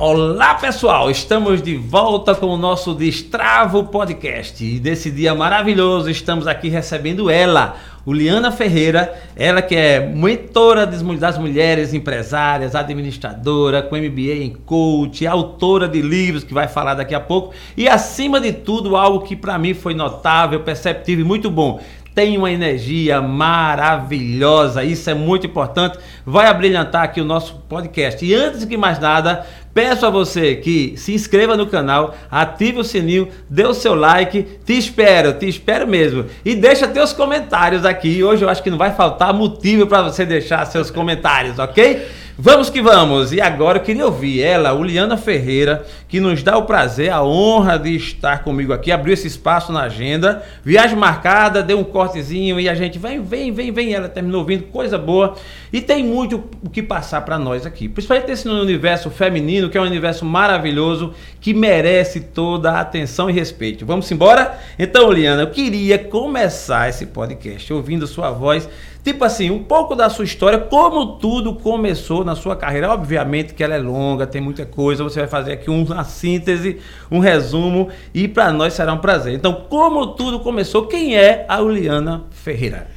Olá 0.00 0.54
pessoal, 0.54 1.10
estamos 1.10 1.60
de 1.60 1.74
volta 1.74 2.32
com 2.32 2.46
o 2.46 2.56
nosso 2.56 2.94
Destravo 2.94 3.82
Podcast. 3.82 4.64
E 4.64 4.78
nesse 4.78 5.10
dia 5.10 5.34
maravilhoso 5.34 6.08
estamos 6.08 6.46
aqui 6.46 6.68
recebendo 6.68 7.28
ela, 7.28 7.74
Uliana 8.06 8.52
Ferreira, 8.52 9.12
ela 9.34 9.60
que 9.60 9.74
é 9.74 9.98
mentora 9.98 10.86
das 10.86 11.02
mulheres 11.36 11.92
empresárias, 11.92 12.76
administradora, 12.76 13.82
com 13.82 13.96
MBA 13.96 14.44
em 14.44 14.50
coach, 14.50 15.26
autora 15.26 15.88
de 15.88 16.00
livros 16.00 16.44
que 16.44 16.54
vai 16.54 16.68
falar 16.68 16.94
daqui 16.94 17.16
a 17.16 17.20
pouco. 17.20 17.52
E 17.76 17.88
acima 17.88 18.40
de 18.40 18.52
tudo 18.52 18.94
algo 18.94 19.26
que 19.26 19.34
para 19.34 19.58
mim 19.58 19.74
foi 19.74 19.94
notável, 19.94 20.60
perceptível 20.60 21.24
e 21.24 21.28
muito 21.28 21.50
bom. 21.50 21.80
Tem 22.14 22.36
uma 22.36 22.50
energia 22.50 23.22
maravilhosa, 23.22 24.82
isso 24.82 25.08
é 25.08 25.14
muito 25.14 25.46
importante, 25.46 26.00
vai 26.26 26.48
abrilhantar 26.48 27.04
aqui 27.04 27.20
o 27.20 27.24
nosso 27.24 27.54
podcast. 27.68 28.24
E 28.26 28.34
antes 28.34 28.66
de 28.66 28.76
mais 28.76 28.98
nada, 28.98 29.46
Peço 29.72 30.06
a 30.06 30.10
você 30.10 30.56
que 30.56 30.94
se 30.96 31.12
inscreva 31.12 31.56
no 31.56 31.66
canal, 31.66 32.14
ative 32.30 32.80
o 32.80 32.84
sininho, 32.84 33.28
dê 33.48 33.64
o 33.66 33.74
seu 33.74 33.94
like. 33.94 34.42
Te 34.64 34.76
espero, 34.76 35.32
te 35.34 35.48
espero 35.48 35.86
mesmo. 35.86 36.26
E 36.44 36.54
deixa 36.54 36.88
teus 36.88 37.12
comentários 37.12 37.84
aqui. 37.84 38.22
Hoje 38.22 38.44
eu 38.44 38.48
acho 38.48 38.62
que 38.62 38.70
não 38.70 38.78
vai 38.78 38.92
faltar 38.94 39.32
motivo 39.32 39.86
para 39.86 40.02
você 40.02 40.24
deixar 40.24 40.64
seus 40.66 40.90
comentários, 40.90 41.58
ok? 41.58 42.06
Vamos 42.40 42.70
que 42.70 42.80
vamos! 42.80 43.32
E 43.32 43.40
agora 43.40 43.78
eu 43.78 43.82
queria 43.82 44.06
ouvir 44.06 44.40
ela, 44.40 44.72
Uliana 44.72 45.16
Ferreira, 45.16 45.84
que 46.06 46.20
nos 46.20 46.40
dá 46.40 46.56
o 46.56 46.66
prazer, 46.66 47.10
a 47.10 47.20
honra 47.20 47.76
de 47.76 47.96
estar 47.96 48.44
comigo 48.44 48.72
aqui, 48.72 48.92
abriu 48.92 49.12
esse 49.12 49.26
espaço 49.26 49.72
na 49.72 49.82
agenda, 49.82 50.44
viagem 50.62 50.96
marcada, 50.96 51.64
deu 51.64 51.80
um 51.80 51.82
cortezinho 51.82 52.60
e 52.60 52.68
a 52.68 52.76
gente 52.76 52.96
vem, 52.96 53.20
vem, 53.20 53.50
vem, 53.50 53.72
vem. 53.72 53.92
Ela 53.92 54.08
terminou 54.08 54.44
vindo, 54.44 54.62
coisa 54.68 54.96
boa. 54.96 55.34
E 55.72 55.80
tem 55.80 56.04
muito 56.04 56.44
o 56.62 56.70
que 56.70 56.80
passar 56.80 57.22
para 57.22 57.40
nós 57.40 57.66
aqui, 57.66 57.88
principalmente 57.88 58.30
esse 58.30 58.48
universo 58.48 59.10
feminino, 59.10 59.68
que 59.68 59.76
é 59.76 59.80
um 59.80 59.84
universo 59.84 60.24
maravilhoso, 60.24 61.12
que 61.40 61.52
merece 61.52 62.20
toda 62.20 62.70
a 62.70 62.80
atenção 62.80 63.28
e 63.28 63.32
respeito. 63.32 63.84
Vamos 63.84 64.08
embora? 64.12 64.56
Então, 64.78 65.08
Uliana, 65.08 65.42
eu 65.42 65.50
queria 65.50 65.98
começar 65.98 66.88
esse 66.88 67.06
podcast 67.06 67.72
ouvindo 67.72 68.06
sua 68.06 68.30
voz 68.30 68.68
Tipo 69.02 69.24
assim, 69.24 69.50
um 69.50 69.62
pouco 69.62 69.94
da 69.94 70.10
sua 70.10 70.24
história, 70.24 70.58
como 70.58 71.18
tudo 71.18 71.54
começou 71.54 72.24
na 72.24 72.34
sua 72.34 72.56
carreira. 72.56 72.92
Obviamente 72.92 73.54
que 73.54 73.64
ela 73.64 73.74
é 73.74 73.78
longa, 73.78 74.26
tem 74.26 74.40
muita 74.40 74.66
coisa. 74.66 75.02
Você 75.04 75.20
vai 75.20 75.28
fazer 75.28 75.52
aqui 75.52 75.70
uma 75.70 76.04
síntese, 76.04 76.80
um 77.10 77.18
resumo, 77.18 77.88
e 78.12 78.28
para 78.28 78.52
nós 78.52 78.74
será 78.74 78.92
um 78.92 78.98
prazer. 78.98 79.32
Então, 79.34 79.66
como 79.68 80.08
tudo 80.08 80.40
começou, 80.40 80.86
quem 80.86 81.16
é 81.16 81.46
a 81.48 81.60
Uliana 81.60 82.24
Ferreira? 82.30 82.88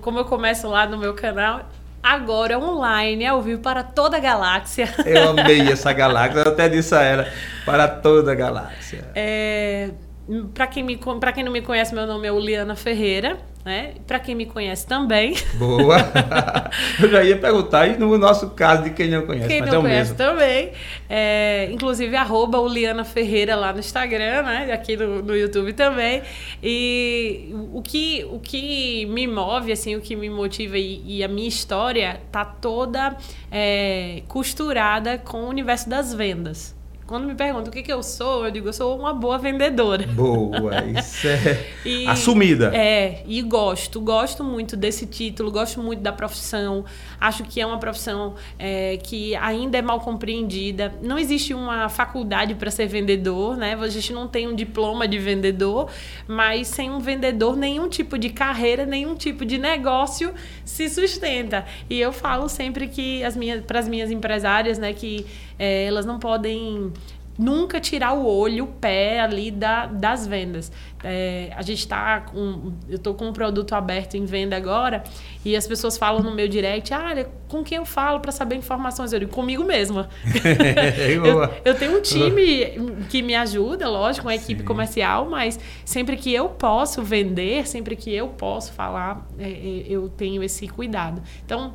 Como 0.00 0.18
eu 0.18 0.24
começo 0.24 0.68
lá 0.68 0.86
no 0.86 0.96
meu 0.96 1.14
canal, 1.14 1.62
agora 2.02 2.58
online, 2.58 3.26
ao 3.26 3.42
vivo 3.42 3.60
para 3.60 3.82
toda 3.82 4.18
a 4.18 4.20
galáxia. 4.20 4.88
Eu 5.04 5.30
amei 5.30 5.60
essa 5.62 5.92
galáxia, 5.92 6.40
eu 6.40 6.52
até 6.52 6.68
disse 6.68 6.94
a 6.94 7.02
ela, 7.02 7.26
para 7.66 7.88
toda 7.88 8.32
a 8.32 8.34
galáxia. 8.34 9.04
É, 9.14 9.90
para 10.54 10.66
quem, 10.66 10.82
me, 10.82 10.96
quem 11.34 11.44
não 11.44 11.50
me 11.50 11.60
conhece, 11.60 11.94
meu 11.94 12.06
nome 12.06 12.28
é 12.28 12.32
Uliana 12.32 12.76
Ferreira. 12.76 13.49
Né? 13.62 13.92
Para 14.06 14.18
quem 14.18 14.34
me 14.34 14.46
conhece 14.46 14.86
também. 14.86 15.34
Boa! 15.54 15.98
Eu 16.98 17.10
já 17.10 17.22
ia 17.22 17.36
perguntar, 17.36 17.86
e 17.88 17.98
no 17.98 18.16
nosso 18.16 18.50
caso 18.50 18.84
de 18.84 18.90
quem 18.90 19.10
não 19.10 19.26
conhece, 19.26 19.48
quem 19.48 19.60
não 19.60 19.74
é 19.74 19.78
o 19.78 19.82
conhece 19.82 20.14
também. 20.14 20.72
É, 21.08 21.68
inclusive, 21.70 22.16
arroba 22.16 22.58
Uliana 22.58 23.04
Ferreira 23.04 23.54
lá 23.54 23.70
no 23.70 23.80
Instagram, 23.80 24.44
né? 24.44 24.72
Aqui 24.72 24.96
no, 24.96 25.22
no 25.22 25.36
YouTube 25.36 25.74
também. 25.74 26.22
E 26.62 27.50
o 27.72 27.82
que, 27.82 28.26
o 28.30 28.40
que 28.40 29.04
me 29.06 29.26
move, 29.26 29.72
assim, 29.72 29.94
o 29.94 30.00
que 30.00 30.16
me 30.16 30.30
motiva 30.30 30.78
e, 30.78 31.18
e 31.18 31.22
a 31.22 31.28
minha 31.28 31.48
história 31.48 32.18
tá 32.32 32.46
toda 32.46 33.14
é, 33.52 34.22
costurada 34.26 35.18
com 35.18 35.42
o 35.42 35.48
universo 35.48 35.86
das 35.86 36.14
vendas. 36.14 36.79
Quando 37.10 37.26
me 37.26 37.34
perguntam 37.34 37.70
o 37.70 37.72
que, 37.72 37.82
que 37.82 37.92
eu 37.92 38.04
sou, 38.04 38.44
eu 38.44 38.52
digo, 38.52 38.68
eu 38.68 38.72
sou 38.72 38.96
uma 38.96 39.12
boa 39.12 39.36
vendedora. 39.36 40.06
Boa, 40.06 40.76
isso 40.84 41.26
é 41.26 41.66
e, 41.84 42.06
assumida. 42.06 42.70
É, 42.72 43.24
e 43.26 43.42
gosto, 43.42 44.00
gosto 44.00 44.44
muito 44.44 44.76
desse 44.76 45.06
título, 45.06 45.50
gosto 45.50 45.82
muito 45.82 46.00
da 46.00 46.12
profissão. 46.12 46.84
Acho 47.20 47.42
que 47.42 47.60
é 47.60 47.66
uma 47.66 47.78
profissão 47.78 48.36
é, 48.56 48.96
que 49.02 49.34
ainda 49.34 49.76
é 49.76 49.82
mal 49.82 49.98
compreendida. 49.98 50.94
Não 51.02 51.18
existe 51.18 51.52
uma 51.52 51.88
faculdade 51.88 52.54
para 52.54 52.70
ser 52.70 52.86
vendedor, 52.86 53.56
né? 53.56 53.74
A 53.74 53.88
gente 53.88 54.12
não 54.12 54.28
tem 54.28 54.46
um 54.46 54.54
diploma 54.54 55.08
de 55.08 55.18
vendedor, 55.18 55.90
mas 56.28 56.68
sem 56.68 56.92
um 56.92 57.00
vendedor, 57.00 57.56
nenhum 57.56 57.88
tipo 57.88 58.16
de 58.16 58.28
carreira, 58.30 58.86
nenhum 58.86 59.16
tipo 59.16 59.44
de 59.44 59.58
negócio 59.58 60.32
se 60.64 60.88
sustenta. 60.88 61.66
E 61.90 62.00
eu 62.00 62.12
falo 62.12 62.48
sempre 62.48 62.86
que 62.86 63.24
as 63.24 63.36
minhas, 63.36 63.64
para 63.64 63.80
as 63.80 63.88
minhas 63.88 64.12
empresárias, 64.12 64.78
né, 64.78 64.92
que 64.92 65.26
é, 65.60 65.84
elas 65.84 66.06
não 66.06 66.18
podem 66.18 66.90
nunca 67.38 67.78
tirar 67.80 68.12
o 68.12 68.26
olho, 68.26 68.64
o 68.64 68.66
pé 68.66 69.20
ali 69.20 69.50
da, 69.50 69.86
das 69.86 70.26
vendas. 70.26 70.72
É, 71.04 71.50
a 71.54 71.60
gente 71.60 71.80
está 71.80 72.20
com. 72.20 72.72
Eu 72.88 72.96
estou 72.96 73.14
com 73.14 73.26
um 73.26 73.32
produto 73.32 73.74
aberto 73.74 74.14
em 74.14 74.24
venda 74.24 74.56
agora 74.56 75.04
e 75.44 75.54
as 75.54 75.66
pessoas 75.66 75.98
falam 75.98 76.22
no 76.22 76.34
meu 76.34 76.48
direct: 76.48 76.92
ah, 76.94 77.26
com 77.46 77.62
quem 77.62 77.76
eu 77.76 77.84
falo 77.84 78.20
para 78.20 78.32
saber 78.32 78.56
informações? 78.56 79.12
Eu 79.12 79.20
digo, 79.20 79.32
comigo 79.32 79.64
mesma. 79.64 80.08
eu, 81.24 81.42
eu, 81.62 81.74
tenho 81.74 81.98
um 81.98 82.02
time 82.02 83.04
que 83.10 83.20
me 83.20 83.34
ajuda, 83.34 83.86
lógico, 83.86 84.26
uma 84.26 84.34
equipe 84.34 84.60
Sim. 84.60 84.66
comercial, 84.66 85.28
mas 85.28 85.60
sempre 85.84 86.16
que 86.16 86.32
eu 86.32 86.48
posso 86.48 87.02
vender, 87.02 87.68
sempre 87.68 87.96
que 87.96 88.14
eu 88.14 88.28
posso 88.28 88.72
falar, 88.72 89.26
é, 89.38 89.50
é 89.50 89.84
eu 89.88 90.08
tenho 90.08 90.42
esse 90.42 90.66
cuidado. 90.68 91.22
Então, 91.44 91.74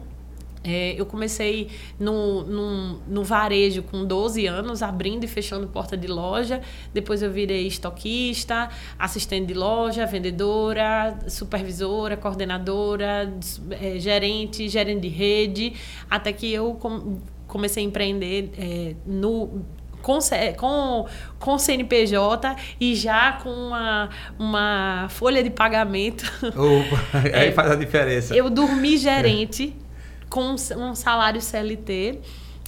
é, 0.65 0.99
eu 0.99 1.05
comecei 1.05 1.69
no, 1.99 2.43
no, 2.43 2.99
no, 3.07 3.23
varejo 3.23 3.83
com 3.83 4.03
12 4.03 4.47
anos, 4.47 4.81
abrindo 4.81 5.23
e 5.23 5.27
fechando 5.27 5.67
porta 5.67 5.95
de 5.95 6.07
loja. 6.07 6.59
Depois 6.91 7.21
eu 7.21 7.31
virei 7.31 7.67
estoquista, 7.67 8.69
assistente 8.97 9.47
de 9.47 9.53
loja, 9.53 10.07
vendedora, 10.07 11.17
supervisora, 11.27 12.17
coordenadora, 12.17 13.31
é, 13.69 13.99
gerente, 13.99 14.67
gerente 14.67 15.01
de 15.01 15.09
rede, 15.09 15.73
até 16.09 16.33
que 16.33 16.51
eu 16.51 16.73
com, 16.73 17.19
comecei 17.47 17.83
a 17.83 17.85
empreender 17.85 18.51
é, 18.57 18.95
no 19.05 19.63
com, 20.01 20.19
com, 20.55 21.05
com 21.39 21.57
CNPJ 21.57 22.55
e 22.79 22.93
já 22.95 23.33
com 23.33 23.49
uma, 23.49 24.09
uma 24.37 25.07
folha 25.09 25.43
de 25.43 25.49
pagamento. 25.49 26.31
Opa, 26.43 27.27
aí 27.33 27.51
faz 27.51 27.71
a 27.71 27.75
diferença. 27.75 28.35
Eu 28.35 28.49
dormi 28.49 28.97
gerente 28.97 29.75
com 30.29 30.55
um 30.77 30.95
salário 30.95 31.41
CLT. 31.41 32.19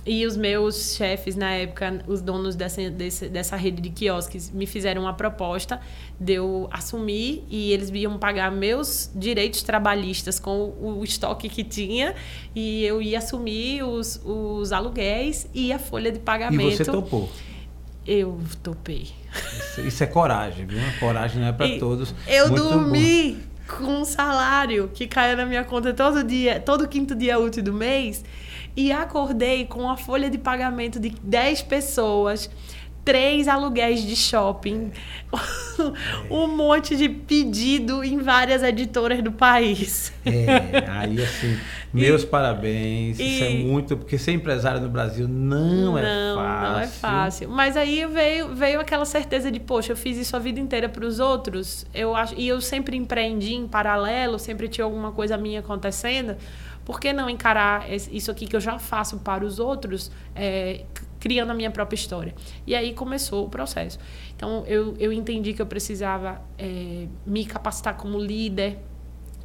E 0.10 0.26
os 0.26 0.38
meus 0.38 0.96
chefes, 0.96 1.36
na 1.36 1.52
época, 1.52 2.02
os 2.08 2.22
donos 2.22 2.56
dessa, 2.56 2.90
desse, 2.90 3.28
dessa 3.28 3.58
rede 3.58 3.82
de 3.82 3.90
quiosques, 3.90 4.50
me 4.50 4.66
fizeram 4.66 5.02
uma 5.02 5.12
proposta 5.12 5.82
de 6.18 6.36
eu 6.36 6.70
assumir 6.72 7.44
e 7.50 7.74
eles 7.74 7.90
iam 7.90 8.18
pagar 8.18 8.50
meus 8.50 9.12
direitos 9.14 9.64
trabalhistas 9.64 10.40
com 10.40 10.58
o, 10.58 11.00
o 11.00 11.04
estoque 11.04 11.50
que 11.50 11.62
tinha 11.62 12.16
e 12.56 12.86
eu 12.86 13.02
ia 13.02 13.18
assumir 13.18 13.84
os, 13.84 14.22
os 14.24 14.72
aluguéis 14.72 15.46
e 15.54 15.74
a 15.74 15.80
folha 15.80 16.10
de 16.10 16.20
pagamento. 16.20 16.72
E 16.72 16.78
você 16.78 16.86
topou? 16.86 17.30
Eu 18.06 18.40
topei. 18.64 19.10
Isso, 19.60 19.82
isso 19.82 20.04
é 20.06 20.08
coragem, 20.08 20.66
viu? 20.66 20.80
Coragem 21.02 21.42
não 21.42 21.50
é 21.50 21.52
para 21.52 21.78
todos. 21.78 22.16
Eu 22.26 22.48
Muito 22.48 22.64
dormi. 22.64 23.34
Bom 23.34 23.57
com 23.68 24.02
um 24.02 24.06
salário 24.06 24.90
que 24.94 25.08
caia 25.08 25.36
na 25.36 25.46
minha 25.46 25.64
conta 25.64 25.94
todo 25.94 26.24
dia, 26.24 26.60
todo 26.60 26.88
quinto 26.88 27.14
dia 27.14 27.38
útil 27.38 27.62
do 27.62 27.74
mês, 27.74 28.24
e 28.76 28.92
acordei 28.92 29.66
com 29.66 29.82
uma 29.82 29.98
folha 29.98 30.30
de 30.30 30.38
pagamento 30.38 31.00
de 31.00 31.10
10 31.10 31.64
pessoas 31.64 32.50
três 33.08 33.48
aluguéis 33.48 34.06
de 34.06 34.18
shopping, 34.18 34.92
um 36.30 36.46
monte 36.46 36.94
de 36.98 37.08
pedido 37.08 38.04
em 38.04 38.18
várias 38.18 38.62
editoras 38.62 39.24
do 39.24 39.32
país. 39.32 40.12
É, 40.26 40.90
aí 40.90 41.24
assim, 41.24 41.58
meus 41.94 42.24
e, 42.24 42.28
parabéns. 42.28 43.18
E, 43.18 43.24
isso 43.24 43.44
é 43.46 43.50
muito, 43.64 43.96
porque 43.96 44.18
ser 44.18 44.34
empresário 44.34 44.82
no 44.82 44.90
Brasil 44.90 45.26
não, 45.26 45.94
não, 45.94 45.98
é 45.98 46.04
fácil. 46.36 46.70
Não 46.74 46.80
é 46.80 46.88
fácil. 46.88 47.50
Mas 47.50 47.78
aí 47.78 48.06
veio, 48.08 48.54
veio 48.54 48.82
aquela 48.82 49.06
certeza 49.06 49.50
de, 49.50 49.62
poxa, 49.62 49.94
eu 49.94 49.96
fiz 49.96 50.18
isso 50.18 50.36
a 50.36 50.40
vida 50.40 50.60
inteira 50.60 50.90
para 50.90 51.06
os 51.06 51.22
outros. 51.22 51.86
Eu 51.94 52.14
acho, 52.14 52.36
e 52.36 52.46
eu 52.46 52.60
sempre 52.60 52.98
empreendi 52.98 53.54
em 53.54 53.70
paralelo, 53.70 54.38
sempre 54.38 54.68
tinha 54.68 54.84
alguma 54.84 55.14
coisa 55.14 55.38
minha 55.38 55.62
acontecendo. 55.62 56.36
Por 56.84 57.00
que 57.00 57.14
não 57.14 57.30
encarar 57.30 57.90
isso 57.90 58.32
aqui 58.32 58.46
que 58.46 58.56
eu 58.56 58.62
já 58.62 58.78
faço 58.78 59.18
para 59.20 59.46
os 59.46 59.60
outros? 59.60 60.12
É, 60.36 60.84
criando 61.28 61.52
a 61.52 61.54
minha 61.54 61.70
própria 61.70 61.96
história. 61.96 62.34
E 62.66 62.74
aí 62.74 62.94
começou 62.94 63.46
o 63.46 63.50
processo. 63.50 64.00
Então, 64.34 64.64
eu, 64.66 64.96
eu 64.98 65.12
entendi 65.12 65.54
que 65.54 65.62
eu 65.62 65.66
precisava 65.66 66.42
é, 66.58 67.06
me 67.26 67.46
capacitar 67.46 67.98
como 67.98 68.18
líder, 68.18 68.80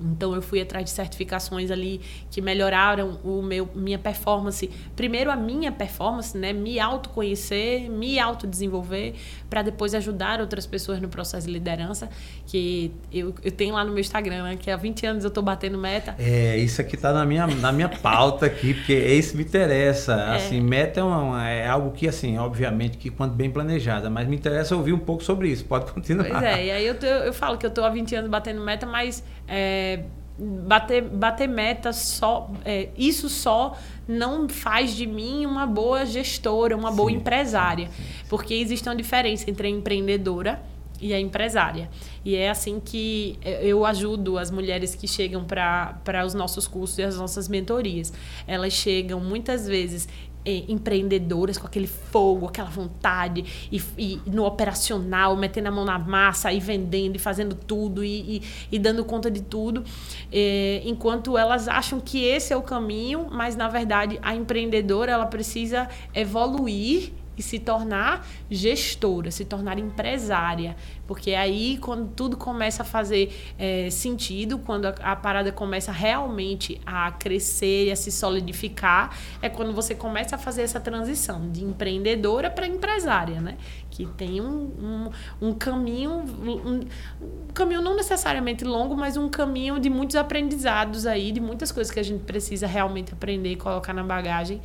Então 0.03 0.35
eu 0.35 0.43
fui 0.43 0.61
atrás 0.61 0.85
de 0.85 0.91
certificações 0.91 1.71
ali 1.71 2.01
que 2.31 2.41
melhoraram 2.41 3.19
o 3.25 3.43
meu 3.43 3.69
minha 3.75 3.99
performance. 3.99 4.69
Primeiro 4.97 5.31
a 5.31 5.37
minha 5.37 5.71
performance, 5.71 6.37
né, 6.37 6.53
me 6.53 6.79
autoconhecer, 6.79 7.91
me 7.91 8.19
autodesenvolver 8.19 9.15
para 9.49 9.63
depois 9.63 9.95
ajudar 9.95 10.41
outras 10.41 10.67
pessoas 10.67 11.01
no 11.01 11.09
processo 11.09 11.47
de 11.47 11.53
liderança, 11.53 12.09
que 12.47 12.93
eu, 13.13 13.35
eu 13.43 13.53
tenho 13.53 13.75
lá 13.75 13.85
no 13.85 13.91
meu 13.91 14.01
Instagram, 14.01 14.45
né, 14.45 14.57
que 14.57 14.71
há 14.71 14.77
20 14.77 15.07
anos 15.07 15.25
eu 15.25 15.29
estou 15.29 15.43
batendo 15.43 15.79
meta. 15.79 16.15
É, 16.19 16.57
isso 16.57 16.81
aqui 16.81 16.97
está 16.97 17.13
na 17.13 17.25
minha 17.25 17.47
na 17.47 17.73
minha 17.73 17.89
pauta 17.89 18.47
aqui, 18.47 18.75
porque 18.75 18.95
isso 18.95 19.37
me 19.37 19.43
interessa. 19.43 20.15
É. 20.15 20.37
Assim, 20.37 20.61
meta 20.61 21.01
é, 21.01 21.03
uma, 21.03 21.49
é 21.49 21.69
algo 21.69 21.91
que 21.93 22.09
assim, 22.09 22.39
obviamente 22.39 22.97
que 22.97 23.11
quando 23.11 23.35
bem 23.35 23.51
planejada, 23.51 24.09
mas 24.09 24.27
me 24.27 24.37
interessa 24.37 24.77
ouvir 24.77 24.93
um 24.93 24.99
pouco 24.99 25.23
sobre 25.23 25.49
isso. 25.49 25.65
Pode 25.65 25.91
continuar. 25.93 26.29
Pois 26.29 26.43
é, 26.43 26.67
e 26.67 26.71
aí 26.71 26.87
eu, 26.87 26.95
eu, 26.95 27.17
eu 27.25 27.33
falo 27.33 27.59
que 27.59 27.67
eu 27.67 27.69
estou 27.69 27.85
há 27.85 27.91
20 27.91 28.15
anos 28.17 28.31
batendo 28.31 28.61
meta, 28.61 28.87
mas 28.87 29.23
é, 29.53 30.05
bater, 30.39 31.03
bater 31.03 31.47
meta 31.47 31.93
só. 31.93 32.51
É, 32.65 32.89
isso 32.97 33.29
só 33.29 33.77
não 34.09 34.49
faz 34.49 34.97
de 34.97 35.07
mim 35.07 35.45
uma 35.45 35.67
boa 35.67 36.07
gestora, 36.07 36.75
uma 36.75 36.91
boa 36.91 37.11
sim, 37.11 37.17
empresária. 37.17 37.89
Sim, 37.89 38.03
sim, 38.03 38.25
porque 38.31 38.55
existe 38.55 38.89
uma 38.89 38.97
diferença 38.97 39.49
entre 39.51 39.67
a 39.67 39.71
empreendedora 39.71 40.63
e 41.01 41.13
a 41.13 41.21
empresária. 41.21 41.91
E 42.25 42.35
é 42.35 42.49
assim 42.49 42.81
que 42.81 43.39
eu 43.43 43.85
ajudo 43.85 44.39
as 44.39 44.51
mulheres 44.51 44.95
que 44.95 45.07
chegam 45.07 45.45
para 45.45 46.25
os 46.25 46.33
nossos 46.33 46.67
cursos 46.67 46.97
e 46.99 47.03
as 47.03 47.19
nossas 47.19 47.49
mentorias. 47.49 48.13
Elas 48.47 48.73
chegam 48.73 49.21
muitas 49.21 49.67
vezes 49.67 50.09
é, 50.45 50.65
empreendedoras 50.69 51.59
com 51.59 51.67
aquele 51.67 51.87
fogo, 51.87 52.47
aquela 52.47 52.69
vontade, 52.69 53.69
e, 53.71 53.83
e, 53.97 54.21
no 54.27 54.45
operacional, 54.45 55.37
metendo 55.37 55.69
a 55.69 55.71
mão 55.71 55.85
na 55.85 55.99
massa, 55.99 56.53
e 56.53 56.61
vendendo, 56.61 57.17
e 57.17 57.19
fazendo 57.19 57.55
tudo, 57.55 58.05
e, 58.05 58.37
e, 58.37 58.43
e 58.73 58.79
dando 58.79 59.05
conta 59.05 59.31
de 59.31 59.43
tudo, 59.43 59.85
é, 60.33 60.83
enquanto 60.85 61.37
elas 61.39 61.69
acham 61.69 62.01
que 62.01 62.25
esse 62.25 62.53
é 62.53 62.57
o 62.57 62.63
caminho, 62.63 63.29
mas 63.31 63.57
na 63.57 63.69
verdade 63.69 64.19
a 64.23 64.35
empreendedora 64.35 65.13
ela 65.13 65.27
precisa 65.27 65.89
evoluir 66.15 67.13
e 67.37 67.43
se 67.43 67.59
tornar 67.59 68.27
gestora, 68.51 69.31
se 69.31 69.45
tornar 69.45 69.79
empresária. 69.79 70.77
Porque 71.07 71.35
aí, 71.35 71.79
quando 71.79 72.11
tudo 72.15 72.37
começa 72.37 72.83
a 72.83 72.87
fazer 72.87 73.35
é, 73.59 73.91
sentido, 73.91 74.59
quando 74.59 74.87
a, 74.87 74.91
a, 74.91 75.17
parada 75.17 75.51
começa 75.51 75.91
realmente 75.93 76.81
a 76.87 77.11
crescer 77.13 77.87
e 77.87 77.91
a 77.91 77.97
se 77.97 78.11
solidificar, 78.11 79.17
é 79.41 79.49
quando 79.49 79.73
você 79.73 79.95
começa 79.95 80.37
a 80.37 80.39
fazer 80.39 80.63
essa 80.63 80.81
transição 80.81 81.51
de 81.51 81.65
empreendedora 81.65 82.51
para 82.51 82.67
empresária, 82.67 83.41
né? 83.41 83.57
Que 83.91 84.07
tem 84.07 84.41
um, 84.41 85.11
um, 85.41 85.49
um 85.49 85.55
caminho, 85.55 86.11
um, 86.13 86.81
um 87.21 87.53
caminho 87.53 87.83
não 87.83 87.97
necessariamente 87.97 88.65
longo, 88.65 88.97
mas 88.97 89.17
um 89.17 89.29
caminho 89.29 89.79
de 89.79 89.91
muitos 89.91 90.17
aprendizados 90.17 91.07
aí, 91.07 91.33
de 91.33 91.41
muitas 91.41 91.71
coisas 91.71 91.93
que 91.93 92.01
a 92.01 92.03
gente 92.03 92.25
precisa 92.25 92.67
realmente 92.67 93.13
aprender 93.13 93.53
e 93.53 93.57
colocar 93.57 93.93
na 93.93 94.03
bagagem 94.03 94.61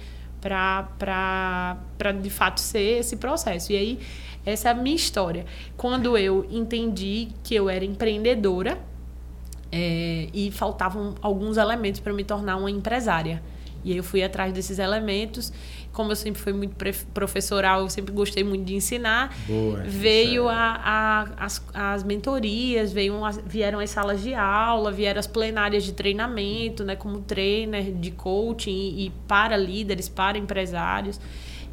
para 0.47 2.11
de 2.21 2.29
fato 2.29 2.59
ser 2.59 2.99
esse 2.99 3.17
processo. 3.17 3.71
E 3.71 3.77
aí, 3.77 3.99
essa 4.45 4.69
é 4.69 4.71
a 4.71 4.75
minha 4.75 4.95
história. 4.95 5.45
Quando 5.75 6.17
eu 6.17 6.45
entendi 6.49 7.29
que 7.43 7.53
eu 7.53 7.69
era 7.69 7.83
empreendedora 7.83 8.79
é, 9.71 10.29
e 10.33 10.51
faltavam 10.51 11.15
alguns 11.21 11.57
elementos 11.57 11.99
para 11.99 12.13
me 12.13 12.23
tornar 12.23 12.57
uma 12.57 12.71
empresária. 12.71 13.43
E 13.83 13.91
aí 13.91 13.97
eu 13.97 14.03
fui 14.03 14.23
atrás 14.23 14.53
desses 14.53 14.79
elementos 14.79 15.51
como 15.97 16.11
eu 16.11 16.15
sempre 16.15 16.39
fui 16.39 16.53
muito 16.53 16.75
professoral, 17.11 17.81
eu 17.81 17.89
sempre 17.89 18.13
gostei 18.13 18.43
muito 18.43 18.63
de 18.63 18.75
ensinar, 18.75 19.35
Boa, 19.47 19.79
veio 19.79 20.47
a, 20.47 20.53
a, 20.55 21.21
as, 21.43 21.59
as 21.73 22.03
mentorias, 22.03 22.93
veio 22.93 23.15
vieram 23.47 23.79
as 23.79 23.89
salas 23.89 24.21
de 24.21 24.31
aula, 24.31 24.91
vieram 24.91 25.19
as 25.19 25.25
plenárias 25.25 25.83
de 25.83 25.93
treinamento, 25.93 26.83
né, 26.83 26.95
como 26.95 27.21
trainer 27.21 27.91
de 27.91 28.11
coaching 28.11 28.69
e, 28.69 29.07
e 29.07 29.09
para 29.27 29.57
líderes, 29.57 30.07
para 30.07 30.37
empresários. 30.37 31.19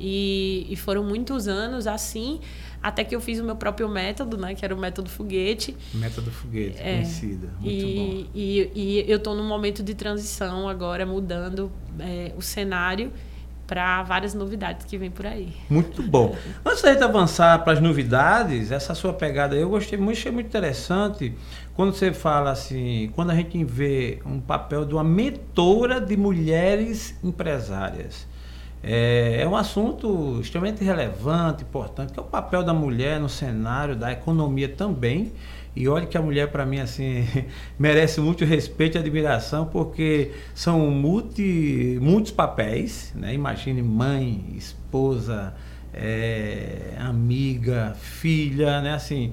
E, 0.01 0.67
e, 0.71 0.75
foram 0.75 1.05
muitos 1.05 1.47
anos 1.47 1.87
assim, 1.87 2.41
até 2.83 3.05
que 3.05 3.15
eu 3.15 3.21
fiz 3.21 3.39
o 3.39 3.45
meu 3.45 3.57
próprio 3.57 3.89
método, 3.89 4.37
né? 4.37 4.53
Que 4.55 4.65
era 4.65 4.75
o 4.75 4.79
método 4.79 5.09
foguete. 5.09 5.77
Método 5.95 6.33
foguete, 6.33 6.79
é, 6.81 6.95
conhecida. 6.95 7.49
Muito 7.61 7.71
e, 7.71 7.95
bom. 7.95 8.31
E, 8.35 8.71
e 8.75 9.05
eu 9.07 9.19
estou 9.19 9.37
num 9.37 9.47
momento 9.47 9.85
de 9.85 9.95
transição 9.95 10.69
agora, 10.69 11.07
mudando 11.07 11.71
é, 12.01 12.33
o 12.37 12.43
cenário 12.43 13.13
para 13.67 14.03
várias 14.03 14.35
novidades 14.35 14.85
que 14.85 14.99
vem 14.99 15.11
por 15.11 15.27
aí. 15.27 15.53
Muito 15.69 16.03
bom. 16.03 16.37
Antes 16.65 16.83
da 16.83 16.93
gente 16.93 17.03
avançar 17.03 17.63
para 17.65 17.73
as 17.73 17.81
novidades, 17.81 18.71
essa 18.71 18.95
sua 18.95 19.13
pegada 19.13 19.57
eu 19.57 19.69
gostei 19.69 19.99
muito, 19.99 20.19
achei 20.19 20.33
muito 20.33 20.47
interessante 20.47 21.35
quando 21.75 21.95
você 21.95 22.13
fala 22.13 22.51
assim, 22.51 23.11
quando 23.15 23.31
a 23.31 23.35
gente 23.35 23.65
vê 23.65 24.21
um 24.25 24.41
papel 24.41 24.85
de 24.85 24.95
uma 24.95 25.05
mentora 25.05 26.01
de 26.01 26.17
mulheres 26.17 27.17
empresárias. 27.23 28.27
É, 28.83 29.39
é 29.41 29.49
um 29.49 29.57
assunto 29.57 30.39
extremamente 30.41 30.85
relevante, 30.85 31.63
importante, 31.63 32.13
que 32.13 32.21
é 32.21 32.23
o 32.23 32.27
papel 32.27 32.63
da 32.63 32.75
mulher 32.75 33.19
no 33.19 33.31
cenário 33.31 33.97
da 33.97 34.13
economia 34.13 34.69
também 34.69 35.33
e 35.77 35.89
olha 35.89 36.07
que 36.07 36.17
a 36.17 36.23
mulher, 36.23 36.49
para 36.49 36.65
mim, 36.65 36.79
assim, 36.79 37.27
merece 37.79 38.21
muito 38.21 38.45
respeito 38.45 38.97
e 38.97 38.99
admiração, 38.99 39.67
porque 39.67 40.31
são 40.55 40.91
multi, 40.91 41.99
muitos 42.01 42.31
papéis, 42.31 43.13
né? 43.15 43.35
Imagine 43.35 43.83
mãe, 43.83 44.55
esposa, 44.57 45.55
é, 45.93 46.95
amiga, 46.99 47.97
filha, 47.99 48.81
né? 48.81 48.95
Assim, 48.95 49.33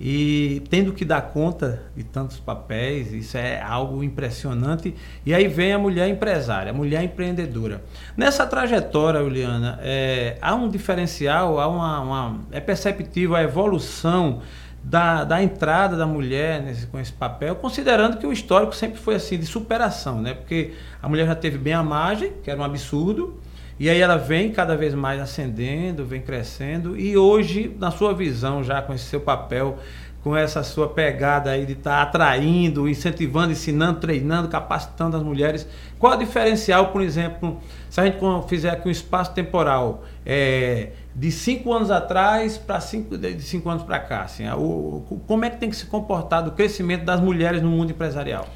e 0.00 0.62
tendo 0.70 0.94
que 0.94 1.04
dar 1.04 1.20
conta 1.20 1.82
de 1.94 2.02
tantos 2.02 2.40
papéis, 2.40 3.12
isso 3.12 3.36
é 3.36 3.60
algo 3.60 4.02
impressionante. 4.02 4.94
E 5.26 5.34
aí 5.34 5.46
vem 5.46 5.74
a 5.74 5.78
mulher 5.78 6.08
empresária, 6.08 6.70
a 6.70 6.74
mulher 6.74 7.02
empreendedora. 7.04 7.84
Nessa 8.16 8.46
trajetória, 8.46 9.20
Juliana, 9.20 9.78
é, 9.82 10.38
há 10.40 10.54
um 10.54 10.70
diferencial, 10.70 11.60
há 11.60 11.68
uma, 11.68 12.00
uma, 12.00 12.40
é 12.50 12.60
perceptível 12.60 13.36
a 13.36 13.42
evolução 13.42 14.40
da, 14.82 15.24
da 15.24 15.42
entrada 15.42 15.96
da 15.96 16.06
mulher 16.06 16.62
nesse, 16.62 16.86
com 16.86 16.98
esse 16.98 17.12
papel, 17.12 17.54
considerando 17.56 18.16
que 18.16 18.26
o 18.26 18.32
histórico 18.32 18.74
sempre 18.74 18.98
foi 18.98 19.14
assim, 19.14 19.38
de 19.38 19.46
superação, 19.46 20.20
né? 20.20 20.34
Porque 20.34 20.72
a 21.02 21.08
mulher 21.08 21.26
já 21.26 21.34
teve 21.34 21.58
bem 21.58 21.72
a 21.72 21.82
margem, 21.82 22.32
que 22.42 22.50
era 22.50 22.58
um 22.58 22.64
absurdo, 22.64 23.38
e 23.78 23.88
aí 23.88 24.00
ela 24.00 24.16
vem 24.16 24.52
cada 24.52 24.76
vez 24.76 24.94
mais 24.94 25.20
ascendendo, 25.20 26.04
vem 26.04 26.20
crescendo, 26.20 26.98
e 26.98 27.16
hoje, 27.16 27.74
na 27.78 27.90
sua 27.90 28.12
visão, 28.12 28.62
já 28.62 28.82
com 28.82 28.92
esse 28.92 29.04
seu 29.04 29.20
papel, 29.20 29.78
com 30.22 30.36
essa 30.36 30.62
sua 30.62 30.88
pegada 30.88 31.50
aí 31.50 31.64
de 31.64 31.72
estar 31.72 31.96
tá 31.96 32.02
atraindo, 32.02 32.88
incentivando, 32.88 33.52
ensinando, 33.52 34.00
treinando, 34.00 34.48
capacitando 34.48 35.16
as 35.16 35.22
mulheres, 35.22 35.66
qual 35.98 36.14
o 36.14 36.16
diferencial, 36.16 36.88
por 36.88 37.00
exemplo, 37.00 37.58
se 37.88 38.00
a 38.00 38.04
gente 38.04 38.18
fizer 38.46 38.70
aqui 38.70 38.88
um 38.88 38.90
espaço 38.90 39.32
temporal, 39.32 40.04
é, 40.24 40.90
de 41.14 41.32
cinco 41.32 41.72
anos 41.72 41.90
atrás 41.90 42.58
para 42.58 42.80
cinco, 42.80 43.16
de 43.16 43.40
cinco 43.40 43.68
anos 43.70 43.82
para 43.82 43.98
cá? 43.98 44.22
Assim, 44.22 44.48
o, 44.50 45.22
como 45.26 45.44
é 45.44 45.50
que 45.50 45.56
tem 45.56 45.70
que 45.70 45.76
se 45.76 45.86
comportar 45.86 46.46
o 46.46 46.52
crescimento 46.52 47.04
das 47.04 47.20
mulheres 47.20 47.62
no 47.62 47.70
mundo 47.70 47.90
empresarial? 47.90 48.46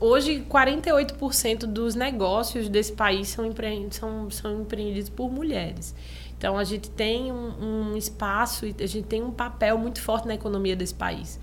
Hoje, 0.00 0.46
48% 0.48 1.66
dos 1.66 1.96
negócios 1.96 2.68
desse 2.68 2.92
país 2.92 3.28
são, 3.28 3.44
empre... 3.44 3.88
são, 3.90 4.30
são 4.30 4.62
empreendidos 4.62 5.10
por 5.10 5.30
mulheres. 5.30 5.94
Então, 6.38 6.56
a 6.56 6.64
gente 6.64 6.88
tem 6.88 7.32
um, 7.32 7.90
um 7.90 7.96
espaço, 7.96 8.64
a 8.64 8.86
gente 8.86 9.06
tem 9.06 9.22
um 9.22 9.32
papel 9.32 9.76
muito 9.76 10.00
forte 10.00 10.26
na 10.26 10.34
economia 10.34 10.76
desse 10.76 10.94
país. 10.94 11.38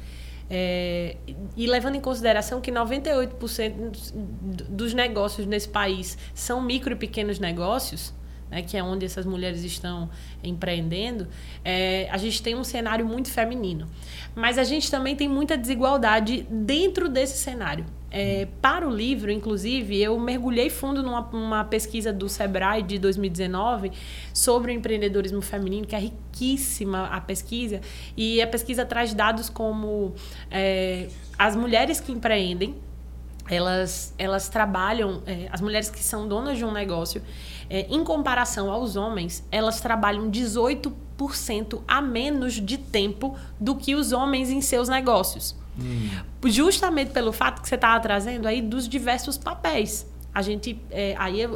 É, 0.50 1.18
e 1.58 1.68
levando 1.68 1.96
em 1.96 2.00
consideração 2.00 2.62
que 2.62 2.72
98% 2.72 3.92
dos 4.70 4.94
negócios 4.94 5.46
nesse 5.46 5.68
país 5.68 6.18
são 6.34 6.62
micro 6.62 6.94
e 6.94 6.96
pequenos 6.96 7.40
negócios, 7.40 8.14
né, 8.50 8.62
que 8.62 8.78
é 8.78 8.84
onde 8.84 9.06
essas 9.06 9.26
mulheres 9.26 9.64
estão 9.64 10.10
empreendendo, 10.44 11.28
é, 11.64 12.08
a 12.12 12.18
gente 12.18 12.42
tem 12.44 12.56
um 12.56 12.64
cenário 12.64 13.06
muito 13.06 13.30
feminino. 13.30 13.88
Mas 14.36 14.58
a 14.58 14.64
gente 14.64 14.90
também 14.90 15.16
tem 15.16 15.28
muita 15.28 15.58
desigualdade 15.58 16.46
dentro 16.50 17.10
desse 17.10 17.38
cenário. 17.38 17.86
É, 18.18 18.48
para 18.62 18.88
o 18.88 18.90
livro, 18.90 19.30
inclusive, 19.30 20.02
eu 20.02 20.18
mergulhei 20.18 20.70
fundo 20.70 21.04
numa, 21.04 21.66
pesquisa 21.66 22.14
do 22.14 22.30
Sebrae 22.30 22.82
de 22.82 22.98
2019 22.98 23.92
sobre 24.34 24.72
o 24.72 24.74
empreendedorismo 24.74 25.42
feminino, 25.42 25.86
que 25.86 25.94
é 25.94 26.00
riquíssima 26.00 27.08
a 27.08 27.20
pesquisa. 27.20 27.82
E 28.16 28.42
a 28.42 28.48
pesquisa 28.48 28.86
traz 28.86 29.14
dados 29.14 29.50
como 29.50 30.14
é, 30.50 31.10
as 31.38 31.58
mulheres 31.58 32.00
que 32.00 32.14
empreendem, 32.14 32.78
elas, 33.50 34.16
elas 34.18 34.48
trabalham, 34.48 35.22
é, 35.26 35.50
as 35.52 35.60
mulheres 35.60 35.90
que 35.90 36.02
são 36.02 36.26
donas 36.26 36.58
de 36.58 36.64
um 36.64 36.72
negócio, 36.72 37.22
é, 37.70 37.82
em 37.90 38.02
comparação 38.06 38.72
aos 38.72 38.96
homens, 38.96 39.46
elas 39.52 39.82
trabalham 39.82 40.32
18% 40.32 41.82
a 41.86 42.02
menos 42.02 42.54
de 42.54 42.78
tempo 42.78 43.38
do 43.60 43.76
que 43.76 43.94
os 43.94 44.14
homens 44.14 44.50
em 44.50 44.62
seus 44.62 44.88
negócios. 44.88 45.65
Hum. 45.80 46.10
Justamente 46.46 47.12
pelo 47.12 47.32
fato 47.32 47.62
que 47.62 47.68
você 47.68 47.76
estava 47.76 48.00
trazendo 48.00 48.48
aí 48.48 48.62
dos 48.62 48.88
diversos 48.88 49.38
papéis. 49.38 50.06
A 50.36 50.42
gente. 50.42 50.78
É, 50.92 51.16
aí 51.18 51.42
é 51.42 51.48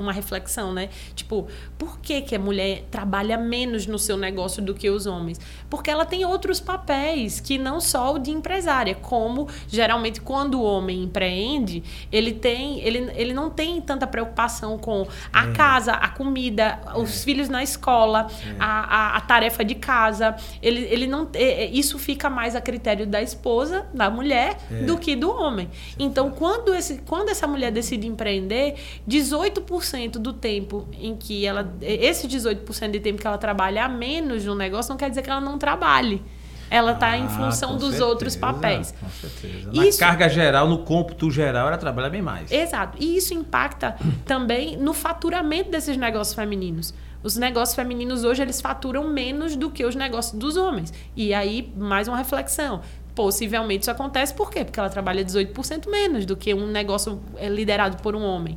uma 0.00 0.12
reflexão, 0.12 0.72
né? 0.72 0.90
Tipo, 1.16 1.48
por 1.76 1.98
que, 1.98 2.22
que 2.22 2.36
a 2.36 2.38
mulher 2.38 2.84
trabalha 2.88 3.36
menos 3.36 3.84
no 3.84 3.98
seu 3.98 4.16
negócio 4.16 4.62
do 4.62 4.74
que 4.74 4.88
os 4.88 5.06
homens? 5.06 5.40
Porque 5.68 5.90
ela 5.90 6.06
tem 6.06 6.24
outros 6.24 6.60
papéis 6.60 7.40
que 7.40 7.58
não 7.58 7.80
só 7.80 8.14
o 8.14 8.18
de 8.18 8.30
empresária, 8.30 8.94
como 8.94 9.48
geralmente 9.66 10.20
quando 10.20 10.60
o 10.60 10.62
homem 10.62 11.02
empreende, 11.02 11.82
ele 12.12 12.32
tem. 12.32 12.78
Ele, 12.78 13.10
ele 13.16 13.34
não 13.34 13.50
tem 13.50 13.80
tanta 13.80 14.06
preocupação 14.06 14.78
com 14.78 15.04
a 15.32 15.48
é. 15.48 15.52
casa, 15.52 15.92
a 15.94 16.08
comida, 16.08 16.80
é. 16.86 16.98
os 16.98 17.24
filhos 17.24 17.48
na 17.48 17.64
escola, 17.64 18.28
é. 18.46 18.54
a, 18.60 18.66
a, 18.66 19.16
a, 19.16 19.20
tarefa 19.20 19.64
de 19.64 19.74
casa. 19.74 20.36
Ele, 20.62 20.82
ele 20.82 21.08
não. 21.08 21.28
É, 21.34 21.64
é, 21.64 21.66
isso 21.66 21.98
fica 21.98 22.30
mais 22.30 22.54
a 22.54 22.60
critério 22.60 23.04
da 23.04 23.20
esposa, 23.20 23.84
da 23.92 24.08
mulher, 24.08 24.58
do 24.86 24.96
que 24.96 25.16
do 25.16 25.28
homem. 25.28 25.68
Então, 25.98 26.30
quando, 26.30 26.72
esse, 26.72 26.98
quando 26.98 27.30
essa 27.30 27.46
mulher 27.48 27.72
decide 27.72 28.06
empreender, 28.06 28.27
empreender, 28.32 28.74
18% 29.08 30.12
do 30.12 30.32
tempo 30.32 30.86
em 30.92 31.16
que 31.16 31.46
ela. 31.46 31.72
Esse 31.80 32.28
18% 32.28 32.90
de 32.90 33.00
tempo 33.00 33.20
que 33.20 33.26
ela 33.26 33.38
trabalha 33.38 33.84
a 33.84 33.88
menos 33.88 34.44
no 34.44 34.54
negócio 34.54 34.90
não 34.90 34.96
quer 34.96 35.08
dizer 35.08 35.22
que 35.22 35.30
ela 35.30 35.40
não 35.40 35.58
trabalhe. 35.58 36.22
Ela 36.70 36.92
está 36.92 37.12
ah, 37.12 37.18
em 37.18 37.26
função 37.28 37.76
dos 37.76 37.84
certeza, 37.84 38.06
outros 38.06 38.36
papéis. 38.36 38.94
Com 39.00 39.08
certeza. 39.08 39.72
Na 39.72 39.86
isso, 39.86 39.98
carga 39.98 40.28
geral, 40.28 40.68
no 40.68 40.84
cômputo 40.84 41.30
geral, 41.30 41.68
ela 41.68 41.78
trabalha 41.78 42.10
bem 42.10 42.20
mais. 42.20 42.52
Exato. 42.52 42.98
E 43.00 43.16
isso 43.16 43.32
impacta 43.32 43.96
também 44.26 44.76
no 44.76 44.92
faturamento 44.92 45.70
desses 45.70 45.96
negócios 45.96 46.34
femininos. 46.34 46.92
Os 47.22 47.36
negócios 47.36 47.74
femininos 47.74 48.22
hoje 48.22 48.42
eles 48.42 48.60
faturam 48.60 49.08
menos 49.08 49.56
do 49.56 49.70
que 49.70 49.84
os 49.84 49.94
negócios 49.94 50.38
dos 50.38 50.56
homens. 50.56 50.92
E 51.16 51.32
aí, 51.32 51.72
mais 51.74 52.06
uma 52.06 52.18
reflexão. 52.18 52.82
Possivelmente 53.18 53.82
isso 53.82 53.90
acontece 53.90 54.32
por 54.32 54.48
quê? 54.48 54.64
Porque 54.64 54.78
ela 54.78 54.88
trabalha 54.88 55.24
18% 55.24 55.90
menos 55.90 56.24
do 56.24 56.36
que 56.36 56.54
um 56.54 56.68
negócio 56.68 57.20
é, 57.36 57.48
liderado 57.48 58.00
por 58.00 58.14
um 58.14 58.22
homem. 58.22 58.56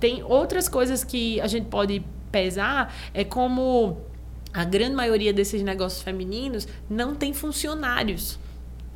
Tem 0.00 0.24
outras 0.24 0.68
coisas 0.68 1.04
que 1.04 1.40
a 1.40 1.46
gente 1.46 1.66
pode 1.66 2.04
pesar, 2.32 2.92
é 3.14 3.22
como 3.22 4.00
a 4.52 4.64
grande 4.64 4.96
maioria 4.96 5.32
desses 5.32 5.62
negócios 5.62 6.02
femininos 6.02 6.66
não 6.90 7.14
tem 7.14 7.32
funcionários 7.32 8.40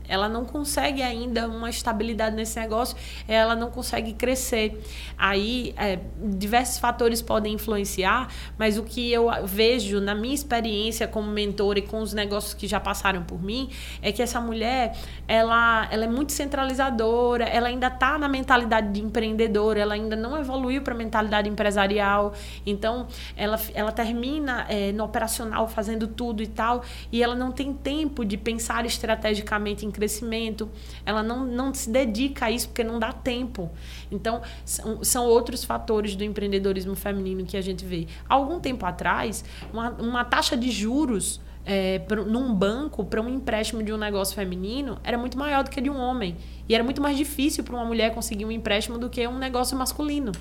ela 0.08 0.28
não 0.28 0.44
consegue 0.44 1.02
ainda 1.02 1.48
uma 1.48 1.70
estabilidade 1.70 2.36
nesse 2.36 2.58
negócio, 2.58 2.96
ela 3.26 3.54
não 3.54 3.70
consegue 3.70 4.12
crescer. 4.12 4.80
Aí, 5.16 5.75
é, 5.76 5.98
diversos 6.22 6.78
fatores 6.78 7.22
podem 7.22 7.54
influenciar, 7.54 8.28
mas 8.58 8.78
o 8.78 8.82
que 8.82 9.12
eu 9.12 9.28
vejo 9.44 10.00
na 10.00 10.14
minha 10.14 10.34
experiência 10.34 11.06
como 11.08 11.30
mentora 11.30 11.78
e 11.78 11.82
com 11.82 12.00
os 12.00 12.12
negócios 12.12 12.54
que 12.54 12.66
já 12.66 12.80
passaram 12.80 13.22
por 13.22 13.42
mim, 13.42 13.70
é 14.02 14.12
que 14.12 14.22
essa 14.22 14.40
mulher, 14.40 14.96
ela, 15.26 15.88
ela 15.90 16.04
é 16.04 16.08
muito 16.08 16.32
centralizadora, 16.32 17.44
ela 17.44 17.68
ainda 17.68 17.88
está 17.88 18.18
na 18.18 18.28
mentalidade 18.28 18.92
de 18.92 19.02
empreendedora, 19.02 19.80
ela 19.80 19.94
ainda 19.94 20.16
não 20.16 20.38
evoluiu 20.38 20.82
para 20.82 20.94
a 20.94 20.96
mentalidade 20.96 21.48
empresarial. 21.48 22.32
Então, 22.64 23.06
ela, 23.36 23.58
ela 23.75 23.92
termina 23.92 24.66
é, 24.68 24.92
no 24.92 25.04
operacional 25.04 25.68
fazendo 25.68 26.06
tudo 26.06 26.42
e 26.42 26.46
tal, 26.46 26.82
e 27.10 27.22
ela 27.22 27.34
não 27.34 27.50
tem 27.52 27.72
tempo 27.72 28.25
de 28.25 28.36
pensar 28.36 28.84
estrategicamente 28.84 29.84
em 29.84 29.90
crescimento, 29.97 30.71
ela 31.05 31.23
não, 31.23 31.45
não 31.45 31.75
se 31.75 31.91
dedica 31.91 32.47
a 32.47 32.50
isso 32.50 32.69
porque 32.69 32.85
não 32.85 32.99
dá 32.99 33.12
tempo. 33.12 33.71
Então, 34.11 34.43
são, 34.65 35.03
são 35.03 35.26
outros 35.26 35.65
fatores 35.65 36.15
do 36.15 36.23
empreendedorismo 36.23 36.95
feminino 36.95 37.45
que 37.45 37.57
a 37.57 37.61
gente 37.61 37.85
vê. 37.85 38.07
Algum 38.29 38.61
tempo 38.61 38.87
atrás, 38.87 39.45
uma, 39.73 39.91
uma 39.91 40.25
taxa 40.25 40.57
de 40.57 40.71
juros 40.71 41.41
é, 41.67 42.00
num 42.29 42.55
banco 42.55 43.05
para 43.05 43.21
um 43.21 43.29
empréstimo 43.29 43.83
de 43.83 43.93
um 43.93 43.97
negócio 43.97 44.37
feminino 44.37 44.99
era 45.03 45.19
muito 45.19 45.37
maior 45.37 45.65
do 45.65 45.71
que 45.71 45.81
de 45.81 45.91
um 45.91 45.99
homem. 45.99 46.37
E 46.68 46.75
era 46.75 46.82
muito 46.82 47.00
mais 47.00 47.16
difícil 47.16 47.62
para 47.62 47.75
uma 47.75 47.85
mulher 47.85 48.14
conseguir 48.14 48.44
um 48.44 48.50
empréstimo 48.50 48.99
do 48.99 49.08
que 49.08 49.26
um 49.26 49.38
negócio 49.38 49.76
masculino. 49.76 50.32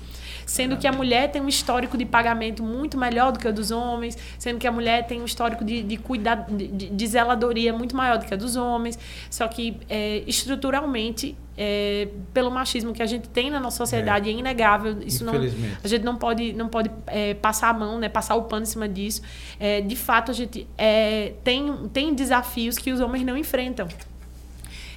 Sendo 0.44 0.76
que 0.76 0.86
a 0.86 0.92
mulher 0.92 1.30
tem 1.30 1.40
um 1.40 1.48
histórico 1.48 1.96
de 1.96 2.04
pagamento 2.04 2.62
muito 2.62 2.98
melhor 2.98 3.32
do 3.32 3.38
que 3.38 3.46
o 3.46 3.52
dos 3.52 3.70
homens, 3.70 4.16
sendo 4.38 4.58
que 4.58 4.66
a 4.66 4.72
mulher 4.72 5.06
tem 5.06 5.20
um 5.20 5.24
histórico 5.24 5.64
de, 5.64 5.82
de 5.82 5.96
cuidar, 5.96 6.46
de, 6.50 6.68
de 6.68 7.06
zeladoria 7.06 7.72
muito 7.72 7.96
maior 7.96 8.18
do 8.18 8.26
que 8.26 8.34
a 8.34 8.36
dos 8.36 8.56
homens. 8.56 8.98
Só 9.30 9.46
que 9.48 9.76
é, 9.88 10.22
estruturalmente 10.26 11.36
é, 11.56 12.08
pelo 12.34 12.50
machismo 12.50 12.92
que 12.92 13.02
a 13.02 13.06
gente 13.06 13.28
tem 13.28 13.50
na 13.50 13.58
nossa 13.58 13.78
sociedade, 13.78 14.28
é, 14.28 14.32
é 14.32 14.36
inegável. 14.36 14.98
Isso 15.04 15.24
não, 15.24 15.34
a 15.34 15.88
gente 15.88 16.04
não 16.04 16.16
pode, 16.16 16.52
não 16.52 16.68
pode 16.68 16.90
é, 17.06 17.34
passar 17.34 17.70
a 17.70 17.72
mão, 17.72 17.98
né, 17.98 18.08
passar 18.08 18.34
o 18.34 18.42
pano 18.42 18.62
em 18.62 18.66
cima 18.66 18.88
disso. 18.88 19.22
É, 19.58 19.80
de 19.80 19.96
fato, 19.96 20.30
a 20.30 20.34
gente 20.34 20.66
é, 20.76 21.34
tem, 21.42 21.88
tem 21.92 22.14
desafios 22.14 22.76
que 22.78 22.92
os 22.92 23.00
homens 23.00 23.24
não 23.24 23.36
enfrentam 23.36 23.88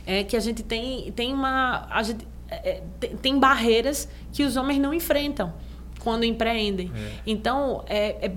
é 0.09 0.23
que 0.23 0.35
a 0.35 0.39
gente 0.39 0.63
tem, 0.63 1.11
tem 1.11 1.31
uma. 1.31 1.87
A 1.91 2.01
gente, 2.01 2.27
é, 2.49 2.81
tem, 2.99 3.15
tem 3.17 3.39
barreiras 3.39 4.09
que 4.33 4.43
os 4.43 4.57
homens 4.57 4.79
não 4.79 4.91
enfrentam 4.91 5.53
quando 5.99 6.23
empreendem. 6.23 6.91
É. 6.95 7.11
Então, 7.27 7.83
é, 7.87 8.25
é, 8.25 8.31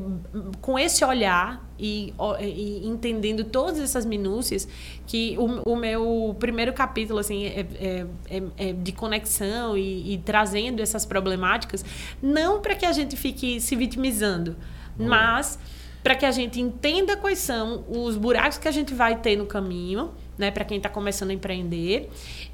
com 0.60 0.78
esse 0.78 1.02
olhar 1.02 1.66
e, 1.78 2.12
e, 2.40 2.86
entendendo 2.86 3.44
todas 3.44 3.80
essas 3.80 4.04
minúcias, 4.04 4.68
que 5.06 5.36
o, 5.38 5.72
o 5.72 5.76
meu 5.76 6.36
primeiro 6.38 6.72
capítulo 6.74 7.18
assim, 7.18 7.46
é, 7.46 7.60
é, 7.80 8.06
é, 8.28 8.42
é 8.68 8.72
de 8.72 8.92
conexão 8.92 9.76
e, 9.76 10.14
e, 10.14 10.18
trazendo 10.18 10.82
essas 10.82 11.06
problemáticas, 11.06 11.84
não 12.20 12.60
para 12.60 12.74
que 12.74 12.84
a 12.84 12.92
gente 12.92 13.16
fique 13.16 13.60
se 13.60 13.74
vitimizando, 13.76 14.56
mas 14.98 15.58
para 16.02 16.16
que 16.16 16.26
a 16.26 16.32
gente 16.32 16.60
entenda 16.60 17.16
quais 17.16 17.38
são 17.38 17.84
os 17.88 18.16
buracos 18.16 18.58
que 18.58 18.68
a 18.68 18.72
gente 18.72 18.92
vai 18.92 19.16
ter 19.16 19.36
no 19.36 19.46
caminho 19.46 20.10
né, 20.38 20.50
para 20.50 20.64
quem 20.64 20.76
está 20.76 20.88
começando 20.88 21.30
a 21.30 21.34
empreender. 21.34 22.08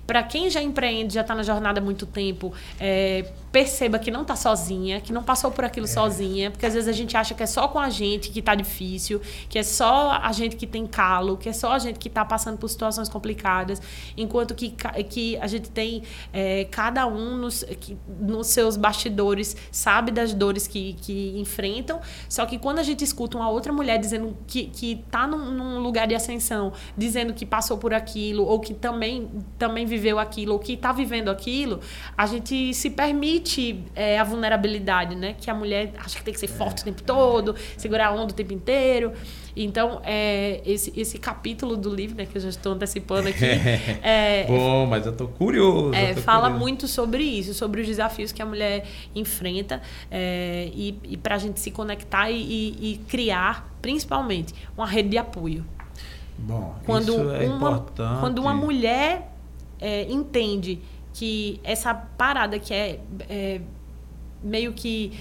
Para 0.08 0.22
quem 0.22 0.48
já 0.48 0.62
empreende, 0.62 1.12
já 1.12 1.20
está 1.20 1.34
na 1.34 1.42
jornada 1.42 1.80
há 1.80 1.84
muito 1.84 2.06
tempo, 2.06 2.50
é, 2.80 3.30
perceba 3.52 3.98
que 3.98 4.10
não 4.10 4.22
está 4.22 4.34
sozinha, 4.34 5.02
que 5.02 5.12
não 5.12 5.22
passou 5.22 5.50
por 5.50 5.66
aquilo 5.66 5.84
é. 5.84 5.88
sozinha, 5.88 6.50
porque 6.50 6.64
às 6.64 6.72
vezes 6.72 6.88
a 6.88 6.92
gente 6.92 7.14
acha 7.14 7.34
que 7.34 7.42
é 7.42 7.46
só 7.46 7.68
com 7.68 7.78
a 7.78 7.90
gente 7.90 8.30
que 8.30 8.38
está 8.38 8.54
difícil, 8.54 9.20
que 9.50 9.58
é 9.58 9.62
só 9.62 10.12
a 10.12 10.32
gente 10.32 10.56
que 10.56 10.66
tem 10.66 10.86
calo, 10.86 11.36
que 11.36 11.46
é 11.46 11.52
só 11.52 11.72
a 11.72 11.78
gente 11.78 11.98
que 11.98 12.08
está 12.08 12.24
passando 12.24 12.56
por 12.56 12.70
situações 12.70 13.06
complicadas, 13.06 13.82
enquanto 14.16 14.54
que, 14.54 14.74
que 15.10 15.36
a 15.36 15.46
gente 15.46 15.68
tem 15.68 16.02
é, 16.32 16.64
cada 16.70 17.06
um 17.06 17.36
nos, 17.36 17.62
que, 17.78 17.94
nos 18.18 18.46
seus 18.46 18.78
bastidores 18.78 19.58
sabe 19.70 20.10
das 20.10 20.32
dores 20.32 20.66
que, 20.66 20.94
que 20.94 21.38
enfrentam, 21.38 22.00
só 22.30 22.46
que 22.46 22.58
quando 22.58 22.78
a 22.78 22.82
gente 22.82 23.04
escuta 23.04 23.36
uma 23.36 23.50
outra 23.50 23.74
mulher 23.74 23.98
dizendo 23.98 24.34
que, 24.46 24.68
que 24.68 25.04
tá 25.10 25.26
num, 25.26 25.52
num 25.52 25.80
lugar 25.80 26.06
de 26.06 26.14
ascensão, 26.14 26.72
dizendo 26.96 27.34
que 27.34 27.44
passou 27.44 27.76
por 27.76 27.92
aquilo, 27.92 28.46
ou 28.46 28.58
que 28.58 28.72
também, 28.72 29.28
também 29.58 29.84
viveu 29.84 29.97
aquilo, 30.18 30.52
ou 30.52 30.58
que 30.58 30.74
está 30.74 30.92
vivendo 30.92 31.28
aquilo, 31.28 31.80
a 32.16 32.26
gente 32.26 32.72
se 32.74 32.90
permite 32.90 33.84
é, 33.94 34.18
a 34.18 34.24
vulnerabilidade, 34.24 35.14
né? 35.14 35.34
Que 35.38 35.50
a 35.50 35.54
mulher 35.54 35.92
acha 35.98 36.18
que 36.18 36.24
tem 36.24 36.34
que 36.34 36.40
ser 36.40 36.48
forte 36.48 36.82
o 36.82 36.84
tempo 36.84 37.02
todo, 37.02 37.54
segurar 37.76 38.08
a 38.08 38.12
onda 38.12 38.32
o 38.32 38.36
tempo 38.36 38.52
inteiro. 38.52 39.12
Então, 39.56 40.00
é, 40.04 40.62
esse, 40.64 40.92
esse 40.96 41.18
capítulo 41.18 41.76
do 41.76 41.92
livro, 41.92 42.16
né, 42.16 42.26
que 42.26 42.36
eu 42.36 42.40
já 42.40 42.48
estou 42.48 42.72
antecipando 42.72 43.28
aqui. 43.28 43.38
É, 44.02 44.44
Bom, 44.44 44.86
mas 44.86 45.06
eu 45.06 45.12
estou 45.12 45.28
curioso. 45.28 45.94
É, 45.94 46.14
tô 46.14 46.20
fala 46.20 46.42
curioso. 46.42 46.60
muito 46.60 46.88
sobre 46.88 47.22
isso, 47.22 47.52
sobre 47.52 47.80
os 47.80 47.86
desafios 47.86 48.32
que 48.32 48.40
a 48.40 48.46
mulher 48.46 48.86
enfrenta 49.14 49.82
é, 50.10 50.70
e, 50.72 50.98
e 51.04 51.16
para 51.16 51.34
a 51.34 51.38
gente 51.38 51.58
se 51.58 51.70
conectar 51.70 52.30
e, 52.30 52.36
e, 52.36 52.92
e 52.92 52.98
criar, 53.08 53.68
principalmente, 53.82 54.54
uma 54.76 54.86
rede 54.86 55.10
de 55.10 55.18
apoio. 55.18 55.64
Bom, 56.38 56.76
quando 56.86 57.12
isso 57.12 57.30
é 57.30 57.46
uma, 57.46 57.56
importante. 57.56 58.20
Quando 58.20 58.38
uma 58.38 58.54
mulher 58.54 59.32
é, 59.80 60.10
entende 60.10 60.80
que 61.12 61.60
essa 61.64 61.94
parada 61.94 62.58
que 62.58 62.72
é, 62.72 63.00
é 63.28 63.60
meio 64.42 64.72
que 64.72 65.12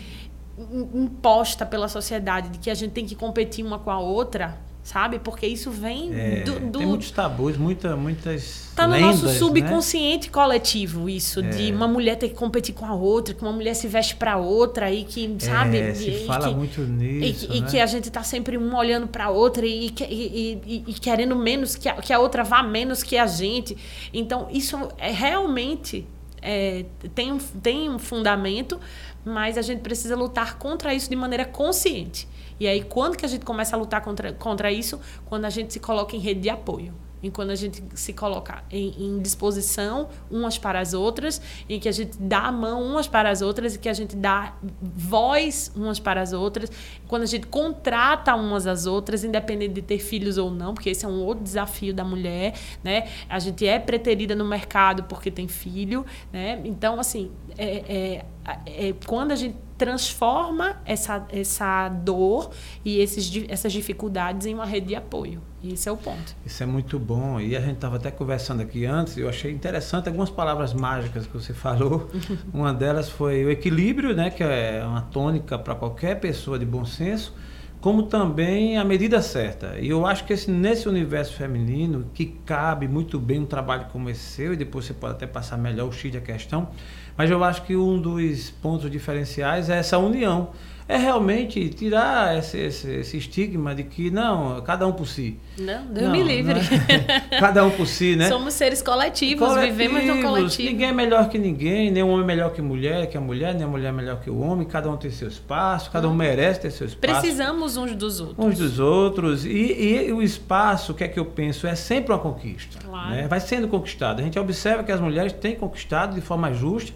imposta 0.93 1.65
pela 1.65 1.87
sociedade, 1.87 2.49
de 2.49 2.59
que 2.59 2.69
a 2.69 2.75
gente 2.75 2.91
tem 2.91 3.05
que 3.05 3.15
competir 3.15 3.63
uma 3.63 3.77
com 3.77 3.91
a 3.91 3.99
outra, 3.99 4.59
sabe? 4.87 5.19
Porque 5.19 5.45
isso 5.45 5.69
vem 5.69 6.13
é, 6.13 6.43
do, 6.43 6.61
do, 6.61 6.79
Tem 6.79 6.87
muitos 6.87 7.11
tabus, 7.11 7.57
muita, 7.57 7.97
muitas. 7.97 8.71
Tá 8.73 8.87
no 8.87 8.93
lendas, 8.93 9.21
nosso 9.21 9.25
né? 9.25 9.33
subconsciente 9.33 10.27
né? 10.27 10.33
coletivo, 10.33 11.09
isso, 11.09 11.41
é. 11.41 11.49
de 11.49 11.73
uma 11.73 11.89
mulher 11.89 12.15
ter 12.15 12.29
que 12.29 12.35
competir 12.35 12.73
com 12.73 12.85
a 12.85 12.93
outra, 12.93 13.33
que 13.33 13.41
uma 13.41 13.51
mulher 13.51 13.73
se 13.73 13.85
veste 13.85 14.15
para 14.15 14.37
outra 14.37 14.89
e 14.89 15.03
que, 15.03 15.35
sabe? 15.39 15.77
É, 15.77 15.93
se 15.93 16.09
e, 16.09 16.25
fala 16.25 16.47
que, 16.47 16.55
muito 16.55 16.81
nisso. 16.83 17.47
E, 17.47 17.47
né? 17.49 17.55
e, 17.57 17.61
que 17.63 17.81
a 17.81 17.85
gente 17.85 18.09
tá 18.09 18.23
sempre 18.23 18.57
um 18.57 18.73
olhando 18.73 19.09
para 19.09 19.25
a 19.25 19.29
outra 19.29 19.65
e, 19.65 19.93
e, 20.09 20.83
e, 20.87 20.93
querendo 20.93 21.35
menos, 21.35 21.75
que 21.75 21.89
a, 21.89 21.95
que 21.95 22.13
a 22.13 22.19
outra 22.19 22.45
vá 22.45 22.63
menos 22.63 23.03
que 23.03 23.17
a 23.17 23.27
gente. 23.27 23.75
Então, 24.13 24.47
isso 24.49 24.77
é 24.97 25.11
realmente. 25.11 26.07
É, 26.41 26.85
tem, 27.13 27.33
um, 27.33 27.39
tem 27.39 27.89
um 27.89 27.99
fundamento, 27.99 28.79
mas 29.25 29.57
a 29.57 29.61
gente 29.61 29.81
precisa 29.81 30.15
lutar 30.15 30.57
contra 30.57 30.93
isso 30.93 31.09
de 31.09 31.15
maneira 31.15 31.43
consciente. 31.43 32.25
E 32.59 32.67
aí, 32.67 32.83
quando 32.83 33.17
que 33.17 33.25
a 33.25 33.29
gente 33.29 33.45
começa 33.45 33.75
a 33.75 33.79
lutar 33.79 34.01
contra, 34.01 34.33
contra 34.33 34.71
isso? 34.71 34.99
Quando 35.25 35.45
a 35.45 35.49
gente 35.49 35.73
se 35.73 35.79
coloca 35.79 36.15
em 36.15 36.19
rede 36.19 36.41
de 36.41 36.49
apoio. 36.49 36.93
em 37.21 37.31
quando 37.31 37.49
a 37.49 37.55
gente 37.55 37.83
se 37.95 38.13
coloca 38.13 38.63
em, 38.69 38.93
em, 38.97 39.19
disposição 39.19 40.07
umas 40.29 40.57
para 40.57 40.79
as 40.79 40.93
outras, 40.93 41.41
em 41.67 41.79
que 41.79 41.89
a 41.89 41.91
gente 41.91 42.15
dá 42.19 42.41
a 42.41 42.51
mão 42.51 42.83
umas 42.83 43.07
para 43.07 43.29
as 43.29 43.41
outras 43.41 43.75
e 43.75 43.79
que 43.79 43.89
a 43.89 43.93
gente 43.93 44.15
dá 44.15 44.53
voz 44.81 45.71
umas 45.75 45.99
para 45.99 46.21
as 46.21 46.33
outras, 46.33 46.71
quando 47.07 47.23
a 47.23 47.25
gente 47.25 47.47
contrata 47.47 48.35
umas 48.35 48.67
às 48.67 48.85
outras, 48.85 49.23
independente 49.23 49.73
de 49.73 49.81
ter 49.81 49.99
filhos 49.99 50.37
ou 50.37 50.51
não, 50.51 50.73
porque 50.73 50.91
esse 50.91 51.05
é 51.05 51.07
um 51.07 51.23
outro 51.23 51.43
desafio 51.43 51.93
da 51.93 52.03
mulher, 52.03 52.53
né? 52.83 53.09
A 53.27 53.39
gente 53.39 53.65
é 53.65 53.79
preterida 53.79 54.35
no 54.35 54.45
mercado 54.45 55.03
porque 55.03 55.31
tem 55.31 55.47
filho, 55.47 56.05
né? 56.31 56.61
Então, 56.65 56.99
assim, 56.99 57.31
é, 57.57 58.21
é, 58.45 58.89
é 58.89 58.93
quando 59.05 59.31
a 59.31 59.35
gente 59.35 59.55
transforma 59.77 60.77
essa, 60.85 61.25
essa 61.29 61.87
dor 61.89 62.51
e 62.83 62.99
esses, 62.99 63.31
essas 63.47 63.71
dificuldades 63.71 64.47
em 64.47 64.53
uma 64.53 64.65
rede 64.65 64.87
de 64.87 64.95
apoio. 64.95 65.41
Esse 65.63 65.89
é 65.89 65.91
o 65.91 65.97
ponto. 65.97 66.35
Isso 66.45 66.63
é 66.63 66.65
muito 66.65 66.97
bom. 66.97 67.39
E 67.39 67.55
a 67.55 67.59
gente 67.59 67.75
estava 67.75 67.97
até 67.97 68.09
conversando 68.09 68.61
aqui 68.61 68.85
antes, 68.85 69.17
eu 69.17 69.27
achei 69.27 69.51
interessante 69.51 70.07
algumas 70.07 70.29
palavras 70.29 70.73
mágicas 70.73 71.27
que 71.27 71.33
você 71.33 71.53
falou. 71.53 72.09
uma 72.53 72.73
delas 72.73 73.09
foi 73.09 73.45
o 73.45 73.51
equilíbrio, 73.51 74.15
né, 74.15 74.29
que 74.29 74.43
é 74.43 74.83
uma 74.85 75.01
tônica 75.01 75.57
para 75.57 75.75
qualquer 75.75 76.19
pessoa 76.19 76.57
de 76.57 76.65
bom 76.65 76.85
senso, 76.85 77.35
como 77.79 78.03
também 78.03 78.77
a 78.77 78.83
medida 78.83 79.21
certa. 79.21 79.77
E 79.79 79.89
eu 79.89 80.05
acho 80.05 80.25
que 80.25 80.33
esse, 80.33 80.49
nesse 80.49 80.89
universo 80.89 81.33
feminino, 81.33 82.09
que 82.13 82.25
cabe 82.45 82.87
muito 82.87 83.19
bem 83.19 83.39
um 83.39 83.45
trabalho 83.45 83.87
como 83.91 84.09
esse 84.09 84.21
seu, 84.21 84.53
e 84.53 84.55
depois 84.55 84.85
você 84.85 84.93
pode 84.93 85.13
até 85.13 85.27
passar 85.27 85.57
melhor 85.57 85.87
o 85.87 85.91
X 85.91 86.11
da 86.11 86.21
questão, 86.21 86.69
mas 87.17 87.31
eu 87.31 87.43
acho 87.43 87.63
que 87.63 87.75
um 87.75 87.99
dos 87.99 88.51
pontos 88.51 88.89
diferenciais 88.91 89.69
é 89.69 89.79
essa 89.79 89.97
união 89.97 90.49
é 90.87 90.95
realmente 90.95 91.67
tirar 91.69 92.37
esse, 92.37 92.57
esse, 92.57 92.89
esse, 92.89 93.17
estigma 93.17 93.75
de 93.75 93.83
que 93.83 94.09
não, 94.09 94.61
cada 94.61 94.87
um 94.87 94.93
por 94.93 95.05
si. 95.05 95.37
Não, 95.57 95.85
Deus 95.85 96.05
não, 96.05 96.11
me 96.11 96.23
livre. 96.23 96.61
É, 96.87 97.19
cada 97.39 97.65
um 97.65 97.71
por 97.71 97.85
si, 97.85 98.15
né? 98.15 98.29
Somos 98.29 98.53
seres 98.53 98.81
coletivos, 98.81 99.49
coletivos, 99.49 99.77
vivemos 99.77 100.05
no 100.05 100.21
coletivo. 100.21 100.69
Ninguém 100.69 100.87
é 100.87 100.93
melhor 100.93 101.27
que 101.27 101.37
ninguém, 101.37 101.91
nem 101.91 102.01
um 102.03 102.09
homem 102.09 102.23
é 102.23 102.27
melhor 102.27 102.53
que 102.53 102.61
mulher, 102.61 103.07
que 103.07 103.17
a 103.17 103.21
mulher, 103.21 103.53
nem 103.53 103.65
a 103.65 103.67
mulher 103.67 103.89
é 103.89 103.91
melhor 103.91 104.21
que 104.21 104.29
o 104.29 104.39
homem, 104.39 104.65
cada 104.65 104.89
um 104.89 104.95
tem 104.95 105.11
seu 105.11 105.27
espaço, 105.27 105.91
cada 105.91 106.07
um 106.07 106.13
merece 106.13 106.61
ter 106.61 106.71
seu 106.71 106.87
espaço. 106.87 107.21
Precisamos 107.21 107.75
uns 107.75 107.93
dos 107.93 108.21
outros. 108.21 108.45
Uns 108.45 108.57
dos 108.57 108.79
outros. 108.79 109.45
E, 109.45 109.49
e 109.49 110.13
o 110.13 110.21
espaço, 110.21 110.93
o 110.93 110.95
que 110.95 111.03
é 111.03 111.07
que 111.09 111.19
eu 111.19 111.25
penso? 111.25 111.67
É 111.67 111.75
sempre 111.75 112.13
uma 112.13 112.19
conquista. 112.19 112.79
Claro. 112.79 113.09
Né? 113.09 113.27
Vai 113.27 113.41
sendo 113.41 113.67
conquistado. 113.67 114.21
A 114.21 114.23
gente 114.23 114.39
observa 114.39 114.83
que 114.83 114.91
as 114.91 115.01
mulheres 115.01 115.33
têm 115.33 115.55
conquistado 115.55 116.15
de 116.15 116.21
forma 116.21 116.53
justa 116.53 116.93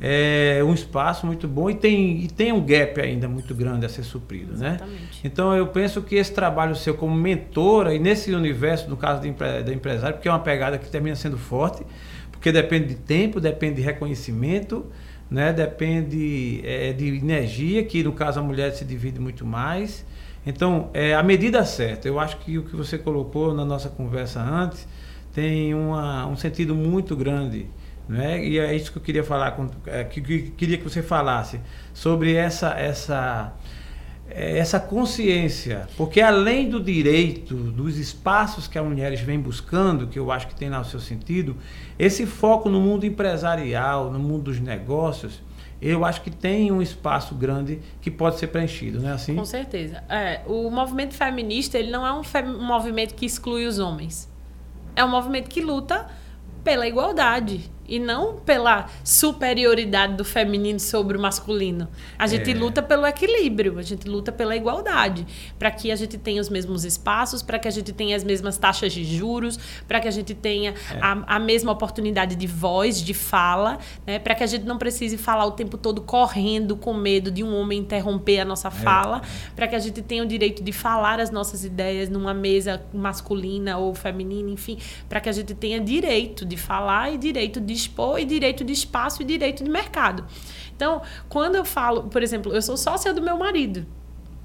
é 0.00 0.62
um 0.62 0.74
espaço 0.74 1.24
muito 1.24 1.48
bom 1.48 1.70
e 1.70 1.74
tem, 1.74 2.22
e 2.22 2.28
tem 2.28 2.52
um 2.52 2.64
gap 2.64 3.00
ainda 3.00 3.28
muito 3.28 3.54
grande 3.54 3.86
a 3.86 3.88
ser 3.88 4.02
suprido, 4.02 4.56
né? 4.56 4.76
Exatamente. 4.76 5.02
né? 5.02 5.08
Então 5.24 5.54
eu 5.54 5.66
penso 5.68 6.02
que 6.02 6.16
esse 6.16 6.32
trabalho 6.32 6.76
seu 6.76 6.94
como 6.94 7.14
mentora 7.14 7.94
e 7.94 7.98
nesse 7.98 8.32
universo, 8.34 8.90
no 8.90 8.96
caso 8.96 9.22
da 9.22 9.72
empresária, 9.72 10.12
porque 10.14 10.28
é 10.28 10.30
uma 10.30 10.40
pegada 10.40 10.76
que 10.76 10.90
termina 10.90 11.16
sendo 11.16 11.38
forte, 11.38 11.82
porque 12.30 12.52
depende 12.52 12.88
de 12.88 12.96
tempo, 12.96 13.40
depende 13.40 13.76
de 13.76 13.82
reconhecimento, 13.82 14.84
né? 15.30 15.52
Depende 15.52 16.60
é, 16.64 16.92
de 16.92 17.16
energia, 17.16 17.82
que 17.82 18.02
no 18.02 18.12
caso 18.12 18.38
a 18.38 18.42
mulher 18.42 18.72
se 18.72 18.84
divide 18.84 19.18
muito 19.18 19.46
mais. 19.46 20.04
Então, 20.46 20.90
é 20.94 21.14
a 21.14 21.22
medida 21.22 21.64
certa. 21.64 22.06
Eu 22.06 22.20
acho 22.20 22.36
que 22.38 22.56
o 22.58 22.62
que 22.62 22.76
você 22.76 22.96
colocou 22.96 23.52
na 23.52 23.64
nossa 23.64 23.88
conversa 23.88 24.40
antes 24.40 24.86
tem 25.34 25.74
uma, 25.74 26.26
um 26.26 26.36
sentido 26.36 26.74
muito 26.74 27.16
grande 27.16 27.66
né? 28.08 28.44
E 28.44 28.58
é 28.58 28.74
isso 28.74 28.92
que 28.92 28.98
eu 28.98 29.02
queria 29.02 29.24
falar, 29.24 29.52
com, 29.52 29.68
é, 29.86 30.04
que, 30.04 30.20
que, 30.20 30.42
queria 30.50 30.78
que 30.78 30.84
você 30.84 31.02
falasse 31.02 31.60
sobre 31.92 32.34
essa, 32.34 32.70
essa, 32.70 33.52
é, 34.28 34.58
essa 34.58 34.78
consciência, 34.78 35.88
porque 35.96 36.20
além 36.20 36.68
do 36.68 36.80
direito, 36.80 37.54
dos 37.54 37.98
espaços 37.98 38.68
que 38.68 38.78
as 38.78 38.84
mulheres 38.84 39.20
vêm 39.20 39.38
buscando, 39.38 40.06
que 40.06 40.18
eu 40.18 40.30
acho 40.30 40.46
que 40.46 40.54
tem 40.54 40.68
lá 40.68 40.80
o 40.80 40.84
seu 40.84 41.00
sentido, 41.00 41.56
esse 41.98 42.26
foco 42.26 42.68
no 42.68 42.80
mundo 42.80 43.04
empresarial, 43.04 44.10
no 44.10 44.18
mundo 44.18 44.44
dos 44.44 44.60
negócios, 44.60 45.42
eu 45.80 46.04
acho 46.04 46.22
que 46.22 46.30
tem 46.30 46.72
um 46.72 46.80
espaço 46.80 47.34
grande 47.34 47.80
que 48.00 48.10
pode 48.10 48.38
ser 48.38 48.46
preenchido, 48.46 49.00
não 49.00 49.10
é 49.10 49.12
assim? 49.12 49.34
Com 49.34 49.44
certeza. 49.44 50.02
É, 50.08 50.40
o 50.46 50.70
movimento 50.70 51.14
feminista 51.14 51.78
ele 51.78 51.90
não 51.90 52.06
é 52.06 52.12
um, 52.12 52.22
um 52.48 52.64
movimento 52.64 53.14
que 53.14 53.26
exclui 53.26 53.66
os 53.66 53.78
homens. 53.78 54.32
É 54.94 55.04
um 55.04 55.10
movimento 55.10 55.50
que 55.50 55.60
luta 55.60 56.06
pela 56.64 56.88
igualdade 56.88 57.70
e 57.88 57.98
não 57.98 58.36
pela 58.36 58.88
superioridade 59.04 60.14
do 60.14 60.24
feminino 60.24 60.80
sobre 60.80 61.16
o 61.16 61.20
masculino. 61.20 61.88
A 62.18 62.26
gente 62.26 62.50
é. 62.50 62.54
luta 62.54 62.82
pelo 62.82 63.06
equilíbrio, 63.06 63.78
a 63.78 63.82
gente 63.82 64.08
luta 64.08 64.32
pela 64.32 64.56
igualdade, 64.56 65.26
para 65.58 65.70
que 65.70 65.90
a 65.90 65.96
gente 65.96 66.18
tenha 66.18 66.40
os 66.40 66.48
mesmos 66.48 66.84
espaços, 66.84 67.42
para 67.42 67.58
que 67.58 67.68
a 67.68 67.70
gente 67.70 67.92
tenha 67.92 68.16
as 68.16 68.24
mesmas 68.24 68.58
taxas 68.58 68.92
de 68.92 69.04
juros, 69.04 69.58
para 69.86 70.00
que 70.00 70.08
a 70.08 70.10
gente 70.10 70.34
tenha 70.34 70.70
é. 70.70 70.98
a, 71.00 71.36
a, 71.36 71.38
mesma 71.38 71.72
oportunidade 71.72 72.34
de 72.34 72.46
voz, 72.46 73.00
de 73.00 73.14
fala, 73.14 73.78
né? 74.06 74.18
para 74.18 74.34
que 74.34 74.42
a 74.42 74.46
gente 74.46 74.64
não 74.64 74.78
precise 74.78 75.16
falar 75.16 75.46
o 75.46 75.52
tempo 75.52 75.76
todo 75.76 76.00
correndo 76.00 76.76
com 76.76 76.94
medo 76.94 77.30
de 77.30 77.44
um 77.44 77.54
homem 77.54 77.80
interromper 77.80 78.40
a 78.40 78.44
nossa 78.44 78.68
é. 78.68 78.70
fala, 78.70 79.22
para 79.54 79.68
que 79.68 79.76
a 79.76 79.78
gente 79.78 80.02
tenha 80.02 80.22
o 80.22 80.26
direito 80.26 80.62
de 80.62 80.72
falar 80.72 81.20
as 81.20 81.30
nossas 81.30 81.64
ideias 81.64 82.08
numa 82.08 82.34
mesa 82.34 82.82
masculina 82.92 83.78
ou 83.78 83.94
feminina, 83.94 84.50
enfim, 84.50 84.78
para 85.08 85.20
que 85.20 85.28
a 85.28 85.32
gente 85.32 85.54
tenha 85.54 85.80
direito 85.80 86.44
de 86.44 86.56
falar 86.56 87.12
e 87.12 87.18
direito 87.18 87.60
de 87.60 87.75
dispor 87.76 88.18
e 88.18 88.24
direito 88.24 88.64
de 88.64 88.72
espaço 88.72 89.22
e 89.22 89.24
direito 89.24 89.62
de 89.62 89.70
mercado. 89.70 90.24
Então, 90.74 91.02
quando 91.28 91.56
eu 91.56 91.64
falo, 91.64 92.04
por 92.04 92.22
exemplo, 92.22 92.52
eu 92.52 92.62
sou 92.62 92.76
sócia 92.76 93.12
do 93.12 93.22
meu 93.22 93.36
marido. 93.36 93.86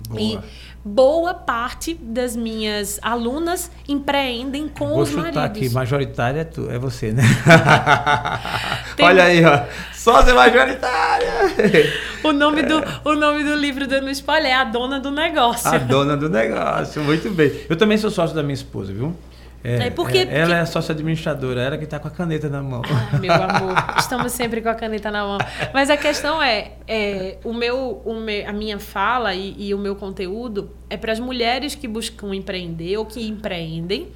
Boa. 0.10 0.22
E 0.22 0.40
boa 0.84 1.34
parte 1.34 1.94
das 1.94 2.36
minhas 2.36 3.00
alunas 3.02 3.70
empreendem 3.88 4.68
com 4.68 4.90
Vou 4.90 5.02
os 5.02 5.12
maridos. 5.12 5.36
Vou 5.36 5.44
aqui, 5.44 5.70
majoritária 5.70 6.42
é, 6.42 6.44
tu, 6.44 6.70
é 6.70 6.78
você, 6.80 7.12
né? 7.12 7.24
Olha 9.00 9.26
aí, 9.26 9.46
ó. 9.46 9.62
Sócia 9.94 10.34
majoritária. 10.34 11.30
o, 12.24 12.32
nome 12.34 12.64
do, 12.64 12.82
o 13.06 13.14
nome 13.14 13.44
do 13.44 13.56
livro 13.56 13.88
dando 13.88 14.10
spoiler 14.10 14.52
é 14.52 14.56
A 14.56 14.64
Dona 14.64 15.00
do 15.00 15.12
Negócio. 15.12 15.70
A 15.70 15.78
Dona 15.78 16.18
do 16.18 16.30
Negócio, 16.30 17.04
muito 17.04 17.30
bem. 17.30 17.52
Eu 17.70 17.76
também 17.76 17.98
sou 17.98 18.10
sócio 18.10 18.36
da 18.36 18.42
minha 18.42 18.56
esposa, 18.56 18.92
viu? 18.92 19.16
É, 19.64 19.88
é 19.88 19.90
porque, 19.90 20.18
é, 20.18 20.40
ela 20.40 20.56
é 20.56 20.62
a 20.62 20.66
sócia 20.66 20.94
administradora, 20.94 21.62
ela 21.62 21.78
que 21.78 21.84
está 21.84 22.00
com 22.00 22.08
a 22.08 22.12
caneta 22.12 22.50
na 22.50 22.62
mão. 22.64 22.82
Ah, 22.86 23.18
meu 23.20 23.32
amor, 23.32 23.76
estamos 23.98 24.32
sempre 24.32 24.62
com 24.62 24.70
a 24.70 24.76
caneta 24.76 25.12
na 25.12 25.24
mão. 25.24 25.38
Mas 25.74 25.90
a 25.90 25.98
questão 25.98 26.42
é, 26.42 26.74
é 26.88 27.38
o 27.44 27.54
meu, 27.54 28.02
o 28.04 28.14
meu, 28.16 28.50
a 28.50 28.54
minha 28.54 28.80
fala 28.80 29.36
e, 29.36 29.56
e 29.58 29.74
o 29.74 29.78
meu 29.78 29.96
conteúdo 29.96 30.72
é 30.90 30.98
para 30.98 31.12
as 31.12 31.20
mulheres 31.20 31.76
que 31.76 31.88
buscam 31.88 32.34
empreender 32.34 32.98
ou 32.98 33.06
que 33.06 33.28
empreendem, 33.28 34.12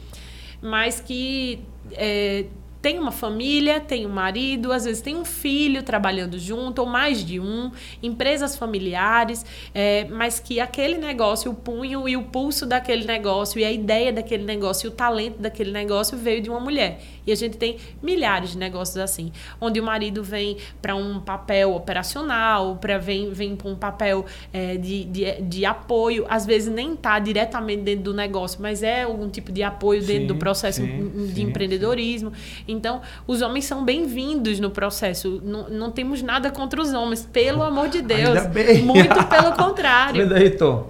mas 0.62 1.00
que 1.00 1.64
é, 1.92 2.46
tem 2.86 3.00
uma 3.00 3.12
família, 3.12 3.80
tem 3.80 4.06
um 4.06 4.12
marido, 4.12 4.72
às 4.72 4.86
vezes 4.86 5.02
tem 5.02 5.16
um 5.16 5.26
filho 5.26 5.82
trabalhando 5.82 6.38
junto, 6.38 6.84
ou 6.84 6.86
mais 6.86 7.26
de 7.26 7.40
um, 7.40 7.72
empresas 8.04 8.56
familiares, 8.56 9.44
é, 9.74 10.06
mas 10.06 10.40
que 10.40 10.60
aquele 10.60 10.96
negócio, 10.96 11.50
o 11.50 11.56
punho 11.56 12.08
e 12.08 12.16
o 12.16 12.22
pulso 12.26 12.64
daquele 12.64 13.04
negócio, 13.04 13.60
e 13.60 13.66
a 13.66 13.72
ideia 13.72 14.14
daquele 14.14 14.44
negócio, 14.44 14.86
e 14.86 14.90
o 14.90 14.92
talento 14.92 15.40
daquele 15.40 15.72
negócio 15.72 16.16
veio 16.16 16.44
de 16.44 16.48
uma 16.52 16.60
mulher. 16.60 17.02
E 17.26 17.32
a 17.32 17.36
gente 17.36 17.58
tem 17.58 17.78
milhares 18.04 18.52
de 18.52 18.60
negócios 18.60 18.98
assim, 18.98 19.32
onde 19.60 19.80
o 19.80 19.84
marido 19.84 20.24
vem 20.24 20.58
para 20.80 20.96
um 20.96 21.20
papel 21.20 21.74
operacional, 21.74 22.76
para 22.76 23.00
vem, 23.00 23.32
vem 23.32 23.56
para 23.56 23.68
um 23.68 23.76
papel 23.76 24.26
é, 24.54 24.78
de, 24.78 25.06
de, 25.06 25.42
de 25.42 25.66
apoio, 25.66 26.24
às 26.30 26.46
vezes 26.46 26.72
nem 26.72 26.94
está 26.94 27.18
diretamente 27.18 27.82
dentro 27.82 28.04
do 28.04 28.14
negócio, 28.14 28.62
mas 28.62 28.84
é 28.84 29.02
algum 29.02 29.28
tipo 29.28 29.52
de 29.52 29.64
apoio 29.64 30.02
sim, 30.02 30.08
dentro 30.08 30.28
do 30.28 30.36
processo 30.36 30.82
sim, 30.82 31.28
de 31.30 31.34
sim, 31.34 31.42
empreendedorismo. 31.42 32.32
Então, 32.76 33.02
os 33.26 33.42
homens 33.42 33.66
são 33.66 33.84
bem-vindos 33.84 34.60
no 34.60 34.70
processo. 34.70 35.42
Não, 35.44 35.70
não 35.70 35.92
temos 35.92 36.22
nada 36.22 36.52
contra 36.52 36.82
os 36.82 36.94
homens, 36.94 37.28
pelo 37.32 37.64
amor 37.64 37.88
de 37.88 38.02
Deus. 38.02 38.40
Muito 38.84 39.24
pelo 39.28 39.54
contrário. 39.58 40.34
Aí, 40.36 40.50
Tom. 40.52 40.88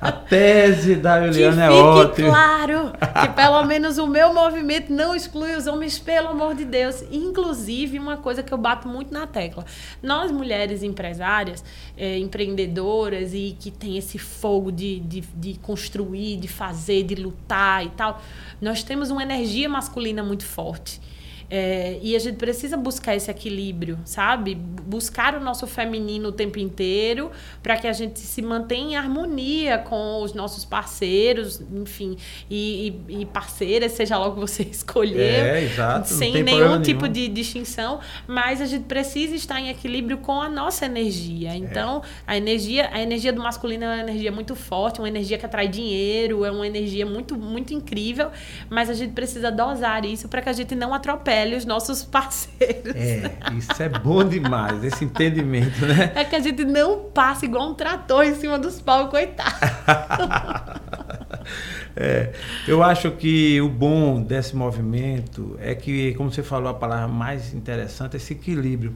A 0.00 0.12
tese 0.12 0.96
da 0.96 1.26
Juliana 1.26 1.64
é 1.64 1.70
ótima. 1.70 2.28
claro 2.28 2.92
que 3.22 3.28
pelo 3.34 3.64
menos 3.64 3.96
o 3.98 4.06
meu 4.06 4.34
movimento 4.34 4.92
não 4.92 5.14
exclui 5.14 5.54
os 5.56 5.66
homens, 5.66 5.98
pelo 5.98 6.28
amor 6.28 6.54
de 6.54 6.64
Deus. 6.64 7.02
Inclusive, 7.10 7.98
uma 7.98 8.18
coisa 8.18 8.42
que 8.42 8.52
eu 8.52 8.58
bato 8.58 8.86
muito 8.86 9.12
na 9.12 9.26
tecla. 9.26 9.64
Nós, 10.02 10.30
mulheres 10.30 10.82
empresárias, 10.82 11.64
é, 11.96 12.18
empreendedoras 12.18 13.32
e 13.32 13.56
que 13.58 13.70
tem 13.70 13.96
esse 13.96 14.18
fogo 14.18 14.70
de, 14.70 15.00
de, 15.00 15.20
de 15.20 15.54
construir, 15.60 16.36
de 16.36 16.48
fazer, 16.48 17.04
de 17.04 17.14
lutar 17.14 17.84
e 17.84 17.90
tal, 17.90 18.20
nós 18.60 18.82
temos 18.82 19.10
uma 19.10 19.22
energia 19.22 19.68
masculina 19.68 20.22
muito 20.22 20.44
forte. 20.44 21.00
É, 21.54 21.98
e 22.00 22.16
a 22.16 22.18
gente 22.18 22.36
precisa 22.36 22.78
buscar 22.78 23.14
esse 23.14 23.30
equilíbrio, 23.30 23.98
sabe? 24.06 24.54
Buscar 24.54 25.34
o 25.34 25.40
nosso 25.40 25.66
feminino 25.66 26.30
o 26.30 26.32
tempo 26.32 26.58
inteiro 26.58 27.30
para 27.62 27.76
que 27.76 27.86
a 27.86 27.92
gente 27.92 28.20
se 28.20 28.40
mantenha 28.40 28.92
em 28.92 28.96
harmonia 28.96 29.76
com 29.76 30.22
os 30.22 30.32
nossos 30.32 30.64
parceiros, 30.64 31.60
enfim, 31.74 32.16
e, 32.48 32.94
e, 33.06 33.20
e 33.20 33.26
parceiras, 33.26 33.92
seja 33.92 34.16
logo 34.16 34.40
você 34.40 34.62
escolher, 34.64 35.20
é, 35.20 35.64
exato, 35.64 36.08
sem 36.08 36.42
nenhum 36.42 36.80
tipo 36.80 37.02
nenhum. 37.02 37.12
de 37.12 37.28
distinção, 37.28 38.00
mas 38.26 38.62
a 38.62 38.64
gente 38.64 38.84
precisa 38.84 39.36
estar 39.36 39.60
em 39.60 39.68
equilíbrio 39.68 40.16
com 40.16 40.40
a 40.40 40.48
nossa 40.48 40.86
energia. 40.86 41.50
É. 41.50 41.56
Então, 41.56 42.00
é. 42.26 42.32
a 42.32 42.36
energia, 42.38 42.88
a 42.90 43.02
energia 43.02 43.30
do 43.30 43.42
masculino 43.42 43.84
é 43.84 43.88
uma 43.88 44.00
energia 44.00 44.32
muito 44.32 44.56
forte, 44.56 45.00
uma 45.00 45.08
energia 45.08 45.36
que 45.36 45.44
atrai 45.44 45.68
dinheiro, 45.68 46.46
é 46.46 46.50
uma 46.50 46.66
energia 46.66 47.04
muito, 47.04 47.36
muito 47.36 47.74
incrível, 47.74 48.30
mas 48.70 48.88
a 48.88 48.94
gente 48.94 49.12
precisa 49.12 49.52
dosar 49.52 50.06
isso 50.06 50.30
para 50.30 50.40
que 50.40 50.48
a 50.48 50.52
gente 50.54 50.74
não 50.74 50.94
atropele 50.94 51.41
os 51.56 51.64
nossos 51.64 52.02
parceiros. 52.06 52.94
É, 52.94 53.32
isso 53.56 53.82
é 53.82 53.88
bom 53.88 54.24
demais, 54.24 54.82
esse 54.84 55.04
entendimento, 55.04 55.84
né? 55.84 56.12
É 56.14 56.24
que 56.24 56.36
a 56.36 56.40
gente 56.40 56.64
não 56.64 57.10
passa 57.10 57.44
igual 57.44 57.70
um 57.70 57.74
trator 57.74 58.24
em 58.24 58.34
cima 58.34 58.58
dos 58.58 58.80
pau, 58.80 59.08
coitado. 59.08 59.56
é, 61.96 62.32
eu 62.66 62.82
acho 62.82 63.10
que 63.12 63.60
o 63.60 63.68
bom 63.68 64.22
desse 64.22 64.54
movimento 64.54 65.56
é 65.60 65.74
que, 65.74 66.14
como 66.14 66.30
você 66.30 66.42
falou, 66.42 66.68
a 66.68 66.74
palavra 66.74 67.08
mais 67.08 67.52
interessante 67.52 68.14
é 68.14 68.16
esse 68.16 68.32
equilíbrio. 68.32 68.94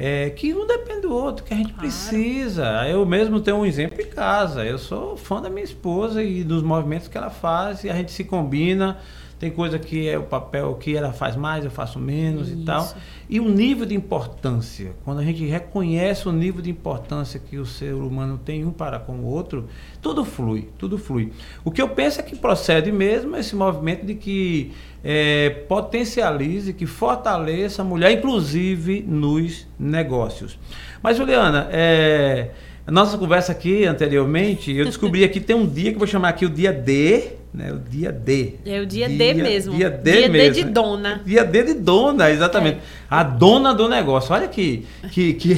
É, 0.00 0.30
que 0.30 0.54
um 0.54 0.64
depende 0.64 1.00
do 1.00 1.12
outro, 1.12 1.44
que 1.44 1.52
a 1.52 1.56
gente 1.56 1.72
claro. 1.72 1.80
precisa. 1.80 2.86
Eu 2.88 3.04
mesmo 3.04 3.40
tenho 3.40 3.56
um 3.56 3.66
exemplo 3.66 4.00
em 4.00 4.06
casa. 4.06 4.64
Eu 4.64 4.78
sou 4.78 5.16
fã 5.16 5.42
da 5.42 5.50
minha 5.50 5.64
esposa 5.64 6.22
e 6.22 6.44
dos 6.44 6.62
movimentos 6.62 7.08
que 7.08 7.18
ela 7.18 7.30
faz, 7.30 7.82
e 7.82 7.90
a 7.90 7.94
gente 7.94 8.12
se 8.12 8.22
combina. 8.22 8.96
Tem 9.38 9.52
coisa 9.52 9.78
que 9.78 10.08
é 10.08 10.18
o 10.18 10.24
papel 10.24 10.74
que 10.74 10.96
ela 10.96 11.12
faz 11.12 11.36
mais, 11.36 11.64
eu 11.64 11.70
faço 11.70 11.98
menos 11.98 12.48
Isso. 12.48 12.60
e 12.60 12.64
tal. 12.64 12.92
E 13.30 13.38
o 13.38 13.48
nível 13.48 13.86
de 13.86 13.94
importância, 13.94 14.92
quando 15.04 15.20
a 15.20 15.24
gente 15.24 15.44
reconhece 15.44 16.28
o 16.28 16.32
nível 16.32 16.60
de 16.60 16.70
importância 16.70 17.38
que 17.38 17.56
o 17.56 17.64
ser 17.64 17.94
humano 17.94 18.40
tem 18.44 18.64
um 18.64 18.72
para 18.72 18.98
com 18.98 19.12
o 19.12 19.26
outro, 19.26 19.68
tudo 20.02 20.24
flui, 20.24 20.68
tudo 20.76 20.98
flui. 20.98 21.32
O 21.64 21.70
que 21.70 21.80
eu 21.80 21.88
penso 21.88 22.18
é 22.18 22.22
que 22.22 22.34
procede 22.34 22.90
mesmo 22.90 23.36
esse 23.36 23.54
movimento 23.54 24.04
de 24.04 24.16
que 24.16 24.72
é, 25.04 25.50
potencialize, 25.68 26.72
que 26.72 26.84
fortaleça 26.84 27.82
a 27.82 27.84
mulher, 27.84 28.10
inclusive 28.10 29.04
nos 29.06 29.68
negócios. 29.78 30.58
Mas, 31.00 31.16
Juliana, 31.16 31.68
é, 31.70 32.50
a 32.84 32.90
nossa 32.90 33.16
conversa 33.16 33.52
aqui 33.52 33.84
anteriormente, 33.84 34.74
eu 34.74 34.84
descobri 34.84 35.28
que 35.28 35.38
tem 35.38 35.54
um 35.54 35.66
dia 35.66 35.90
que 35.90 35.94
eu 35.94 36.00
vou 36.00 36.08
chamar 36.08 36.30
aqui 36.30 36.44
o 36.44 36.50
dia 36.50 36.72
D 36.72 37.37
né? 37.52 37.72
O 37.72 37.78
dia 37.78 38.12
D. 38.12 38.54
É 38.64 38.80
o 38.80 38.86
dia, 38.86 39.08
dia 39.08 39.16
D 39.16 39.34
mesmo. 39.34 39.74
Dia 39.74 39.90
D 39.90 40.12
dia 40.12 40.28
mesmo. 40.28 40.54
D 40.54 40.62
de 40.62 40.70
dona. 40.70 41.20
Dia 41.24 41.44
D 41.44 41.62
de 41.62 41.74
dona, 41.74 42.30
exatamente. 42.30 42.78
É. 42.78 42.80
A 43.10 43.22
dona 43.22 43.74
do 43.74 43.88
negócio. 43.88 44.34
Olha 44.34 44.48
que. 44.48 44.86
que, 45.10 45.34
que... 45.34 45.54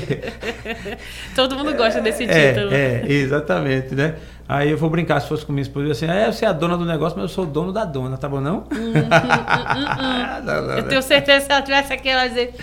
Todo 1.34 1.56
mundo 1.56 1.74
gosta 1.74 2.00
desse 2.00 2.24
é, 2.24 2.52
título. 2.52 2.72
É, 2.72 3.04
exatamente, 3.06 3.94
né? 3.94 4.14
Aí 4.52 4.72
eu 4.72 4.76
vou 4.76 4.90
brincar 4.90 5.20
se 5.20 5.28
fosse 5.28 5.46
com 5.46 5.52
minha 5.52 5.62
esposa, 5.62 5.92
assim, 5.92 6.06
é, 6.06 6.26
você 6.26 6.44
é 6.44 6.48
a 6.48 6.52
dona 6.52 6.76
do 6.76 6.84
negócio, 6.84 7.16
mas 7.16 7.30
eu 7.30 7.32
sou 7.32 7.44
o 7.44 7.46
dono 7.46 7.72
da 7.72 7.84
dona, 7.84 8.18
tá 8.18 8.28
bom 8.28 8.40
não? 8.40 8.64
Hum, 8.72 8.74
hum, 8.74 8.94
hum, 8.96 10.44
não, 10.44 10.62
não, 10.62 10.74
eu 10.76 10.88
tenho 10.88 11.00
certeza 11.02 11.38
que 11.38 11.46
se 11.46 11.52
ela 11.52 11.62
tivesse 11.62 11.92
aqui, 11.92 12.08
ela 12.08 12.26
dizer, 12.26 12.54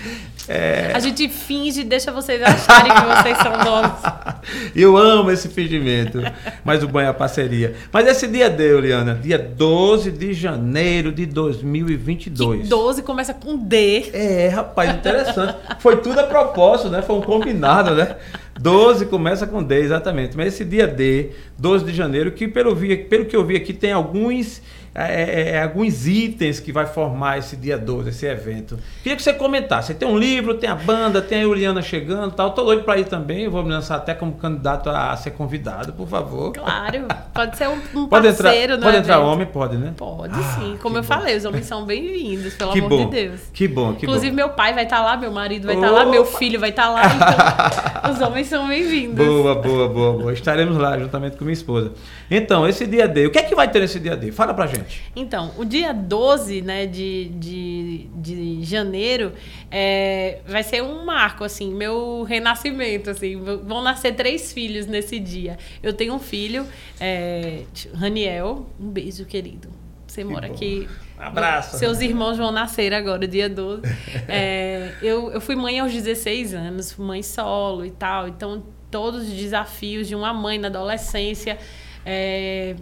é... 0.49 0.91
a 0.93 0.99
gente 0.99 1.29
finge, 1.29 1.85
deixa 1.85 2.11
vocês 2.11 2.41
acharem 2.43 2.91
que 2.93 3.01
vocês 3.01 3.37
são 3.37 3.53
donos. 3.63 4.01
eu 4.75 4.97
amo 4.97 5.31
esse 5.31 5.47
fingimento, 5.47 6.19
mas 6.61 6.83
o 6.83 6.89
banho 6.89 7.07
é 7.07 7.09
a 7.09 7.13
parceria. 7.13 7.73
Mas 7.89 8.05
esse 8.05 8.27
dia 8.27 8.49
D, 8.49 8.77
Eliana, 8.77 9.15
dia 9.15 9.39
12 9.39 10.11
de 10.11 10.33
janeiro 10.33 11.09
de 11.09 11.25
2022. 11.25 12.63
Que 12.63 12.67
12 12.67 13.01
começa 13.01 13.33
com 13.33 13.55
D. 13.55 14.09
É, 14.11 14.49
rapaz, 14.49 14.93
interessante. 14.93 15.55
Foi 15.79 15.95
tudo 15.95 16.19
a 16.19 16.23
propósito, 16.23 16.89
né? 16.89 17.01
Foi 17.01 17.15
um 17.15 17.21
combinado, 17.21 17.95
né? 17.95 18.17
12 18.59 19.05
começa 19.05 19.45
com 19.45 19.63
D, 19.63 19.79
exatamente. 19.79 20.35
Mas 20.35 20.53
esse 20.53 20.65
dia 20.65 20.87
D, 20.87 21.31
12 21.57 21.85
de 21.85 21.93
janeiro, 21.93 22.31
que 22.31 22.47
pelo, 22.47 22.75
pelo 23.09 23.25
que 23.25 23.35
eu 23.35 23.45
vi 23.45 23.55
aqui, 23.55 23.73
tem 23.73 23.91
alguns 23.91 24.61
é, 24.99 25.21
é, 25.21 25.49
é, 25.51 25.61
alguns 25.61 26.07
itens 26.07 26.59
que 26.59 26.71
vai 26.71 26.87
formar 26.87 27.37
esse 27.37 27.55
dia 27.55 27.77
12, 27.77 28.09
esse 28.09 28.25
evento. 28.25 28.79
Queria 29.03 29.15
que 29.15 29.21
você 29.21 29.31
comentasse. 29.31 29.89
Você 29.89 29.93
tem 29.93 30.07
um 30.07 30.17
livro, 30.17 30.55
tem 30.55 30.67
a 30.67 30.73
banda, 30.73 31.21
tem 31.21 31.41
a 31.41 31.43
Juliana 31.43 31.83
chegando 31.83 32.31
tal. 32.31 32.49
Estou 32.49 32.65
doido 32.65 32.83
para 32.83 32.97
ir 32.97 33.05
também. 33.05 33.47
vou 33.47 33.61
me 33.61 33.69
lançar 33.69 33.97
até 33.97 34.15
como 34.15 34.33
candidato 34.33 34.89
a, 34.89 35.15
ser 35.15 35.31
convidado, 35.31 35.93
por 35.93 36.07
favor. 36.07 36.51
Claro. 36.51 37.05
Pode 37.31 37.55
ser 37.55 37.67
um, 37.67 37.79
um 37.93 38.07
pode 38.07 38.27
parceiro, 38.27 38.73
entrar, 38.73 38.85
Pode 38.87 38.97
entrar 38.97 39.19
homem? 39.19 39.45
Pode, 39.45 39.77
né? 39.77 39.93
Pode 39.95 40.33
ah, 40.33 40.55
sim. 40.59 40.79
Como 40.81 40.97
eu 40.97 41.03
bom. 41.03 41.07
falei, 41.07 41.37
os 41.37 41.45
homens 41.45 41.67
são 41.67 41.85
bem-vindos, 41.85 42.55
pelo 42.55 42.71
que 42.71 42.79
amor 42.79 42.89
bom. 42.89 43.05
de 43.05 43.11
Deus. 43.11 43.41
Que 43.53 43.67
bom, 43.67 43.93
que 43.93 44.07
Inclusive, 44.07 44.31
bom. 44.31 44.35
meu 44.35 44.49
pai 44.49 44.73
vai 44.73 44.85
estar 44.85 44.97
tá 44.97 45.03
lá, 45.03 45.15
meu 45.15 45.31
marido 45.31 45.67
vai 45.67 45.75
estar 45.75 45.89
tá 45.89 45.93
lá, 45.93 46.05
meu 46.07 46.25
filho 46.25 46.59
vai 46.59 46.71
estar 46.71 46.87
tá 46.87 46.89
lá. 46.89 47.03
Então, 47.05 48.11
os 48.13 48.19
homens 48.19 48.47
são 48.47 48.67
bem-vindos. 48.67 49.23
Boa, 49.23 49.53
boa, 49.53 49.87
boa, 49.87 50.13
boa. 50.17 50.33
Estaremos 50.33 50.75
lá 50.75 50.97
juntamente 50.97 51.37
com 51.37 51.45
minha 51.45 51.53
esposa. 51.53 51.91
Então, 52.31 52.67
esse 52.67 52.87
dia 52.87 53.07
D, 53.07 53.27
o 53.27 53.31
que 53.31 53.37
é 53.37 53.43
que 53.43 53.53
vai 53.53 53.67
ter 53.67 53.79
nesse 53.79 53.99
dia 53.99 54.17
D? 54.17 54.31
Fala 54.31 54.55
pra 54.55 54.65
gente. 54.65 54.86
Então, 55.15 55.53
o 55.57 55.65
dia 55.65 55.93
12 55.93 56.61
né, 56.61 56.85
de, 56.85 57.29
de, 57.35 58.09
de 58.15 58.63
janeiro 58.63 59.33
é, 59.69 60.39
vai 60.47 60.63
ser 60.63 60.83
um 60.83 61.05
marco, 61.05 61.43
assim, 61.43 61.73
meu 61.73 62.23
renascimento, 62.23 63.09
assim. 63.09 63.35
Vão 63.35 63.81
nascer 63.81 64.15
três 64.15 64.51
filhos 64.51 64.85
nesse 64.85 65.19
dia. 65.19 65.57
Eu 65.81 65.93
tenho 65.93 66.13
um 66.13 66.19
filho, 66.19 66.65
é, 66.99 67.63
Raniel, 67.93 68.67
um 68.79 68.89
beijo, 68.89 69.25
querido. 69.25 69.69
Você 70.07 70.23
que 70.23 70.29
mora 70.29 70.47
bom. 70.47 70.53
aqui. 70.53 70.87
Abraço. 71.17 71.77
Seus 71.77 71.99
irmãos 71.99 72.37
vão 72.37 72.51
nascer 72.51 72.93
agora, 72.93 73.27
dia 73.27 73.49
12. 73.49 73.81
é, 74.27 74.93
eu, 75.01 75.31
eu 75.31 75.41
fui 75.41 75.55
mãe 75.55 75.79
aos 75.79 75.91
16 75.91 76.53
anos, 76.53 76.95
mãe 76.95 77.23
solo 77.23 77.85
e 77.85 77.91
tal. 77.91 78.27
Então, 78.27 78.63
todos 78.89 79.23
os 79.23 79.33
desafios 79.33 80.07
de 80.07 80.15
uma 80.15 80.33
mãe 80.33 80.57
na 80.57 80.67
adolescência 80.67 81.57
é, 82.05 82.75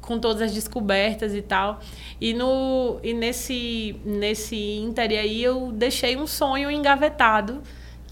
com 0.00 0.18
todas 0.18 0.42
as 0.42 0.52
descobertas 0.52 1.34
e 1.34 1.42
tal. 1.42 1.80
E, 2.20 2.34
no, 2.34 2.98
e 3.02 3.12
nesse, 3.12 3.96
nesse 4.04 4.56
inter 4.56 5.10
aí 5.10 5.42
eu 5.42 5.72
deixei 5.72 6.16
um 6.16 6.26
sonho 6.26 6.70
engavetado 6.70 7.62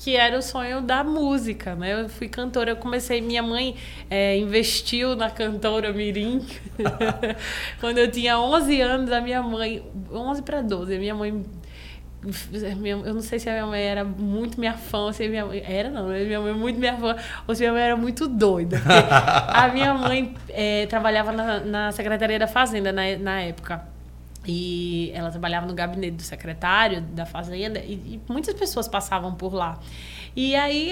que 0.01 0.17
era 0.17 0.39
o 0.39 0.41
sonho 0.41 0.81
da 0.81 1.05
música, 1.05 1.75
né? 1.75 1.93
Eu 1.93 2.09
fui 2.09 2.27
cantora, 2.27 2.71
eu 2.71 2.77
comecei, 2.77 3.21
minha 3.21 3.43
mãe 3.43 3.77
é, 4.09 4.35
investiu 4.39 5.15
na 5.15 5.29
cantora 5.29 5.93
Mirim. 5.93 6.41
Quando 7.79 7.99
eu 7.99 8.11
tinha 8.11 8.39
11 8.41 8.81
anos, 8.81 9.13
a 9.13 9.21
minha 9.21 9.43
mãe, 9.43 9.83
11 10.11 10.43
para 10.43 10.63
12, 10.63 10.97
a 10.97 10.99
minha 10.99 11.15
mãe 11.15 11.45
eu 13.05 13.15
não 13.15 13.23
sei 13.23 13.39
se 13.39 13.49
a 13.49 13.53
minha 13.53 13.67
mãe 13.67 13.83
era 13.83 14.05
muito 14.05 14.61
minha 14.61 14.75
fã, 14.75 14.99
ou 14.99 15.13
se 15.13 15.25
a 15.25 15.29
minha 15.29 15.47
mãe. 15.47 15.63
Era 15.67 15.89
não, 15.89 16.09
né? 16.09 16.23
minha 16.25 16.41
mãe 16.41 16.53
muito 16.53 16.79
minha 16.79 16.97
fã, 16.97 17.17
ou 17.47 17.55
se 17.55 17.63
minha 17.63 17.73
mãe 17.73 17.83
era 17.83 17.97
muito 17.97 18.29
doida. 18.29 18.81
a 19.49 19.69
minha 19.69 19.95
mãe 19.95 20.35
é, 20.51 20.87
trabalhava 20.87 21.33
na, 21.33 21.61
na 21.61 21.93
Secretaria 21.93 22.39
da 22.39 22.47
Fazenda 22.47 22.93
na, 22.93 23.17
na 23.19 23.41
época. 23.41 23.83
E 24.47 25.11
ela 25.15 25.31
trabalhava 25.31 25.67
no 25.67 25.75
gabinete 25.75 26.17
do 26.17 26.23
secretário 26.23 27.03
da 27.03 27.27
Fazenda 27.27 27.79
e, 27.79 27.93
e 27.93 28.21
muitas 28.29 28.55
pessoas 28.55 28.89
passavam 28.89 29.35
por 29.35 29.53
lá. 29.53 29.79
E 30.35 30.55
aí 30.55 30.91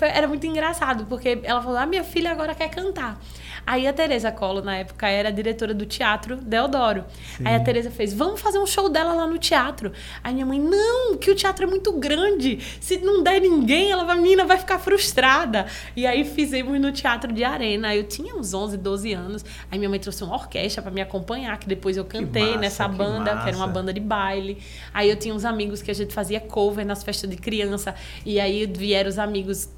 era 0.00 0.28
muito 0.28 0.46
engraçado, 0.46 1.04
porque 1.06 1.40
ela 1.42 1.60
falou: 1.60 1.78
ah, 1.78 1.86
minha 1.86 2.04
filha 2.04 2.30
agora 2.30 2.54
quer 2.54 2.68
cantar. 2.70 3.20
Aí 3.66 3.86
a 3.86 3.92
Tereza 3.92 4.32
Colo, 4.32 4.62
na 4.62 4.76
época, 4.76 5.08
era 5.08 5.30
diretora 5.30 5.72
do 5.72 5.86
Teatro 5.86 6.36
Deodoro. 6.36 7.04
Sim. 7.36 7.46
Aí 7.46 7.54
a 7.54 7.60
Tereza 7.60 7.90
fez, 7.90 8.12
vamos 8.12 8.40
fazer 8.40 8.58
um 8.58 8.66
show 8.66 8.88
dela 8.88 9.12
lá 9.12 9.26
no 9.26 9.38
teatro. 9.38 9.92
Aí 10.22 10.32
minha 10.32 10.46
mãe, 10.46 10.58
não, 10.58 11.16
que 11.16 11.30
o 11.30 11.34
teatro 11.34 11.66
é 11.66 11.68
muito 11.68 11.92
grande. 11.92 12.58
Se 12.80 12.98
não 12.98 13.22
der 13.22 13.40
ninguém, 13.40 13.90
ela, 13.90 14.10
a 14.10 14.16
menina 14.16 14.44
vai 14.44 14.58
ficar 14.58 14.78
frustrada. 14.78 15.66
E 15.94 16.06
aí 16.06 16.24
fizemos 16.24 16.80
no 16.80 16.92
Teatro 16.92 17.32
de 17.32 17.44
Arena. 17.44 17.94
Eu 17.94 18.04
tinha 18.04 18.34
uns 18.34 18.54
11, 18.54 18.76
12 18.76 19.12
anos. 19.12 19.44
Aí 19.70 19.78
minha 19.78 19.88
mãe 19.88 19.98
trouxe 19.98 20.24
uma 20.24 20.34
orquestra 20.34 20.82
para 20.82 20.90
me 20.90 21.00
acompanhar, 21.00 21.58
que 21.58 21.68
depois 21.68 21.96
eu 21.96 22.04
cantei 22.04 22.46
massa, 22.46 22.58
nessa 22.58 22.88
banda, 22.88 23.36
que, 23.36 23.42
que, 23.42 23.48
era 23.48 23.56
uma 23.56 23.66
banda 23.66 23.92
de 23.92 24.00
baile. 24.00 24.58
Aí 24.92 25.08
eu 25.08 25.16
tinha 25.16 25.34
uns 25.34 25.44
amigos 25.44 25.82
que 25.82 25.90
a 25.90 25.94
gente 25.94 26.12
fazia 26.12 26.40
cover 26.40 26.84
nas 26.84 27.02
festas 27.02 27.28
de 27.28 27.36
criança. 27.36 27.94
E 28.24 28.40
aí 28.40 28.66
vieram 28.66 29.08
os 29.08 29.18
amigos 29.18 29.68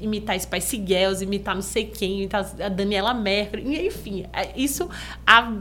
imitar 0.00 0.38
Spice 0.38 0.76
Girls, 0.86 1.22
imitar 1.22 1.54
não 1.54 1.62
sei 1.62 1.84
quem, 1.84 2.18
imitar 2.18 2.48
a 2.60 2.68
Daniela 2.68 3.14
Mercury, 3.14 3.86
enfim, 3.86 4.26
é, 4.32 4.50
isso 4.56 4.88
há 5.26 5.52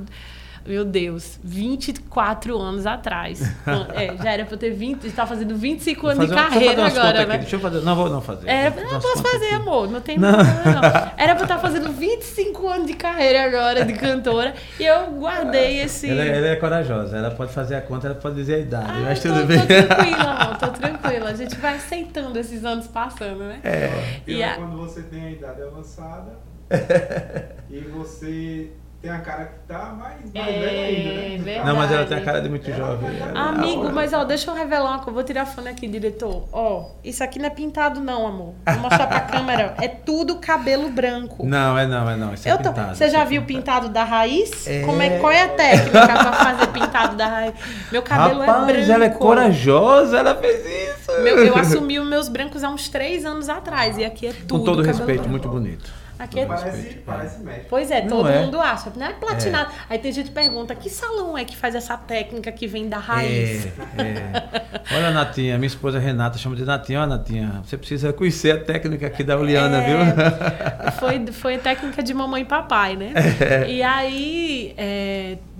meu 0.69 0.86
Deus, 0.86 1.39
24 1.43 2.55
anos 2.60 2.86
atrás. 2.86 3.39
É, 3.93 4.15
já 4.17 4.32
era 4.32 4.45
pra 4.45 4.53
eu 4.53 4.58
ter 4.58 4.71
20, 4.71 5.05
está 5.05 5.25
fazendo 5.25 5.55
25 5.55 6.08
anos 6.08 6.27
de 6.27 6.34
carreira 6.34 6.86
agora, 6.86 7.25
né? 7.25 7.38
Deixa 7.39 7.55
eu 7.55 7.60
fazer, 7.60 7.82
não 7.82 7.95
vou 7.95 8.10
não 8.10 8.21
fazer. 8.21 8.47
É, 8.47 8.69
não, 8.69 8.99
posso 8.99 9.23
fazer, 9.23 9.45
aqui. 9.45 9.55
amor, 9.55 9.89
não 9.89 10.01
tem 10.01 10.17
não. 10.17 10.34
problema 10.34 10.82
não. 10.82 11.12
Era 11.17 11.34
pra 11.34 11.41
eu 11.41 11.43
estar 11.43 11.60
fazendo 11.60 11.91
25 11.91 12.67
anos 12.67 12.88
de 12.88 12.93
carreira 12.93 13.45
agora 13.45 13.86
de 13.86 13.93
cantora 13.93 14.53
e 14.79 14.86
eu 14.86 15.12
guardei 15.12 15.82
esse... 15.82 16.10
Ela, 16.10 16.23
ela, 16.23 16.47
é 16.47 16.55
corajosa, 16.55 17.17
ela 17.17 17.32
pode 17.32 17.51
fazer 17.51 17.75
a 17.75 17.82
conta, 17.82 18.08
ela 18.08 18.15
pode 18.15 18.36
dizer 18.36 18.55
a 18.55 18.60
idade, 18.60 18.91
ah, 18.91 19.01
mas 19.05 19.19
tudo 19.19 19.39
tô, 19.39 19.45
bem. 19.45 19.60
Tô 19.60 19.65
tranquila, 19.65 20.32
amor, 20.32 20.58
tô 20.58 20.67
tranquila. 20.79 21.29
A 21.29 21.36
gente 21.36 21.55
vai 21.55 21.75
aceitando 21.75 22.39
esses 22.39 22.63
anos 22.63 22.88
passando, 22.88 23.39
né? 23.39 23.60
É. 23.63 24.21
E, 24.27 24.36
e 24.36 24.43
a... 24.43 24.55
quando 24.55 24.77
você 24.77 25.01
tem 25.03 25.25
a 25.25 25.32
idade 25.32 25.62
avançada 25.62 26.32
e 27.69 27.79
você 27.79 28.71
tem 29.01 29.09
a 29.12 29.19
cara 29.19 29.45
que 29.45 29.59
tá 29.65 29.95
mais, 29.97 30.17
mais 30.33 30.47
é, 30.47 30.59
velha 30.59 30.81
ainda, 30.81 31.13
né? 31.13 31.38
Verdade. 31.38 31.67
Não, 31.67 31.75
mas 31.77 31.91
ela 31.91 32.05
tem 32.05 32.17
a 32.17 32.21
cara 32.21 32.41
de 32.41 32.49
muito 32.49 32.69
jovem. 32.69 33.09
Amigo, 33.33 33.89
mas 33.93 34.12
ó, 34.12 34.25
deixa 34.25 34.51
eu 34.51 34.55
revelar 34.55 34.89
uma 34.89 34.97
coisa. 34.99 35.12
Vou 35.12 35.23
tirar 35.23 35.43
a 35.43 35.45
fone 35.45 35.69
aqui, 35.69 35.88
diretor. 35.88 36.49
Ó, 36.51 36.89
isso 37.01 37.23
aqui 37.23 37.39
não 37.39 37.45
é 37.45 37.49
pintado, 37.49 38.01
não, 38.01 38.27
amor. 38.27 38.55
Vou 38.65 38.79
mostrar 38.79 39.07
pra 39.07 39.21
câmera. 39.31 39.73
É 39.79 39.88
tudo 39.88 40.35
cabelo 40.35 40.89
branco. 40.89 41.45
Não, 41.45 41.77
é 41.77 41.88
não, 41.88 42.09
é 42.09 42.17
não. 42.17 42.33
Isso 42.33 42.49
é 42.49 42.51
eu 42.51 42.57
tô... 42.57 42.73
pintado. 42.73 42.97
Você 42.97 43.09
já 43.09 43.21
é 43.21 43.25
viu 43.25 43.41
pintado. 43.43 43.88
pintado 43.88 43.93
da 43.93 44.03
raiz? 44.03 44.67
É... 44.67 44.81
Como 44.81 45.01
é, 45.01 45.17
qual 45.19 45.31
é 45.31 45.43
a 45.43 45.47
técnica 45.49 46.05
pra 46.05 46.33
fazer 46.33 46.67
pintado 46.67 47.15
da 47.15 47.27
raiz? 47.27 47.53
Meu 47.93 48.01
cabelo 48.01 48.41
Rapaz, 48.41 48.63
é 48.69 48.73
branco. 48.73 48.91
ela 48.91 49.05
é 49.05 49.09
corajosa, 49.09 50.19
ela 50.19 50.35
fez 50.35 50.65
isso. 50.65 51.21
Meu, 51.21 51.38
eu 51.45 51.55
assumi 51.57 51.99
os 51.99 52.07
meus 52.07 52.27
brancos 52.27 52.65
há 52.65 52.69
uns 52.69 52.89
três 52.89 53.23
anos 53.23 53.47
atrás. 53.47 53.97
E 53.97 54.03
aqui 54.03 54.27
é 54.27 54.33
tudo. 54.33 54.59
Com 54.59 54.63
todo 54.65 54.81
respeito, 54.81 55.19
branco. 55.19 55.29
muito 55.29 55.47
bonito. 55.47 55.89
Aqui 56.19 56.41
é 56.41 56.45
parece, 56.45 56.95
parece 57.05 57.41
médico. 57.41 57.67
Pois 57.69 57.89
é, 57.89 58.01
todo 58.01 58.27
é. 58.27 58.41
mundo 58.41 58.60
acha. 58.60 58.91
Não 58.93 59.05
é 59.05 59.13
platinado. 59.13 59.71
É. 59.71 59.93
Aí 59.93 59.99
tem 59.99 60.12
gente 60.12 60.27
que 60.27 60.34
pergunta, 60.34 60.75
que 60.75 60.89
salão 60.89 61.38
é 61.38 61.45
que 61.45 61.55
faz 61.55 61.75
essa 61.75 61.95
técnica 61.95 62.51
que 62.51 62.67
vem 62.67 62.89
da 62.89 62.97
raiz? 62.97 63.67
É, 63.97 64.01
é. 64.01 64.95
Olha, 64.97 65.12
Natinha, 65.12 65.58
minha 65.58 65.67
esposa 65.67 65.97
Renata 65.97 66.38
chama 66.38 66.58
de 66.58 66.65
Natinha. 66.65 66.99
Olha, 66.99 67.15
Natinha, 67.15 67.62
você 67.63 67.77
precisa 67.77 68.12
conhecer 68.12 68.51
a 68.51 68.60
técnica 68.62 69.08
aqui 69.08 69.23
da 69.23 69.38
Uliana, 69.38 69.77
é, 69.82 69.88
viu? 69.88 70.91
Foi, 70.99 71.27
foi 71.32 71.55
a 71.55 71.60
técnica 71.60 72.03
de 72.03 72.13
mamãe 72.13 72.41
e 72.41 72.45
papai, 72.45 72.97
né? 72.97 73.13
É. 73.39 73.71
E 73.71 73.82
aí, 73.82 74.75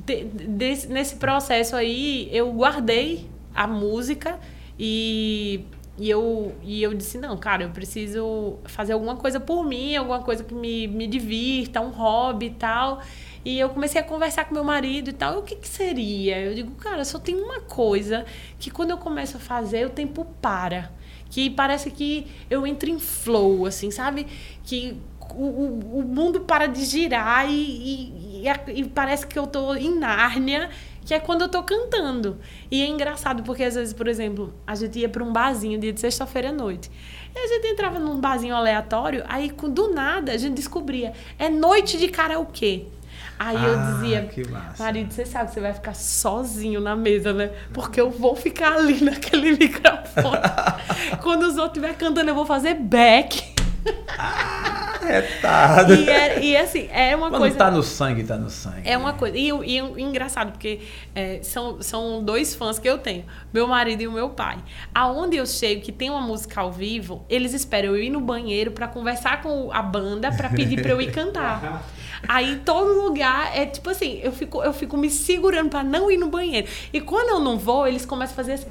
de, 0.06 0.26
de, 0.26 0.88
nesse 0.90 1.16
processo 1.16 1.78
aí, 1.78 2.28
eu 2.34 2.52
guardei 2.52 3.30
a 3.56 3.66
música 3.66 4.38
e 4.78 5.64
e 6.00 6.10
eu, 6.10 6.56
e 6.64 6.82
eu 6.82 6.94
disse, 6.94 7.18
não, 7.18 7.36
cara, 7.36 7.64
eu 7.64 7.72
preciso 7.72 8.58
fazer 8.64 8.94
alguma 8.94 9.18
coisa 9.18 9.38
por 9.38 9.66
mim, 9.66 9.98
alguma 9.98 10.22
coisa 10.22 10.46
que 10.46 10.54
me, 10.54 10.88
me 10.88 11.06
divirta, 11.06 11.82
um 11.82 11.90
hobby 11.90 12.46
e 12.46 12.52
tal. 12.52 13.02
E 13.44 13.60
eu 13.60 13.70
comecei 13.70 14.00
a 14.00 14.04
conversar 14.04 14.46
com 14.46 14.54
meu 14.54 14.64
marido 14.64 15.10
e 15.10 15.14
tal. 15.14 15.36
E 15.36 15.38
o 15.40 15.42
que, 15.42 15.58
que 15.58 15.68
seria? 15.68 16.40
Eu 16.40 16.56
digo, 16.56 16.72
cara, 16.76 17.04
só 17.04 17.20
tem 17.20 17.36
uma 17.36 17.60
coisa 17.60 18.26
que 18.58 18.72
quando 18.72 18.92
eu 18.92 18.98
começo 18.98 19.36
a 19.36 19.40
fazer, 19.42 19.86
o 19.86 19.90
tempo 19.90 20.26
para. 20.42 20.90
Que 21.30 21.50
parece 21.50 21.92
que 21.92 22.26
eu 22.50 22.66
entro 22.66 22.90
em 22.90 22.98
flow, 22.98 23.66
assim, 23.66 23.92
sabe? 23.92 24.26
Que 24.64 24.98
o, 25.36 25.44
o, 25.44 26.00
o 26.00 26.04
mundo 26.04 26.42
para 26.42 26.66
de 26.66 26.86
girar 26.86 27.50
e, 27.50 27.54
e, 27.54 28.44
e, 28.46 28.80
e 28.80 28.84
parece 28.86 29.28
que 29.28 29.38
eu 29.38 29.46
tô 29.46 29.76
em 29.76 30.00
Nárnia 30.00 30.70
que 31.10 31.14
é 31.16 31.20
quando 31.20 31.42
eu 31.42 31.50
tô 31.50 31.64
cantando. 31.64 32.38
E 32.70 32.84
é 32.84 32.86
engraçado, 32.86 33.42
porque 33.42 33.64
às 33.64 33.74
vezes, 33.74 33.96
por 33.96 34.08
exemplo, 34.08 34.54
a 34.68 34.76
gente 34.76 35.00
ia 35.00 35.10
para 35.10 35.24
um 35.24 35.34
barzinho 35.34 35.80
dia 35.80 35.92
de 35.92 36.00
sexta-feira 36.00 36.50
à 36.50 36.52
noite. 36.52 36.92
E 37.36 37.40
a 37.40 37.48
gente 37.48 37.66
entrava 37.66 37.98
num 37.98 38.22
barzinho 38.22 38.54
aleatório, 38.54 39.24
aí 39.28 39.50
do 39.50 39.92
nada 39.92 40.34
a 40.34 40.38
gente 40.38 40.54
descobria, 40.54 41.14
é 41.40 41.50
noite 41.50 41.98
de 41.98 42.10
karaokê. 42.10 42.86
Aí 43.40 43.58
ah, 43.58 43.66
eu 43.66 43.94
dizia, 43.94 44.30
marido, 44.78 45.12
você 45.12 45.26
sabe 45.26 45.48
que 45.48 45.56
você 45.56 45.62
vai 45.62 45.74
ficar 45.74 45.96
sozinho 45.96 46.80
na 46.80 46.96
mesa, 46.96 47.34
né? 47.34 47.54
Porque 47.74 48.00
eu 48.00 48.12
vou 48.12 48.36
ficar 48.36 48.74
ali 48.74 49.02
naquele 49.04 49.54
microfone. 49.54 50.38
Quando 51.24 51.42
os 51.42 51.58
outros 51.58 51.70
estiverem 51.70 51.96
cantando, 51.96 52.30
eu 52.30 52.36
vou 52.36 52.46
fazer 52.46 52.76
back. 52.76 53.56
Retado. 55.02 55.96
E, 55.96 56.10
é, 56.10 56.44
e 56.44 56.58
assim, 56.58 56.88
é 56.92 57.16
uma 57.16 57.30
Quando 57.30 57.42
coisa. 57.42 57.58
tá 57.58 57.72
no 57.72 57.82
sangue, 57.82 58.24
tá 58.24 58.38
no 58.38 58.50
sangue. 58.50 58.82
É 58.84 58.98
uma 58.98 59.14
coisa. 59.14 59.38
E, 59.38 59.50
e, 59.50 59.78
e 59.78 60.02
engraçado, 60.02 60.52
porque 60.52 60.82
é, 61.16 61.40
são, 61.42 61.82
são 61.82 62.24
dois 62.24 62.54
fãs 62.54 62.78
que 62.78 62.88
eu 62.88 62.98
tenho: 62.98 63.26
meu 63.54 63.68
marido 63.68 64.02
e 64.02 64.08
o 64.08 64.12
meu 64.12 64.30
pai. 64.30 64.58
Aonde 64.94 65.38
eu 65.38 65.46
chego 65.46 65.82
que 65.82 65.92
tem 65.92 66.10
uma 66.10 66.22
música 66.22 66.62
ao 66.62 66.72
vivo, 66.72 67.26
eles 67.30 67.54
esperam 67.54 67.96
eu 67.96 68.04
ir 68.04 68.10
no 68.10 68.22
banheiro 68.22 68.72
para 68.72 68.88
conversar 68.88 69.42
com 69.42 69.72
a 69.72 69.82
banda 69.82 70.32
para 70.32 70.50
pedir 70.50 70.82
para 70.82 70.92
eu 70.92 71.02
ir 71.02 71.12
cantar. 71.12 71.84
Aí 72.28 72.62
todo 72.66 73.02
lugar 73.02 73.58
é 73.58 73.66
tipo 73.66 73.90
assim, 73.90 74.20
eu 74.22 74.32
fico, 74.32 74.62
eu 74.62 74.74
fico 74.74 74.98
me 74.98 75.10
segurando 75.10 75.70
para 75.70 75.84
não 75.84 76.12
ir 76.12 76.18
no 76.18 76.28
banheiro. 76.28 76.68
E 76.92 77.00
quando 77.00 77.30
eu 77.30 77.40
não 77.40 77.58
vou, 77.58 77.88
eles 77.88 78.06
começam 78.06 78.34
a 78.34 78.36
fazer 78.36 78.54
assim. 78.54 78.68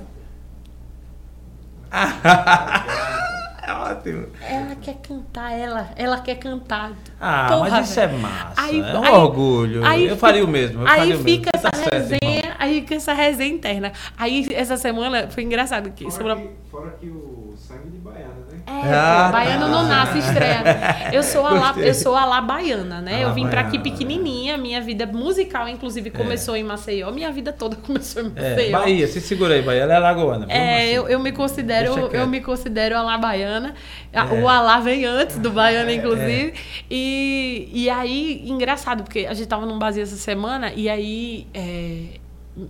É 3.68 3.72
ótimo. 3.72 4.26
Ela 4.40 4.74
quer 4.76 4.94
cantar, 4.96 5.52
ela, 5.52 5.90
ela 5.94 6.20
quer 6.22 6.36
cantar. 6.36 6.92
Ah, 7.20 7.48
Porra, 7.50 7.70
mas 7.70 7.90
isso 7.90 8.00
é 8.00 8.06
massa. 8.08 8.54
Aí, 8.56 8.80
é 8.80 8.98
um 8.98 9.04
aí, 9.04 9.12
orgulho. 9.12 9.84
Aí 9.84 10.06
eu 10.06 10.16
faria 10.16 10.42
o 10.42 10.48
mesmo. 10.48 10.86
aí 10.88 11.14
fica 11.18 11.50
essa 11.52 11.70
tá 11.70 11.78
resenha, 11.78 12.18
certo, 12.22 12.56
aí 12.58 12.80
fica 12.80 12.94
essa 12.94 13.12
resenha 13.12 13.54
interna. 13.54 13.92
Aí 14.16 14.48
essa 14.52 14.78
semana 14.78 15.28
foi 15.28 15.42
engraçado 15.42 15.90
que. 15.90 16.04
Fora, 16.04 16.16
semana... 16.16 16.40
que, 16.40 16.70
fora 16.70 16.90
que 16.98 17.08
o 17.10 17.52
sangue 17.58 17.90
de 17.90 17.98
baiana, 17.98 18.32
né? 18.47 18.47
É, 18.68 18.94
ah, 18.94 19.30
baiano 19.32 19.64
tá. 19.64 19.70
não 19.70 19.88
nasce, 19.88 20.18
estreia. 20.18 20.62
Eu 21.10 21.22
sou 21.22 21.46
a 21.46 21.52
lá, 21.52 21.74
eu 21.78 21.94
sou 21.94 22.14
a 22.14 22.24
lá 22.26 22.40
baiana, 22.40 23.00
né? 23.00 23.24
eu 23.24 23.32
vim 23.32 23.48
para 23.48 23.62
aqui 23.62 23.78
pequenininha, 23.78 24.58
minha 24.58 24.80
vida 24.80 25.06
musical, 25.06 25.66
inclusive, 25.68 26.10
começou 26.10 26.54
é. 26.54 26.58
em 26.58 26.64
Maceió. 26.64 27.10
Minha 27.10 27.32
vida 27.32 27.52
toda 27.52 27.76
começou 27.86 28.22
em 28.22 28.32
é, 28.36 28.50
Maceió. 28.50 28.68
É, 28.68 28.70
Bahia, 28.70 29.08
se 29.08 29.20
segura 29.20 29.54
aí, 29.54 29.62
Bahia. 29.62 29.82
Ela 29.82 29.94
é 29.94 29.98
lagoana. 29.98 30.46
É, 30.50 30.90
eu, 30.90 31.08
eu 31.08 31.18
me 31.18 31.32
considero, 31.32 32.10
eu 32.12 32.26
me 32.26 32.40
considero 32.40 32.96
a 32.96 33.02
lá 33.02 33.16
baiana. 33.16 33.74
É. 34.12 34.22
O 34.22 34.48
Alá 34.48 34.80
vem 34.80 35.04
antes 35.06 35.38
do 35.38 35.50
baiano, 35.50 35.90
inclusive. 35.90 36.52
É. 36.54 36.54
E, 36.90 37.70
e 37.72 37.90
aí, 37.90 38.44
engraçado, 38.46 39.02
porque 39.02 39.26
a 39.26 39.34
gente 39.34 39.48
tava 39.48 39.64
num 39.64 39.78
barzinho 39.78 40.02
essa 40.02 40.16
semana 40.16 40.72
e 40.74 40.88
aí 40.88 41.46
é, 41.54 42.18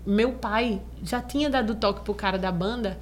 meu 0.07 0.33
pai 0.33 0.81
já 1.03 1.21
tinha 1.21 1.49
dado 1.49 1.75
toque 1.75 2.03
pro 2.03 2.15
cara 2.15 2.39
da 2.39 2.53
banda 2.53 2.99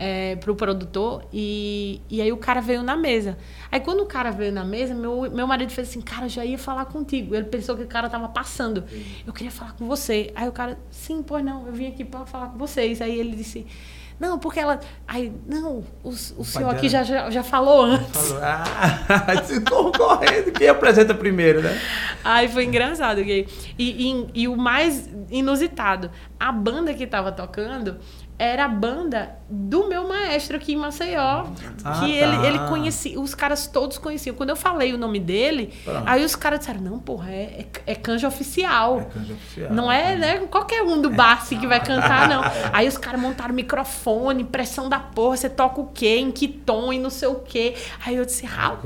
é, 0.00 0.34
pro 0.36 0.56
produtor 0.56 1.22
e, 1.30 2.00
e 2.08 2.22
aí 2.22 2.32
o 2.32 2.38
cara 2.38 2.62
veio 2.62 2.82
na 2.82 2.96
mesa. 2.96 3.36
Aí 3.70 3.80
quando 3.80 4.00
o 4.00 4.06
cara 4.06 4.30
veio 4.30 4.50
na 4.50 4.64
mesa, 4.64 4.94
meu, 4.94 5.30
meu 5.30 5.46
marido 5.46 5.70
fez 5.70 5.90
assim, 5.90 6.00
cara, 6.00 6.26
já 6.26 6.42
ia 6.42 6.56
falar 6.56 6.86
contigo. 6.86 7.34
Ele 7.34 7.44
pensou 7.44 7.76
que 7.76 7.82
o 7.82 7.86
cara 7.86 8.08
tava 8.08 8.26
passando. 8.30 8.82
Eu 9.26 9.32
queria 9.34 9.52
falar 9.52 9.72
com 9.72 9.86
você. 9.86 10.32
Aí 10.34 10.48
o 10.48 10.52
cara, 10.52 10.78
sim, 10.90 11.22
pois 11.22 11.44
não, 11.44 11.66
eu 11.66 11.72
vim 11.74 11.86
aqui 11.86 12.02
para 12.02 12.24
falar 12.24 12.48
com 12.48 12.56
vocês. 12.56 13.02
Aí 13.02 13.20
ele 13.20 13.36
disse, 13.36 13.66
não, 14.20 14.38
porque 14.38 14.60
ela. 14.60 14.78
Aí, 15.08 15.32
não, 15.46 15.82
o, 16.04 16.10
o, 16.10 16.44
senhor 16.44 16.68
aqui 16.68 16.90
já, 16.90 17.02
já, 17.02 17.30
já 17.30 17.42
falou 17.42 17.84
antes. 17.84 18.28
Falou. 18.28 18.42
Ah, 18.42 18.98
concorrendo. 19.66 20.52
Quem 20.52 20.68
apresenta 20.68 21.14
primeiro, 21.14 21.62
né? 21.62 21.80
Aí 22.22 22.46
foi 22.46 22.66
engraçado. 22.66 23.22
E, 23.22 23.48
e, 23.78 24.26
e, 24.34 24.46
o 24.46 24.58
mais 24.58 25.08
inusitado, 25.30 26.10
a 26.38 26.52
banda 26.52 26.92
que 26.92 27.06
tava 27.06 27.32
tocando 27.32 27.96
era 28.40 28.64
a 28.64 28.68
banda 28.68 29.36
do 29.50 29.86
meu 29.86 30.08
maestro 30.08 30.56
aqui 30.56 30.72
em 30.72 30.76
Maceió. 30.76 31.44
Ah, 31.84 32.00
que 32.00 32.10
ele, 32.10 32.36
tá. 32.38 32.46
ele 32.46 32.58
conhecia, 32.60 33.20
os 33.20 33.34
caras 33.34 33.66
todos 33.66 33.98
conheciam. 33.98 34.34
Quando 34.34 34.48
eu 34.48 34.56
falei 34.56 34.94
o 34.94 34.98
nome 34.98 35.20
dele, 35.20 35.74
Pronto. 35.84 36.04
aí 36.06 36.24
os 36.24 36.34
caras 36.34 36.60
disseram: 36.60 36.80
não, 36.80 36.98
porra, 36.98 37.30
é, 37.30 37.66
é, 37.86 37.92
é 37.92 37.94
canja 37.94 38.26
oficial. 38.26 39.00
É 39.00 39.04
canja 39.04 39.34
oficial. 39.34 39.74
Não 39.74 39.92
é, 39.92 40.16
né? 40.16 40.38
Qualquer 40.50 40.82
um 40.82 41.02
do 41.02 41.10
é. 41.10 41.56
que 41.60 41.66
vai 41.66 41.80
cantar, 41.84 42.30
não. 42.30 42.40
aí 42.72 42.88
os 42.88 42.96
caras 42.96 43.20
montaram 43.20 43.54
microfone, 43.54 44.42
pressão 44.42 44.88
da 44.88 44.98
porra, 44.98 45.36
você 45.36 45.50
toca 45.50 45.78
o 45.78 45.88
quê? 45.88 46.16
Em 46.16 46.30
que 46.30 46.48
tom 46.48 46.94
e 46.94 46.98
não 46.98 47.10
sei 47.10 47.28
o 47.28 47.40
quê. 47.40 47.74
Aí 48.06 48.16
eu 48.16 48.24
disse, 48.24 48.46
rapaz, 48.46 48.82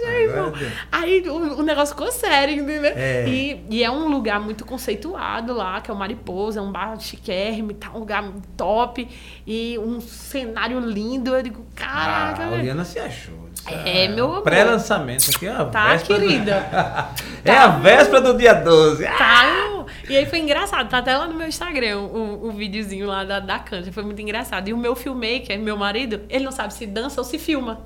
meu 0.00 0.20
irmão. 0.20 0.52
Aí 0.92 1.28
o, 1.28 1.58
o, 1.58 1.62
negócio 1.64 1.96
ficou 1.96 2.12
sério, 2.12 2.54
entendeu? 2.62 2.92
É. 2.94 3.28
E, 3.28 3.66
e 3.68 3.82
é 3.82 3.90
um 3.90 4.06
lugar 4.06 4.38
muito 4.38 4.64
conceituado 4.64 5.52
lá, 5.52 5.80
que 5.80 5.90
é 5.90 5.94
o 5.94 5.96
Mariposa, 5.96 6.60
é 6.60 6.62
um 6.62 6.70
bar 6.70 7.00
chiquérrimo 7.00 7.72
e 7.72 7.74
tal, 7.74 7.96
um 7.96 7.98
lugar 7.98 8.22
top 8.56 9.08
e 9.46 9.78
um 9.78 10.00
cenário 10.00 10.80
lindo. 10.80 11.34
Eu 11.34 11.42
digo, 11.42 11.64
caraca. 11.74 12.42
Ah, 12.42 12.46
a 12.46 12.50
Oriana 12.52 12.84
se 12.84 12.98
achou. 12.98 13.43
É, 13.66 14.08
meu 14.08 14.26
amor. 14.26 14.42
Pré-lançamento 14.42 15.30
aqui, 15.34 15.48
ó. 15.48 15.64
Tá, 15.66 15.96
querida. 15.98 16.66
Do... 16.70 17.48
é 17.48 17.54
tá, 17.54 17.64
a 17.64 17.68
véspera 17.68 18.20
do 18.20 18.36
dia 18.36 18.54
12. 18.54 19.04
Tá, 19.16 19.74
e 20.08 20.16
aí 20.16 20.26
foi 20.26 20.38
engraçado. 20.38 20.88
Tá 20.88 20.98
até 20.98 21.16
lá 21.16 21.26
no 21.26 21.34
meu 21.34 21.46
Instagram 21.46 21.98
o, 21.98 22.48
o 22.48 22.50
videozinho 22.50 23.06
lá 23.06 23.24
da, 23.24 23.40
da 23.40 23.58
canja. 23.58 23.90
Foi 23.92 24.02
muito 24.02 24.20
engraçado. 24.20 24.68
E 24.68 24.72
o 24.72 24.76
meu 24.76 24.94
filmmaker, 24.94 25.58
meu 25.58 25.76
marido, 25.76 26.20
ele 26.28 26.44
não 26.44 26.52
sabe 26.52 26.74
se 26.74 26.86
dança 26.86 27.20
ou 27.20 27.24
se 27.24 27.38
filma. 27.38 27.80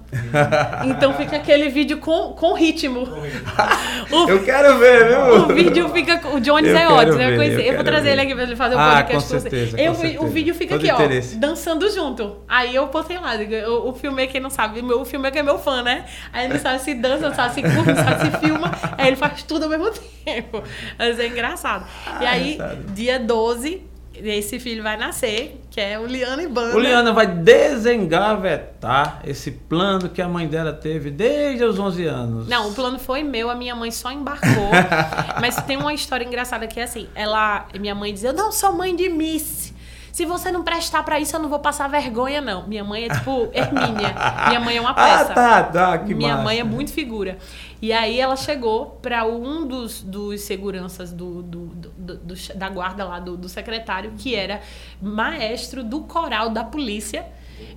então 0.84 1.14
fica 1.14 1.36
aquele 1.36 1.68
vídeo 1.68 1.98
com, 1.98 2.32
com 2.32 2.54
ritmo. 2.54 3.00
o, 4.10 4.28
eu 4.28 4.42
quero 4.42 4.78
ver, 4.78 5.08
viu? 5.08 5.20
O 5.20 5.46
vídeo 5.46 5.88
fica. 5.90 6.28
O 6.28 6.40
Jones 6.40 6.74
é 6.74 6.88
ótimo, 6.88 7.16
né? 7.18 7.36
Eu, 7.36 7.42
eu, 7.42 7.60
eu 7.60 7.74
vou 7.74 7.84
trazer 7.84 8.04
ver. 8.04 8.12
ele 8.12 8.20
aqui 8.22 8.34
pra 8.34 8.42
ele 8.44 8.56
fazer 8.56 8.74
o 8.74 8.78
ah, 8.78 8.96
podcast 8.96 9.32
com 9.32 9.40
certeza, 9.40 9.76
com 9.76 9.82
eu, 9.82 9.94
certeza. 9.94 10.24
O 10.24 10.26
vídeo 10.28 10.54
fica 10.54 10.76
Todo 10.76 10.84
aqui, 10.84 11.02
interesse. 11.02 11.36
ó, 11.36 11.40
dançando 11.40 11.88
junto. 11.90 12.38
Aí 12.48 12.74
eu 12.74 12.86
botei 12.88 13.18
lá. 13.18 13.32
O, 13.68 13.90
o 13.90 13.92
filmmaker 13.92 14.40
não 14.40 14.50
sabe. 14.50 14.80
O 14.80 15.04
filmmaker 15.04 15.40
é 15.40 15.42
meu 15.42 15.58
fã, 15.58 15.67
né? 15.82 16.04
Aí 16.32 16.46
ele 16.46 16.54
não 16.54 16.60
sabe 16.60 16.80
se 16.80 16.94
dança, 16.94 17.28
não 17.28 17.34
sabe 17.34 17.54
se 17.54 17.62
curte, 17.62 17.92
não 17.92 17.96
sabe 17.96 18.30
se 18.30 18.38
filma. 18.38 18.70
Aí 18.96 19.08
ele 19.08 19.16
faz 19.16 19.42
tudo 19.42 19.64
ao 19.64 19.68
mesmo 19.70 19.90
tempo. 20.24 20.62
Mas 20.98 21.18
é 21.18 21.26
engraçado. 21.26 21.86
e 22.20 22.26
aí, 22.26 22.58
dia 22.94 23.18
12, 23.18 23.82
esse 24.14 24.58
filho 24.58 24.82
vai 24.82 24.96
nascer, 24.96 25.60
que 25.70 25.80
é 25.80 25.98
o 25.98 26.06
Liana 26.06 26.42
e 26.42 26.48
Banda. 26.48 26.76
O 26.76 26.80
Liana 26.80 27.12
vai 27.12 27.26
desengavetar 27.26 29.20
esse 29.24 29.50
plano 29.50 30.08
que 30.08 30.20
a 30.20 30.28
mãe 30.28 30.48
dela 30.48 30.72
teve 30.72 31.10
desde 31.10 31.64
os 31.64 31.78
11 31.78 32.06
anos. 32.06 32.48
Não, 32.48 32.70
o 32.70 32.74
plano 32.74 32.98
foi 32.98 33.22
meu, 33.22 33.48
a 33.50 33.54
minha 33.54 33.74
mãe 33.74 33.90
só 33.90 34.10
embarcou. 34.10 34.70
mas 35.40 35.56
tem 35.62 35.76
uma 35.76 35.94
história 35.94 36.24
engraçada 36.24 36.66
que 36.66 36.80
é 36.80 36.84
assim, 36.84 37.08
ela, 37.14 37.66
minha 37.78 37.94
mãe 37.94 38.12
dizia, 38.12 38.30
eu 38.30 38.34
não 38.34 38.50
sou 38.50 38.72
mãe 38.72 38.94
de 38.94 39.08
Miss. 39.08 39.72
Se 40.18 40.26
você 40.26 40.50
não 40.50 40.64
prestar 40.64 41.04
pra 41.04 41.20
isso, 41.20 41.36
eu 41.36 41.38
não 41.38 41.48
vou 41.48 41.60
passar 41.60 41.88
vergonha, 41.88 42.40
não. 42.40 42.66
Minha 42.66 42.82
mãe 42.82 43.04
é 43.04 43.08
tipo 43.08 43.48
Hermínia. 43.52 44.12
Minha 44.48 44.58
mãe 44.58 44.76
é 44.76 44.80
uma 44.80 44.90
Ah, 44.98 45.18
peça. 45.18 45.32
tá, 45.32 45.62
tá, 45.62 45.98
que 45.98 46.12
Minha 46.12 46.30
massa. 46.32 46.42
mãe 46.42 46.58
é 46.58 46.64
muito 46.64 46.92
figura. 46.92 47.38
E 47.80 47.92
aí 47.92 48.18
ela 48.18 48.34
chegou 48.34 48.98
para 49.00 49.24
um 49.24 49.64
dos, 49.64 50.02
dos 50.02 50.40
seguranças 50.40 51.12
do, 51.12 51.40
do- 51.44 51.66
do- 51.66 52.16
do- 52.16 52.34
da 52.56 52.68
guarda 52.68 53.04
lá, 53.04 53.20
do, 53.20 53.36
do 53.36 53.48
secretário, 53.48 54.12
que 54.18 54.34
era 54.34 54.60
maestro 55.00 55.84
do 55.84 56.00
coral 56.00 56.50
da 56.50 56.64
polícia. 56.64 57.24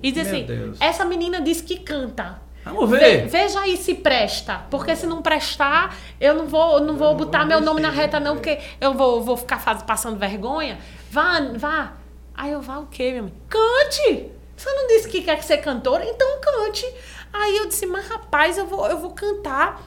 E 0.02 0.10
disse 0.10 0.32
Meu 0.32 0.38
assim: 0.38 0.44
Deus. 0.46 0.78
essa 0.80 1.04
menina 1.04 1.40
disse 1.40 1.62
que 1.62 1.76
canta. 1.78 2.42
Vamos 2.64 2.90
Ve- 2.90 2.98
ver. 2.98 3.28
veja 3.28 3.60
aí 3.60 3.76
se 3.76 3.94
presta. 3.94 4.62
Porque 4.68 4.96
se 4.96 5.06
não 5.06 5.22
prestar, 5.22 5.94
eu 6.20 6.34
não 6.34 6.48
vou, 6.48 6.80
não 6.80 6.96
vou 6.96 7.14
botar 7.14 7.44
meu 7.44 7.60
nome 7.60 7.80
na 7.80 7.90
reta, 7.90 8.18
não, 8.18 8.34
porque 8.34 8.58
eu 8.80 8.94
vou, 8.94 9.22
vou 9.22 9.36
ficar 9.36 9.60
faz- 9.60 9.84
passando 9.84 10.16
vergonha. 10.18 10.78
Vá, 11.08 11.40
vá. 11.56 11.92
Aí 12.34 12.52
eu 12.52 12.60
vá 12.62 12.78
o 12.78 12.86
quê, 12.86 13.10
minha 13.10 13.22
mãe? 13.24 13.34
Cante! 13.48 14.30
Você 14.56 14.72
não 14.72 14.86
disse 14.86 15.08
que 15.08 15.22
quer 15.22 15.42
ser 15.42 15.58
cantora? 15.58 16.04
Então 16.04 16.40
cante. 16.40 16.86
Aí 17.32 17.56
eu 17.56 17.66
disse, 17.66 17.86
mas 17.86 18.06
rapaz, 18.06 18.58
eu 18.58 18.66
vou, 18.66 18.86
eu 18.88 18.98
vou 18.98 19.12
cantar 19.12 19.82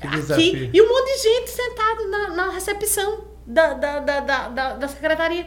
aqui. 0.00 0.70
E 0.72 0.82
um 0.82 0.88
monte 0.88 1.16
de 1.16 1.22
gente 1.22 1.50
sentado 1.50 2.08
na, 2.08 2.28
na 2.30 2.50
recepção 2.50 3.24
da, 3.46 3.74
da, 3.74 4.00
da, 4.00 4.20
da, 4.20 4.48
da, 4.48 4.72
da 4.74 4.88
secretaria. 4.88 5.46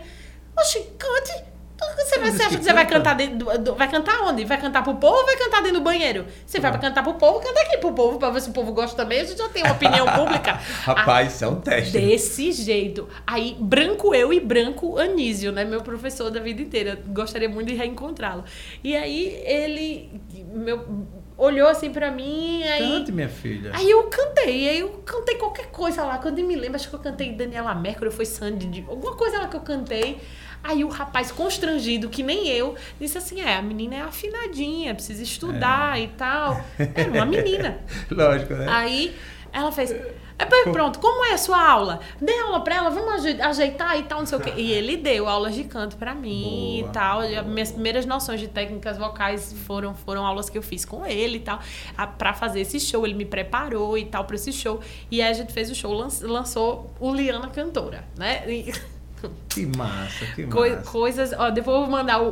Oxi, 0.58 0.82
cante. 0.98 1.51
Você, 1.96 2.20
vai, 2.20 2.32
você 2.32 2.44
acha 2.44 2.58
que 2.58 2.64
você 2.64 2.74
vai 2.74 2.86
canta? 2.86 2.98
cantar 2.98 3.16
dentro 3.16 3.58
do, 3.60 3.76
Vai 3.76 3.90
cantar 3.90 4.22
onde? 4.24 4.46
Vai 4.46 4.60
cantar 4.60 4.84
pro 4.84 4.96
povo 4.96 5.18
ou 5.18 5.26
vai 5.26 5.36
cantar 5.38 5.62
dentro 5.62 5.80
do 5.80 5.84
banheiro? 5.84 6.26
Você 6.46 6.60
vai 6.60 6.78
cantar 6.80 7.04
pro 7.04 7.14
povo, 7.16 7.40
canta 7.40 7.62
aqui 7.62 7.78
pro 7.78 7.94
povo, 7.94 8.20
pra 8.20 8.30
ver 8.30 8.42
se 8.42 8.50
o 8.50 8.54
povo 8.54 8.72
gosta 8.72 8.96
também. 8.96 9.22
A 9.22 9.24
gente 9.24 9.38
já 9.38 9.50
tem 9.50 9.64
uma 9.64 9.74
opinião 9.74 10.06
pública. 10.14 10.54
Rapaz, 10.84 11.34
isso 11.34 11.46
é 11.46 11.48
um 11.48 11.60
teste. 11.60 11.94
Desse 11.94 12.52
jeito. 12.52 13.08
Aí, 13.26 13.56
branco 13.60 14.14
eu 14.14 14.32
e 14.32 14.40
branco 14.40 14.98
Anísio, 14.98 15.52
né? 15.52 15.64
Meu 15.66 15.82
professor 15.82 16.30
da 16.30 16.40
vida 16.40 16.62
inteira. 16.62 17.00
Gostaria 17.08 17.50
muito 17.50 17.68
de 17.68 17.76
reencontrá-lo. 17.76 18.44
E 18.84 18.96
aí, 18.96 19.42
ele 19.46 20.22
meu, 20.54 21.08
olhou 21.38 21.68
assim 21.68 21.92
pra 21.92 22.12
mim, 22.12 22.64
aí... 22.64 23.00
Cante, 23.00 23.12
minha 23.12 23.30
filha. 23.30 23.72
Aí 23.74 23.90
eu 23.90 24.04
cantei, 24.04 24.70
aí 24.70 24.80
eu 24.80 24.90
cantei 25.06 25.36
qualquer 25.36 25.68
coisa 25.68 26.04
lá. 26.04 26.18
Quando 26.18 26.40
eu 26.40 26.46
me 26.46 26.56
lembro, 26.56 26.76
acho 26.76 26.90
que 26.90 26.96
eu 26.96 27.00
cantei 27.00 27.32
Daniela 27.32 27.74
Mercury, 27.74 28.12
foi 28.12 28.26
Sandy, 28.26 28.86
alguma 28.88 29.16
coisa 29.16 29.40
lá 29.40 29.48
que 29.48 29.56
eu 29.56 29.62
cantei. 29.62 30.20
Aí 30.64 30.84
o 30.84 30.90
rapaz, 30.90 31.32
constrangido, 31.32 32.08
que 32.10 32.22
nem 32.24 32.48
eu, 32.48 32.76
disse 33.00 33.18
assim: 33.18 33.42
é, 33.42 33.56
a 33.56 33.62
menina 33.62 33.96
é 33.96 34.02
afinadinha, 34.02 34.94
precisa 34.94 35.24
estudar 35.24 36.00
e 36.00 36.08
tal. 36.10 36.64
Era 36.78 37.12
uma 37.12 37.26
menina. 37.26 37.80
Lógico, 38.12 38.54
né? 38.54 38.68
Aí 38.70 39.16
ela 39.52 39.72
fez. 39.72 39.92
"É, 39.92 40.46
pronto, 40.72 40.98
como 41.00 41.24
é 41.26 41.34
a 41.34 41.38
sua 41.38 41.62
aula? 41.64 42.00
Dê 42.20 42.32
aula 42.40 42.64
pra 42.64 42.76
ela, 42.76 42.90
vamos 42.90 43.14
aje- 43.26 43.40
ajeitar 43.42 43.98
e 44.00 44.04
tal, 44.04 44.20
não 44.20 44.26
sei 44.26 44.38
o 44.38 44.42
quê. 44.42 44.54
E 44.58 44.72
ele 44.72 44.98
deu 44.98 45.28
aulas 45.30 45.54
de 45.54 45.64
canto 45.66 45.98
pra 45.98 46.16
mim 46.16 46.78
Boa. 46.82 46.90
e 46.90 46.94
tal. 46.94 47.20
As 47.22 47.46
minhas 47.46 47.72
primeiras 47.72 48.06
noções 48.08 48.40
de 48.40 48.48
técnicas 48.48 48.98
vocais 48.98 49.54
foram, 49.68 49.94
foram 49.94 50.26
aulas 50.26 50.50
que 50.50 50.58
eu 50.58 50.64
fiz 50.64 50.84
com 50.86 51.06
ele 51.06 51.38
e 51.38 51.42
tal. 51.42 51.60
a- 51.98 52.08
Pra 52.08 52.34
fazer 52.34 52.62
esse 52.62 52.80
show, 52.80 53.06
ele 53.06 53.14
me 53.14 53.26
preparou 53.26 53.96
e 53.98 54.06
tal 54.06 54.26
pra 54.26 54.36
esse 54.36 54.52
show. 54.54 54.80
E 55.12 55.22
aí 55.22 55.30
a 55.30 55.34
gente 55.34 55.54
fez 55.54 55.70
o 55.70 55.76
show, 55.76 55.92
lan- 55.94 56.08
lançou 56.24 56.92
o 57.00 57.14
Liana 57.14 57.48
Cantora, 57.50 58.04
né? 58.18 58.44
E- 58.48 58.74
Que 59.52 59.66
massa, 59.66 60.26
que 60.34 60.46
massa. 60.46 60.82
coisas. 60.90 61.34
Ó, 61.38 61.50
depois 61.50 61.76
eu 61.76 61.82
vou 61.84 61.92
mandar 61.92 62.22
o, 62.22 62.30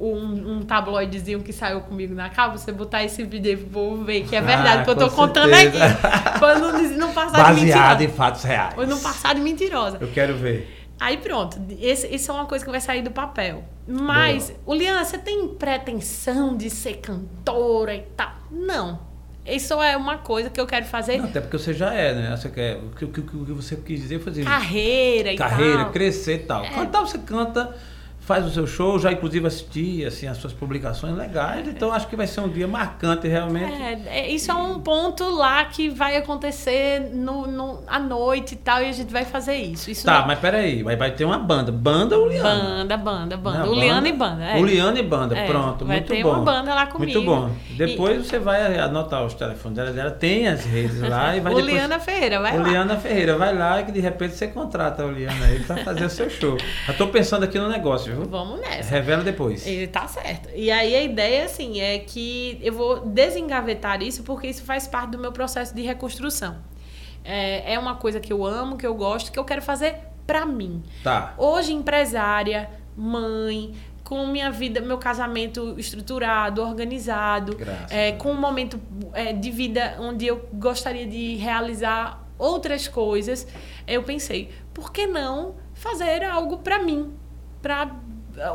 o- 0.00 0.14
um, 0.14 0.56
um 0.56 0.62
tabloidezinho 0.62 1.42
que 1.42 1.52
saiu 1.52 1.82
comigo 1.82 2.14
na 2.14 2.30
capa. 2.30 2.56
Você 2.56 2.72
botar 2.72 3.04
esse 3.04 3.22
vídeo 3.24 3.50
aí 3.50 3.56
pro 3.58 3.66
povo 3.68 4.04
ver 4.04 4.24
que 4.26 4.34
é 4.34 4.40
verdade, 4.40 4.80
Ah, 4.80 4.84
que 4.84 4.90
eu 4.90 4.96
tô 4.96 5.08
com 5.10 5.16
contando 5.16 5.54
certeza. 5.54 5.84
aqui. 5.84 6.38
Pra 6.38 6.58
não, 6.58 6.72
não 6.96 7.12
passar 7.14 7.52
de 7.54 7.60
Baseado 7.60 8.00
em 8.00 8.06
mentirosa. 8.06 8.08
fatos 8.16 8.42
reais. 8.44 8.74
Ou 8.78 8.86
não 8.86 8.98
passar 9.00 9.34
de 9.34 9.40
mentirosa. 9.42 9.98
Eu 10.00 10.08
quero 10.08 10.34
ver. 10.36 10.74
Aí 10.98 11.18
pronto, 11.18 11.60
esse, 11.78 12.06
isso 12.06 12.30
é 12.30 12.34
uma 12.34 12.46
coisa 12.46 12.64
que 12.64 12.70
vai 12.70 12.80
sair 12.80 13.02
do 13.02 13.10
papel. 13.10 13.62
Mas, 13.86 14.50
o 14.64 14.74
Liana, 14.74 15.04
você 15.04 15.18
tem 15.18 15.46
pretensão 15.48 16.56
de 16.56 16.70
ser 16.70 16.94
cantora 16.94 17.94
e 17.94 18.00
tal? 18.16 18.32
Não. 18.50 19.05
Isso 19.48 19.80
é 19.82 19.96
uma 19.96 20.18
coisa 20.18 20.50
que 20.50 20.60
eu 20.60 20.66
quero 20.66 20.84
fazer. 20.86 21.18
Não, 21.18 21.26
até 21.26 21.40
porque 21.40 21.58
você 21.58 21.72
já 21.72 21.92
é, 21.94 22.14
né? 22.14 22.36
Você 22.36 22.48
quer, 22.48 22.76
o, 22.76 22.90
que, 22.90 23.04
o 23.04 23.08
que- 23.08 23.52
você 23.52 23.76
quis 23.76 24.00
dizer 24.00 24.18
foi 24.20 24.32
assim, 24.32 24.44
Carreira 24.44 25.32
e 25.32 25.36
carreira, 25.36 25.84
tal. 25.84 25.92
crescer 25.92 26.34
e 26.34 26.38
tal. 26.40 26.64
É. 26.64 26.70
Cantar 26.70 27.00
você 27.00 27.18
canta, 27.18 27.74
faz 28.26 28.44
o 28.44 28.50
seu 28.50 28.66
show, 28.66 28.98
já 28.98 29.12
inclusive 29.12 29.46
assisti 29.46 30.04
assim, 30.04 30.26
as 30.26 30.36
suas 30.36 30.52
publicações 30.52 31.16
legais, 31.16 31.66
então 31.68 31.92
acho 31.92 32.08
que 32.08 32.16
vai 32.16 32.26
ser 32.26 32.40
um 32.40 32.48
dia 32.48 32.66
marcante 32.66 33.28
realmente. 33.28 33.72
É, 33.80 34.00
é, 34.20 34.28
isso 34.30 34.50
é 34.50 34.54
um 34.54 34.80
ponto 34.80 35.24
lá 35.30 35.64
que 35.64 35.88
vai 35.88 36.16
acontecer 36.16 37.08
no, 37.14 37.46
no, 37.46 37.82
à 37.86 37.98
noite 38.00 38.52
e 38.52 38.56
tal, 38.56 38.82
e 38.82 38.88
a 38.88 38.92
gente 38.92 39.12
vai 39.12 39.24
fazer 39.24 39.54
isso. 39.54 39.90
isso 39.90 40.04
Tá, 40.04 40.20
não- 40.20 40.26
mas 40.26 40.38
peraí, 40.40 40.82
vai, 40.82 40.96
vai 40.96 41.12
ter 41.12 41.24
uma 41.24 41.38
banda. 41.38 41.70
Banda 41.70 42.18
ou 42.18 42.28
Liana? 42.28 42.48
Banda, 42.50 42.96
banda, 42.96 43.36
banda. 43.36 43.58
Não, 43.60 43.74
Liana 43.74 44.08
e 44.08 44.12
banda. 44.12 44.44
É. 44.44 44.58
E 44.60 45.02
banda, 45.02 45.36
É, 45.36 45.46
pronto. 45.46 45.84
vai 45.84 45.96
muito 45.98 46.08
ter 46.08 46.22
bom. 46.22 46.30
uma 46.30 46.40
banda 46.40 46.74
lá 46.74 46.86
comigo. 46.86 47.12
Muito 47.20 47.24
bom. 47.24 47.50
E- 47.70 47.74
Depois 47.74 48.26
você 48.26 48.38
vai 48.38 48.76
anotar 48.78 49.24
os 49.24 49.34
telefones 49.34 49.76
dela, 49.76 49.92
dela 49.92 50.10
tem 50.10 50.48
as 50.48 50.64
redes 50.64 51.00
lá 51.00 51.36
e 51.36 51.40
vai 51.40 51.52
o 51.54 51.56
depois... 51.56 51.74
Liana 51.74 52.00
Ferreira, 52.00 52.40
vai 52.40 52.56
o 52.58 52.62
lá. 52.62 52.68
Liana 52.68 52.96
Ferreira, 52.96 53.36
vai 53.38 53.56
lá 53.56 53.82
que 53.82 53.92
de 53.92 54.00
repente 54.00 54.34
você 54.34 54.48
contrata 54.48 55.04
o 55.04 55.12
Liana 55.12 55.46
aí 55.46 55.60
pra 55.60 55.76
fazer 55.78 56.04
o 56.06 56.10
seu 56.10 56.28
show. 56.28 56.56
Já 56.86 56.92
tô 56.94 57.06
pensando 57.08 57.44
aqui 57.44 57.58
no 57.58 57.68
negócio, 57.68 58.15
viu? 58.16 58.28
Vamos 58.28 58.60
nessa. 58.60 58.90
Revela 58.90 59.22
depois. 59.22 59.66
Ele 59.66 59.86
tá 59.86 60.06
certo. 60.08 60.48
E 60.54 60.70
aí 60.70 60.94
a 60.94 61.02
ideia, 61.02 61.44
assim, 61.44 61.80
é 61.80 61.98
que 61.98 62.58
eu 62.62 62.72
vou 62.72 63.00
desengavetar 63.00 64.02
isso 64.02 64.22
porque 64.22 64.48
isso 64.48 64.64
faz 64.64 64.86
parte 64.86 65.10
do 65.10 65.18
meu 65.18 65.32
processo 65.32 65.74
de 65.74 65.82
reconstrução. 65.82 66.56
É, 67.24 67.74
é 67.74 67.78
uma 67.78 67.96
coisa 67.96 68.20
que 68.20 68.32
eu 68.32 68.44
amo, 68.44 68.76
que 68.76 68.86
eu 68.86 68.94
gosto, 68.94 69.32
que 69.32 69.38
eu 69.38 69.44
quero 69.44 69.62
fazer 69.62 69.96
pra 70.26 70.44
mim. 70.44 70.82
Tá. 71.02 71.34
Hoje, 71.36 71.72
empresária, 71.72 72.70
mãe, 72.96 73.74
com 74.06 74.24
minha 74.26 74.50
vida, 74.50 74.80
meu 74.80 74.98
casamento 74.98 75.74
estruturado, 75.76 76.62
organizado, 76.62 77.56
é, 77.90 78.12
com 78.12 78.30
um 78.30 78.40
momento 78.40 78.80
é, 79.12 79.32
de 79.32 79.50
vida 79.50 79.96
onde 79.98 80.26
eu 80.26 80.48
gostaria 80.52 81.06
de 81.06 81.34
realizar 81.34 82.24
outras 82.38 82.86
coisas, 82.86 83.46
eu 83.86 84.04
pensei, 84.04 84.50
por 84.72 84.92
que 84.92 85.06
não 85.06 85.56
fazer 85.74 86.22
algo 86.22 86.58
para 86.58 86.82
mim? 86.82 87.14
Para 87.60 87.96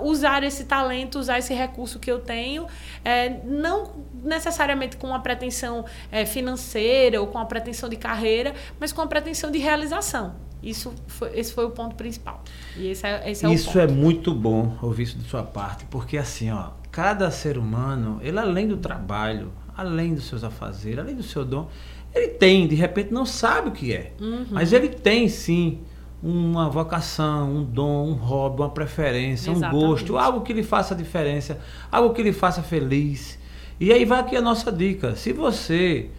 usar 0.04 0.44
esse 0.44 0.66
talento, 0.66 1.20
usar 1.20 1.40
esse 1.40 1.54
recurso 1.54 2.00
que 2.00 2.12
eu 2.12 2.20
tenho, 2.20 2.68
é, 3.04 3.40
não 3.46 3.92
necessariamente 4.24 4.98
com 4.98 5.08
uma 5.08 5.20
pretensão 5.20 5.86
é, 6.12 6.26
financeira 6.26 7.20
ou 7.20 7.28
com 7.28 7.38
uma 7.38 7.46
pretensão 7.46 7.90
de 7.90 7.96
carreira, 7.96 8.54
mas 8.80 8.92
com 8.92 9.02
a 9.02 9.08
pretensão 9.08 9.52
de 9.52 9.58
realização. 9.58 10.36
Isso 10.62 10.94
foi, 11.08 11.38
esse 11.38 11.52
foi 11.54 11.66
o 11.66 11.72
ponto 11.72 11.96
principal. 11.96 12.44
E 12.78 12.88
esse 12.92 13.06
é, 13.06 13.32
esse 13.32 13.46
é 13.46 13.50
Isso 13.50 13.80
é 13.80 13.88
muito 13.88 14.34
bom 14.34 14.78
ouvir 14.82 15.04
isso 15.04 15.18
de 15.18 15.28
sua 15.28 15.42
parte, 15.44 15.86
porque 15.86 16.18
assim, 16.18 16.52
ó, 16.52 16.70
cada 16.92 17.32
ser 17.32 17.58
humano, 17.58 18.20
ele 18.22 18.38
além 18.38 18.68
do 18.68 18.78
trabalho, 18.78 19.52
além 19.76 20.14
dos 20.14 20.26
seus 20.28 20.44
afazeres, 20.44 21.00
além 21.00 21.16
do 21.16 21.24
seu 21.24 21.44
dom, 21.44 21.68
ele 22.14 22.28
tem, 22.28 22.68
de 22.68 22.76
repente 22.76 23.12
não 23.12 23.26
sabe 23.26 23.70
o 23.70 23.72
que 23.72 23.92
é, 23.94 24.12
Uhum. 24.20 24.46
mas 24.52 24.72
ele 24.74 24.90
tem 24.90 25.28
sim 25.28 25.80
uma 26.24 26.70
vocação, 26.70 27.50
um 27.50 27.64
dom, 27.64 28.10
um 28.10 28.14
hobby, 28.14 28.62
uma 28.62 28.70
preferência, 28.70 29.52
um 29.52 29.56
Exatamente. 29.56 29.86
gosto, 29.86 30.18
algo 30.18 30.42
que 30.42 30.54
lhe 30.54 30.64
faça 30.64 30.94
diferença, 30.94 31.60
algo 31.92 32.14
que 32.14 32.22
lhe 32.22 32.34
faça 32.34 32.62
feliz. 32.62 33.40
E 33.80 33.92
aí 33.92 34.06
vai 34.06 34.20
aqui 34.20 34.36
a 34.36 34.42
nossa 34.42 34.72
dica. 34.72 35.16
Se 35.16 35.34
você 35.34 36.10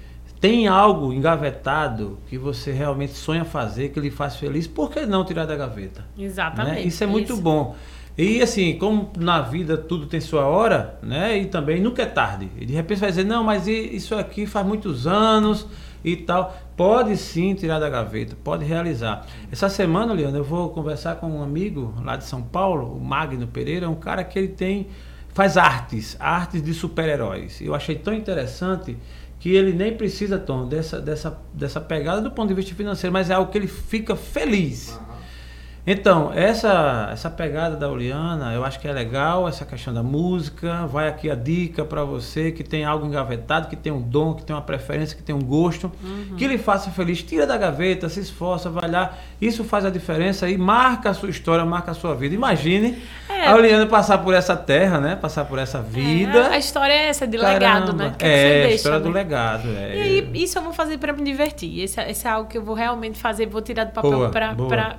tem 0.40 0.66
algo 0.66 1.12
engavetado 1.12 2.18
que 2.26 2.36
você 2.36 2.72
realmente 2.72 3.12
sonha 3.12 3.44
fazer, 3.44 3.90
que 3.90 4.00
lhe 4.00 4.10
faz 4.10 4.34
feliz, 4.34 4.66
por 4.66 4.90
que 4.90 5.06
não 5.06 5.24
tirar 5.24 5.46
da 5.46 5.54
gaveta? 5.54 6.04
Exatamente. 6.18 6.74
né? 6.74 6.82
Isso 6.82 7.04
é 7.04 7.06
muito 7.06 7.34
Isso. 7.34 7.40
bom. 7.40 7.76
E 8.18 8.42
assim, 8.42 8.76
como 8.76 9.10
na 9.16 9.40
vida 9.40 9.76
tudo 9.78 10.06
tem 10.06 10.20
sua 10.20 10.44
hora, 10.44 10.98
né? 11.00 11.38
E 11.38 11.46
também 11.46 11.80
nunca 11.80 12.02
é 12.02 12.06
tarde. 12.06 12.50
E 12.58 12.66
de 12.66 12.74
repente 12.74 12.98
você 12.98 13.04
vai 13.04 13.10
dizer, 13.10 13.24
não, 13.24 13.44
mas 13.44 13.68
isso 13.68 14.16
aqui 14.16 14.44
faz 14.44 14.66
muitos 14.66 15.06
anos 15.06 15.66
e 16.04 16.16
tal. 16.16 16.56
Pode 16.76 17.16
sim 17.16 17.54
tirar 17.54 17.78
da 17.78 17.88
gaveta, 17.88 18.36
pode 18.42 18.64
realizar. 18.64 19.26
Essa 19.50 19.68
semana, 19.68 20.12
Leandro, 20.12 20.40
eu 20.40 20.44
vou 20.44 20.70
conversar 20.70 21.16
com 21.16 21.30
um 21.30 21.42
amigo 21.42 21.94
lá 22.02 22.16
de 22.16 22.24
São 22.24 22.42
Paulo, 22.42 22.96
o 22.96 23.00
Magno 23.00 23.46
Pereira, 23.46 23.88
um 23.88 23.94
cara 23.94 24.24
que 24.24 24.38
ele 24.38 24.48
tem. 24.48 24.88
faz 25.28 25.56
artes, 25.56 26.16
artes 26.20 26.62
de 26.62 26.74
super-heróis. 26.74 27.60
Eu 27.60 27.74
achei 27.74 27.96
tão 27.96 28.12
interessante 28.12 28.96
que 29.40 29.50
ele 29.54 29.72
nem 29.72 29.96
precisa, 29.96 30.38
Tom, 30.38 30.68
dessa, 30.68 31.00
dessa, 31.00 31.36
dessa 31.52 31.80
pegada 31.80 32.20
do 32.20 32.30
ponto 32.30 32.48
de 32.48 32.54
vista 32.54 32.74
financeiro, 32.74 33.12
mas 33.12 33.28
é 33.28 33.34
algo 33.34 33.50
que 33.50 33.58
ele 33.58 33.66
fica 33.66 34.14
feliz. 34.14 34.96
Então, 35.84 36.30
essa, 36.32 37.08
essa 37.12 37.28
pegada 37.28 37.74
da 37.74 37.88
Oliana, 37.90 38.52
eu 38.54 38.64
acho 38.64 38.78
que 38.78 38.86
é 38.86 38.92
legal, 38.92 39.48
essa 39.48 39.64
questão 39.66 39.92
da 39.92 40.02
música. 40.02 40.86
Vai 40.86 41.08
aqui 41.08 41.28
a 41.28 41.34
dica 41.34 41.84
para 41.84 42.04
você 42.04 42.52
que 42.52 42.62
tem 42.62 42.84
algo 42.84 43.04
engavetado, 43.04 43.66
que 43.66 43.74
tem 43.74 43.90
um 43.92 44.00
dom, 44.00 44.34
que 44.34 44.44
tem 44.44 44.54
uma 44.54 44.62
preferência, 44.62 45.16
que 45.16 45.24
tem 45.24 45.34
um 45.34 45.40
gosto, 45.42 45.90
que 46.38 46.46
lhe 46.46 46.56
faça 46.56 46.92
feliz. 46.92 47.20
Tira 47.24 47.48
da 47.48 47.56
gaveta, 47.56 48.08
se 48.08 48.20
esforça, 48.20 48.70
vai 48.70 48.88
lá. 48.88 49.14
Isso 49.40 49.64
faz 49.64 49.84
a 49.84 49.90
diferença 49.90 50.48
e 50.48 50.56
marca 50.56 51.10
a 51.10 51.14
sua 51.14 51.28
história, 51.30 51.64
marca 51.64 51.90
a 51.90 51.94
sua 51.94 52.14
vida. 52.14 52.32
Imagine 52.32 53.02
É. 53.28 53.48
a 53.48 53.56
Oliana 53.56 53.84
passar 53.86 54.18
por 54.18 54.34
essa 54.34 54.54
terra, 54.56 55.00
né? 55.00 55.16
Passar 55.16 55.46
por 55.46 55.58
essa 55.58 55.82
vida. 55.82 56.38
É, 56.38 56.54
a 56.54 56.58
história 56.58 56.92
é 56.92 57.08
essa, 57.08 57.26
de 57.26 57.36
legado, 57.36 57.92
né? 57.92 58.04
Caramba. 58.04 58.16
Que 58.18 58.24
É, 58.24 58.62
você 58.66 58.72
a 58.72 58.74
história 58.76 59.00
do 59.00 59.08
né? 59.08 59.14
legado. 59.14 59.68
É. 59.76 59.96
E 59.96 60.00
aí, 60.00 60.30
isso 60.34 60.56
eu 60.58 60.62
vou 60.62 60.72
fazer 60.72 60.96
pra 60.98 61.12
me 61.12 61.24
divertir. 61.24 61.80
Esse, 61.82 61.98
é- 61.98 62.08
esse 62.08 62.24
é 62.24 62.30
algo 62.30 62.48
que 62.48 62.56
eu 62.56 62.62
vou 62.62 62.76
realmente 62.76 63.18
fazer, 63.18 63.46
vou 63.46 63.60
tirar 63.60 63.82
do 63.82 63.90
papel 63.92 64.30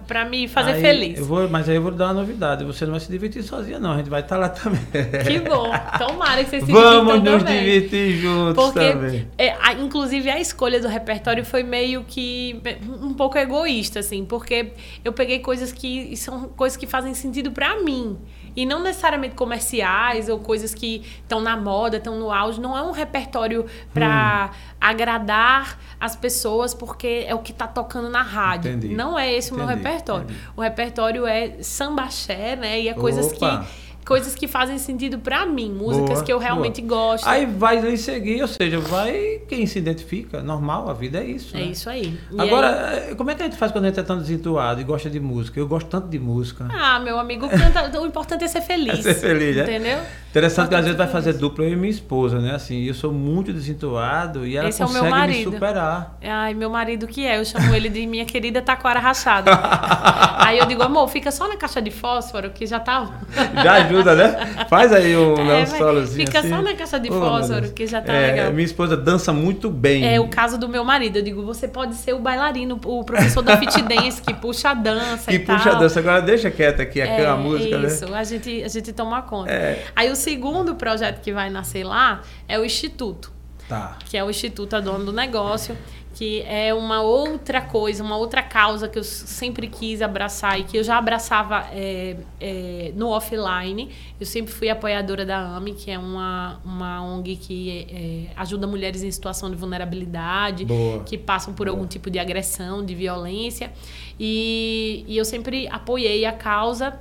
pra 0.05 0.25
me 0.25 0.45
fazer 0.49 0.72
Aí 0.73 0.81
feliz. 0.81 1.19
Eu 1.19 1.25
vou, 1.25 1.49
mas 1.49 1.67
aí 1.69 1.75
eu 1.75 1.81
vou 1.81 1.91
dar 1.91 2.05
uma 2.07 2.13
novidade. 2.15 2.63
Você 2.65 2.85
não 2.85 2.91
vai 2.91 2.99
se 2.99 3.11
divertir 3.11 3.43
sozinha, 3.43 3.79
não. 3.79 3.91
A 3.93 3.97
gente 3.97 4.09
vai 4.09 4.21
estar 4.21 4.37
lá 4.37 4.49
também. 4.49 4.79
Que 5.25 5.39
bom. 5.39 5.71
Tomara 5.97 6.43
que 6.43 6.49
vocês 6.49 6.65
se 6.65 6.71
Vamos 6.71 7.13
divirtam 7.13 7.33
nos 7.33 7.43
também. 7.43 7.59
divertir 7.63 8.17
juntos 8.17 8.63
Porque, 8.63 8.91
também. 8.91 9.27
é, 9.37 9.55
a- 9.61 9.73
inclusive, 9.73 10.29
a 10.29 10.39
escolha 10.39 10.79
do 10.79 10.87
repertório 10.87 11.43
foi 11.45 11.63
meio 11.63 12.03
que 12.03 12.61
um 13.01 13.13
pouco 13.13 13.37
egoísta, 13.37 13.99
assim, 13.99 14.25
porque 14.25 14.71
eu 15.03 15.13
peguei 15.13 15.39
coisas 15.39 15.71
que 15.71 16.15
são 16.17 16.49
coisas 16.49 16.77
que 16.77 16.85
fazem 16.87 17.13
sentido 17.13 17.51
pra 17.51 17.81
mim. 17.83 18.17
E 18.55 18.65
não 18.65 18.81
necessariamente 18.81 19.35
comerciais 19.35 20.29
ou 20.29 20.39
coisas 20.39 20.73
que 20.73 21.03
estão 21.21 21.41
na 21.41 21.57
moda, 21.57 21.97
estão 21.97 22.15
no 22.17 22.31
auge. 22.31 22.59
Não 22.61 22.77
é 22.77 22.83
um 22.83 22.91
repertório 22.91 23.65
pra 23.93 24.51
Hum. 24.51 24.55
agradar 24.79 25.77
as 25.99 26.15
pessoas 26.15 26.73
porque 26.73 27.25
é 27.27 27.33
o 27.33 27.39
que 27.39 27.51
tá 27.53 27.67
tocando 27.67 28.09
na 28.09 28.21
rádio. 28.21 28.71
Entendi. 28.71 28.93
Não 28.95 29.17
é 29.17 29.31
esse 29.33 29.51
o 29.51 29.55
meu 29.55 29.65
Entendi, 29.65 29.83
repertório. 29.83 30.23
entendi. 30.25 30.39
O 30.55 30.61
repertório 30.61 31.25
é 31.25 31.57
sambaxé, 31.61 32.55
né? 32.55 32.79
E 32.81 32.87
é 32.89 32.93
coisas 32.93 33.31
Opa. 33.33 33.65
que 33.65 33.92
coisas 34.05 34.35
que 34.35 34.47
fazem 34.47 34.77
sentido 34.77 35.17
pra 35.19 35.45
mim, 35.45 35.71
músicas 35.71 36.09
Boa, 36.09 36.23
que 36.23 36.31
eu 36.33 36.37
boa. 36.37 36.49
realmente 36.49 36.81
gosto. 36.81 37.27
Aí 37.27 37.45
vai 37.45 37.79
lhe 37.79 37.97
seguir, 37.97 38.41
ou 38.41 38.47
seja, 38.47 38.79
vai 38.79 39.41
quem 39.47 39.65
se 39.65 39.79
identifica. 39.79 40.41
Normal, 40.41 40.89
a 40.89 40.93
vida 40.93 41.19
é 41.19 41.25
isso. 41.25 41.55
É 41.55 41.59
né? 41.59 41.65
isso 41.67 41.89
aí. 41.89 42.17
E 42.31 42.41
Agora, 42.41 42.89
aí- 42.89 43.11
eh, 43.11 43.15
como 43.15 43.31
é 43.31 43.35
que 43.35 43.41
a 43.41 43.45
gente 43.45 43.57
faz 43.57 43.71
quando 43.71 43.85
a 43.85 43.87
gente 43.87 43.99
é 43.99 44.03
tão 44.03 44.17
desentuado 44.17 44.81
e 44.81 44.83
gosta 44.83 45.09
de 45.09 45.19
música? 45.19 45.59
Eu 45.59 45.67
gosto 45.67 45.87
tanto 45.87 46.07
de 46.07 46.19
música. 46.19 46.67
ah, 46.73 46.99
meu 46.99 47.17
amigo, 47.19 47.47
canta, 47.49 47.89
o 47.99 48.05
importante 48.05 48.43
é 48.43 48.47
ser 48.47 48.61
feliz. 48.61 48.99
É 49.05 49.13
ser 49.13 49.15
feliz, 49.15 49.55
né? 49.55 49.63
Entendeu? 49.63 49.99
Interessante 50.29 50.69
que 50.69 50.75
às 50.75 50.81
vezes 50.83 50.97
vai 50.97 51.07
é 51.07 51.09
fazer 51.09 51.33
dupla 51.33 51.63
eu 51.63 51.73
e 51.73 51.75
minha 51.75 51.91
esposa, 51.91 52.39
né? 52.39 52.55
Assim, 52.55 52.83
eu 52.83 52.93
sou 52.93 53.11
muito 53.13 53.53
desentuado 53.53 54.47
e 54.47 54.57
ela 54.57 54.67
Esse 54.67 54.81
é 54.81 54.85
consegue 54.85 55.05
me 55.05 55.11
marido. 55.11 55.51
superar. 55.51 56.17
Ai, 56.23 56.53
meu 56.55 56.69
marido 56.69 57.05
que 57.07 57.25
é, 57.25 57.39
eu 57.39 57.45
chamo 57.45 57.73
ele 57.75 57.87
de 57.89 58.05
minha 58.07 58.25
querida 58.25 58.61
taquara 58.61 58.99
rachada. 58.99 59.51
aí 60.39 60.57
eu 60.57 60.65
digo, 60.65 60.81
amor, 60.81 61.07
fica 61.07 61.31
só 61.31 61.47
na 61.47 61.55
caixa 61.55 61.81
de 61.81 61.91
fósforo 61.91 62.49
que 62.49 62.65
já 62.65 62.79
tá. 62.79 63.21
Já 63.63 63.79
ajuda, 63.95 64.15
né? 64.15 64.65
Faz 64.69 64.91
aí 64.93 65.15
um, 65.15 65.35
É, 65.51 65.63
um 65.63 65.65
solozinho 65.67 66.25
Fica 66.27 66.39
assim. 66.39 66.49
só 66.49 66.61
na 66.61 66.73
caixa 66.73 66.99
de 66.99 67.09
Oh, 67.09 67.13
fósforo 67.19 67.71
que 67.71 67.85
já 67.87 68.01
tá 68.01 68.13
É, 68.13 68.31
legal. 68.31 68.51
Minha 68.53 68.65
esposa 68.65 68.95
dança 68.95 69.33
muito 69.33 69.69
bem. 69.69 70.05
É 70.07 70.19
o 70.19 70.27
caso 70.27 70.57
do 70.57 70.69
meu 70.69 70.83
marido. 70.83 71.17
Eu 71.17 71.23
digo, 71.23 71.43
você 71.43 71.67
pode 71.67 71.95
ser 71.95 72.13
o 72.13 72.19
bailarino, 72.19 72.79
o 72.85 73.03
professor 73.03 73.41
da 73.41 73.57
fit 73.57 73.81
dance 73.83 74.21
que 74.21 74.33
puxa 74.33 74.69
a 74.69 74.73
dança 74.73 75.29
Que 75.29 75.35
e 75.37 75.39
tal. 75.39 75.57
puxa 75.57 75.71
a 75.71 75.75
dança. 75.75 75.99
Agora 75.99 76.21
deixa 76.21 76.49
quieta 76.51 76.83
aqui, 76.83 77.01
É, 77.01 77.33
música, 77.35 77.77
né? 77.77 77.87
isso, 77.87 78.13
a 78.13 78.23
gente, 78.23 78.63
a 78.63 78.67
gente 78.67 78.93
toma 78.93 79.21
conta. 79.21 79.51
É. 79.51 79.83
Aí 79.95 80.11
o 80.11 80.15
segundo 80.15 80.75
projeto 80.75 81.21
que 81.21 81.31
vai 81.33 81.49
nascer 81.49 81.83
lá 81.83 82.21
é 82.47 82.57
o 82.59 82.63
Instituto. 82.65 83.32
Tá. 83.73 83.97
que 84.05 84.15
é 84.15 84.23
o 84.23 84.29
Instituto 84.29 84.75
A 84.75 84.79
Dono 84.79 85.05
do 85.05 85.11
Negócio, 85.11 85.75
que 86.13 86.41
é 86.43 86.71
uma 86.73 87.01
outra 87.01 87.59
coisa, 87.59 88.03
uma 88.03 88.15
outra 88.15 88.43
causa 88.43 88.87
que 88.87 88.99
eu 88.99 89.03
sempre 89.03 89.67
quis 89.67 90.01
abraçar 90.01 90.59
e 90.59 90.63
que 90.63 90.77
eu 90.77 90.83
já 90.83 90.97
abraçava 90.97 91.65
é, 91.71 92.17
é, 92.39 92.91
no 92.95 93.09
offline. 93.09 93.89
Eu 94.19 94.25
sempre 94.25 94.53
fui 94.53 94.69
apoiadora 94.69 95.25
da 95.25 95.39
AMI, 95.57 95.73
que 95.73 95.89
é 95.89 95.97
uma, 95.97 96.61
uma 96.63 97.03
ONG 97.03 97.35
que 97.35 97.87
é, 97.89 98.39
ajuda 98.39 98.67
mulheres 98.67 99.01
em 99.01 99.09
situação 99.09 99.49
de 99.49 99.55
vulnerabilidade, 99.55 100.65
Boa. 100.65 101.03
que 101.03 101.17
passam 101.17 101.53
por 101.53 101.67
algum 101.67 101.87
tipo 101.87 102.11
de 102.11 102.19
agressão, 102.19 102.85
de 102.85 102.93
violência. 102.93 103.71
E, 104.19 105.03
e 105.07 105.17
eu 105.17 105.25
sempre 105.25 105.67
apoiei 105.67 106.25
a 106.25 106.31
causa 106.31 106.93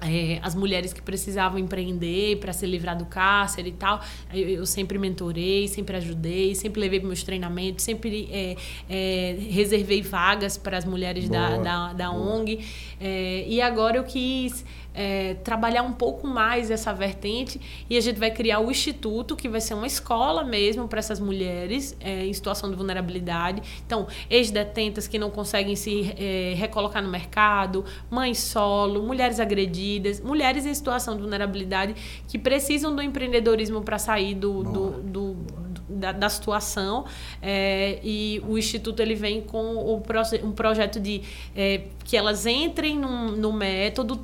é, 0.00 0.38
as 0.42 0.54
mulheres 0.54 0.92
que 0.92 1.00
precisavam 1.00 1.58
empreender 1.58 2.36
para 2.36 2.52
se 2.52 2.66
livrar 2.66 2.96
do 2.96 3.06
cárcere 3.06 3.70
e 3.70 3.72
tal. 3.72 4.00
Eu, 4.32 4.48
eu 4.48 4.66
sempre 4.66 4.98
mentorei, 4.98 5.68
sempre 5.68 5.96
ajudei, 5.96 6.54
sempre 6.54 6.80
levei 6.80 7.00
meus 7.00 7.22
treinamentos, 7.22 7.84
sempre 7.84 8.28
é, 8.30 8.56
é, 8.88 9.36
reservei 9.50 10.02
vagas 10.02 10.56
para 10.56 10.76
as 10.76 10.84
mulheres 10.84 11.28
da, 11.28 11.50
Boa, 11.50 11.62
da, 11.62 11.92
da 11.92 12.10
boa. 12.10 12.36
ONG. 12.36 12.60
É, 13.00 13.44
e 13.46 13.60
agora 13.60 13.96
eu 13.96 14.04
quis 14.04 14.64
é, 14.96 15.34
trabalhar 15.44 15.82
um 15.82 15.92
pouco 15.92 16.26
mais 16.26 16.70
essa 16.70 16.92
vertente 16.92 17.60
e 17.88 17.96
a 17.96 18.00
gente 18.00 18.18
vai 18.18 18.30
criar 18.30 18.60
o 18.60 18.70
Instituto, 18.70 19.36
que 19.36 19.48
vai 19.48 19.60
ser 19.60 19.74
uma 19.74 19.86
escola 19.86 20.42
mesmo 20.42 20.88
para 20.88 20.98
essas 20.98 21.20
mulheres 21.20 21.96
é, 22.00 22.24
em 22.26 22.32
situação 22.32 22.70
de 22.70 22.76
vulnerabilidade. 22.76 23.62
Então, 23.86 24.06
ex-detentas 24.30 25.06
que 25.06 25.18
não 25.18 25.30
conseguem 25.30 25.76
se 25.76 26.14
é, 26.18 26.54
recolocar 26.56 27.02
no 27.02 27.10
mercado, 27.10 27.84
mães 28.10 28.38
solo, 28.38 29.02
mulheres 29.02 29.38
agredidas, 29.38 30.20
mulheres 30.20 30.64
em 30.64 30.72
situação 30.74 31.14
de 31.14 31.20
vulnerabilidade 31.20 31.94
que 32.26 32.38
precisam 32.38 32.94
do 32.96 33.02
empreendedorismo 33.02 33.82
para 33.82 33.98
sair 33.98 34.34
do, 34.34 34.62
do, 34.62 34.90
do- 35.02 35.65
da, 35.88 36.12
da 36.12 36.28
situação. 36.28 37.04
É, 37.42 37.98
e 38.02 38.42
o 38.46 38.56
Instituto 38.58 39.00
ele 39.00 39.14
vem 39.14 39.40
com 39.40 39.76
o 39.76 40.02
um 40.42 40.52
projeto 40.52 41.00
de 41.00 41.22
é, 41.54 41.82
que 42.04 42.16
elas 42.16 42.46
entrem 42.46 42.96
num- 42.98 43.32
no 43.32 43.52
método, 43.52 44.18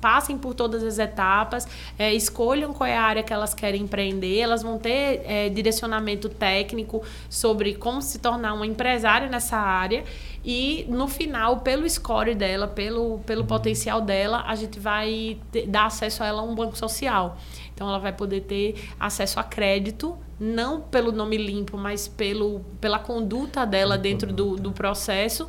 passem 0.00 0.38
por 0.38 0.54
todas 0.54 0.82
as 0.82 0.98
etapas, 0.98 1.66
é, 1.98 2.12
escolham 2.14 2.72
qual 2.72 2.88
é 2.88 2.96
a 2.96 3.02
área 3.02 3.22
que 3.22 3.32
elas 3.32 3.52
querem 3.54 3.82
empreender, 3.82 4.38
elas 4.38 4.62
vão 4.62 4.78
ter 4.78 5.22
é, 5.24 5.48
direcionamento 5.48 6.28
técnico 6.28 7.02
sobre 7.28 7.74
como 7.74 8.00
se 8.00 8.18
tornar 8.18 8.54
uma 8.54 8.66
empresária 8.66 9.28
nessa 9.28 9.56
área 9.56 10.04
e 10.44 10.86
no 10.88 11.08
final, 11.08 11.60
pelo 11.60 11.88
score 11.88 12.34
dela, 12.34 12.66
pelo, 12.66 13.18
pelo 13.26 13.44
potencial 13.44 14.00
dela, 14.00 14.44
a 14.46 14.54
gente 14.54 14.78
vai 14.78 15.36
ter- 15.52 15.66
dar 15.66 15.86
acesso 15.86 16.22
a 16.22 16.26
ela 16.26 16.40
a 16.40 16.44
um 16.44 16.54
banco 16.54 16.76
social. 16.78 17.36
Então 17.78 17.88
ela 17.88 18.00
vai 18.00 18.12
poder 18.12 18.40
ter 18.40 18.74
acesso 18.98 19.38
a 19.38 19.44
crédito, 19.44 20.18
não 20.40 20.80
pelo 20.80 21.12
nome 21.12 21.36
limpo, 21.36 21.78
mas 21.78 22.08
pelo, 22.08 22.58
pela 22.80 22.98
conduta 22.98 23.64
dela 23.64 23.96
dentro 23.96 24.32
do, 24.32 24.56
do 24.56 24.72
processo. 24.72 25.48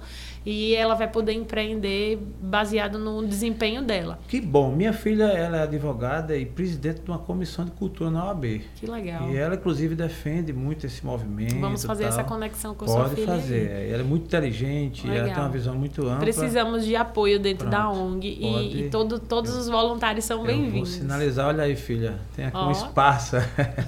E 0.51 0.73
ela 0.73 0.95
vai 0.95 1.07
poder 1.07 1.33
empreender 1.33 2.17
baseado 2.41 2.97
no 2.97 3.23
desempenho 3.25 3.83
dela. 3.83 4.17
Que 4.27 4.41
bom. 4.41 4.71
Minha 4.75 4.91
filha, 4.93 5.25
ela 5.25 5.57
é 5.57 5.61
advogada 5.63 6.35
e 6.35 6.43
presidente 6.43 7.01
de 7.01 7.11
uma 7.11 7.19
comissão 7.19 7.65
de 7.65 7.71
cultura 7.71 8.09
na 8.09 8.25
OAB. 8.25 8.61
Que 8.75 8.87
legal. 8.87 9.29
E 9.29 9.37
ela, 9.37 9.53
inclusive, 9.53 9.93
defende 9.93 10.51
muito 10.51 10.87
esse 10.87 11.05
movimento. 11.05 11.59
Vamos 11.59 11.83
fazer 11.85 12.05
tal. 12.05 12.13
essa 12.13 12.23
conexão 12.23 12.73
com 12.73 12.85
a 12.85 12.87
sua 12.87 13.03
Pode 13.03 13.15
filha. 13.15 13.27
fazer. 13.27 13.71
aí. 13.71 13.91
Ela 13.91 14.01
é 14.01 14.05
muito 14.05 14.25
inteligente, 14.25 15.05
ela 15.05 15.13
Legal. 15.13 15.33
tem 15.35 15.43
uma 15.43 15.49
visão 15.49 15.75
muito 15.75 16.01
ampla. 16.07 16.17
Precisamos 16.19 16.83
de 16.83 16.95
apoio 16.95 17.39
dentro 17.39 17.69
da 17.69 17.81
Pronto. 17.83 17.99
ONG 17.99 18.27
e, 18.27 18.51
Pode. 18.51 18.77
e 18.85 18.89
todo, 18.89 19.19
todos 19.19 19.55
os 19.55 19.67
voluntários 19.69 20.25
são 20.25 20.39
Eu 20.39 20.45
vou 20.45 20.55
bem-vindos. 20.55 20.89
sinalizar, 20.89 21.47
olha 21.47 21.63
aí, 21.63 21.75
filha. 21.75 22.15
Tem 22.35 22.45
aqui 22.45 22.57
um 22.57 22.69
Ó. 22.69 22.71
espaço. 22.71 23.35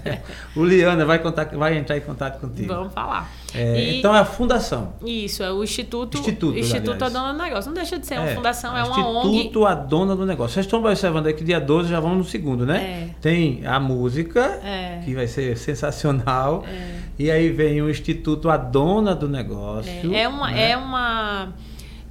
o 0.55 0.63
Liana 0.63 1.05
vai, 1.05 1.17
contar, 1.19 1.45
vai 1.45 1.75
entrar 1.77 1.97
em 1.97 2.01
contato 2.01 2.39
contigo. 2.39 2.67
Vamos 2.71 2.93
falar. 2.93 3.27
É, 3.53 3.79
E- 3.79 3.99
Então, 3.99 4.13
a 4.13 4.23
fundação. 4.23 4.93
Isso, 5.05 5.43
é 5.43 5.51
o 5.51 5.63
Instituto. 5.63 6.17
Instituto, 6.17 6.57
Instituto 6.57 7.03
a 7.03 7.09
Dona 7.09 7.33
do 7.33 7.39
Negócio. 7.43 7.69
Não 7.69 7.75
deixa 7.75 7.99
de 7.99 8.05
ser 8.07 8.19
uma 8.19 8.27
fundação, 8.29 8.75
é 8.77 8.83
uma 8.83 8.89
Instituto 8.99 9.59
ONG. 9.63 9.71
a 9.71 9.75
dona 9.75 10.15
do 10.15 10.25
negócio. 10.25 10.53
Vocês 10.53 10.65
estão 10.65 10.79
observando 10.79 11.27
aí 11.27 11.33
que 11.33 11.43
dia 11.43 11.59
12 11.59 11.89
já 11.89 11.99
vamos 11.99 12.17
no 12.17 12.23
segundo, 12.23 12.65
né? 12.65 13.09
É. 13.11 13.15
Tem 13.21 13.65
a 13.65 13.79
música, 13.79 14.59
É. 14.63 15.01
que 15.03 15.13
vai 15.13 15.27
ser 15.27 15.57
sensacional. 15.57 16.63
É. 16.67 17.01
E 17.19 17.29
aí 17.29 17.49
vem 17.49 17.81
o 17.81 17.89
Instituto 17.89 18.49
a 18.49 18.57
dona 18.57 19.13
do 19.13 19.27
negócio. 19.27 19.91
É, 20.13 20.21
é 20.21 20.27
uma, 20.27 20.49
né? 20.49 20.71
é, 20.71 20.77
uma, 20.77 21.53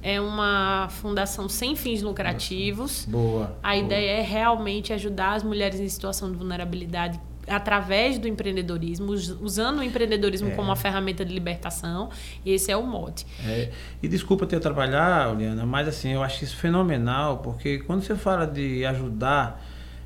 é 0.03 0.21
uma 0.21 0.87
fundação 0.89 1.49
sem 1.49 1.75
fins 1.75 2.01
lucrativos. 2.01 3.05
Boa. 3.09 3.55
A 3.63 3.75
ideia 3.75 4.19
é 4.19 4.21
realmente 4.21 4.93
ajudar 4.93 5.33
as 5.33 5.43
mulheres 5.43 5.79
em 5.79 5.89
situação 5.89 6.31
de 6.31 6.37
vulnerabilidade 6.37 7.19
através 7.47 8.17
do 8.17 8.27
empreendedorismo, 8.27 9.11
us- 9.11 9.35
usando 9.41 9.79
o 9.79 9.83
empreendedorismo 9.83 10.49
É. 10.49 10.51
como 10.51 10.69
uma 10.69 10.75
ferramenta 10.75 11.25
de 11.25 11.33
libertação. 11.33 12.09
Esse 12.45 12.71
é 12.71 12.77
o 12.77 12.83
mote. 12.85 13.25
É, 13.45 13.69
e 14.01 14.07
desculpa 14.07 14.45
ter 14.45 14.59
trabalhar, 14.59 15.35
Liana, 15.35 15.65
mas 15.65 15.87
assim, 15.87 16.13
eu 16.13 16.21
acho 16.23 16.43
isso 16.43 16.55
fenomenal, 16.57 17.37
porque 17.39 17.79
quando 17.79 18.01
você 18.03 18.15
fala 18.15 18.45
de 18.45 18.85
ajudar 18.85 19.61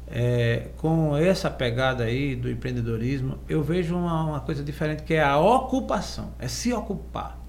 é, 0.07 0.67
com 0.77 1.17
essa 1.17 1.49
pegada 1.49 2.03
aí 2.03 2.35
do 2.35 2.49
empreendedorismo, 2.49 3.39
eu 3.49 3.63
vejo 3.63 3.95
uma, 3.95 4.23
uma 4.23 4.39
coisa 4.39 4.63
diferente 4.63 5.01
que 5.03 5.15
é 5.15 5.23
a 5.23 5.37
ocupação, 5.39 6.31
é 6.39 6.47
se 6.47 6.71
ocupar. 6.73 7.39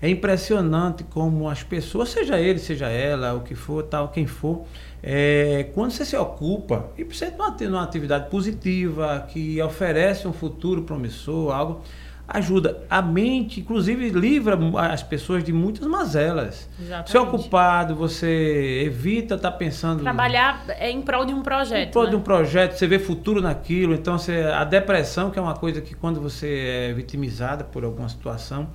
É 0.00 0.08
impressionante 0.08 1.02
como 1.04 1.48
as 1.50 1.62
pessoas, 1.62 2.08
seja 2.10 2.38
ele, 2.40 2.58
seja 2.60 2.88
ela, 2.88 3.34
o 3.34 3.40
que 3.40 3.54
for, 3.54 3.82
tal, 3.82 4.08
quem 4.08 4.26
for, 4.26 4.64
é, 5.02 5.70
quando 5.74 5.92
você 5.92 6.04
se 6.04 6.16
ocupa, 6.16 6.90
e 6.96 7.04
precisa 7.04 7.30
de 7.30 7.36
uma, 7.36 7.50
de 7.50 7.66
uma 7.66 7.82
atividade 7.82 8.28
positiva, 8.30 9.26
que 9.28 9.60
oferece 9.62 10.26
um 10.26 10.32
futuro 10.32 10.82
promissor, 10.82 11.54
algo, 11.54 11.82
ajuda. 12.28 12.82
A 12.90 13.00
mente, 13.00 13.60
inclusive, 13.60 14.10
livra 14.10 14.58
as 14.92 15.02
pessoas 15.02 15.42
de 15.42 15.52
muitas 15.52 15.86
mazelas. 15.86 16.68
Exatamente. 16.78 17.16
É 17.16 17.20
ocupado, 17.20 17.94
você 17.94 18.82
evita 18.84 19.36
estar 19.36 19.52
pensando 19.52 20.02
Trabalhar 20.02 20.64
é 20.68 20.90
em 20.90 21.00
prol 21.00 21.24
de 21.24 21.32
um 21.32 21.42
projeto. 21.42 21.88
em 21.88 21.90
prol 21.90 22.06
de 22.06 22.12
né? 22.12 22.18
um 22.18 22.20
projeto, 22.20 22.72
você 22.72 22.86
vê 22.86 22.98
futuro 22.98 23.40
naquilo. 23.40 23.94
Então, 23.94 24.18
você, 24.18 24.42
a 24.42 24.64
depressão, 24.64 25.30
que 25.30 25.38
é 25.38 25.42
uma 25.42 25.54
coisa 25.54 25.80
que 25.80 25.94
quando 25.94 26.20
você 26.20 26.90
é 26.90 26.92
vitimizada 26.92 27.64
por 27.64 27.84
alguma 27.84 28.08
situação, 28.08 28.68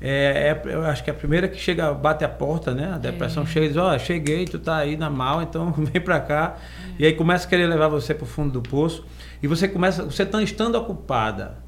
é, 0.00 0.60
é- 0.64 0.74
eu 0.74 0.84
acho 0.84 1.02
que 1.02 1.10
é 1.10 1.12
a 1.12 1.16
primeira 1.16 1.48
que 1.48 1.58
chega, 1.58 1.92
bate 1.94 2.24
a 2.24 2.28
porta, 2.28 2.74
né? 2.74 2.92
A 2.94 2.98
depressão 2.98 3.42
É. 3.42 3.46
chega 3.46 3.66
e 3.66 3.68
diz, 3.68 3.76
ó, 3.76 3.98
cheguei, 3.98 4.44
tu 4.44 4.58
tá 4.58 4.76
aí 4.76 4.96
na 4.96 5.08
mal, 5.10 5.42
então 5.42 5.72
vem 5.76 6.00
pra 6.00 6.20
cá. 6.20 6.56
E 6.98 7.04
aí 7.06 7.12
começa 7.14 7.46
a 7.46 7.48
querer 7.48 7.66
levar 7.66 7.88
você 7.88 8.14
pro 8.14 8.26
fundo 8.26 8.52
do 8.52 8.62
poço. 8.62 9.04
E 9.42 9.46
você 9.46 9.68
começa, 9.68 10.02
você 10.04 10.24
tá 10.26 10.42
estando 10.42 10.76
ocupada, 10.76 11.58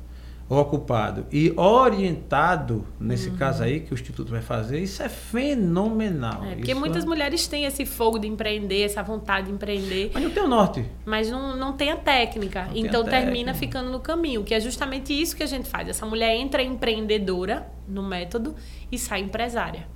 ocupado 0.49 1.27
e 1.31 1.53
orientado, 1.57 2.87
nesse 2.99 3.31
caso 3.33 3.63
aí, 3.63 3.81
que 3.81 3.93
o 3.93 3.95
Instituto 3.95 4.31
vai 4.31 4.41
fazer, 4.41 4.79
isso 4.81 5.03
é 5.03 5.09
fenomenal. 5.09 6.43
É, 6.45 6.55
porque 6.55 6.71
Isso 6.73 6.81
muitas 6.81 7.05
é- 7.05 7.07
mulheres 7.07 7.47
têm 7.47 7.65
esse 7.65 7.85
fogo 7.85 8.19
de 8.19 8.27
empreender, 8.27 8.83
essa 8.83 9.03
vontade 9.03 9.49
de 9.49 9.53
empreender, 9.53 10.11
Mas 10.15 10.23
não 10.23 10.31
tem 10.31 10.43
o 10.43 10.49
norte. 10.49 10.85
mas 11.05 11.31
não, 11.31 11.55
não 11.57 11.75
tem 11.75 11.91
a 11.91 11.97
técnica. 11.97 12.65
Não 12.67 12.77
então 12.77 13.03
a 13.03 13.05
termina 13.05 13.53
técnica. 13.53 13.55
ficando 13.55 13.91
no 13.91 14.01
caminho, 14.01 14.43
que 14.43 14.55
é 14.55 14.61
justamente 14.61 15.13
isso 15.13 15.37
que 15.37 15.43
a 15.43 15.47
gente 15.47 15.69
faz. 15.69 15.89
Essa 15.89 16.07
mulher 16.07 16.35
entra 16.37 16.63
empreendedora 16.63 17.67
no 17.87 18.03
método 18.03 18.55
e 18.91 18.99
sai 18.99 19.21
empresária. 19.21 19.87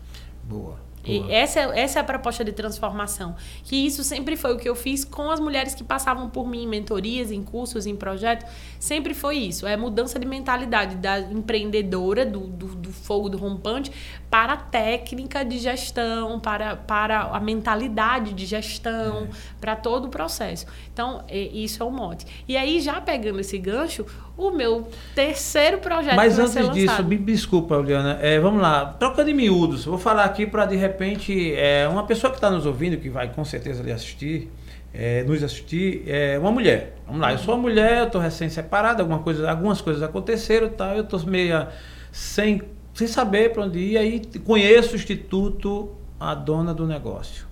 Boa. 0.45 0.92
E 1.05 1.31
essa, 1.33 1.61
é- 1.61 1.81
essa 1.81 1.99
é 1.99 2.03
a 2.03 2.05
proposta 2.05 2.45
de 2.45 2.53
transformação. 2.53 3.35
Que 3.65 3.75
isso 3.87 4.05
sempre 4.05 4.37
foi 4.37 4.55
o 4.55 4.59
que 4.59 4.69
eu 4.69 4.75
fiz 4.75 5.05
com 5.05 5.31
as 5.31 5.41
mulheres 5.41 5.75
que 5.75 5.83
passavam 5.83 6.31
por 6.31 6.47
mim 6.49 6.63
em 6.63 6.67
mentorias, 6.69 7.31
em 7.31 7.43
cursos, 7.43 7.87
em 7.87 7.97
projetos. 7.97 8.47
Sempre 8.79 9.13
foi 9.15 9.37
isso. 9.37 9.67
É 9.67 9.77
mudança 9.77 10.19
de 10.19 10.27
mentalidade 10.27 10.97
da 10.97 11.19
empreendedora, 11.19 12.25
do, 12.25 12.41
do, 12.41 12.67
do 12.75 12.93
fogo 12.93 13.29
do 13.29 13.37
rompante, 13.37 13.91
para 14.33 14.55
a 14.55 14.57
técnica 14.57 15.45
de 15.45 15.59
gestão, 15.59 16.41
para, 16.41 16.75
para 16.75 17.21
a 17.21 17.39
mentalidade 17.39 18.33
de 18.33 18.47
gestão, 18.47 19.29
para 19.61 19.77
todo 19.77 20.07
o 20.07 20.09
processo. 20.09 20.65
Então, 20.91 21.23
é- 21.29 21.39
isso 21.39 21.83
é 21.83 21.85
o 21.85 21.91
mote. 21.91 22.25
E 22.49 22.57
aí, 22.57 22.81
já 22.81 22.99
pegando 22.99 23.41
esse 23.41 23.59
gancho, 23.59 24.07
o 24.35 24.51
meu 24.51 24.89
terceiro 25.15 25.81
projeto 25.81 26.17
Mas 26.17 26.39
antes 26.39 26.71
disso, 26.71 27.05
me 27.05 27.19
desculpa, 27.19 27.75
Juliana. 27.77 28.19
É, 28.23 28.41
vamos 28.41 28.63
lá, 28.63 28.87
troca 28.99 29.23
de 29.23 29.35
miúdos. 29.35 29.85
Vou 29.85 29.99
falar 29.99 30.25
aqui 30.25 30.47
para 30.47 30.65
de 30.65 30.77
repente 30.77 31.55
é, 31.55 31.87
uma 31.87 32.07
pessoa 32.07 32.31
que 32.31 32.39
está 32.39 32.51
nos 32.51 32.65
ouvindo, 32.65 32.97
que 32.97 33.11
vai 33.11 33.29
com 33.31 33.45
certeza 33.45 33.83
lhe 33.83 33.93
assistir, 33.93 34.51
é, 34.95 35.25
nos 35.25 35.43
assistir, 35.43 36.05
é 36.07 36.39
uma 36.39 36.51
mulher. 36.51 36.97
Vamos 37.07 37.21
lá, 37.21 37.33
eu 37.33 37.39
sou 37.39 37.53
uma 37.55 37.61
mulher, 37.61 37.99
eu 37.99 38.07
estou 38.07 38.19
recém-separada, 38.19 39.03
alguma 39.03 39.19
coisa, 39.19 39.51
algumas 39.51 39.83
coisas 39.83 40.03
aconteceram, 40.03 40.71
tá? 40.71 40.97
Eu 40.97 41.03
estou 41.03 41.21
meio 41.27 41.67
sem, 42.11 42.63
sem 42.95 43.07
saber 43.07 43.53
para 43.53 43.65
onde 43.65 43.79
ir. 43.79 43.99
Aí 43.99 44.21
conheço 44.45 44.93
o 44.93 44.97
Instituto, 44.97 45.91
a 46.19 46.35
dona 46.35 46.73
do 46.75 46.87
negócio. 46.87 47.47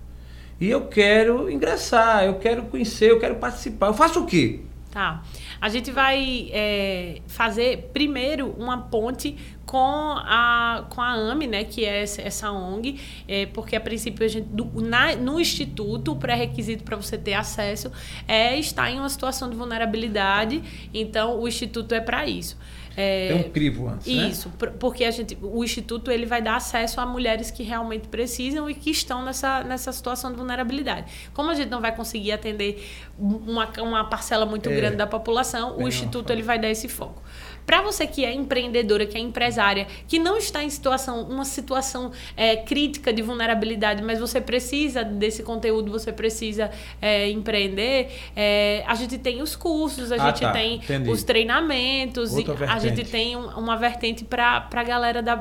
E 0.60 0.68
eu 0.68 0.86
quero 0.88 1.50
ingressar, 1.50 2.24
eu 2.24 2.34
quero 2.38 2.64
conhecer, 2.64 3.10
eu 3.10 3.18
quero 3.18 3.36
participar. 3.36 3.86
Eu 3.86 3.94
faço 3.94 4.20
o 4.20 4.26
quê? 4.26 4.60
Tá. 4.90 5.22
A 5.60 5.68
gente 5.68 5.92
vai 5.92 6.48
é, 6.50 7.20
fazer 7.28 7.90
primeiro 7.92 8.48
uma 8.58 8.76
ponte 8.76 9.36
com 9.64 9.78
a, 9.78 10.84
com 10.90 11.00
a 11.00 11.12
AME, 11.12 11.46
né, 11.46 11.62
que 11.62 11.84
é 11.84 12.02
essa, 12.02 12.20
essa 12.20 12.50
ONG, 12.50 12.98
é, 13.28 13.46
porque 13.46 13.76
a 13.76 13.80
princípio 13.80 14.24
a 14.26 14.28
gente, 14.28 14.48
do- 14.48 14.68
na- 14.82 15.14
no 15.14 15.38
Instituto, 15.40 16.10
o 16.10 16.16
pré-requisito 16.16 16.82
para 16.82 16.96
você 16.96 17.16
ter 17.16 17.34
acesso 17.34 17.92
é 18.26 18.58
estar 18.58 18.90
em 18.90 18.98
uma 18.98 19.08
situação 19.08 19.48
de 19.48 19.54
vulnerabilidade, 19.54 20.60
então 20.92 21.38
o 21.40 21.46
Instituto 21.46 21.94
é 21.94 22.00
para 22.00 22.26
isso. 22.26 22.58
É, 22.96 23.28
Tem 23.28 23.36
um 23.46 23.50
crivo 23.50 23.88
antes, 23.88 24.06
né? 24.14 24.28
isso, 24.28 24.50
por- 24.58 24.70
porque 24.72 25.04
a 25.04 25.10
gente, 25.10 25.38
o 25.40 25.62
instituto 25.62 26.10
ele 26.10 26.26
vai 26.26 26.42
dar 26.42 26.56
acesso 26.56 27.00
a 27.00 27.06
mulheres 27.06 27.50
que 27.50 27.62
realmente 27.62 28.08
precisam 28.08 28.68
e 28.68 28.74
que 28.74 28.90
estão 28.90 29.24
nessa, 29.24 29.62
nessa 29.62 29.92
situação 29.92 30.30
de 30.32 30.36
vulnerabilidade. 30.36 31.10
Como 31.32 31.50
a 31.50 31.54
gente 31.54 31.68
não 31.68 31.80
vai 31.80 31.94
conseguir 31.94 32.32
atender 32.32 32.84
uma, 33.18 33.68
uma 33.78 34.04
parcela 34.04 34.44
muito 34.44 34.68
É. 34.68 34.74
grande 34.74 34.96
da 34.96 35.06
população, 35.06 35.76
o 35.78 35.86
instituto 35.86 36.30
ele 36.32 36.42
vai 36.42 36.58
dar 36.58 36.68
esse 36.68 36.88
foco. 36.88 37.22
Para 37.70 37.82
você 37.82 38.04
que 38.04 38.24
é 38.24 38.34
empreendedora, 38.34 39.06
que 39.06 39.16
é 39.16 39.20
empresária, 39.20 39.86
que 40.08 40.18
não 40.18 40.36
está 40.36 40.60
em 40.64 40.68
situação, 40.68 41.22
uma 41.22 41.44
situação 41.44 42.10
é, 42.36 42.56
crítica 42.56 43.12
de 43.12 43.22
vulnerabilidade, 43.22 44.02
mas 44.02 44.18
você 44.18 44.40
precisa 44.40 45.04
desse 45.04 45.44
conteúdo, 45.44 45.88
você 45.88 46.10
precisa 46.12 46.68
é, 47.00 47.30
empreender, 47.30 48.10
é, 48.34 48.82
a 48.88 48.96
gente 48.96 49.16
tem 49.18 49.40
os 49.40 49.54
cursos, 49.54 50.10
a 50.10 50.16
Ah, 50.16 50.26
gente 50.30 50.40
tá. 50.40 50.50
tem 50.50 50.78
Entendi. 50.78 51.10
os 51.10 51.22
treinamentos, 51.22 52.32
a 52.68 52.78
gente 52.80 53.04
tem 53.04 53.36
um- 53.36 53.46
uma 53.50 53.76
vertente 53.76 54.24
para 54.24 54.66
a 54.74 54.82
galera 54.82 55.22
da, 55.22 55.34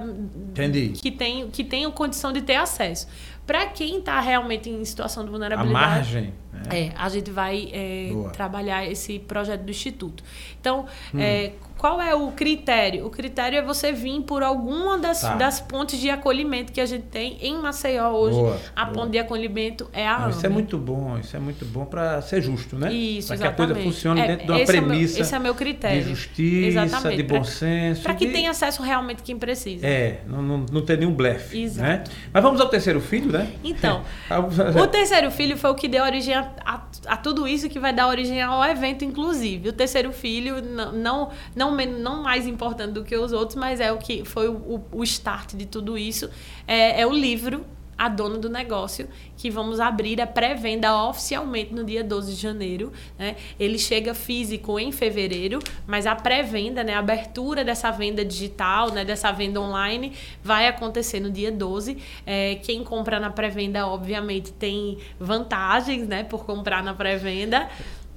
Entendi. 0.51 0.89
que 1.01 1.09
tem 1.09 1.49
que 1.49 1.63
tem 1.63 1.89
condição 1.89 2.31
de 2.31 2.43
ter 2.43 2.57
acesso. 2.57 3.07
Para 3.47 3.65
quem 3.65 3.97
está 3.97 4.19
realmente 4.19 4.69
em 4.69 4.85
situação 4.85 5.23
de 5.23 5.29
A 5.29 5.31
vulnerabilidade, 5.31 5.73
margem. 5.89 6.33
né? 6.53 6.61
é, 6.69 6.91
a 6.95 7.09
gente 7.09 7.31
vai 7.31 7.67
é. 7.73 8.09
Hum. 8.13 8.29
trabalhar 8.31 8.85
esse 8.85 9.17
projeto 9.17 9.61
do 9.61 9.71
Instituto. 9.71 10.23
Então, 10.61 10.85
é, 11.17 11.53
qual 11.79 12.01
é 12.01 12.13
o 12.13 12.31
critério? 12.33 13.05
O 13.05 13.09
critério 13.09 13.57
é 13.57 13.61
você 13.61 13.91
vir 13.93 14.21
por 14.23 14.43
alguma 14.43 14.97
das, 14.99 15.21
Tá. 15.21 15.35
das 15.35 15.61
pontes 15.61 15.97
de 15.99 16.09
acolhimento 16.09 16.73
que 16.73 16.81
a 16.81 16.85
gente 16.85 17.05
tem 17.05 17.37
em 17.41 17.57
Maceió 17.57 18.09
hoje. 18.11 18.35
Boa, 18.37 18.59
a 18.75 18.83
boa. 18.85 18.93
ponte 18.95 19.11
de 19.13 19.19
acolhimento 19.19 19.89
é 19.93 20.05
a 20.05 20.19
Não, 20.19 20.29
isso 20.29 20.45
é 20.45 20.49
muito 20.49 20.77
bom, 20.77 21.17
isso 21.17 21.35
é 21.35 21.39
muito 21.39 21.63
bom 21.65 21.85
para 21.85 22.21
ser 22.21 22.41
justo, 22.41 22.75
né? 22.77 22.91
Isso, 22.93 23.29
Para 23.29 23.37
que 23.37 23.47
a 23.47 23.51
coisa 23.53 23.75
funcione 23.75 24.19
É, 24.19 24.27
dentro 24.27 24.45
de 24.45 24.51
uma 24.51 24.59
esse 24.61 24.71
é 24.71 24.81
meu- 24.81 24.89
premissa 24.89 25.21
esse 25.21 25.33
é 25.35 25.39
meu 25.39 25.55
critério. 25.55 26.03
de 26.03 26.09
justiça, 26.09 26.81
Exatamente, 26.83 27.15
de 27.17 27.23
bom 27.23 27.35
pra- 27.35 27.43
senso. 27.45 28.03
Para 28.03 28.13
que 28.13 28.25
de- 28.25 28.33
tenha 28.33 28.51
acesso 28.51 28.83
realmente 28.83 29.23
quem 29.23 29.37
precisa. 29.39 29.87
É, 29.87 30.19
não, 30.27 30.41
não, 30.41 30.65
não 30.71 30.81
ter 30.81 30.97
nenhum 30.97 31.13
blefe. 31.13 31.61
Exato. 31.63 31.87
Né? 31.87 32.03
Mas 32.33 32.43
vamos 32.43 32.59
ao 32.59 32.67
terceiro 32.67 32.99
filho, 32.99 33.31
né? 33.31 33.47
Então, 33.63 34.03
O 34.83 34.87
terceiro 34.87 35.31
filho 35.31 35.55
foi 35.57 35.69
o 35.69 35.75
que 35.75 35.87
deu 35.87 36.03
origem 36.03 36.33
a, 36.35 36.51
a- 36.65 36.81
a 37.07 37.15
tudo 37.17 37.47
isso 37.47 37.69
que 37.69 37.79
vai 37.79 37.93
dar 37.93 38.07
origem 38.07 38.41
ao 38.41 38.63
evento, 38.65 39.05
inclusive. 39.05 39.69
O 39.69 39.73
terceiro 39.73 40.11
filho, 40.11 40.61
não, 40.61 40.91
não, 40.91 41.29
não, 41.55 41.68
men- 41.71 41.99
não 41.99 42.23
mais 42.23 42.45
importante 42.47 42.91
do 42.93 43.03
que 43.03 43.15
os 43.15 43.31
outros, 43.31 43.55
mas 43.55 43.79
é 43.79 43.91
o 43.91 43.97
que 43.97 44.23
foi 44.25 44.47
o, 44.49 44.81
o- 44.91 45.03
start 45.03 45.53
de 45.55 45.65
tudo 45.65 45.97
isso. 45.97 46.29
É, 46.67 47.01
é 47.01 47.07
o 47.07 47.11
livro 47.13 47.65
A 47.97 48.07
Dona 48.07 48.37
do 48.37 48.49
Negócio, 48.49 49.07
que 49.35 49.49
vamos 49.49 49.79
abrir 49.79 50.21
a 50.21 50.27
pré-venda 50.27 50.95
oficialmente 51.05 51.73
no 51.73 51.83
dia 51.83 52.01
12 52.03 52.33
de 52.35 52.41
janeiro. 52.41 52.91
Né? 53.17 53.35
Ele 53.59 53.77
chega 53.77 54.13
físico 54.13 54.79
em 54.79 54.91
fevereiro, 54.91 55.59
mas 55.87 56.05
a 56.07 56.15
pré-venda, 56.15 56.83
né, 56.83 56.93
a 56.93 56.99
abertura 56.99 57.63
dessa 57.63 57.91
venda 57.91 58.23
digital, 58.23 58.91
né, 58.91 59.03
dessa 59.03 59.31
venda 59.31 59.59
online, 59.61 60.13
vai 60.43 60.67
acontecer 60.67 61.19
no 61.19 61.29
dia 61.29 61.51
12. 61.51 61.97
É, 62.25 62.55
quem 62.63 62.83
compra 62.83 63.19
na 63.19 63.29
pré-venda, 63.29 63.85
obviamente, 63.87 64.51
tem 64.53 64.97
vantagens 65.19 66.07
né, 66.07 66.23
por 66.23 66.45
comprar 66.45 66.81
na 66.83 66.93
pré-venda. 66.93 67.69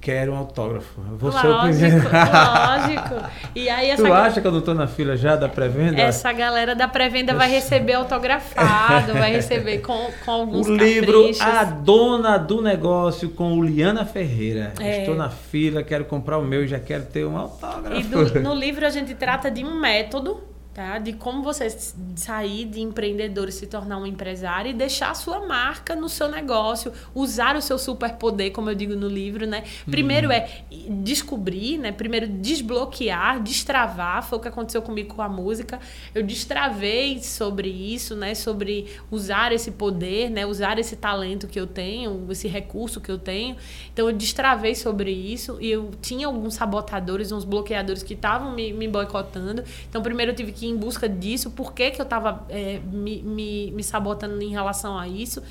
Quero 0.03 0.33
um 0.33 0.35
autógrafo. 0.37 0.99
Vou 1.17 1.31
ser 1.31 1.47
o 1.47 1.49
Lógico, 1.51 1.79
primeiro. 1.79 2.09
lógico. 2.11 3.29
E 3.55 3.69
aí 3.69 3.89
essa 3.91 4.03
Tu 4.03 4.13
acha 4.13 4.41
que 4.41 4.47
eu 4.47 4.51
não 4.51 4.59
tô 4.61 4.73
na 4.73 4.85
fila 4.85 5.15
já 5.15 5.37
da 5.37 5.47
pré-venda? 5.47 6.01
essa 6.01 6.31
galera 6.33 6.75
da 6.75 6.89
pré-venda 6.89 7.33
vai 7.33 7.49
receber 7.49 7.93
autografado, 7.93 9.13
vai 9.13 9.31
receber 9.31 9.77
com, 9.79 10.09
com 10.25 10.31
alguns 10.31 10.67
O 10.67 10.75
livro 10.75 11.13
caprichos. 11.19 11.41
A 11.41 11.63
Dona 11.63 12.37
do 12.37 12.61
Negócio 12.61 13.29
com 13.29 13.53
o 13.57 13.63
Liana 13.63 14.05
Ferreira. 14.05 14.73
É. 14.79 14.99
Estou 14.99 15.15
na 15.15 15.29
fila, 15.29 15.81
quero 15.83 16.03
comprar 16.05 16.37
o 16.37 16.43
meu 16.43 16.65
e 16.65 16.67
já 16.67 16.79
quero 16.79 17.05
ter 17.05 17.25
um 17.25 17.37
autógrafo. 17.37 17.95
E 17.97 18.03
do- 18.03 18.39
no 18.41 18.53
livro 18.53 18.85
a 18.85 18.89
gente 18.89 19.13
trata 19.15 19.49
de 19.49 19.63
um 19.63 19.79
método, 19.79 20.41
tá? 20.73 20.97
De 20.97 21.13
como 21.13 21.43
você 21.43 21.69
sair 22.15 22.65
de 22.65 22.81
empreendedor 22.81 23.47
e 23.47 23.51
se 23.51 23.67
tornar 23.67 23.97
um 23.97 24.05
empresário 24.05 24.71
e 24.71 24.73
deixar 24.73 25.11
a 25.11 25.13
sua 25.13 25.45
marca 25.45 25.95
no 25.95 26.09
seu 26.09 26.27
negócio, 26.27 26.91
usar 27.13 27.55
o 27.55 27.61
seu 27.61 27.77
superpoder, 27.77 28.51
como 28.51 28.69
eu 28.69 28.75
digo 28.75 28.95
no 28.95 29.07
livro, 29.07 29.45
né? 29.45 29.63
Primeiro 29.85 30.31
é 30.31 30.63
descobrir, 31.03 31.77
né? 31.77 31.91
Primeiro 31.91 32.27
desbloquear, 32.27 33.41
destravar, 33.41 34.23
foi 34.23 34.39
o 34.39 34.41
que 34.41 34.47
aconteceu 34.47 34.81
comigo 34.81 35.13
com 35.13 35.21
a 35.21 35.29
música. 35.29 35.79
Eu 36.13 36.23
destravei 36.23 37.21
sobre 37.21 37.69
isso, 37.69 38.15
né? 38.15 38.33
Sobre 38.33 38.87
usar 39.11 39.51
esse 39.51 39.71
poder, 39.71 40.29
né? 40.31 40.45
Usar 40.45 40.79
esse 40.79 40.95
talento 40.95 41.47
que 41.47 41.59
eu 41.59 41.67
tenho, 41.67 42.25
esse 42.31 42.47
recurso 42.47 42.99
que 42.99 43.11
eu 43.11 43.19
tenho. 43.19 43.55
Então 43.91 44.09
eu 44.09 44.15
destravei 44.15 44.73
sobre 44.73 45.11
isso 45.11 45.57
e 45.61 45.69
eu 45.69 45.91
tinha 46.01 46.25
alguns 46.25 46.55
sabotadores, 46.55 47.31
uns 47.31 47.45
bloqueadores 47.45 48.01
que 48.01 48.15
estavam 48.15 48.55
me, 48.55 48.73
me 48.73 48.87
boicotando. 48.87 49.63
Então 49.87 50.01
primeiro 50.01 50.31
eu 50.31 50.35
tive 50.35 50.51
que 50.51 50.62
ir 50.65 50.69
em 50.69 50.77
busca 50.77 51.07
disso, 51.07 51.51
por 51.51 51.73
que, 51.73 51.91
que 51.91 52.01
eu 52.01 52.03
estava 52.03 52.45
me, 52.91 53.21
me, 53.21 53.71
me 53.71 53.83
sabotando 53.83 54.41
em 54.41 54.49
relação 54.49 54.97
a 54.97 55.07
isso. 55.07 55.41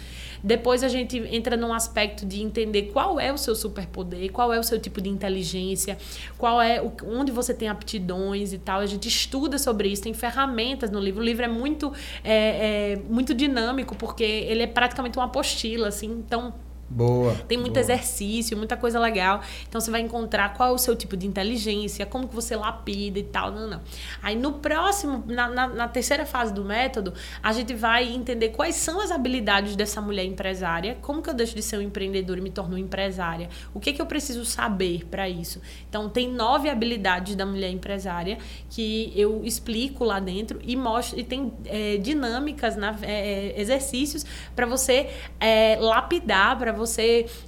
Depois 0.43 0.83
a 0.83 0.89
gente 0.89 1.19
entra 1.31 1.57
num 1.57 1.73
aspecto 1.73 2.27
de 2.27 2.43
entender 2.43 2.91
qual 2.93 3.21
é 3.21 3.33
o 3.33 3.39
seu 3.39 3.55
superpoder, 3.55 4.33
qual 4.33 4.53
é 4.53 4.59
o 4.59 4.63
seu 4.63 4.81
tipo 4.81 5.01
de 5.01 5.09
inteligência, 5.09 5.97
qual 6.37 6.61
é 6.61 6.83
o, 6.83 6.93
onde 7.07 7.31
você 7.31 7.55
tem 7.55 7.69
aptidões 7.69 8.53
e 8.53 8.59
tal. 8.59 8.81
A 8.81 8.87
gente 8.87 9.07
estuda 9.07 9.57
sobre 9.57 9.89
isso, 9.89 10.03
tem 10.03 10.13
ferramentas 10.13 10.91
no 10.91 10.99
livro. 10.99 11.21
O 11.21 11.25
livro 11.25 11.45
é 11.45 11.49
muito, 11.49 11.93
é, 12.25 12.95
é, 12.95 13.03
muito 13.09 13.33
dinâmico, 13.35 13.95
porque 13.95 14.25
ele 14.25 14.65
é 14.65 14.67
praticamente 14.67 15.17
uma 15.17 15.27
apostila, 15.27 15.89
assim, 15.89 16.11
então 16.11 16.53
Boa. 16.93 17.35
tem 17.49 17.57
muito 17.57 17.73
boa. 17.75 17.83
exercício, 17.83 18.57
muita 18.57 18.77
coisa 18.77 19.01
legal. 19.01 19.41
Então 19.69 19.81
você 19.81 19.91
vai 19.91 20.01
encontrar 20.01 20.55
qual 20.55 20.69
é 20.69 20.73
o 20.73 20.79
seu 20.79 20.95
tipo 20.95 21.17
de 21.17 21.27
inteligência, 21.27 22.05
como 22.05 22.29
que 22.29 22.35
você 22.35 22.55
lapida 22.55 23.19
e 23.19 23.23
tal. 23.23 23.51
Não, 23.51 23.67
não. 23.67 23.81
Aí 24.23 24.37
no 24.37 24.55
próximo, 24.55 25.25
na, 25.27 25.49
na, 25.49 25.67
na 25.67 25.89
terceira 25.89 26.27
fase 26.27 26.53
do 26.53 26.65
método, 26.65 27.15
a 27.43 27.53
gente 27.53 27.75
vai 27.75 28.13
entender 28.13 28.51
quais 28.51 28.75
são 28.75 29.01
as 29.01 29.11
habilidades 29.11 29.75
dessa 29.75 30.01
mulher 30.01 30.25
empresária, 30.25 30.99
como 31.01 31.23
que 31.23 31.31
eu 31.31 31.35
deixo 31.35 31.55
de 31.55 31.63
ser 31.63 31.79
um 31.79 31.83
empreendedor 31.83 32.37
e 32.39 32.41
me 32.41 32.51
torno 32.51 32.77
empresária, 32.77 33.49
o 33.73 33.81
que, 33.81 33.93
que 33.93 34.03
eu 34.03 34.07
preciso 34.07 34.45
saber 34.45 35.07
para 35.07 35.29
isso. 35.29 35.61
Então 35.89 36.09
tem 36.09 36.29
nove 36.29 36.69
habilidades 36.69 37.35
da 37.35 37.47
mulher 37.47 37.71
empresária 37.71 38.39
que 38.69 39.13
eu 39.17 39.43
explico 39.45 40.05
lá 40.05 40.21
dentro 40.21 40.61
e 40.63 40.77
mostro 40.77 41.19
e 41.19 41.25
tem 41.25 41.53
é, 41.65 41.97
dinâmicas, 41.97 42.77
na, 42.77 42.97
é, 43.03 43.59
exercícios 43.61 44.25
para 44.55 44.67
você 44.67 45.11
é, 45.41 45.77
lapidar, 45.81 46.59
para 46.59 46.73
você 46.73 46.82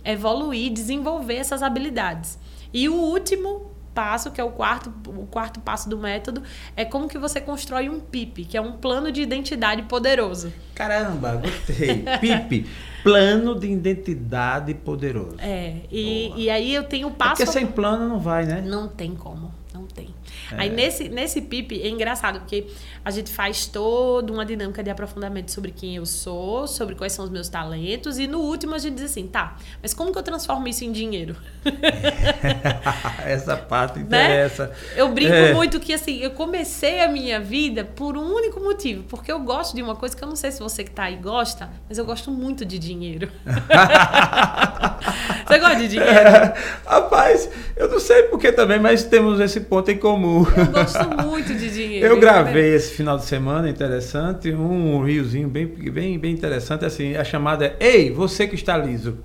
evoluir, 0.05 0.73
desenvolver 0.73 1.37
essas 1.37 1.63
habilidades. 1.63 2.39
E 2.73 2.89
o 2.89 2.95
último 2.95 3.73
passo, 3.95 4.33
que 4.33 4.41
é 4.41 4.45
o 4.45 4.51
quarto, 4.51 4.93
o 5.07 5.25
quarto 5.27 5.61
passo 5.61 5.89
do 5.89 5.97
método, 5.97 6.43
é 6.77 6.85
como 6.85 7.07
que 7.09 7.17
você 7.17 7.41
constrói 7.41 7.89
um 7.89 8.01
PIP, 8.01 8.45
que 8.45 8.57
é 8.57 8.61
um 8.61 8.73
plano 8.73 9.13
de 9.13 9.23
identidade 9.23 9.83
poderoso. 9.83 10.53
Caramba, 10.75 11.37
gostei. 11.37 12.05
PIP, 12.21 12.67
plano 13.05 13.55
de 13.55 13.69
identidade 13.71 14.75
poderoso. 14.75 15.37
É, 15.39 15.77
e, 15.93 16.33
e 16.37 16.51
aí 16.51 16.75
eu 16.75 16.83
tenho 16.85 17.07
o 17.07 17.11
É 17.11 17.15
passo. 17.15 17.37
porque 17.37 17.47
sem 17.47 17.67
plano 17.69 18.09
não 18.09 18.19
vai, 18.19 18.45
né? 18.45 18.61
Não 18.67 18.89
tem 18.89 19.15
como, 19.15 19.55
não 19.73 19.85
tem. 19.85 20.09
É. 20.53 20.63
Aí 20.63 20.71
nesse, 20.71 21.09
nesse 21.09 21.41
PIP 21.43 21.81
é 21.83 21.89
engraçado, 21.89 22.41
porque 22.41 22.67
a 23.05 23.11
gente 23.11 23.33
faz 23.33 23.67
toda 23.67 24.33
uma 24.33 24.45
dinâmica 24.45 24.83
de 24.83 24.91
aprofundamento 24.91 25.51
sobre 25.51 25.71
quem 25.71 25.97
eu 25.97 26.07
sou, 26.07 26.67
sobre 26.67 26.95
quais 26.95 27.13
são 27.13 27.25
os 27.25 27.31
meus 27.31 27.49
talentos, 27.49 28.19
e 28.19 28.27
no 28.27 28.39
último 28.41 28.75
a 28.75 28.79
gente 28.79 28.95
diz 28.95 29.05
assim, 29.05 29.27
tá, 29.27 29.57
mas 29.83 29.95
como 29.95 30.13
que 30.13 30.19
eu 30.19 30.23
transformo 30.23 30.67
isso 30.69 30.85
em 30.85 30.93
dinheiro? 30.93 31.37
Essa 33.25 33.57
parte 33.57 33.99
Né? 33.99 34.05
interessa. 34.05 34.73
Eu 34.97 35.09
brinco 35.13 35.33
É. 35.33 35.53
muito 35.55 35.79
que 35.81 35.93
assim, 35.93 36.19
eu 36.19 36.31
comecei 36.33 37.01
a 37.01 37.09
minha 37.09 37.41
vida 37.41 37.85
por 37.85 38.17
um 38.17 38.33
único 38.35 38.61
motivo, 38.61 39.05
porque 39.05 39.31
eu 39.31 39.41
gosto 39.41 39.75
de 39.75 39.83
uma 39.83 39.95
coisa 39.97 40.17
que 40.17 40.23
eu 40.23 40.29
não 40.29 40.37
sei 40.37 40.51
se 40.51 40.61
você 40.61 40.85
que 40.85 40.91
tá 40.91 41.05
aí 41.05 41.17
gosta, 41.17 41.71
mas 41.89 41.99
eu 41.99 42.05
gosto 42.05 42.31
muito 42.31 42.65
de 42.65 42.79
dinheiro. 42.79 43.31
você 45.47 45.59
gosta 45.59 45.77
de 45.77 45.89
dinheiro? 45.89 46.15
Rapaz, 46.87 47.49
eu 47.77 47.89
não 47.89 48.01
sei 48.01 48.25
porque 48.25 48.53
também, 48.53 48.79
mas 48.79 49.05
temos 49.05 49.41
esse 49.41 49.61
ponto 49.61 49.91
em 49.91 49.99
comum. 49.99 50.34
Eu 50.39 50.67
gosto 50.73 51.27
muito 51.27 51.55
de 51.55 51.71
dinheiro. 51.71 52.07
Eu 52.07 52.13
entendeu? 52.13 52.21
gravei 52.21 52.75
esse 52.75 52.95
final 52.95 53.17
de 53.17 53.25
semana, 53.25 53.69
interessante, 53.69 54.53
um 54.53 55.03
riozinho 55.05 55.49
bem, 55.49 55.67
bem, 55.67 56.19
bem 56.19 56.33
interessante, 56.33 56.85
assim, 56.85 57.15
a 57.15 57.25
chamada 57.25 57.77
é 57.79 57.97
Ei, 57.97 58.11
você 58.11 58.47
que 58.47 58.55
está 58.55 58.77
liso. 58.77 59.19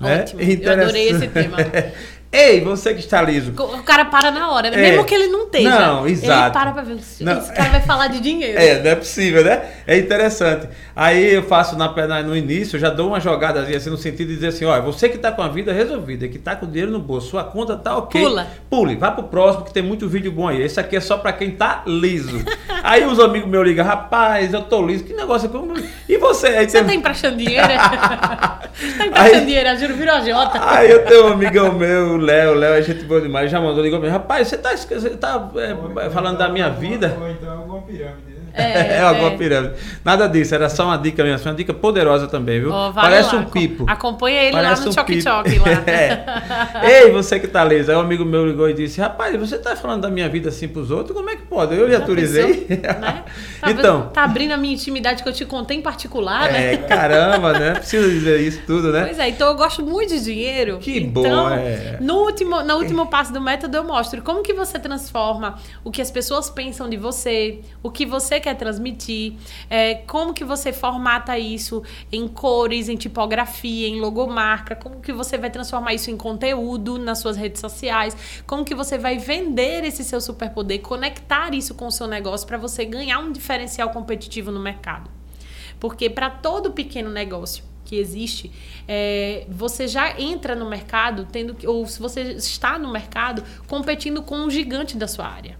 Né? 0.00 0.20
Ótimo, 0.20 0.40
eu 0.40 0.72
adorei 0.72 1.08
esse 1.08 1.28
tema. 1.28 1.56
Ei, 2.34 2.62
você 2.62 2.94
que 2.94 3.00
está 3.00 3.20
liso. 3.20 3.52
O 3.58 3.82
cara 3.82 4.06
para 4.06 4.30
na 4.30 4.50
hora, 4.50 4.70
né? 4.70 4.78
É. 4.78 4.80
mesmo 4.90 5.04
que 5.04 5.14
ele 5.14 5.26
não 5.26 5.42
esteja. 5.42 5.68
Não, 5.68 6.06
exato. 6.08 6.42
Ele 6.44 6.50
para 6.50 6.72
pra 6.72 6.82
ver. 6.82 6.94
Esse 6.96 7.22
Não. 7.22 7.38
cara 7.48 7.68
vai 7.68 7.80
falar 7.82 8.06
de 8.06 8.20
dinheiro. 8.20 8.58
É, 8.58 8.80
não 8.82 8.90
é 8.90 8.94
possível, 8.94 9.44
né? 9.44 9.62
É 9.86 9.98
interessante. 9.98 10.66
Aí 10.96 11.34
eu 11.34 11.42
faço 11.42 11.76
na, 11.76 11.94
na- 12.06 12.22
no 12.22 12.34
início, 12.34 12.76
eu 12.76 12.80
já 12.80 12.88
dou 12.88 13.08
uma 13.08 13.20
jogadazinha 13.20 13.76
assim 13.76 13.90
no 13.90 13.98
sentido 13.98 14.28
de 14.28 14.34
dizer 14.36 14.46
assim, 14.48 14.64
olha, 14.64 14.80
você 14.80 15.10
que 15.10 15.16
está 15.16 15.30
com 15.30 15.42
a 15.42 15.48
vida 15.48 15.74
resolvida, 15.74 16.26
que 16.26 16.38
está 16.38 16.56
com 16.56 16.64
o 16.64 16.68
dinheiro 16.70 16.90
no 16.90 17.00
bolso, 17.00 17.28
sua 17.28 17.44
conta 17.44 17.76
tá 17.76 17.98
ok. 17.98 18.18
Pula. 18.22 18.46
Pule, 18.70 18.96
vá 18.96 19.10
pro 19.10 19.24
próximo 19.24 19.66
que 19.66 19.72
tem 19.74 19.82
muito 19.82 20.08
vídeo 20.08 20.32
bom 20.32 20.48
aí. 20.48 20.62
Esse 20.62 20.80
aqui 20.80 20.96
é 20.96 21.00
só 21.00 21.18
para 21.18 21.34
quem 21.34 21.50
tá 21.50 21.82
liso. 21.86 22.42
aí 22.82 23.04
os 23.04 23.20
amigos 23.20 23.46
meus 23.50 23.66
ligam, 23.66 23.84
rapaz, 23.84 24.54
eu 24.54 24.62
tô 24.62 24.86
liso, 24.86 25.04
que 25.04 25.12
negócio 25.12 25.46
é 25.46 25.50
como... 25.50 25.74
E 26.08 26.16
você? 26.16 26.46
Aí 26.46 26.66
Você 26.68 26.78
tem- 26.78 26.86
tá 26.86 26.94
emprestando 26.94 27.36
dinheiro? 27.42 27.68
tá 27.68 28.58
emprestando 29.06 29.18
Aí- 29.36 29.44
dinheiro, 29.44 29.68
a 29.68 29.74
Juro 29.74 29.94
virou 29.94 30.24
Jota. 30.24 30.58
Aí 30.62 30.90
eu 30.90 31.04
tenho 31.04 31.26
um 31.28 31.32
amigão 31.34 31.72
meu, 31.74 32.21
Léo, 32.22 32.52
o 32.52 32.54
Léo 32.54 32.74
é 32.74 32.82
gente 32.82 33.04
boa 33.04 33.20
demais, 33.20 33.50
já 33.50 33.60
mandou, 33.60 33.82
ligou 33.82 33.98
pra 34.00 34.08
mim, 34.08 34.12
rapaz, 34.12 34.48
você 34.48 34.56
tá, 34.56 34.74
você 34.76 35.10
tá 35.10 35.50
é, 35.56 36.10
falando 36.10 36.38
da 36.38 36.48
minha 36.48 36.70
vida? 36.70 37.16
Ou 37.20 37.30
então 37.30 37.58
alguma 37.58 37.82
pirâmide? 37.82 38.31
É, 38.54 38.72
É, 38.92 39.00
alguma 39.00 39.30
é. 39.30 39.36
pirâmide. 39.36 39.74
Nada 40.04 40.28
disso, 40.28 40.54
era 40.54 40.68
só 40.68 40.84
uma 40.84 40.96
dica 40.96 41.22
mesmo, 41.24 41.48
uma 41.48 41.54
dica 41.54 41.72
poderosa 41.72 42.26
também, 42.26 42.60
viu? 42.60 42.70
Vai 42.70 42.92
Parece 42.92 43.34
lá, 43.34 43.40
um 43.40 43.44
pipo. 43.44 43.84
Acompanha 43.88 44.42
ele 44.42 44.52
Parece 44.52 44.80
lá 44.80 44.84
no 44.84 44.90
um 44.90 44.92
Choque. 44.92 45.22
Choque 45.22 45.58
lá. 45.58 45.64
É. 46.82 47.04
Ei, 47.04 47.10
você 47.10 47.38
que 47.38 47.46
tá 47.46 47.64
liso. 47.64 47.90
Aí 47.90 47.96
um 47.96 48.00
amigo 48.00 48.24
meu 48.24 48.46
ligou 48.46 48.68
e 48.68 48.74
disse, 48.74 49.00
rapaz, 49.00 49.34
você 49.38 49.58
tá 49.58 49.74
falando 49.76 50.02
da 50.02 50.10
minha 50.10 50.28
vida 50.28 50.48
assim 50.48 50.68
pros 50.68 50.90
outros? 50.90 51.16
Como 51.16 51.28
é 51.30 51.36
que 51.36 51.42
pode? 51.42 51.74
Eu 51.74 51.88
lhe 51.88 51.94
autorizei. 51.94 52.66
né? 52.68 53.24
Tá, 53.60 53.70
então, 53.70 54.10
Tá 54.12 54.24
abrindo 54.24 54.52
a 54.52 54.56
minha 54.56 54.74
intimidade 54.74 55.22
que 55.22 55.28
eu 55.28 55.32
te 55.32 55.44
contei 55.44 55.76
em 55.76 55.82
particular, 55.82 56.48
é, 56.50 56.72
né? 56.72 56.76
caramba, 56.76 57.58
né? 57.58 57.74
Precisa 57.74 58.08
dizer 58.08 58.40
isso 58.40 58.60
tudo, 58.66 58.92
né? 58.92 59.04
Pois 59.04 59.18
é, 59.18 59.28
então 59.28 59.48
eu 59.48 59.54
gosto 59.54 59.84
muito 59.84 60.10
de 60.10 60.22
dinheiro. 60.22 60.78
Que 60.78 60.98
então, 60.98 61.22
bom, 61.22 61.50
é. 61.50 61.98
No 62.00 62.16
último, 62.22 62.62
no 62.62 62.76
último 62.76 63.06
passo 63.06 63.32
do 63.32 63.40
método 63.40 63.76
eu 63.76 63.84
mostro 63.84 64.22
como 64.22 64.42
que 64.42 64.52
você 64.52 64.78
transforma 64.78 65.58
o 65.84 65.90
que 65.90 66.00
as 66.00 66.10
pessoas 66.10 66.50
pensam 66.50 66.88
de 66.88 66.96
você, 66.96 67.60
o 67.82 67.90
que 67.90 68.04
você 68.06 68.40
quer 68.42 68.54
transmitir, 68.56 69.34
é, 69.70 69.94
como 69.94 70.34
que 70.34 70.44
você 70.44 70.72
formata 70.72 71.38
isso 71.38 71.82
em 72.10 72.28
cores, 72.28 72.88
em 72.88 72.96
tipografia, 72.96 73.88
em 73.88 74.00
logomarca, 74.00 74.76
como 74.76 75.00
que 75.00 75.12
você 75.12 75.38
vai 75.38 75.50
transformar 75.50 75.94
isso 75.94 76.10
em 76.10 76.16
conteúdo 76.16 76.98
nas 76.98 77.20
suas 77.20 77.36
redes 77.36 77.60
sociais, 77.60 78.42
como 78.46 78.64
que 78.64 78.74
você 78.74 78.98
vai 78.98 79.16
vender 79.16 79.84
esse 79.84 80.04
seu 80.04 80.20
superpoder, 80.20 80.80
conectar 80.80 81.54
isso 81.54 81.74
com 81.74 81.86
o 81.86 81.90
seu 81.90 82.06
negócio 82.06 82.46
para 82.46 82.58
você 82.58 82.84
ganhar 82.84 83.18
um 83.20 83.32
diferencial 83.32 83.90
competitivo 83.90 84.50
no 84.50 84.60
mercado. 84.60 85.08
Porque 85.78 86.10
para 86.10 86.30
todo 86.30 86.72
pequeno 86.72 87.10
negócio 87.10 87.64
que 87.84 87.96
existe, 87.96 88.50
é, 88.86 89.44
você 89.48 89.86
já 89.88 90.18
entra 90.20 90.54
no 90.54 90.68
mercado 90.68 91.26
tendo 91.30 91.54
que, 91.54 91.66
ou 91.66 91.86
se 91.86 92.00
você 92.00 92.22
está 92.32 92.78
no 92.78 92.90
mercado 92.90 93.42
competindo 93.66 94.22
com 94.22 94.36
um 94.36 94.50
gigante 94.50 94.96
da 94.96 95.06
sua 95.08 95.26
área. 95.26 95.58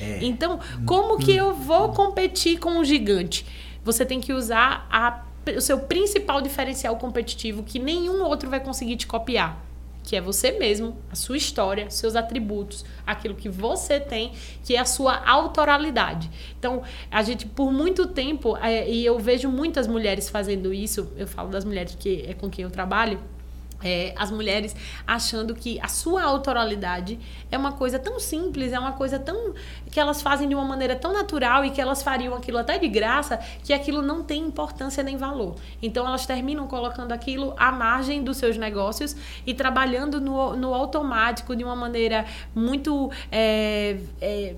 É. 0.00 0.18
Então, 0.22 0.58
como 0.86 1.18
que 1.18 1.34
eu 1.36 1.54
vou 1.54 1.90
competir 1.92 2.58
com 2.58 2.70
um 2.78 2.84
gigante? 2.84 3.44
Você 3.84 4.04
tem 4.04 4.20
que 4.20 4.32
usar 4.32 4.86
a- 4.90 5.24
o 5.56 5.60
seu 5.60 5.80
principal 5.80 6.40
diferencial 6.40 6.96
competitivo 6.96 7.62
que 7.62 7.78
nenhum 7.78 8.22
outro 8.24 8.48
vai 8.50 8.60
conseguir 8.60 8.96
te 8.96 9.06
copiar. 9.06 9.64
Que 10.02 10.16
é 10.16 10.20
você 10.20 10.52
mesmo, 10.52 10.96
a 11.10 11.14
sua 11.14 11.36
história, 11.36 11.90
seus 11.90 12.16
atributos, 12.16 12.84
aquilo 13.06 13.34
que 13.34 13.48
você 13.50 14.00
tem, 14.00 14.32
que 14.64 14.74
é 14.74 14.78
a 14.78 14.84
sua 14.84 15.16
autoralidade. 15.28 16.30
Então, 16.58 16.82
a 17.10 17.22
gente, 17.22 17.44
por 17.46 17.70
muito 17.70 18.06
tempo, 18.06 18.56
é, 18.56 18.88
e 18.88 19.04
eu 19.04 19.18
vejo 19.18 19.48
muitas 19.48 19.86
mulheres 19.86 20.28
fazendo 20.30 20.72
isso, 20.72 21.12
eu 21.16 21.26
falo 21.26 21.50
das 21.50 21.64
mulheres 21.64 21.94
que 21.98 22.24
é 22.26 22.32
com 22.34 22.48
quem 22.48 22.64
eu 22.64 22.70
trabalho, 22.70 23.20
é, 23.82 24.12
as 24.16 24.30
mulheres 24.30 24.74
achando 25.06 25.54
que 25.54 25.78
a 25.80 25.88
sua 25.88 26.22
autoralidade 26.24 27.18
é 27.50 27.56
uma 27.56 27.72
coisa 27.72 27.98
tão 27.98 28.18
simples, 28.20 28.72
é 28.72 28.78
uma 28.78 28.92
coisa 28.92 29.18
tão. 29.18 29.54
Que 29.90 29.98
elas 29.98 30.22
fazem 30.22 30.48
de 30.48 30.54
uma 30.54 30.64
maneira 30.64 30.96
tão 30.96 31.12
natural 31.12 31.64
e 31.64 31.70
que 31.70 31.80
elas 31.80 32.02
fariam 32.02 32.34
aquilo 32.34 32.58
até 32.58 32.78
de 32.78 32.88
graça, 32.88 33.38
que 33.64 33.72
aquilo 33.72 34.02
não 34.02 34.22
tem 34.22 34.42
importância 34.42 35.02
nem 35.02 35.16
valor. 35.16 35.56
Então 35.82 36.06
elas 36.06 36.26
terminam 36.26 36.66
colocando 36.66 37.12
aquilo 37.12 37.54
à 37.56 37.72
margem 37.72 38.22
dos 38.22 38.36
seus 38.36 38.56
negócios 38.56 39.16
e 39.46 39.54
trabalhando 39.54 40.20
no, 40.20 40.54
no 40.56 40.74
automático 40.74 41.56
de 41.56 41.64
uma 41.64 41.76
maneira 41.76 42.24
muito. 42.54 43.10
é, 43.30 43.98
é, 44.20 44.54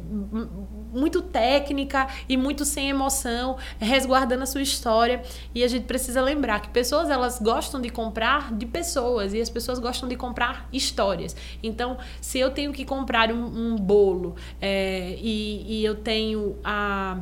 muito 0.93 1.23
técnica 1.23 2.07
e 2.29 2.37
muito 2.37 2.65
sem 2.65 2.91
emoção, 2.91 3.57
resguardando 3.79 4.43
a 4.43 4.47
sua 4.47 4.63
história. 4.63 5.23
E 5.55 5.65
a 5.65 5.69
gente 5.69 5.85
precisa 5.85 6.21
lembrar 6.21 6.61
que 6.61 6.69
pessoas 6.69 7.11
elas 7.11 7.41
gostam 7.41 7.81
de 7.81 7.89
comprar 7.89 8.53
de 8.53 8.67
pessoas 8.67 9.33
e 9.33 9.41
as 9.41 9.49
pessoas 9.49 9.79
gostam 9.79 10.09
de 10.09 10.17
comprar 10.17 10.69
histórias. 10.73 11.35
Então, 11.63 11.97
se 12.21 12.39
eu 12.39 12.51
tenho 12.51 12.73
que 12.73 12.85
comprar 12.85 13.33
um, 13.33 13.73
um 13.73 13.77
bolo 13.77 14.37
é, 14.61 15.19
e, 15.23 15.81
e 15.81 15.85
eu 15.85 15.95
tenho 15.95 16.57
a 16.65 17.19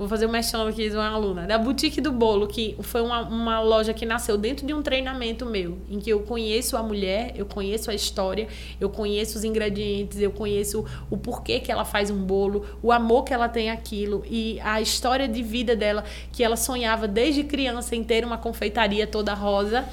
Vou 0.00 0.08
fazer 0.08 0.24
um 0.24 0.30
mexão 0.30 0.66
aqui 0.66 0.88
de 0.88 0.96
uma 0.96 1.10
aluna. 1.10 1.46
Da 1.46 1.58
Boutique 1.58 2.00
do 2.00 2.10
Bolo, 2.10 2.46
que 2.46 2.74
foi 2.80 3.02
uma, 3.02 3.20
uma 3.20 3.60
loja 3.60 3.92
que 3.92 4.06
nasceu 4.06 4.38
dentro 4.38 4.66
de 4.66 4.72
um 4.72 4.80
treinamento 4.80 5.44
meu, 5.44 5.76
em 5.90 5.98
que 5.98 6.08
eu 6.08 6.20
conheço 6.20 6.74
a 6.74 6.82
mulher, 6.82 7.34
eu 7.36 7.44
conheço 7.44 7.90
a 7.90 7.94
história, 7.94 8.48
eu 8.80 8.88
conheço 8.88 9.36
os 9.36 9.44
ingredientes, 9.44 10.18
eu 10.18 10.30
conheço 10.30 10.86
o 11.10 11.18
porquê 11.18 11.60
que 11.60 11.70
ela 11.70 11.84
faz 11.84 12.10
um 12.10 12.16
bolo, 12.16 12.64
o 12.82 12.90
amor 12.90 13.24
que 13.24 13.34
ela 13.34 13.46
tem 13.46 13.68
aquilo 13.68 14.24
e 14.26 14.58
a 14.60 14.80
história 14.80 15.28
de 15.28 15.42
vida 15.42 15.76
dela, 15.76 16.02
que 16.32 16.42
ela 16.42 16.56
sonhava 16.56 17.06
desde 17.06 17.44
criança 17.44 17.94
em 17.94 18.02
ter 18.02 18.24
uma 18.24 18.38
confeitaria 18.38 19.06
toda 19.06 19.34
rosa, 19.34 19.84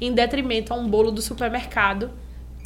em 0.00 0.12
detrimento 0.12 0.72
a 0.72 0.76
um 0.76 0.88
bolo 0.88 1.10
do 1.10 1.20
supermercado. 1.20 2.08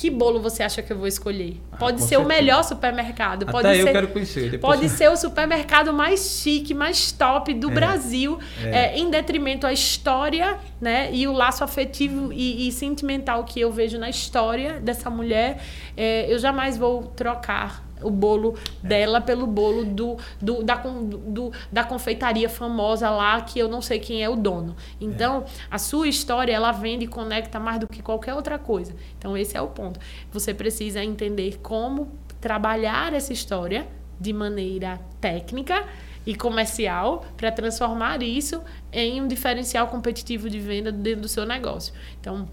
Que 0.01 0.09
bolo 0.09 0.41
você 0.41 0.63
acha 0.63 0.81
que 0.81 0.91
eu 0.91 0.97
vou 0.97 1.07
escolher? 1.07 1.61
Ah, 1.71 1.77
Pode 1.77 1.99
ser 2.01 2.17
o 2.17 2.21
certeza. 2.21 2.29
melhor 2.29 2.65
supermercado, 2.65 3.45
pode 3.45 3.69
Até 3.69 3.83
eu 3.83 3.87
ser 3.87 3.93
quero 3.93 4.09
conhecer. 4.09 4.51
Depois 4.51 4.77
Pode 4.79 4.89
ser 4.89 5.11
o 5.11 5.17
supermercado 5.17 5.93
mais 5.93 6.41
chique, 6.43 6.73
mais 6.73 7.13
top 7.13 7.53
do 7.53 7.71
É, 7.71 7.75
Brasil, 7.75 8.39
é. 8.65 8.95
é, 8.95 8.99
em 8.99 9.11
detrimento 9.11 9.67
à 9.67 9.73
história, 9.75 10.59
né? 10.81 11.11
E 11.13 11.29
o 11.29 11.33
laço 11.33 11.63
afetivo 11.63 12.33
e, 12.33 12.67
e 12.67 12.73
sentimental 12.73 13.45
que 13.45 13.61
eu 13.61 13.71
vejo 13.71 13.99
na 13.99 14.09
história 14.09 14.81
dessa 14.81 15.11
mulher. 15.11 15.61
É, 15.95 16.33
eu 16.33 16.39
jamais 16.39 16.79
vou 16.79 17.03
trocar 17.03 17.85
o 18.03 18.11
bolo 18.11 18.55
dela 18.83 19.21
pelo 19.21 19.47
bolo 19.47 19.85
do, 19.85 20.17
do, 20.41 20.63
da, 20.63 20.77
do- 20.77 21.53
da 21.71 21.85
confeitaria 21.85 22.49
famosa 22.49 23.11
lá, 23.11 23.41
que 23.43 23.59
eu 23.59 23.69
não 23.69 23.81
sei 23.83 23.99
quem 23.99 24.23
é 24.23 24.29
o 24.29 24.37
dono. 24.37 24.75
Então, 25.01 25.45
a 25.71 25.79
sua 25.79 26.09
história, 26.09 26.53
ela 26.53 26.73
vende 26.73 27.05
e 27.05 27.09
conecta 27.09 27.59
mais 27.61 27.79
do 27.81 27.87
que 27.87 28.03
qualquer 28.03 28.35
outra 28.35 28.59
coisa. 28.59 28.95
Então, 29.19 29.37
esse 29.37 29.57
é 29.57 29.61
o 29.61 29.69
ponto. 29.69 29.99
Você 30.33 30.53
precisa 30.55 31.03
entender 31.05 31.59
como 31.63 32.13
trabalhar 32.41 33.13
essa 33.13 33.33
história 33.33 33.87
de 34.19 34.33
maneira 34.33 35.01
técnica 35.21 35.85
e 36.27 36.35
comercial 36.35 37.25
para 37.37 37.51
transformar 37.51 38.23
isso 38.23 38.63
em 38.93 39.21
um 39.23 39.27
diferencial 39.29 39.87
competitivo 39.89 40.49
de 40.51 40.59
venda 40.59 40.93
dentro 40.93 41.23
do 41.23 41.29
seu 41.29 41.47
negócio. 41.47 41.95
Então, 42.21 42.47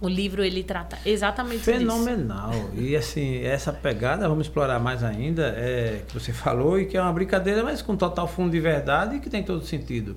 o 0.00 0.08
livro 0.08 0.44
ele 0.44 0.62
trata 0.62 0.98
exatamente 1.04 1.58
disso. 1.58 1.78
Fenomenal. 1.78 2.52
E 2.74 2.96
assim, 2.96 3.42
essa 3.42 3.72
pegada, 3.72 4.28
vamos 4.28 4.46
explorar 4.46 4.78
mais 4.78 5.02
ainda, 5.02 5.54
é, 5.56 6.02
que 6.06 6.14
você 6.14 6.32
falou, 6.32 6.78
e 6.78 6.86
que 6.86 6.96
é 6.96 7.02
uma 7.02 7.12
brincadeira, 7.12 7.62
mas 7.62 7.80
com 7.80 7.96
total 7.96 8.26
fundo 8.26 8.50
de 8.50 8.60
verdade 8.60 9.16
e 9.16 9.20
que 9.20 9.30
tem 9.30 9.42
todo 9.42 9.64
sentido. 9.64 10.16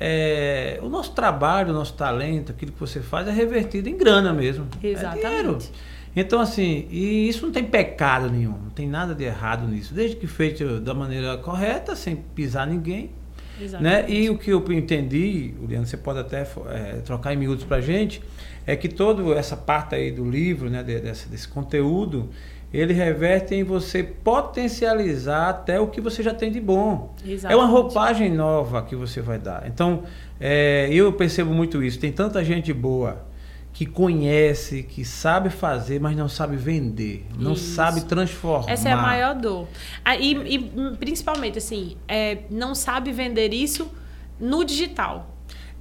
É, 0.00 0.78
o 0.82 0.88
nosso 0.88 1.12
trabalho, 1.12 1.70
o 1.70 1.72
nosso 1.72 1.94
talento, 1.94 2.52
aquilo 2.52 2.72
que 2.72 2.78
você 2.80 3.00
faz 3.00 3.26
é 3.26 3.32
revertido 3.32 3.88
em 3.88 3.96
grana 3.96 4.32
mesmo. 4.32 4.66
É 4.82 4.88
Exatamente. 4.88 5.26
dinheiro. 5.26 5.58
Então, 6.14 6.40
assim, 6.40 6.86
e 6.90 7.28
isso 7.28 7.44
não 7.44 7.52
tem 7.52 7.64
pecado 7.64 8.30
nenhum, 8.30 8.52
não 8.52 8.70
tem 8.70 8.88
nada 8.88 9.14
de 9.14 9.24
errado 9.24 9.66
nisso. 9.66 9.94
Desde 9.94 10.16
que 10.16 10.26
feito 10.26 10.80
da 10.80 10.94
maneira 10.94 11.36
correta, 11.38 11.94
sem 11.94 12.16
pisar 12.16 12.66
ninguém. 12.66 13.10
Né? 13.58 13.64
Exatamente. 13.64 14.12
E 14.12 14.30
o 14.30 14.38
que 14.38 14.50
eu 14.50 14.64
entendi, 14.72 15.54
Juliano, 15.60 15.86
você 15.86 15.96
pode 15.96 16.20
até 16.20 16.46
é, 16.70 17.00
trocar 17.04 17.34
em 17.34 17.36
miúdos 17.36 17.64
pra 17.64 17.80
gente, 17.80 18.22
é 18.70 18.76
que 18.76 18.88
toda 18.88 19.22
essa 19.34 19.56
parte 19.56 19.94
aí 19.94 20.10
do 20.12 20.28
livro, 20.28 20.68
né, 20.68 20.82
de- 20.82 21.00
desse, 21.00 21.26
desse 21.28 21.48
conteúdo, 21.48 22.28
ele 22.72 22.92
reverte 22.92 23.54
em 23.54 23.64
você 23.64 24.02
potencializar 24.02 25.48
até 25.48 25.80
o 25.80 25.86
que 25.86 26.00
você 26.00 26.22
já 26.22 26.34
tem 26.34 26.50
de 26.52 26.60
bom. 26.60 27.14
É 27.22 27.26
uma 27.26 27.32
Exatamente. 27.34 27.70
roupagem 27.70 28.30
nova 28.30 28.82
que 28.82 28.94
você 28.94 29.20
vai 29.22 29.38
dar. 29.38 29.66
Então, 29.66 30.02
é, 30.38 30.88
eu 30.92 31.12
percebo 31.14 31.52
muito 31.54 31.82
isso. 31.82 31.98
Tem 31.98 32.12
tanta 32.12 32.44
gente 32.44 32.72
boa 32.72 33.26
que 33.72 33.86
conhece, 33.86 34.82
que 34.82 35.04
sabe 35.04 35.50
fazer, 35.50 36.00
mas 36.00 36.16
não 36.16 36.28
sabe 36.28 36.56
vender, 36.56 37.24
não 37.38 37.52
Isso. 37.52 37.74
sabe 37.74 38.00
transformar. 38.04 38.70
Essa 38.70 38.88
é 38.88 38.92
a 38.92 38.96
maior 38.96 39.34
dor. 39.36 39.68
Ah, 40.04 40.16
e, 40.16 40.32
e, 40.56 40.58
principalmente, 40.98 41.58
assim, 41.58 41.96
é, 42.08 42.38
não 42.50 42.74
sabe 42.74 43.12
vender 43.12 43.54
isso 43.54 43.88
no 44.40 44.64
digital. 44.64 45.37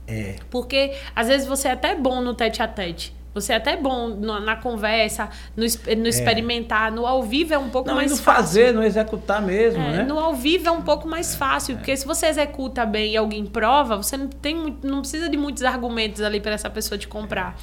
É. 0.08 0.36
Porque 0.50 0.94
às 1.16 1.28
vezes 1.28 1.46
você 1.48 1.68
é 1.68 1.72
até 1.72 1.96
bom 1.96 2.22
no 2.22 2.34
tete 2.34 2.62
a 2.62 2.68
tete. 2.68 3.14
Você 3.40 3.54
é 3.54 3.56
até 3.58 3.76
bom 3.78 4.08
no- 4.10 4.40
na 4.40 4.56
conversa, 4.56 5.30
no, 5.56 5.64
no 5.98 6.08
experimentar, 6.08 6.92
no 6.92 7.06
ao 7.06 7.24
vivo 7.24 7.54
é 7.54 7.58
um 7.58 7.70
pouco 7.70 7.88
Não, 7.90 7.96
mais 7.96 8.12
no 8.12 8.18
fácil. 8.18 8.42
fazer, 8.44 8.74
no 8.74 8.84
executar 8.84 9.42
mesmo, 9.42 9.82
É, 9.82 9.98
né? 9.98 10.04
No 10.04 10.20
ao 10.20 10.34
vivo 10.34 10.68
é 10.68 10.72
um 10.72 10.82
pouco 10.82 11.08
mais 11.08 11.36
fácil, 11.36 11.76
porque 11.78 11.96
se 11.96 12.06
você 12.06 12.28
executa 12.28 12.86
bem 12.86 13.12
e 13.14 13.18
alguém 13.18 13.46
prova, 13.46 13.98
você 13.98 14.18
não 14.18 14.28
tem 14.28 14.78
não 14.84 15.00
precisa 15.02 15.30
de 15.30 15.38
muitos 15.38 15.64
argumentos 15.64 16.22
ali 16.22 16.40
para 16.40 16.52
essa 16.54 16.70
pessoa 16.70 16.98
te 16.98 17.08
comprar. 17.08 17.56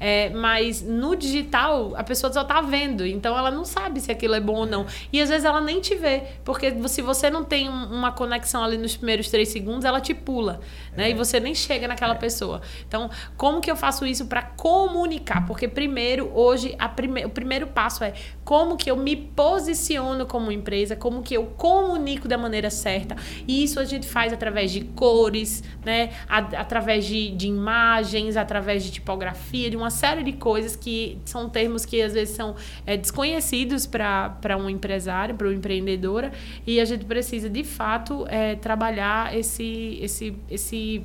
É, 0.00 0.30
mas 0.30 0.82
no 0.82 1.14
digital 1.16 1.92
a 1.96 2.02
pessoa 2.04 2.32
só 2.32 2.44
tá 2.44 2.60
vendo, 2.60 3.04
então 3.06 3.36
ela 3.36 3.50
não 3.50 3.64
sabe 3.64 4.00
se 4.00 4.10
aquilo 4.10 4.34
é 4.34 4.40
bom 4.40 4.54
ou 4.54 4.66
não. 4.66 4.86
E 5.12 5.20
às 5.20 5.28
vezes 5.28 5.44
ela 5.44 5.60
nem 5.60 5.80
te 5.80 5.94
vê, 5.94 6.22
porque 6.44 6.72
se 6.88 7.02
você 7.02 7.30
não 7.30 7.44
tem 7.44 7.68
um- 7.68 7.92
uma 7.92 8.12
conexão 8.12 8.62
ali 8.62 8.76
nos 8.76 8.96
primeiros 8.96 9.28
três 9.28 9.48
segundos, 9.48 9.84
ela 9.84 10.00
te 10.00 10.14
pula, 10.14 10.60
né? 10.96 11.10
E 11.10 11.14
você 11.14 11.38
nem 11.40 11.54
chega 11.54 11.86
naquela 11.88 12.14
pessoa. 12.14 12.60
Então, 12.86 13.10
como 13.36 13.60
que 13.60 13.70
eu 13.70 13.76
faço 13.76 14.04
isso 14.06 14.26
para 14.26 14.42
comunicar? 14.42 15.21
Porque 15.46 15.68
primeiro, 15.68 16.30
hoje, 16.34 16.76
prime 16.94 17.24
o 17.24 17.30
primeiro 17.30 17.66
passo 17.66 18.04
é 18.04 18.12
como 18.44 18.76
que 18.76 18.90
eu 18.90 18.96
me 18.96 19.16
posiciono 19.16 20.26
como 20.26 20.50
empresa, 20.50 20.96
como 20.96 21.22
que 21.22 21.34
eu 21.34 21.46
comunico 21.56 22.28
da 22.28 22.36
maneira 22.36 22.70
certa. 22.70 23.16
E 23.46 23.62
isso 23.62 23.80
a 23.80 23.84
gente 23.84 24.06
faz 24.06 24.32
através 24.32 24.70
de 24.70 24.82
cores, 24.82 25.62
né? 25.84 26.10
Através 26.28 27.04
de, 27.06 27.30
de 27.30 27.46
imagens, 27.46 28.36
através 28.36 28.84
de 28.84 28.90
tipografia, 28.90 29.70
de 29.70 29.76
uma 29.76 29.90
série 29.90 30.22
de 30.22 30.32
coisas 30.32 30.76
que 30.76 31.18
são 31.24 31.48
termos 31.48 31.84
que 31.84 32.00
às 32.02 32.12
vezes 32.12 32.34
são 32.34 32.54
é, 32.86 32.96
desconhecidos 32.96 33.86
para 33.86 34.56
um 34.56 34.68
empresário, 34.68 35.34
para 35.34 35.46
uma 35.46 35.54
empreendedora, 35.54 36.32
e 36.66 36.80
a 36.80 36.84
gente 36.84 37.04
precisa 37.04 37.48
de 37.48 37.64
fato 37.64 38.26
é, 38.28 38.56
trabalhar 38.56 39.36
esse, 39.36 39.98
esse, 40.00 40.36
esse 40.50 41.04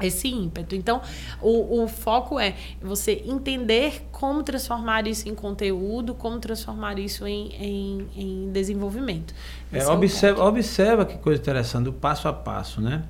esse 0.00 0.28
ímpeto. 0.28 0.74
Então, 0.74 1.00
o, 1.40 1.82
o 1.82 1.88
foco 1.88 2.38
é 2.38 2.54
você 2.82 3.22
entender 3.26 4.06
como 4.10 4.42
transformar 4.42 5.06
isso 5.06 5.28
em 5.28 5.34
conteúdo, 5.34 6.14
como 6.14 6.38
transformar 6.38 6.98
isso 6.98 7.26
em, 7.26 7.52
em, 7.60 8.08
em 8.16 8.52
desenvolvimento. 8.52 9.34
É, 9.72 9.78
é 9.78 9.88
observa, 9.88 10.44
observa 10.44 11.04
que 11.04 11.16
coisa 11.18 11.40
interessante, 11.40 11.88
o 11.88 11.92
passo 11.92 12.26
a 12.28 12.32
passo, 12.32 12.80
né? 12.80 13.04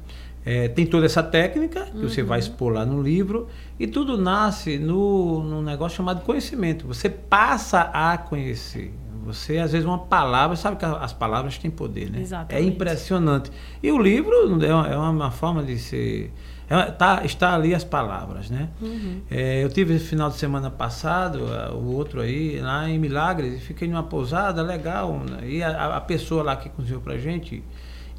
É, 0.47 0.69
tem 0.69 0.85
toda 0.85 1.07
essa 1.07 1.23
técnica 1.23 1.87
que 1.87 2.03
você 2.03 2.21
Uhum. 2.21 2.27
vai 2.29 2.39
expor 2.39 2.71
lá 2.71 2.85
no 2.85 3.01
livro 3.03 3.49
e 3.81 3.87
tudo 3.87 4.19
nasce 4.19 4.79
no, 4.79 5.43
num 5.43 5.63
negócio 5.63 5.97
chamado 5.97 6.21
conhecimento. 6.23 6.87
Você 6.87 7.09
passa 7.09 7.81
a 7.81 8.19
conhecer. 8.19 8.93
Você, 9.25 9.57
às 9.57 9.73
vezes, 9.73 9.87
uma 9.87 10.01
palavra, 10.01 10.55
sabe 10.55 10.77
que 10.77 10.85
as 10.85 11.15
palavras 11.15 11.57
têm 11.57 11.71
poder, 11.71 12.11
né? 12.11 12.21
Exatamente. 12.21 12.63
É 12.63 12.69
impressionante. 12.69 13.51
E 13.83 13.91
o 13.91 13.99
livro 13.99 14.63
é 14.63 14.75
uma, 14.75 14.89
é 14.89 14.97
uma 14.99 15.31
forma 15.31 15.63
de 15.63 15.79
ser. 15.79 16.31
É 16.69 16.91
tá, 16.91 17.23
está 17.25 17.55
ali 17.55 17.75
as 17.75 17.85
palavras, 17.85 18.49
né? 18.49 18.71
Uhum. 18.81 19.21
É, 19.31 19.63
eu 19.63 19.69
tive 19.69 19.95
esse 19.95 20.07
final 20.07 20.31
de 20.31 20.37
semana 20.37 20.71
passado, 20.71 21.45
o 21.75 21.95
outro 21.95 22.21
aí, 22.21 22.59
lá 22.61 22.89
em 22.89 22.99
Milagres, 22.99 23.55
e 23.55 23.59
fiquei 23.59 23.87
numa 23.87 24.03
pousada 24.03 24.63
legal. 24.63 25.19
né? 25.19 25.47
E 25.47 25.63
a, 25.63 25.97
a 25.97 26.01
pessoa 26.01 26.43
lá 26.43 26.57
que 26.57 26.71
cozinhou 26.71 27.03
pra 27.03 27.19
gente, 27.19 27.63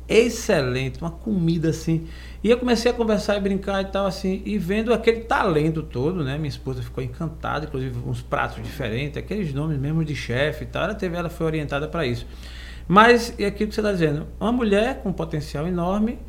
excelente, 0.08 1.02
uma 1.02 1.10
comida 1.10 1.70
assim. 1.70 2.06
E 2.44 2.50
eu 2.52 2.60
comecei 2.60 2.92
a 2.92 2.94
conversar 2.94 3.38
e 3.38 3.40
brincar 3.40 3.82
e 3.82 3.86
tal, 3.86 4.06
assim, 4.06 4.44
e 4.46 4.60
vendo 4.60 4.94
aquele 4.94 5.22
talento 5.22 5.82
todo, 5.82 6.24
né? 6.24 6.38
Minha 6.38 6.50
esposa 6.50 6.84
ficou 6.84 7.04
encantada, 7.04 7.66
inclusive 7.66 7.98
uns 8.06 8.22
pratos 8.22 8.64
diferentes, 8.64 9.18
aqueles 9.18 9.52
nomes 9.52 9.80
mesmo 9.80 10.06
de 10.06 10.16
chefe 10.16 10.66
e 10.66 10.68
tal. 10.68 10.84
Ela 10.84 10.94
teve, 10.94 11.18
ela 11.18 11.30
foi 11.30 11.48
orientada 11.48 11.88
para 11.88 12.06
isso. 12.06 12.28
Mas 12.88 13.34
é 13.40 13.48
aquilo 13.48 13.70
que 13.70 13.74
você 13.76 13.82
está 13.82 13.92
dizendo, 13.92 14.28
uma 14.40 14.52
mulher 14.52 15.02
com 15.02 15.12
potencial 15.12 15.68
enorme 15.68 16.20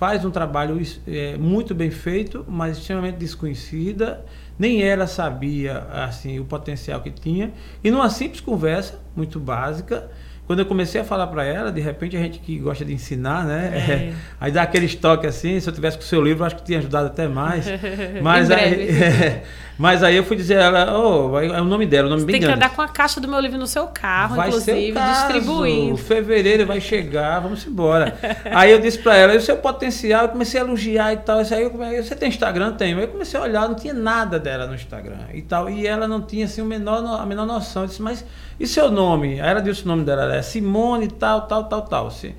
faz 0.00 0.24
um 0.24 0.30
trabalho 0.30 0.80
é, 1.06 1.36
muito 1.36 1.74
bem 1.74 1.90
feito, 1.90 2.42
mas 2.48 2.78
extremamente 2.78 3.16
desconhecida. 3.16 4.24
Nem 4.58 4.82
ela 4.82 5.06
sabia 5.06 5.80
assim 5.92 6.40
o 6.40 6.44
potencial 6.46 7.02
que 7.02 7.10
tinha. 7.10 7.52
E 7.84 7.90
numa 7.90 8.08
simples 8.08 8.40
conversa, 8.40 8.98
muito 9.14 9.38
básica, 9.38 10.10
quando 10.50 10.58
eu 10.58 10.66
comecei 10.66 11.00
a 11.00 11.04
falar 11.04 11.28
para 11.28 11.44
ela, 11.44 11.70
de 11.70 11.80
repente 11.80 12.16
a 12.16 12.20
gente 12.20 12.40
que 12.40 12.58
gosta 12.58 12.84
de 12.84 12.92
ensinar, 12.92 13.44
né? 13.44 13.70
É. 13.72 14.12
aí 14.40 14.50
dá 14.50 14.62
aquele 14.62 14.86
estoque 14.86 15.24
assim. 15.24 15.60
Se 15.60 15.68
eu 15.68 15.72
tivesse 15.72 15.96
com 15.96 16.02
o 16.02 16.06
seu 16.06 16.20
livro, 16.20 16.44
acho 16.44 16.56
que 16.56 16.64
tinha 16.64 16.80
ajudado 16.80 17.06
até 17.06 17.28
mais. 17.28 17.66
Mas 18.20 18.50
aí, 18.50 18.74
breve. 18.74 19.42
mas 19.78 20.02
aí 20.02 20.16
eu 20.16 20.24
fui 20.24 20.36
dizer 20.36 20.58
a 20.58 20.64
ela, 20.64 20.98
oh, 20.98 21.38
é 21.38 21.58
o 21.60 21.64
nome 21.64 21.86
dela, 21.86 22.06
o 22.06 22.10
nome 22.10 22.22
Você 22.22 22.26
bem 22.26 22.32
tem 22.34 22.40
que 22.40 22.46
grande. 22.48 22.64
andar 22.64 22.74
com 22.74 22.82
a 22.82 22.88
caixa 22.88 23.18
do 23.18 23.26
meu 23.26 23.40
livro 23.40 23.56
no 23.56 23.66
seu 23.66 23.86
carro, 23.86 24.36
Vai 24.36 24.48
inclusive, 24.48 24.92
distribuindo. 24.92 25.96
Fevereiro 25.96 26.66
vai 26.66 26.80
chegar, 26.80 27.38
vamos 27.38 27.64
embora. 27.66 28.14
aí 28.52 28.72
eu 28.72 28.80
disse 28.80 28.98
pra 28.98 29.16
ela, 29.16 29.34
o 29.34 29.40
seu 29.40 29.56
potencial, 29.56 30.24
eu 30.24 30.28
comecei 30.30 30.60
a 30.60 30.64
elogiar 30.64 31.14
e 31.14 31.16
tal. 31.18 31.40
Isso 31.40 31.54
aí 31.54 31.62
eu 31.62 31.70
você 31.70 32.14
tem 32.14 32.28
Instagram? 32.28 32.72
Tem. 32.72 32.92
Aí 32.92 33.00
eu 33.00 33.08
comecei 33.08 33.40
a 33.40 33.42
olhar, 33.44 33.68
não 33.68 33.76
tinha 33.76 33.94
nada 33.94 34.38
dela 34.38 34.66
no 34.66 34.74
Instagram 34.74 35.20
e 35.32 35.40
tal. 35.40 35.70
E 35.70 35.86
ela 35.86 36.06
não 36.06 36.20
tinha 36.20 36.44
assim, 36.44 36.60
o 36.60 36.66
menor, 36.66 37.02
a 37.18 37.24
menor 37.24 37.46
noção. 37.46 37.84
Eu 37.84 37.88
disse, 37.88 38.02
mas 38.02 38.22
e 38.60 38.66
seu 38.66 38.90
nome? 38.90 39.40
Aí 39.40 39.48
ela 39.48 39.62
disse 39.62 39.84
o 39.84 39.88
nome 39.88 40.04
dela, 40.04 40.26
é 40.40 40.42
Simone, 40.42 41.08
tal, 41.08 41.42
tal, 41.42 41.64
tal, 41.64 41.82
tal. 41.82 42.06
Assim. 42.08 42.34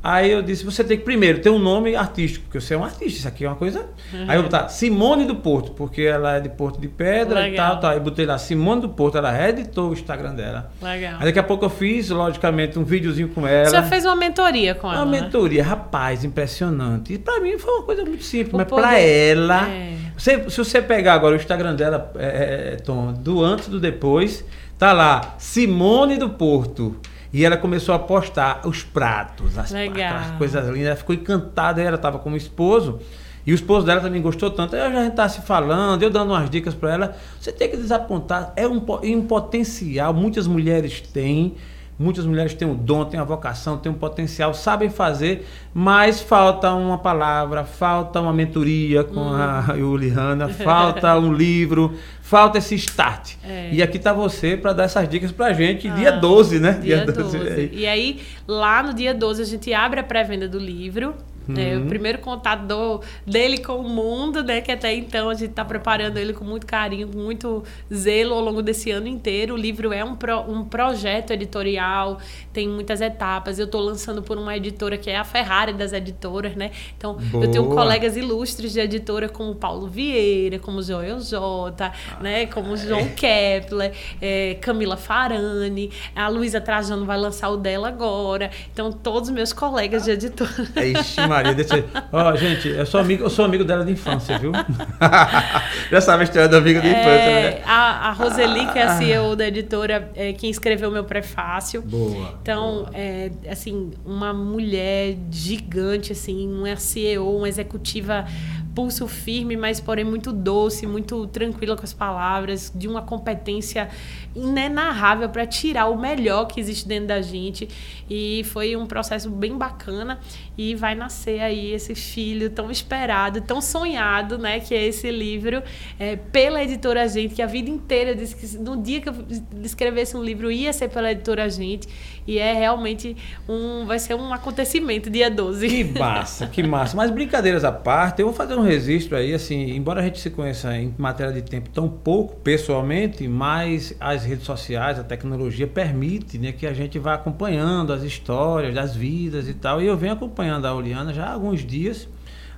Aí 0.00 0.30
eu 0.30 0.40
disse, 0.40 0.64
você 0.64 0.84
tem 0.84 0.96
que 0.96 1.02
primeiro 1.02 1.40
ter 1.40 1.50
um 1.50 1.58
nome 1.58 1.96
artístico, 1.96 2.44
porque 2.44 2.60
você 2.60 2.72
é 2.74 2.78
um 2.78 2.84
artista, 2.84 3.18
isso 3.18 3.26
aqui 3.28 3.44
é 3.44 3.48
uma 3.48 3.56
coisa. 3.56 3.84
Aí 4.28 4.38
eu 4.38 4.44
botar 4.44 4.68
Simone 4.68 5.24
do 5.24 5.34
Porto, 5.34 5.72
porque 5.72 6.02
ela 6.02 6.36
é 6.36 6.40
de 6.40 6.48
Porto 6.48 6.80
de 6.80 6.86
Pedra 6.86 7.40
e 7.40 7.50
Legal. 7.50 7.72
tal, 7.72 7.80
tal. 7.80 7.90
Aí 7.90 8.00
botei 8.00 8.24
lá 8.24 8.38
Simone 8.38 8.80
do 8.82 8.88
Porto, 8.90 9.18
ela 9.18 9.32
reeditou 9.32 9.90
o 9.90 9.92
Instagram 9.92 10.36
dela. 10.36 10.70
Legal. 10.80 11.14
Aí 11.18 11.24
daqui 11.24 11.38
a 11.40 11.42
pouco 11.42 11.64
eu 11.64 11.68
fiz, 11.68 12.10
logicamente, 12.10 12.78
um 12.78 12.84
videozinho 12.84 13.28
com 13.30 13.44
ela. 13.44 13.64
Você 13.64 13.72
já 13.74 13.82
fez 13.82 14.04
uma 14.04 14.14
mentoria 14.14 14.72
com 14.76 14.86
ela, 14.90 15.02
uma 15.02 15.10
né? 15.10 15.20
mentoria, 15.20 15.64
rapaz, 15.64 16.24
impressionante. 16.24 17.14
E 17.14 17.18
pra 17.18 17.40
mim 17.40 17.58
foi 17.58 17.74
uma 17.74 17.82
coisa 17.82 18.04
muito 18.04 18.22
simples, 18.22 18.54
O 18.54 18.56
mas 18.56 18.68
poder- 18.68 18.82
pra 18.82 18.98
ela. 19.00 19.68
É. 19.68 19.94
Você- 20.16 20.48
se 20.48 20.58
você 20.58 20.80
pegar 20.80 21.14
agora 21.14 21.34
o 21.34 21.36
Instagram 21.36 21.74
dela, 21.74 22.12
é, 22.16 22.74
é, 22.74 22.76
Tom, 22.76 23.12
do 23.12 23.42
antes 23.42 23.66
e 23.66 23.70
do 23.70 23.80
depois, 23.80 24.44
tá 24.78 24.92
lá, 24.92 25.34
Simone 25.38 26.16
do 26.16 26.30
Porto. 26.30 26.94
E 27.32 27.44
ela 27.44 27.56
começou 27.56 27.94
a 27.94 27.98
postar 27.98 28.62
os 28.66 28.82
pratos, 28.82 29.58
as, 29.58 29.72
aquelas 29.74 30.30
coisas 30.38 30.66
lindas. 30.66 30.86
Ela 30.86 30.96
ficou 30.96 31.14
encantada, 31.14 31.82
ela 31.82 31.96
estava 31.96 32.18
com 32.18 32.32
o 32.32 32.36
esposo. 32.36 33.00
E 33.46 33.52
o 33.52 33.54
esposo 33.54 33.86
dela 33.86 34.00
também 34.00 34.20
gostou 34.20 34.50
tanto. 34.50 34.76
Aí 34.76 34.82
a 34.82 35.04
gente 35.04 35.14
tá 35.14 35.28
se 35.28 35.40
falando, 35.42 36.02
eu 36.02 36.10
dando 36.10 36.32
umas 36.32 36.50
dicas 36.50 36.74
para 36.74 36.92
ela. 36.92 37.16
Você 37.40 37.52
tem 37.52 37.70
que 37.70 37.76
desapontar. 37.76 38.52
É 38.56 38.66
um, 38.66 38.82
um 39.04 39.22
potencial. 39.22 40.12
Muitas 40.12 40.46
mulheres 40.46 41.00
têm. 41.00 41.54
Muitas 41.98 42.24
mulheres 42.24 42.54
têm 42.54 42.70
o 42.70 42.74
dom, 42.74 43.04
têm 43.04 43.18
a 43.18 43.24
vocação, 43.24 43.76
têm 43.76 43.90
um 43.90 43.94
potencial, 43.94 44.54
sabem 44.54 44.88
fazer, 44.88 45.46
mas 45.74 46.20
falta 46.20 46.72
uma 46.72 46.96
palavra, 46.96 47.64
falta 47.64 48.20
uma 48.20 48.32
mentoria 48.32 49.02
com 49.02 49.32
a 49.32 49.62
Juliana, 49.76 50.46
falta 50.62 51.18
um 51.18 51.32
livro, 51.32 51.98
falta 52.22 52.58
esse 52.58 52.76
start. 52.76 53.34
É. 53.42 53.70
E 53.72 53.82
aqui 53.82 53.96
está 53.96 54.12
você 54.12 54.56
para 54.56 54.72
dar 54.72 54.84
essas 54.84 55.08
dicas 55.08 55.32
para 55.32 55.52
gente, 55.52 55.90
dia 55.90 56.10
Ah, 56.10 56.18
12, 56.18 56.60
né? 56.60 56.78
Dia 56.80 57.04
12. 57.04 57.70
E 57.72 57.84
aí, 57.84 58.20
lá 58.46 58.80
no 58.82 58.94
dia 58.94 59.12
12, 59.12 59.42
a 59.42 59.46
gente 59.46 59.74
abre 59.74 59.98
a 59.98 60.04
pré-venda 60.04 60.48
do 60.48 60.58
livro. 60.58 61.14
Né? 61.48 61.76
Uhum. 61.76 61.84
o 61.84 61.86
primeiro 61.88 62.18
contato 62.18 62.66
do- 62.66 63.00
dele 63.26 63.58
com 63.58 63.76
o 63.76 63.88
mundo, 63.88 64.42
né? 64.44 64.60
Que 64.60 64.70
até 64.72 64.94
então 64.94 65.28
a 65.30 65.34
gente 65.34 65.50
está 65.50 65.64
preparando 65.64 66.18
ele 66.18 66.32
com 66.32 66.44
muito 66.44 66.66
carinho, 66.66 67.08
com 67.08 67.18
muito 67.18 67.64
zelo 67.92 68.34
ao 68.34 68.40
longo 68.40 68.62
desse 68.62 68.90
ano 68.90 69.06
inteiro. 69.08 69.54
O 69.54 69.56
livro 69.56 69.92
é 69.92 70.04
um, 70.04 70.14
pro- 70.14 70.40
um 70.42 70.64
projeto 70.64 71.32
editorial, 71.32 72.18
tem 72.52 72.68
muitas 72.68 73.00
etapas. 73.00 73.58
Eu 73.58 73.64
estou 73.64 73.80
lançando 73.80 74.22
por 74.22 74.36
uma 74.38 74.56
editora 74.56 74.96
que 74.98 75.08
é 75.10 75.16
a 75.16 75.24
Ferrari 75.24 75.72
das 75.72 75.92
editoras, 75.92 76.54
né? 76.54 76.70
Então, 76.96 77.16
eu 77.32 77.50
tenho 77.50 77.64
Boa. 77.64 77.76
colegas 77.76 78.16
ilustres 78.16 78.72
de 78.72 78.80
editora 78.80 79.28
como 79.28 79.54
Paulo 79.54 79.86
Vieira, 79.88 80.58
como 80.58 80.82
Joel 80.82 81.20
Jota, 81.20 81.92
né? 82.20 82.46
Como 82.46 82.76
João 82.76 83.08
Kepler, 83.16 83.92
eh, 84.20 84.56
Camila 84.60 84.96
Farani, 84.96 85.90
a 86.14 86.28
Luísa 86.28 86.60
Trajano 86.60 87.04
vai 87.06 87.16
lançar 87.18 87.48
o 87.50 87.56
dela 87.56 87.88
agora. 87.88 88.50
Então, 88.72 88.92
todos 88.92 89.28
os 89.28 89.34
meus 89.34 89.52
colegas 89.52 90.04
de 90.04 90.10
editora. 90.12 90.50
Ixi, 90.84 91.20
Maria. 91.38 91.54
Desse, 91.54 91.84
ó, 92.12 92.36
gente, 92.36 92.68
eu 92.68 92.86
sou 92.86 93.00
amigo, 93.00 93.24
eu 93.24 93.30
sou 93.30 93.44
amigo 93.44 93.64
dela 93.64 93.84
de 93.84 93.92
infância, 93.92 94.38
viu? 94.38 94.52
Já 95.90 96.00
sabe 96.00 96.22
a 96.22 96.24
história 96.24 96.48
do 96.48 96.56
amigo 96.56 96.80
de 96.80 96.88
infância, 96.88 97.08
É, 97.08 97.50
né? 97.50 97.62
a, 97.66 98.08
a 98.08 98.12
Roseli, 98.12 98.66
que 98.72 98.78
é 98.78 98.82
a 98.82 98.96
CEO 98.98 99.36
da 99.36 99.46
editora, 99.46 100.10
é 100.14 100.32
quem 100.32 100.50
escreveu 100.50 100.90
meu 100.90 101.04
prefácio. 101.04 101.82
Boa. 101.82 102.38
Então, 102.42 102.84
boa. 102.84 102.90
é, 102.94 103.30
assim, 103.50 103.90
uma 104.04 104.32
mulher 104.32 105.16
gigante, 105.30 106.12
assim, 106.12 106.48
uma 106.52 106.76
CEO, 106.76 107.36
uma 107.38 107.48
executiva 107.48 108.26
pulso 108.74 109.08
firme, 109.08 109.56
mas 109.56 109.80
porém 109.80 110.04
muito 110.04 110.32
doce, 110.32 110.86
muito 110.86 111.26
tranquila 111.26 111.76
com 111.76 111.82
as 111.82 111.92
palavras, 111.92 112.70
de 112.72 112.86
uma 112.86 113.02
competência 113.02 113.88
inenarrável 114.36 115.28
para 115.28 115.44
tirar 115.44 115.86
o 115.86 115.98
melhor 115.98 116.46
que 116.46 116.60
existe 116.60 116.86
dentro 116.86 117.08
da 117.08 117.20
gente. 117.20 117.68
E 118.08 118.44
foi 118.44 118.76
um 118.76 118.86
processo 118.86 119.28
bem 119.30 119.58
bacana 119.58 120.20
e 120.58 120.74
vai 120.74 120.96
nascer 120.96 121.40
aí 121.40 121.72
esse 121.72 121.94
filho 121.94 122.50
tão 122.50 122.68
esperado, 122.68 123.40
tão 123.40 123.60
sonhado, 123.60 124.36
né, 124.36 124.58
que 124.58 124.74
é 124.74 124.84
esse 124.84 125.08
livro 125.08 125.62
é, 126.00 126.16
pela 126.16 126.60
editora 126.60 127.08
Gente, 127.08 127.36
que 127.36 127.40
a 127.40 127.46
vida 127.46 127.70
inteira 127.70 128.12
disse 128.12 128.34
que 128.34 128.58
no 128.58 128.82
dia 128.82 129.00
que 129.00 129.08
eu 129.08 129.14
escrevesse 129.62 130.16
um 130.16 130.22
livro 130.22 130.50
ia 130.50 130.72
ser 130.72 130.88
pela 130.88 131.12
editora 131.12 131.48
Gente 131.48 131.88
e 132.26 132.38
é 132.38 132.52
realmente 132.52 133.16
um 133.48 133.86
vai 133.86 133.98
ser 133.98 134.14
um 134.14 134.34
acontecimento 134.34 135.08
dia 135.08 135.30
12. 135.30 135.68
Que 135.68 135.98
massa, 135.98 136.46
que 136.46 136.62
massa. 136.62 136.96
Mas 136.96 137.10
brincadeiras 137.10 137.64
à 137.64 137.72
parte, 137.72 138.20
eu 138.20 138.26
vou 138.26 138.34
fazer 138.34 138.54
um 138.54 138.62
registro 138.62 139.16
aí, 139.16 139.32
assim, 139.32 139.70
embora 139.70 140.00
a 140.00 140.04
gente 140.04 140.18
se 140.18 140.28
conheça 140.28 140.76
em 140.76 140.94
matéria 140.98 141.32
de 141.32 141.42
tempo 141.42 141.70
tão 141.70 141.88
pouco 141.88 142.36
pessoalmente, 142.36 143.26
mas 143.28 143.94
as 144.00 144.24
redes 144.24 144.44
sociais, 144.44 144.98
a 144.98 145.04
tecnologia 145.04 145.66
permite 145.66 146.36
né, 146.36 146.52
que 146.52 146.66
a 146.66 146.72
gente 146.74 146.98
vá 146.98 147.14
acompanhando 147.14 147.92
as 147.92 148.02
histórias, 148.02 148.74
das 148.74 148.94
vidas 148.94 149.48
e 149.48 149.54
tal. 149.54 149.80
E 149.80 149.86
eu 149.86 149.96
venho 149.96 150.12
acompanhando 150.12 150.47
a 150.50 150.74
Oliana 150.74 151.12
já 151.12 151.24
há 151.26 151.32
alguns 151.32 151.64
dias, 151.64 152.08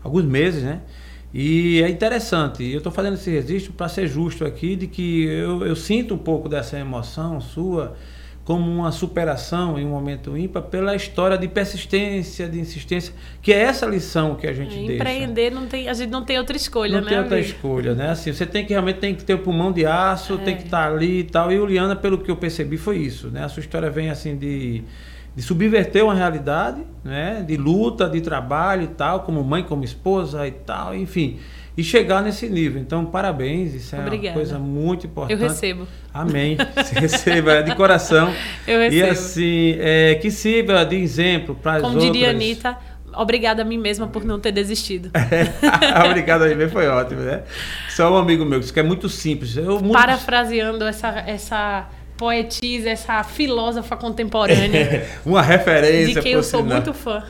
alguns 0.03 0.24
meses, 0.24 0.62
né? 0.62 0.80
E 1.32 1.80
é 1.82 1.88
interessante, 1.88 2.64
eu 2.68 2.78
estou 2.78 2.91
fazendo 2.91 3.14
esse 3.14 3.30
registro 3.30 3.72
para 3.72 3.88
ser 3.88 4.09
justo 4.09 4.45
aqui, 4.45 4.74
de 4.74 4.86
que 4.88 5.24
eu, 5.26 5.64
eu 5.64 5.76
sinto 5.76 6.14
um 6.14 6.18
pouco 6.18 6.49
dessa 6.49 6.76
emoção 6.78 7.41
sua 7.41 7.95
como 8.45 8.68
uma 8.68 8.91
superação 8.91 9.78
em 9.78 9.86
um 9.86 9.91
momento 9.91 10.36
ímpar 10.36 10.62
pela 10.62 10.97
história 10.97 11.38
de 11.38 11.47
persistência, 11.47 12.49
de 12.49 12.59
insistência, 12.59 13.14
que 13.41 13.53
é 13.53 13.61
essa 13.61 13.86
lição 13.86 14.34
que 14.34 14.45
a 14.45 14.53
gente 14.53 14.74
É, 14.74 14.78
deixa. 14.78 14.93
empreender 14.95 15.51
não 15.53 15.66
tem 15.68 15.88
a 15.88 15.93
gente 15.95 16.11
não 16.11 16.24
tem 16.24 16.36
outra 16.36 16.57
escolha, 16.57 16.95
Não 16.97 17.03
né? 17.03 17.11
tem 17.11 17.18
outra 17.18 17.36
amigo? 17.36 17.49
escolha, 17.49 17.95
né? 17.95 18.11
Assim, 18.11 18.32
você 18.32 18.45
tem 18.45 18.64
que 18.66 18.72
realmente 18.72 18.99
tem 18.99 19.14
que 19.14 19.22
ter 19.22 19.34
o 19.34 19.38
pulmão 19.38 19.70
de 19.70 19.86
aço, 19.86 20.36
tem 20.38 20.55
É. 20.55 20.57
que 20.57 20.64
estar 20.64 20.91
ali 20.91 21.20
e 21.20 21.24
tal. 21.24 21.53
E 21.53 21.61
Uliana, 21.61 21.95
pelo 21.95 22.18
que 22.18 22.28
eu 22.30 22.36
percebi, 22.36 22.76
foi 22.76 22.97
isso, 22.99 23.28
né? 23.28 23.45
A 23.45 23.49
sua 23.49 23.61
história 23.61 23.88
vem 23.88 24.11
assim 24.11 24.36
de, 24.36 24.82
de 25.41 25.47
subverter 25.47 26.05
uma 26.05 26.14
realidade, 26.14 26.82
né? 27.03 27.43
De 27.47 27.57
luta, 27.57 28.07
de 28.11 28.20
trabalho 28.20 28.82
e 28.82 28.88
tal, 28.88 29.20
como 29.20 29.43
mãe, 29.43 29.62
como 29.62 29.82
esposa 29.82 30.47
e 30.47 30.51
tal, 30.51 30.95
enfim. 30.95 31.38
E 31.74 31.82
chegar 31.82 32.22
nesse 32.22 32.47
nível. 32.47 32.78
Então, 32.78 33.07
parabéns, 33.07 33.72
isso 33.74 33.97
é 33.97 34.01
Obrigada. 34.01 34.28
uma 34.28 34.34
coisa 34.34 34.59
muito 34.59 35.07
importante. 35.07 35.41
Eu 35.41 35.49
recebo. 35.49 35.88
Amém. 36.12 36.59
Se 36.84 36.95
receba 36.95 37.53
é 37.53 37.62
de 37.62 37.74
coração. 37.74 38.30
Eu 38.68 38.82
E 38.82 39.01
recebo. 39.01 39.12
assim, 39.12 39.76
é, 39.78 40.14
que 40.16 40.30
sirva 40.30 40.84
de 40.84 40.97
exemplo 40.97 41.55
para 41.55 41.76
as 41.76 41.82
Como 41.82 41.95
outras. 41.95 42.12
diria 42.12 42.28
a 42.28 42.30
Anitta, 42.32 42.76
obrigada 43.14 43.62
a 43.62 43.64
mim 43.64 43.78
mesma 43.78 44.07
por 44.09 44.22
não 44.26 44.38
ter 44.38 44.53
desistido. 44.53 45.11
Obrigado 46.07 46.43
aí, 46.43 46.68
foi 46.68 46.86
ótimo, 46.86 47.22
né? 47.22 47.45
Só 47.88 48.12
um 48.12 48.18
amigo 48.18 48.45
meu, 48.45 48.61
isso 48.61 48.74
que 48.74 48.80
é 48.80 48.82
muito 48.82 49.09
simples. 49.09 49.57
Eu, 49.57 49.80
muito... 49.80 49.93
Parafraseando 49.93 50.84
essa, 50.84 51.09
essa 51.26 51.88
poetisa, 52.20 52.90
essa 52.90 53.24
filósofa 53.24 53.96
contemporânea, 53.96 55.08
Uma 55.24 55.40
referência. 55.40 56.16
de 56.16 56.20
quem 56.20 56.32
eu 56.32 56.42
sou 56.42 56.62
muito 56.62 56.92
fã. 56.92 57.24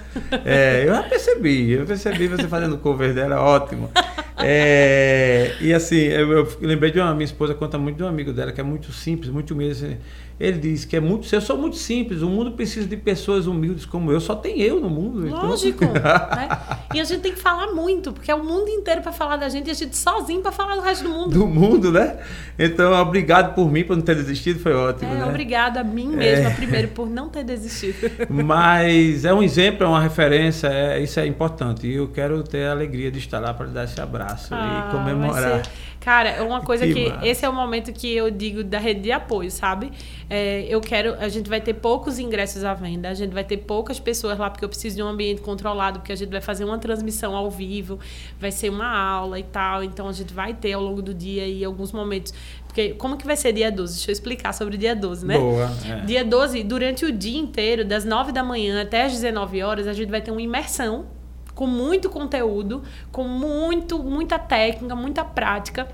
É, 0.45 0.83
eu 0.85 0.93
já 0.93 1.05
percebi, 1.05 1.71
eu 1.71 1.87
percebi 1.87 2.27
você 2.27 2.49
fazendo 2.49 2.77
cover 2.77 3.15
dela, 3.15 3.41
ótimo. 3.41 3.89
É, 4.37 5.55
e 5.61 5.73
assim, 5.73 5.97
eu, 5.97 6.29
eu 6.33 6.49
lembrei 6.61 6.91
de 6.91 6.99
uma 6.99 7.15
minha 7.15 7.25
esposa 7.25 7.55
conta 7.55 7.79
muito 7.79 7.99
de 7.99 8.03
um 8.03 8.09
amigo 8.09 8.33
dela 8.33 8.51
que 8.51 8.61
é 8.61 8.65
muito 8.65 8.91
simples, 8.91 9.31
muito 9.31 9.55
humilde. 9.55 9.73
assim. 9.85 9.97
Ele 10.41 10.57
diz 10.59 10.87
que 10.87 10.97
é 10.97 11.01
muito, 11.01 11.29
eu 11.35 11.41
sou 11.43 11.59
muito 11.59 11.77
simples, 11.77 12.23
o 12.23 12.27
mundo 12.29 12.53
precisa 12.53 12.87
de 12.89 12.97
pessoas 12.97 13.47
humildes 13.47 13.85
como 13.85 14.11
eu, 14.11 14.19
só 14.19 14.35
tem 14.35 14.59
eu 14.63 14.81
no 14.81 14.89
mundo. 14.89 15.29
então- 15.29 15.47
Lógico, 15.51 15.85
né? 15.85 16.49
E 16.95 16.99
a 17.01 17.05
gente 17.05 17.21
tem 17.21 17.33
que 17.35 17.39
falar 17.39 17.67
muito, 17.75 18.11
porque 18.11 18.31
é 18.31 18.35
o 18.35 18.43
mundo 18.43 18.71
inteiro 18.71 19.03
para 19.03 19.13
falar 19.13 19.37
da 19.37 19.51
gente 19.51 19.69
e 19.69 19.71
a 19.71 19.75
gente 19.75 19.95
sozinho 19.97 20.41
para 20.41 20.51
falar 20.51 20.77
do 20.77 20.81
resto 20.81 21.05
do 21.05 21.11
mundo. 21.11 21.31
do 21.31 21.47
mundo, 21.47 21.93
né? 21.93 22.17
Então, 22.59 22.91
obrigado 22.95 23.55
por 23.55 23.71
mim, 23.71 23.85
por 23.85 23.95
não 23.95 24.03
ter 24.03 24.15
desistido, 24.17 24.59
foi 24.61 24.73
ótimo, 24.73 25.13
É, 25.13 25.17
né? 25.19 25.27
obrigada 25.27 25.81
a 25.81 25.85
mim 25.85 26.09
mesma, 26.09 26.51
primeiro, 26.53 26.89
por 26.89 27.09
não 27.11 27.29
ter 27.29 27.45
desistido. 27.45 28.11
Mas 28.31 29.25
é 29.27 29.35
um 29.35 29.43
exemplo, 29.43 29.85
é 29.85 29.89
uma 29.89 30.01
referência, 30.01 30.69
é, 30.69 31.01
isso 31.03 31.21
é 31.21 31.27
importante. 31.27 31.87
E 31.87 31.97
eu 31.97 32.09
quero 32.09 32.43
ter 32.43 32.65
a 32.67 32.71
alegria 32.73 33.11
de 33.11 33.19
estar 33.19 33.39
lá 33.41 33.53
para 33.53 33.67
lhe 33.67 33.73
dar 33.73 33.85
esse 33.85 34.01
abraço 34.01 34.55
Ah, 34.55 34.87
e 34.89 34.91
comemorar. 34.91 35.63
Cara, 36.01 36.31
é 36.31 36.41
uma 36.41 36.63
coisa 36.63 36.87
Que 36.87 36.95
que. 36.95 37.29
Esse 37.29 37.45
é 37.45 37.49
o 37.49 37.53
momento 37.53 37.93
que 37.93 38.11
eu 38.11 38.31
digo 38.31 38.65
da 38.65 38.79
rede 38.79 39.01
de 39.01 39.13
apoio, 39.13 39.51
sabe? 39.51 39.93
É, 40.31 40.65
eu 40.67 40.81
quero. 40.81 41.15
A 41.21 41.29
gente 41.29 41.49
vai 41.49 41.61
ter 41.61 41.75
poucos 41.75 42.19
ingressos 42.19 42.65
à 42.65 42.73
venda, 42.73 43.11
a 43.11 43.15
gente 43.15 43.33
vai 43.33 43.45
ter 43.45 43.59
poucas 43.59 44.01
pessoas 44.01 44.39
lá, 44.39 44.49
porque 44.49 44.65
eu 44.65 44.69
preciso 44.69 44.97
de 44.97 45.03
um 45.03 45.07
ambiente 45.07 45.43
controlado, 45.43 46.01
porque 46.01 46.13
a 46.13 46.17
gente 46.17 46.31
vai 46.31 46.41
fazer 46.41 46.65
uma 46.65 46.79
transmissão 46.79 47.37
ao 47.37 47.51
vivo, 47.51 47.99
vai 48.39 48.51
ser 48.51 48.71
uma 48.71 48.89
aula 48.89 49.39
e 49.39 49.43
tal. 49.43 49.85
Então 49.85 50.09
a 50.09 50.13
gente 50.13 50.33
vai 50.33 50.55
ter 50.55 50.73
ao 50.73 50.83
longo 50.83 51.03
do 51.03 51.13
dia 51.13 51.47
e 51.47 51.63
alguns 51.63 51.93
momentos. 51.93 52.33
Porque 52.67 52.95
como 52.95 53.19
que 53.19 53.27
vai 53.27 53.37
ser 53.37 53.53
dia 53.53 53.71
12? 53.71 53.97
Deixa 53.97 54.11
eu 54.11 54.13
explicar 54.13 54.55
sobre 54.55 54.77
o 54.77 54.79
dia 54.79 54.97
12, 54.97 55.27
né? 55.27 55.39
Boa. 55.39 55.71
é. 55.87 56.01
Dia 56.07 56.25
12, 56.25 56.63
durante 56.63 57.05
o 57.05 57.13
dia 57.13 57.39
inteiro, 57.39 57.85
das 57.85 58.07
9 58.07 58.33
da 58.33 58.43
manhã 58.43 58.81
até 58.81 59.05
as 59.05 59.13
19 59.13 59.63
horas, 59.63 59.87
a 59.87 59.93
gente 59.93 60.09
vai 60.09 60.23
ter 60.23 60.31
uma 60.31 60.41
imersão 60.41 61.20
com 61.61 61.67
muito 61.67 62.09
conteúdo, 62.09 62.83
com 63.13 63.25
muito, 63.25 64.03
muita 64.03 64.39
técnica, 64.39 64.97
muita 64.97 65.23
prática 65.23 65.87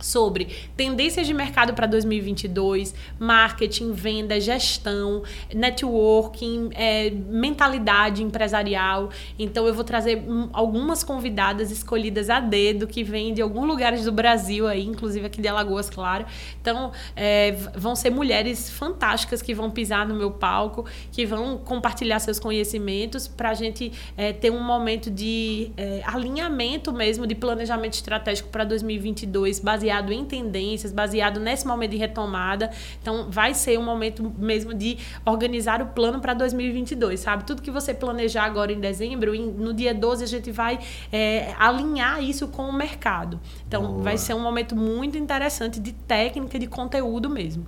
sobre 0.00 0.48
tendências 0.76 1.26
de 1.26 1.34
mercado 1.34 1.74
para 1.74 1.86
2022, 1.86 2.94
marketing, 3.18 3.92
venda, 3.92 4.40
gestão, 4.40 5.22
networking, 5.52 6.70
é, 6.74 7.10
mentalidade 7.10 8.22
empresarial. 8.22 9.10
Então 9.38 9.66
eu 9.66 9.74
vou 9.74 9.84
trazer 9.84 10.22
algumas 10.52 11.02
convidadas 11.02 11.70
escolhidas 11.70 12.30
a 12.30 12.40
dedo 12.40 12.86
que 12.86 13.02
vêm 13.02 13.34
de 13.34 13.42
alguns 13.42 13.66
lugares 13.66 14.04
do 14.04 14.12
Brasil 14.12 14.66
aí, 14.66 14.84
inclusive 14.84 15.26
aqui 15.26 15.40
de 15.40 15.48
Alagoas, 15.48 15.90
claro. 15.90 16.24
Então 16.60 16.92
é, 17.16 17.52
vão 17.76 17.96
ser 17.96 18.10
mulheres 18.10 18.70
fantásticas 18.70 19.42
que 19.42 19.54
vão 19.54 19.70
pisar 19.70 20.06
no 20.06 20.14
meu 20.14 20.30
palco, 20.30 20.84
que 21.10 21.26
vão 21.26 21.58
compartilhar 21.58 22.18
seus 22.20 22.38
conhecimentos 22.38 23.26
para 23.26 23.50
a 23.50 23.54
gente 23.54 23.92
é, 24.16 24.32
ter 24.32 24.50
um 24.50 24.62
momento 24.62 25.10
de 25.10 25.70
é, 25.76 26.02
alinhamento 26.04 26.92
mesmo 26.92 27.26
de 27.26 27.34
planejamento 27.34 27.94
estratégico 27.94 28.48
para 28.48 28.64
2022, 28.64 29.58
baseado 29.58 29.87
em 30.12 30.24
tendências, 30.24 30.92
baseado 30.92 31.40
nesse 31.40 31.66
momento 31.66 31.92
de 31.92 31.96
retomada. 31.96 32.70
Então, 33.00 33.28
vai 33.30 33.54
ser 33.54 33.78
um 33.78 33.82
momento 33.82 34.32
mesmo 34.38 34.74
de 34.74 34.98
organizar 35.24 35.80
o 35.82 35.86
plano 35.86 36.20
para 36.20 36.34
2022, 36.34 37.20
sabe? 37.20 37.44
Tudo 37.44 37.62
que 37.62 37.70
você 37.70 37.94
planejar 37.94 38.44
agora 38.44 38.72
em 38.72 38.80
dezembro, 38.80 39.34
em- 39.34 39.50
no 39.50 39.72
dia 39.72 39.94
12 39.94 40.24
a 40.24 40.26
gente 40.26 40.50
vai 40.50 40.78
é, 41.12 41.54
alinhar 41.58 42.22
isso 42.22 42.48
com 42.48 42.62
o 42.62 42.72
mercado. 42.72 43.40
Então, 43.66 43.82
Boa. 43.86 44.02
vai 44.02 44.18
ser 44.18 44.34
um 44.34 44.40
momento 44.40 44.76
muito 44.76 45.16
interessante 45.16 45.80
de 45.80 45.92
técnica, 45.92 46.58
de 46.58 46.66
conteúdo 46.66 47.28
mesmo. 47.30 47.66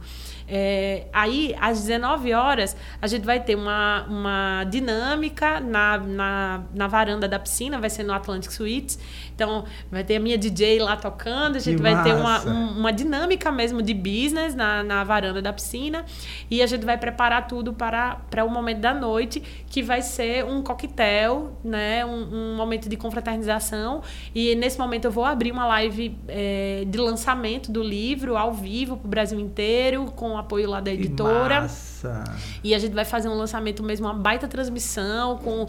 É, 0.52 1.06
aí, 1.12 1.54
às 1.60 1.78
19 1.82 2.32
horas, 2.34 2.76
a 3.00 3.06
gente 3.06 3.24
vai 3.24 3.38
ter 3.38 3.54
uma, 3.54 4.04
uma 4.08 4.64
dinâmica 4.64 5.60
na, 5.60 5.96
na, 5.98 6.62
na 6.74 6.86
varanda 6.88 7.28
da 7.28 7.38
piscina, 7.38 7.78
vai 7.78 7.88
ser 7.88 8.02
no 8.02 8.12
Atlantic 8.12 8.50
Suites. 8.50 8.98
Então, 9.40 9.64
vai 9.90 10.04
ter 10.04 10.16
a 10.16 10.20
minha 10.20 10.36
DJ 10.36 10.78
lá 10.80 10.96
tocando, 10.96 11.56
a 11.56 11.58
gente 11.58 11.76
Que 11.76 11.82
vai 11.82 12.02
ter 12.02 12.12
uma, 12.12 12.22
massa. 12.22 12.50
um- 12.50 12.78
uma 12.78 12.92
dinâmica 12.92 13.50
mesmo 13.50 13.80
de 13.80 13.94
business 13.94 14.54
na, 14.54 14.82
na 14.82 15.02
varanda 15.02 15.40
da 15.40 15.50
piscina. 15.50 16.04
E 16.50 16.60
a 16.62 16.66
gente 16.66 16.84
vai 16.84 16.98
preparar 16.98 17.48
tudo 17.48 17.72
para, 17.72 18.16
para 18.30 18.44
o 18.44 18.50
momento 18.50 18.80
da 18.80 18.92
noite, 18.92 19.42
que 19.66 19.82
vai 19.82 20.02
ser 20.02 20.44
um 20.44 20.62
coquetel, 20.62 21.56
né? 21.64 22.04
um, 22.04 22.52
um 22.52 22.54
momento 22.56 22.86
de 22.86 22.98
confraternização. 22.98 24.02
E 24.34 24.54
nesse 24.56 24.78
momento 24.78 25.06
eu 25.06 25.10
vou 25.10 25.24
abrir 25.24 25.52
uma 25.52 25.66
live 25.66 26.18
eh, 26.28 26.84
de 26.86 26.98
lançamento 26.98 27.72
do 27.72 27.82
livro 27.82 28.36
ao 28.36 28.52
vivo 28.52 28.98
para 28.98 29.06
o 29.06 29.08
Brasil 29.08 29.40
inteiro, 29.40 30.04
com 30.14 30.32
o 30.32 30.36
apoio 30.36 30.68
lá 30.68 30.80
da 30.82 30.92
editora. 30.92 31.62
massa. 31.62 32.24
E 32.62 32.74
a 32.74 32.78
gente 32.78 32.92
vai 32.94 33.06
fazer 33.06 33.28
um 33.30 33.34
lançamento 33.34 33.82
mesmo, 33.82 34.06
uma 34.06 34.12
baita 34.14 34.46
transmissão, 34.46 35.38
com, 35.38 35.66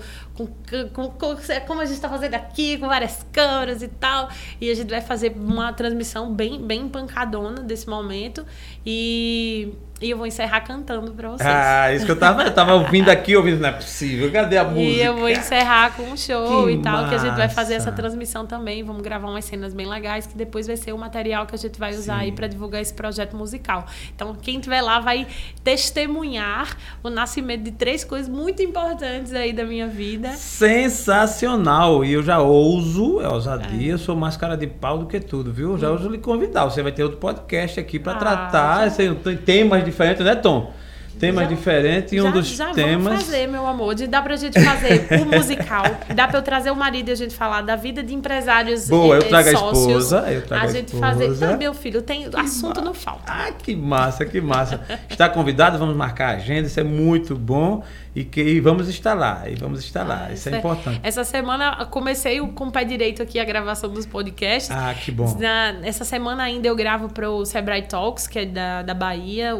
com, 0.47 0.89
com, 0.89 1.09
com- 1.11 1.35
como 1.67 1.81
a 1.81 1.85
gente 1.85 1.95
está 1.95 2.09
fazendo 2.09 2.33
aqui, 2.35 2.77
com 2.77 2.87
várias 2.87 3.25
câmeras 3.31 3.81
e 3.81 3.87
tal. 3.87 4.29
E 4.59 4.69
a 4.69 4.75
gente 4.75 4.89
vai 4.89 5.01
fazer 5.01 5.33
uma 5.35 5.73
transmissão 5.73 6.33
bem, 6.33 6.61
bem 6.61 6.87
pancadona 6.87 7.61
desse 7.61 7.87
momento. 7.89 8.45
E 8.85 9.73
E 10.01 10.09
eu 10.09 10.17
vou 10.17 10.25
encerrar 10.25 10.61
cantando 10.61 11.11
pra 11.11 11.29
vocês. 11.29 11.47
Ah, 11.47 11.93
isso 11.93 12.05
que 12.05 12.11
eu 12.11 12.19
tava, 12.19 12.43
eu 12.43 12.51
tava 12.53 12.73
ouvindo 12.73 13.09
aqui, 13.09 13.35
ouvindo, 13.35 13.59
não 13.59 13.69
é 13.69 13.71
possível. 13.71 14.31
Cadê 14.31 14.57
a 14.57 14.63
música? 14.63 14.81
E 14.81 14.99
eu 15.01 15.15
vou 15.15 15.29
encerrar 15.29 15.95
com 15.95 16.03
um 16.03 16.17
show 16.17 16.65
Que 16.65 16.73
e 16.73 16.77
tal, 16.81 17.07
que 17.07 17.15
a 17.15 17.17
gente 17.19 17.35
vai 17.35 17.47
fazer 17.47 17.75
massa. 17.75 17.89
essa 17.89 17.95
transmissão 17.95 18.45
também. 18.47 18.83
Vamos 18.83 19.01
gravar 19.03 19.27
umas 19.29 19.45
cenas 19.45 19.73
bem 19.73 19.85
legais, 19.87 20.25
que 20.25 20.35
depois 20.35 20.65
vai 20.65 20.75
ser 20.75 20.91
o 20.91 20.97
material 20.97 21.45
que 21.45 21.53
a 21.53 21.57
gente 21.57 21.77
vai 21.79 21.91
usar 21.91 22.15
Sim. 22.15 22.21
aí 22.21 22.31
para 22.31 22.47
divulgar 22.47 22.81
esse 22.81 22.93
projeto 22.93 23.35
musical. 23.37 23.85
Então, 24.15 24.35
quem 24.41 24.55
estiver 24.55 24.81
lá 24.81 24.99
vai 24.99 25.27
testemunhar 25.63 26.75
o 27.03 27.09
nascimento 27.09 27.61
de 27.63 27.71
três 27.71 28.03
coisas 28.03 28.27
muito 28.27 28.61
importantes 28.63 29.33
aí 29.33 29.53
da 29.53 29.63
minha 29.63 29.87
vida. 29.87 30.29
Sensacional! 30.29 32.03
E 32.03 32.13
eu 32.13 32.23
já 32.23 32.39
ouso, 32.39 33.21
é 33.21 33.27
ousadia, 33.27 33.91
eu 33.91 33.97
sou 33.97 34.15
mais 34.15 34.35
cara 34.35 34.55
de 34.57 34.67
pau 34.67 34.97
do 34.97 35.05
que 35.05 35.19
tudo, 35.19 35.51
viu? 35.53 35.77
Já 35.77 35.89
ouso 35.91 36.09
lhe 36.09 36.17
convidar. 36.17 36.65
Você 36.65 36.81
vai 36.81 36.91
ter 36.91 37.03
outro 37.03 37.17
podcast 37.19 37.79
aqui 37.79 37.99
para 37.99 38.13
Ah, 38.13 38.15
tratar 38.15 38.89
já. 38.89 38.95
tem 38.95 39.37
temas 39.37 39.83
diferentes, 39.91 40.25
né, 40.25 40.35
Tom? 40.35 40.71
Temas 41.19 41.43
Já- 41.43 41.49
diferentes 41.49 42.13
e 42.13 42.19
um 42.21 42.23
já, 42.23 42.31
dos 42.31 42.47
já 42.47 42.71
temas. 42.71 43.03
vamos 43.03 43.23
fazer, 43.25 43.45
meu 43.47 43.67
amor. 43.67 43.93
De, 43.93 44.07
dá 44.07 44.23
pra 44.23 44.35
gente 44.37 44.59
fazer 44.59 45.07
o 45.21 45.25
musical. 45.37 45.83
Dá 46.15 46.27
pra 46.27 46.39
eu 46.39 46.41
trazer 46.41 46.71
o 46.71 46.75
marido 46.75 47.09
e 47.09 47.11
a 47.11 47.15
gente 47.15 47.35
falar 47.35 47.61
da 47.61 47.75
vida 47.75 48.01
de 48.01 48.15
empresários 48.15 48.87
Boa, 48.89 49.17
e, 49.17 49.19
eu 49.19 49.27
trago 49.29 49.49
a 49.49 49.51
sócios. 49.51 49.87
esposa, 49.87 50.31
eu 50.31 50.41
trago 50.41 50.65
a 50.65 50.67
a 50.67 50.71
gente 50.71 50.95
fazer. 50.95 51.23
esposa. 51.25 51.47
Não, 51.51 51.57
meu 51.59 51.73
filho, 51.75 52.01
tem 52.01 52.27
assunto 52.33 52.79
ma- 52.79 52.85
não 52.87 52.93
falta. 52.95 53.21
Ah, 53.27 53.51
que 53.51 53.75
massa, 53.75 54.25
que 54.25 54.41
massa. 54.41 54.81
Está 55.07 55.29
convidado, 55.29 55.77
vamos 55.77 55.95
marcar 55.95 56.29
a 56.33 56.37
agenda, 56.37 56.65
isso 56.65 56.79
é 56.79 56.83
muito 56.83 57.35
bom. 57.35 57.83
E 58.13 58.25
que 58.25 58.41
e 58.41 58.59
vamos 58.59 58.89
estar 58.89 59.13
lá, 59.13 59.43
e 59.49 59.55
vamos 59.55 59.79
estar 59.79 60.03
lá. 60.03 60.25
Ah, 60.27 60.33
isso 60.33 60.49
é 60.49 60.51
essa- 60.51 60.57
importante. 60.59 60.99
Essa 61.01 61.23
semana 61.23 61.85
comecei 61.85 62.41
o- 62.41 62.49
com 62.49 62.65
o 62.65 62.71
pé 62.71 62.83
direito 62.83 63.23
aqui 63.23 63.39
a 63.39 63.45
gravação 63.45 63.89
dos 63.89 64.05
podcasts. 64.05 64.69
Ah, 64.69 64.93
que 64.93 65.11
bom. 65.11 65.33
Na- 65.39 65.77
essa 65.81 66.03
semana 66.03 66.43
ainda 66.43 66.67
eu 66.67 66.75
gravo 66.75 67.07
para 67.07 67.29
o 67.29 67.45
Sebrae 67.45 67.83
Talks, 67.83 68.27
que 68.27 68.39
é 68.39 68.45
da, 68.45 68.81
da 68.81 68.93
Bahia, 68.93 69.55
o, 69.55 69.59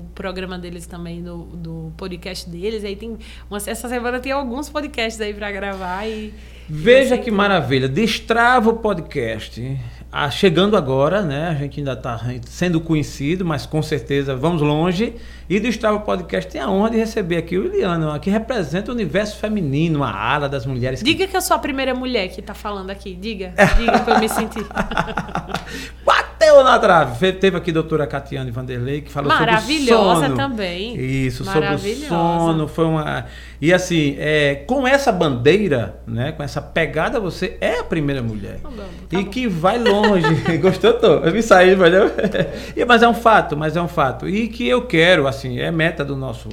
o 0.00 0.06
programa 0.14 0.58
deles 0.58 0.86
também, 0.86 1.22
do, 1.22 1.44
do 1.44 1.92
podcast 1.96 2.48
deles. 2.50 2.84
Aí 2.84 2.96
tem. 2.96 3.16
uma- 3.48 3.56
essa 3.56 3.88
semana 3.88 4.20
tem 4.20 4.30
alguns 4.32 4.68
podcasts 4.68 5.18
aí 5.20 5.32
para 5.32 5.50
gravar 5.50 6.06
e. 6.06 6.34
Veja 6.68 7.16
que 7.16 7.30
maravilha, 7.30 7.88
Destrava 7.88 8.70
o 8.70 8.74
Podcast. 8.74 9.78
Ah, 10.10 10.30
chegando 10.30 10.76
agora, 10.76 11.22
né? 11.22 11.48
A 11.48 11.54
gente 11.54 11.80
ainda 11.80 11.92
está 11.92 12.18
sendo 12.46 12.80
conhecido, 12.80 13.44
mas 13.44 13.66
com 13.66 13.82
certeza 13.82 14.34
vamos 14.34 14.62
longe. 14.62 15.14
E 15.48 15.60
Destrava 15.60 15.98
o 15.98 16.00
Podcast 16.00 16.50
tem 16.50 16.60
a 16.60 16.68
honra 16.68 16.90
de 16.90 16.96
receber 16.96 17.36
aqui 17.36 17.56
o 17.56 17.66
Iliano, 17.66 18.18
que 18.18 18.30
representa 18.30 18.90
o 18.90 18.94
universo 18.94 19.36
feminino, 19.38 20.02
a 20.02 20.10
ala 20.10 20.48
das 20.48 20.64
mulheres. 20.66 21.02
que 21.02 21.04
Diga 21.04 21.26
que 21.26 21.36
eu 21.36 21.42
sou 21.42 21.56
a 21.56 21.58
primeira 21.58 21.94
mulher 21.94 22.28
que 22.28 22.42
tá 22.42 22.54
falando 22.54 22.90
aqui. 22.90 23.14
Diga. 23.14 23.52
Diga 23.78 23.98
pra 24.00 24.14
eu 24.14 24.20
me 24.20 24.28
sentir. 24.28 24.64
Bateu 26.46 26.64
na 26.64 26.78
trave. 26.78 27.32
Teve 27.32 27.56
aqui 27.56 27.70
a 27.70 27.74
doutora 27.74 28.06
Catiane 28.06 28.50
Vanderlei, 28.50 29.00
que 29.00 29.10
falou 29.10 29.30
sobre 29.30 29.44
o 29.44 29.46
Maravilhosa 29.46 30.22
sono. 30.22 30.36
também. 30.36 30.96
Isso, 30.96 31.44
sobre 31.44 31.58
o 31.58 31.62
Maravilhosa. 31.62 32.08
sono. 32.08 32.68
Foi 32.68 32.84
uma... 32.84 33.26
E 33.60 33.72
assim, 33.72 34.16
é, 34.18 34.62
com 34.66 34.86
essa 34.86 35.10
bandeira, 35.10 35.96
né, 36.06 36.32
com 36.32 36.42
essa 36.42 36.60
pegada, 36.60 37.18
você 37.18 37.56
é 37.60 37.80
a 37.80 37.84
primeira 37.84 38.22
mulher. 38.22 38.58
Tá 38.62 38.68
bom, 38.68 38.76
tá 38.76 39.18
e 39.18 39.24
bom. 39.24 39.30
que 39.30 39.48
vai 39.48 39.78
longe. 39.78 40.34
Gostou, 40.58 40.94
Tô? 40.94 41.14
Eu 41.18 41.32
me 41.32 41.42
saí, 41.42 41.74
mas, 41.74 41.92
eu... 41.92 42.10
E, 42.76 42.84
mas 42.84 43.02
é 43.02 43.08
um 43.08 43.14
fato, 43.14 43.56
mas 43.56 43.76
é 43.76 43.82
um 43.82 43.88
fato. 43.88 44.28
E 44.28 44.48
que 44.48 44.68
eu 44.68 44.82
quero, 44.82 45.26
assim, 45.26 45.58
é 45.58 45.70
meta 45.70 46.04
do 46.04 46.16
nosso 46.16 46.48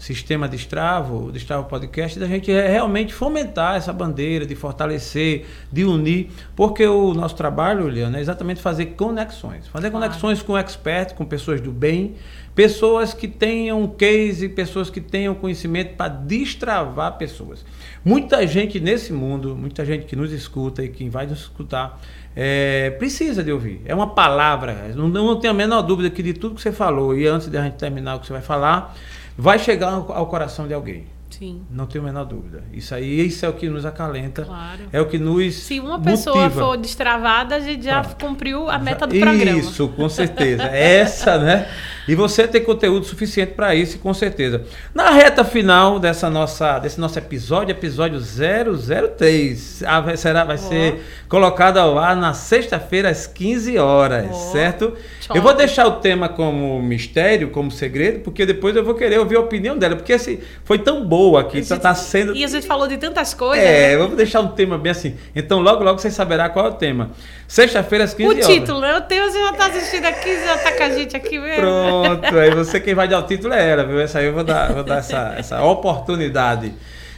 sistema 0.00 0.48
de 0.48 0.56
Stravo, 0.56 1.30
de 1.30 1.38
Stravo 1.38 1.68
Podcast, 1.68 2.18
da 2.18 2.26
gente 2.26 2.50
é 2.50 2.66
realmente 2.66 3.12
fomentar 3.12 3.76
essa 3.76 3.92
bandeira, 3.92 4.46
de 4.46 4.54
fortalecer, 4.54 5.44
de 5.70 5.84
unir, 5.84 6.30
porque 6.56 6.86
o 6.86 7.12
nosso 7.12 7.36
trabalho, 7.36 7.86
Liana, 7.86 8.16
é 8.16 8.20
exatamente 8.22 8.62
fazer 8.62 8.86
conexões. 8.96 9.68
Fazer 9.68 9.90
conexões 9.90 10.42
com 10.42 10.56
experts, 10.56 11.14
com 11.14 11.26
pessoas 11.26 11.60
do 11.60 11.70
bem, 11.70 12.14
pessoas 12.54 13.12
que 13.12 13.28
tenham 13.28 13.86
case, 13.88 14.48
pessoas 14.48 14.88
que 14.88 15.02
tenham 15.02 15.34
conhecimento 15.34 15.94
para 15.96 16.08
destravar 16.08 17.18
pessoas. 17.18 17.62
Muita 18.02 18.46
gente 18.46 18.80
nesse 18.80 19.12
mundo, 19.12 19.54
muita 19.54 19.84
gente 19.84 20.06
que 20.06 20.16
nos 20.16 20.32
escuta 20.32 20.82
e 20.82 20.88
quem 20.88 21.10
vai 21.10 21.26
nos 21.26 21.40
escutar, 21.40 22.00
é, 22.34 22.88
precisa 22.98 23.44
de 23.44 23.52
ouvir. 23.52 23.82
É 23.84 23.94
uma 23.94 24.14
palavra. 24.14 24.94
Não, 24.96 25.08
não 25.08 25.38
tenho 25.38 25.52
a 25.52 25.56
menor 25.56 25.82
dúvida 25.82 26.08
que 26.08 26.22
de 26.22 26.32
tudo 26.32 26.54
que 26.54 26.62
você 26.62 26.72
falou, 26.72 27.14
e 27.14 27.26
antes 27.26 27.48
de 27.48 27.58
a 27.58 27.64
gente 27.64 27.76
terminar 27.76 28.16
o 28.16 28.20
que 28.20 28.26
você 28.26 28.32
vai 28.32 28.42
falar, 28.42 28.96
vai 29.40 29.58
chegar 29.58 29.90
ao, 29.90 30.26
coração 30.26 30.68
de 30.68 30.74
alguém. 30.74 31.06
Sim. 31.40 31.62
Não 31.70 31.86
tenho 31.86 32.04
a 32.04 32.06
menor 32.06 32.24
dúvida. 32.26 32.62
Isso 32.70 32.94
aí, 32.94 33.26
isso 33.26 33.46
é 33.46 33.48
o 33.48 33.54
que 33.54 33.66
nos 33.66 33.86
acalenta. 33.86 34.44
Claro. 34.44 34.82
É 34.92 35.00
o 35.00 35.06
que 35.06 35.18
nos 35.18 35.54
Se 35.54 35.80
uma 35.80 35.98
pessoa 35.98 36.36
motiva. 36.36 36.60
for 36.60 36.76
destravada, 36.76 37.56
a 37.56 37.60
gente 37.60 37.82
já 37.82 38.02
Pronto. 38.02 38.26
cumpriu 38.26 38.68
a 38.68 38.78
meta 38.78 39.06
do 39.06 39.18
programa. 39.18 39.58
Isso, 39.58 39.88
com 39.88 40.06
certeza. 40.10 40.64
Essa, 40.64 41.38
né? 41.38 41.66
E 42.06 42.14
você 42.14 42.46
tem 42.46 42.62
conteúdo 42.62 43.06
suficiente 43.06 43.52
para 43.52 43.74
isso, 43.74 43.98
com 44.00 44.12
certeza. 44.12 44.64
Na 44.94 45.10
reta 45.10 45.42
final 45.42 45.98
dessa 45.98 46.28
nossa, 46.28 46.78
desse 46.78 47.00
nosso 47.00 47.18
episódio, 47.18 47.70
episódio 47.70 48.20
003, 48.20 49.82
ah, 49.86 50.00
vai, 50.00 50.16
será, 50.18 50.44
vai 50.44 50.58
ser 50.58 51.02
colocado 51.26 51.78
ao 51.78 51.98
ar 51.98 52.16
na 52.16 52.34
sexta-feira 52.34 53.08
às 53.08 53.26
15 53.26 53.78
horas, 53.78 54.36
certo? 54.52 54.94
Tchau. 55.20 55.36
Eu 55.36 55.42
vou 55.42 55.54
deixar 55.54 55.86
o 55.86 55.92
tema 55.92 56.28
como 56.28 56.82
mistério, 56.82 57.48
como 57.50 57.70
segredo, 57.70 58.20
porque 58.20 58.44
depois 58.44 58.74
eu 58.76 58.84
vou 58.84 58.94
querer 58.94 59.18
ouvir 59.18 59.36
a 59.36 59.40
opinião 59.40 59.78
dela, 59.78 59.96
porque 59.96 60.12
esse 60.12 60.40
foi 60.64 60.78
tão 60.78 61.06
boa 61.06 61.29
aqui, 61.38 61.58
A 61.58 61.60
está 61.60 61.76
tá 61.78 61.94
sendo 61.94 62.34
E 62.34 62.44
a 62.44 62.48
gente 62.48 62.66
falou 62.66 62.86
de 62.86 62.96
tantas 62.96 63.34
coisas. 63.34 63.64
é, 63.64 63.90
né? 63.90 63.96
vamos 63.96 64.16
deixar 64.16 64.40
um 64.40 64.48
tema 64.48 64.76
bem 64.78 64.92
assim. 64.92 65.16
Então, 65.34 65.60
logo, 65.60 65.82
logo 65.84 65.98
você 65.98 66.10
saberá 66.10 66.48
qual 66.48 66.66
é 66.66 66.68
o 66.68 66.72
tema. 66.74 67.10
Sexta-feira 67.48 68.04
às 68.04 68.14
15 68.14 68.28
O 68.28 68.32
horas. 68.32 68.46
título, 68.46 68.80
né? 68.80 68.96
O 68.96 69.00
teu 69.02 69.30
você 69.30 69.40
já 69.40 69.52
tá 69.52 69.66
assistindo 69.66 70.04
aqui, 70.06 70.44
já 70.44 70.58
tá 70.58 70.72
com 70.72 70.82
a 70.82 70.90
gente 70.90 71.16
aqui 71.16 71.38
mesmo. 71.38 71.60
Pronto, 71.60 72.38
aí 72.38 72.50
você 72.54 72.78
quem 72.80 72.94
vai 72.94 73.08
dar 73.08 73.18
o 73.18 73.22
título 73.22 73.52
é 73.54 73.70
ela, 73.70 73.84
viu? 73.84 74.00
Essa 74.00 74.18
aí 74.20 74.26
eu 74.26 74.32
vou 74.32 74.44
dar, 74.44 74.72
vou 74.72 74.84
dar 74.84 74.98
essa, 74.98 75.34
essa 75.36 75.62
oportunidade. 75.62 76.72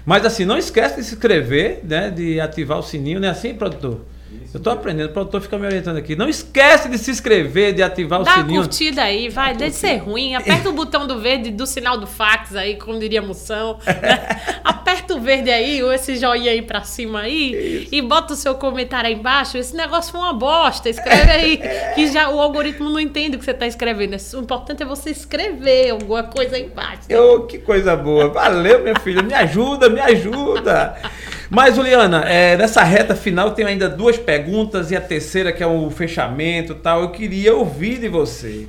Mas 0.05 0.25
assim, 0.27 0.45
não 0.45 0.59
esquece 0.59 0.97
de 0.97 1.05
se 1.05 1.15
inscrever, 1.15 1.81
né? 1.85 2.11
De 2.11 2.41
ativar 2.41 2.79
o 2.79 2.83
sininho, 2.83 3.21
não 3.21 3.29
é 3.29 3.31
assim, 3.31 3.55
produtor? 3.55 4.01
Isso 4.45 4.57
Eu 4.57 4.61
tô 4.61 4.71
aprendendo, 4.71 5.11
o 5.11 5.13
produtor 5.13 5.41
fica 5.41 5.59
me 5.59 5.67
orientando 5.67 5.97
aqui. 5.97 6.15
Não 6.17 6.29
esquece 6.29 6.89
de 6.89 6.99
se 6.99 7.11
inscrever, 7.11 7.73
de 7.75 7.83
ativar 7.83 8.21
o 8.21 8.25
Dá 8.25 8.35
uma 8.37 8.43
sininho. 8.43 8.61
curtida 8.63 9.03
aí, 9.03 9.29
vai, 9.29 9.55
deixa 9.55 9.73
de 9.75 9.77
ser 9.77 9.97
ruim. 9.97 10.35
Aperta 10.35 10.69
o 10.69 10.73
botão 10.73 11.07
do 11.07 11.19
verde 11.21 11.51
do 11.51 11.67
sinal 11.67 11.99
do 11.99 12.07
fax 12.07 12.55
aí, 12.57 12.77
como 12.77 12.99
diria 12.99 13.23
Moção. 13.23 13.79
né? 13.87 14.41
Aperta 14.65 15.15
o 15.15 15.21
verde 15.21 15.51
aí, 15.51 15.83
ou 15.83 15.93
esse 15.93 16.17
joinha 16.17 16.51
aí 16.51 16.63
pra 16.63 16.83
cima 16.83 17.21
aí, 17.21 17.89
e 17.91 18.01
bota 18.03 18.35
o 18.35 18.37
seu 18.37 18.55
comentário 18.55 19.09
aí 19.09 19.15
embaixo. 19.15 19.57
Esse 19.57 19.77
negócio 19.77 20.13
foi 20.13 20.21
uma 20.21 20.33
bosta, 20.33 20.89
escreve 20.89 21.31
aí. 21.31 21.61
Que 21.95 22.07
já 22.11 22.29
o 22.31 22.41
algoritmo 22.41 22.89
não 22.89 22.99
entende 22.99 23.37
o 23.37 23.39
que 23.39 23.45
você 23.45 23.53
tá 23.53 23.67
escrevendo. 23.67 24.17
O 24.35 24.39
importante 24.39 24.83
é 24.83 24.87
você 24.87 25.11
escrever 25.11 25.91
alguma 25.91 26.23
coisa 26.23 26.57
aí 26.57 26.65
embaixo. 26.65 27.03
Ô, 27.15 27.41
que 27.43 27.59
coisa 27.59 27.95
boa. 27.95 28.29
Valeu, 28.29 28.81
minha 28.83 28.99
filha. 28.99 29.23
Me 29.23 29.35
ajuda, 29.35 29.89
me 29.89 30.01
ajuda. 30.01 30.97
Mas, 31.55 31.77
Juliana, 31.77 32.21
é, 32.21 32.57
nessa 32.57 32.83
reta 32.83 33.15
final 33.15 33.49
eu 33.49 33.53
tenho 33.53 33.69
ainda 33.69 33.87
duas 33.87 34.17
perguntas 34.17 34.91
e 34.91 34.97
a 34.97 35.01
terceira, 35.03 35.53
que 35.53 35.63
é 35.63 35.67
o 35.67 35.91
fechamento 35.91 36.73
e 36.73 36.77
tal. 36.77 37.03
Eu 37.03 37.11
queria 37.11 37.55
ouvir 37.55 38.01
de 38.01 38.09
você. 38.09 38.67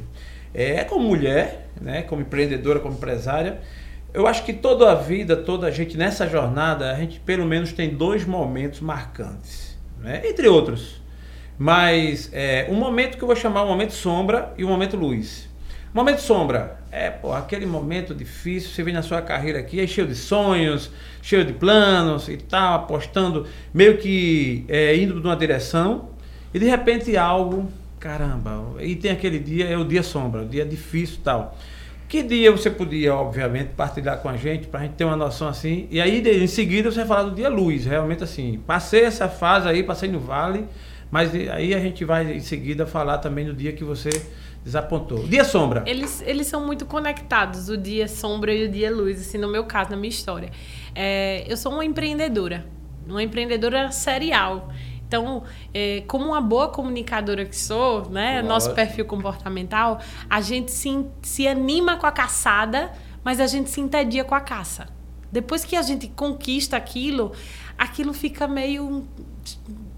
É, 0.54 0.84
como 0.84 1.08
mulher, 1.08 1.70
né, 1.80 2.02
como 2.02 2.22
empreendedora, 2.22 2.82
como 2.82 2.96
empresária, 2.96 3.62
eu 4.14 4.28
acho 4.28 4.44
que 4.44 4.52
toda 4.52 4.92
a 4.92 4.96
vida, 4.96 5.38
toda 5.38 5.68
a 5.68 5.72
gente 5.72 5.96
nessa 5.96 6.28
jornada, 6.28 6.92
a 6.92 6.96
gente 6.96 7.22
pelo 7.22 7.46
menos 7.46 7.72
tem 7.72 7.90
dois 7.90 8.26
momentos 8.26 8.82
marcantes, 8.82 9.80
né? 10.02 10.22
entre 10.26 10.50
outros. 10.50 11.02
Mas 11.58 12.30
é, 12.34 12.68
um 12.70 12.76
momento 12.76 13.18
que 13.18 13.24
eu 13.24 13.28
vou 13.28 13.36
chamar 13.38 13.64
um 13.64 13.68
momento 13.70 13.94
sombra 13.94 14.54
e 14.58 14.66
um 14.66 14.68
momento 14.68 14.98
luz. 14.98 15.48
Momento 15.94 16.20
sombra 16.20 16.80
é 16.92 17.10
pô, 17.10 17.34
aquele 17.34 17.66
momento 17.66 18.14
difícil, 18.14 18.70
você 18.70 18.84
vem 18.84 18.94
na 18.94 19.02
sua 19.02 19.22
carreira 19.22 19.58
aqui, 19.58 19.80
é 19.80 19.88
cheio 19.88 20.06
de 20.06 20.16
sonhos, 20.16 20.92
cheio 21.24 21.46
de 21.46 21.54
planos 21.54 22.28
e 22.28 22.36
tal, 22.36 22.76
apostando, 22.76 23.48
meio 23.74 23.98
que 23.98 24.66
é, 24.68 24.96
indo 24.98 25.16
numa 25.16 25.38
direção, 25.38 26.10
e 26.54 26.60
de 26.60 26.66
repente 26.66 27.16
algo, 27.16 27.72
caramba, 27.98 28.62
e 28.82 28.94
tem 28.94 29.10
aquele 29.10 29.40
dia, 29.40 29.66
é 29.66 29.78
o 29.78 29.86
dia 29.86 30.04
sombra, 30.04 30.42
o 30.42 30.46
dia 30.46 30.66
difícil 30.66 31.16
e 31.22 31.24
tal. 31.24 31.58
Que 32.10 32.22
dia 32.22 32.52
você 32.52 32.70
podia, 32.70 33.16
obviamente, 33.16 33.70
partilhar 33.70 34.20
com 34.20 34.28
a 34.28 34.36
gente, 34.36 34.68
para 34.68 34.82
a 34.82 34.84
gente 34.84 34.96
ter 34.96 35.06
uma 35.06 35.16
noção 35.16 35.48
assim, 35.48 35.88
e 35.90 36.02
aí 36.02 36.22
em 36.22 36.46
seguida 36.46 36.92
você 36.92 36.98
vai 37.00 37.08
falar 37.08 37.24
do 37.30 37.36
dia 37.36 37.48
luz, 37.48 37.86
realmente 37.86 38.22
assim, 38.22 38.62
passei 38.68 39.06
essa 39.06 39.30
fase 39.30 39.70
aí, 39.70 39.82
passei 39.82 40.12
no 40.12 40.20
vale, 40.20 40.66
mas 41.10 41.34
aí 41.34 41.74
a 41.74 41.80
gente 41.80 42.04
vai 42.04 42.34
em 42.34 42.42
seguida 42.42 42.86
falar 42.86 43.20
também 43.20 43.46
do 43.46 43.54
dia 43.54 43.72
que 43.72 43.84
você 43.84 44.10
desapontou. 44.64 45.28
Dia 45.28 45.44
sombra. 45.44 45.84
Eles, 45.86 46.22
eles 46.26 46.48
são 46.48 46.66
muito 46.66 46.86
conectados, 46.86 47.70
o 47.70 47.78
dia 47.78 48.08
sombra 48.08 48.54
e 48.54 48.66
o 48.66 48.72
dia 48.72 48.92
luz, 48.92 49.22
assim, 49.22 49.38
no 49.38 49.50
meu 49.50 49.66
caso, 49.66 49.92
na 49.92 49.98
minha 49.98 50.10
história. 50.10 50.50
É, 50.96 51.44
eu 51.48 51.58
sou 51.58 51.72
uma 51.72 51.86
empreendedora, 51.86 52.66
uma 53.08 53.24
empreendedora 53.24 53.92
serial. 53.92 54.70
Então, 55.08 55.44
é, 55.74 56.04
como 56.08 56.26
uma 56.26 56.42
boa 56.42 56.70
comunicadora 56.70 57.46
que 57.46 57.56
sou, 57.56 58.10
né, 58.10 58.36
Lógico. 58.36 58.48
nosso 58.48 58.72
perfil 58.74 59.06
comportamental, 59.06 60.00
a 60.30 60.42
gente 60.42 60.72
se, 60.72 61.06
se 61.22 61.48
anima 61.48 61.98
com 61.98 62.08
a 62.08 62.12
caçada, 62.12 62.92
mas 63.24 63.40
a 63.40 63.46
gente 63.46 63.70
se 63.70 63.80
entedia 63.80 64.24
com 64.24 64.34
a 64.34 64.42
caça. 64.42 64.88
Depois 65.32 65.64
que 65.66 65.76
a 65.76 65.82
gente 65.82 66.08
conquista 66.08 66.78
aquilo, 66.78 67.32
aquilo 67.78 68.14
fica 68.14 68.48
meio 68.48 69.08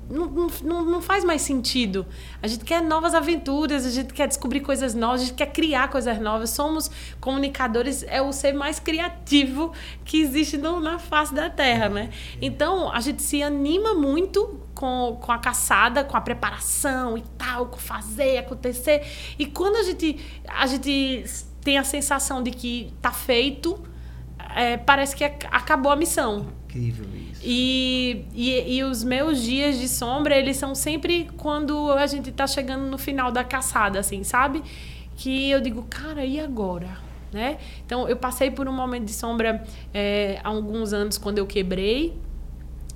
não, 0.10 0.48
não, 0.64 0.86
não 0.86 1.02
faz 1.02 1.24
mais 1.24 1.42
sentido. 1.42 2.06
A 2.42 2.48
gente 2.48 2.64
quer 2.64 2.82
novas 2.82 3.14
aventuras, 3.14 3.86
a 3.86 3.90
gente 3.90 4.14
quer 4.14 4.28
descobrir 4.28 4.60
coisas 4.62 4.94
novas, 4.94 5.22
a 5.22 5.26
gente 5.26 5.36
quer 5.36 5.48
criar 5.48 5.90
coisas 5.90 6.20
novas. 6.20 6.52
Somos 6.52 6.90
comunicadores, 7.20 8.04
é 8.04 8.22
o 8.22 8.32
ser 8.32 8.54
mais 8.54 8.80
criativo 8.80 9.74
que 10.04 10.22
existe 10.22 10.58
no, 10.58 10.80
na 10.80 11.00
face 11.00 11.34
da 11.34 11.50
Terra, 11.50 11.90
né? 11.90 12.10
Então, 12.42 12.92
a 12.92 13.00
gente 13.00 13.22
se 13.22 13.42
anima 13.42 13.94
muito 13.96 14.60
com, 14.76 15.18
com 15.20 15.32
a 15.32 15.40
caçada, 15.40 16.04
com 16.04 16.16
a 16.16 16.22
preparação 16.22 17.18
e 17.18 17.24
tal, 17.38 17.68
com 17.68 17.78
fazer, 17.78 18.38
acontecer. 18.38 19.04
E 19.40 19.46
quando 19.46 19.78
a 19.78 19.84
gente, 19.84 20.20
a 20.48 20.68
gente 20.68 21.26
tem 21.62 21.78
a 21.78 21.84
sensação 21.84 22.44
de 22.44 22.52
que 22.52 22.94
tá 23.02 23.12
feito, 23.12 23.82
é, 24.56 24.78
parece 24.78 25.16
que 25.16 25.24
acabou 25.24 25.92
a 25.92 25.96
missão. 25.96 26.48
Incrível 26.66 27.08
isso. 27.16 27.25
E, 27.48 28.26
e, 28.34 28.78
e, 28.78 28.84
os 28.84 29.04
meus 29.04 29.40
dias 29.40 29.78
de 29.78 29.88
sombra, 29.88 30.36
eles 30.36 30.58
são 30.58 30.74
sempre 30.74 31.30
quando 31.38 31.92
a 31.92 32.08
gente 32.08 32.32
tá 32.32 32.48
chegando 32.48 32.88
no 32.88 32.98
final 32.98 33.32
da 33.32 33.44
caçada, 33.44 34.00
assim, 34.00 34.24
sabe? 34.24 34.64
Que 35.16 35.52
eu 35.52 35.62
digo, 35.62 35.84
cara, 35.84 36.26
e 36.26 36.40
agora? 36.40 36.98
Né? 37.32 37.60
Então, 37.86 38.10
eu 38.10 38.18
passei 38.18 38.50
por 38.50 38.68
um 38.68 38.74
momento 38.74 39.06
de 39.06 39.14
sombra 39.14 39.64
é, 39.94 40.40
há 40.44 40.50
alguns 40.50 40.92
anos, 40.92 41.20
quando 41.20 41.38
eu 41.38 41.46
quebrei. 41.46 42.18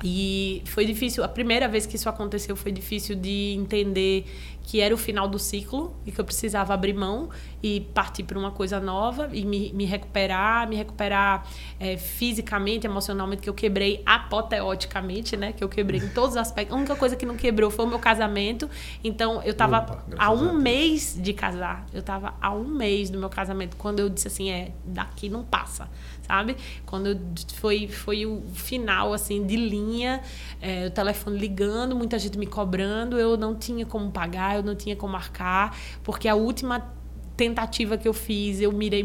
E 0.03 0.63
foi 0.65 0.83
difícil, 0.85 1.23
a 1.23 1.27
primeira 1.27 1.67
vez 1.67 1.85
que 1.85 1.95
isso 1.95 2.09
aconteceu 2.09 2.55
foi 2.55 2.71
difícil 2.71 3.15
de 3.15 3.53
entender 3.55 4.25
que 4.69 4.79
era 4.79 4.93
o 4.93 4.97
final 4.99 5.27
do 5.27 5.39
ciclo 5.39 5.95
e 6.05 6.11
que 6.11 6.21
eu 6.21 6.23
precisava 6.23 6.75
abrir 6.75 6.93
mão 6.93 7.31
e 7.61 7.81
partir 7.91 8.21
para 8.21 8.37
uma 8.37 8.51
coisa 8.51 8.79
nova 8.79 9.27
e 9.33 9.43
me, 9.43 9.73
me 9.73 9.83
recuperar, 9.83 10.69
me 10.69 10.75
recuperar 10.75 11.43
é, 11.79 11.97
fisicamente, 11.97 12.85
emocionalmente, 12.85 13.41
que 13.41 13.49
eu 13.49 13.53
quebrei 13.55 14.03
apoteoticamente, 14.05 15.35
né? 15.35 15.53
Que 15.53 15.63
eu 15.63 15.69
quebrei 15.69 15.99
em 15.99 16.09
todos 16.09 16.35
os 16.35 16.37
aspectos. 16.37 16.75
A 16.75 16.77
única 16.77 16.95
coisa 16.95 17.15
que 17.15 17.25
não 17.25 17.35
quebrou 17.35 17.71
foi 17.71 17.83
o 17.83 17.87
meu 17.87 17.97
casamento. 17.97 18.69
Então, 19.03 19.41
eu 19.41 19.53
estava 19.53 20.05
há 20.15 20.31
um 20.31 20.53
mês 20.53 21.17
de 21.19 21.33
casar. 21.33 21.87
Eu 21.91 22.01
estava 22.01 22.35
há 22.39 22.53
um 22.53 22.67
mês 22.67 23.09
do 23.09 23.17
meu 23.17 23.27
casamento. 23.27 23.75
Quando 23.75 24.01
eu 24.01 24.07
disse 24.07 24.27
assim, 24.27 24.51
é, 24.51 24.71
daqui 24.85 25.29
não 25.29 25.43
passa 25.43 25.89
sabe? 26.29 26.55
Quando 26.85 27.19
foi, 27.55 27.87
foi 27.87 28.23
o 28.23 28.43
final, 28.53 29.13
assim, 29.13 29.47
de 29.47 29.55
linha, 29.55 30.21
é, 30.61 30.85
o 30.85 30.91
telefone 30.91 31.39
ligando, 31.39 31.95
muita 31.95 32.19
gente 32.19 32.37
me 32.37 32.45
cobrando, 32.45 33.17
eu 33.17 33.35
não 33.35 33.55
tinha 33.55 33.83
como 33.83 34.11
pagar, 34.11 34.57
eu 34.57 34.63
não 34.63 34.75
tinha 34.75 34.95
como 34.95 35.11
marcar, 35.11 35.75
porque 36.03 36.27
a 36.27 36.35
última 36.35 36.93
tentativa 37.35 37.97
que 37.97 38.07
eu 38.07 38.13
fiz, 38.13 38.61
eu 38.61 38.71
mirei 38.71 39.03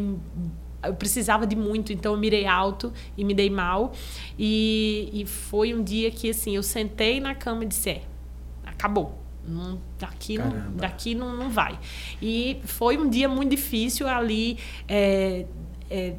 eu 0.83 0.95
precisava 0.95 1.47
de 1.47 1.57
muito, 1.57 1.95
então 1.95 2.13
eu 2.13 2.19
mirei 2.19 2.47
alto 2.47 2.93
e 3.17 3.25
me 3.25 3.33
dei 3.33 3.49
mal. 3.49 3.95
E, 4.39 5.09
e 5.15 5.25
foi 5.25 5.73
um 5.73 5.83
dia 5.83 6.11
que, 6.11 6.29
assim, 6.29 6.55
eu 6.55 6.63
sentei 6.63 7.21
na 7.21 7.35
cama 7.35 7.65
e 7.65 7.67
disse, 7.69 7.89
é, 7.89 8.03
acabou. 8.67 9.19
Não, 9.49 9.81
daqui 9.99 10.37
não, 10.37 10.77
daqui 10.77 11.15
não, 11.15 11.35
não 11.35 11.49
vai. 11.49 11.79
E 12.21 12.61
foi 12.65 12.99
um 12.99 13.09
dia 13.09 13.31
muito 13.31 13.51
difícil 13.51 14.07
ali, 14.07 14.59
é, 14.87 15.47
é, 15.91 16.15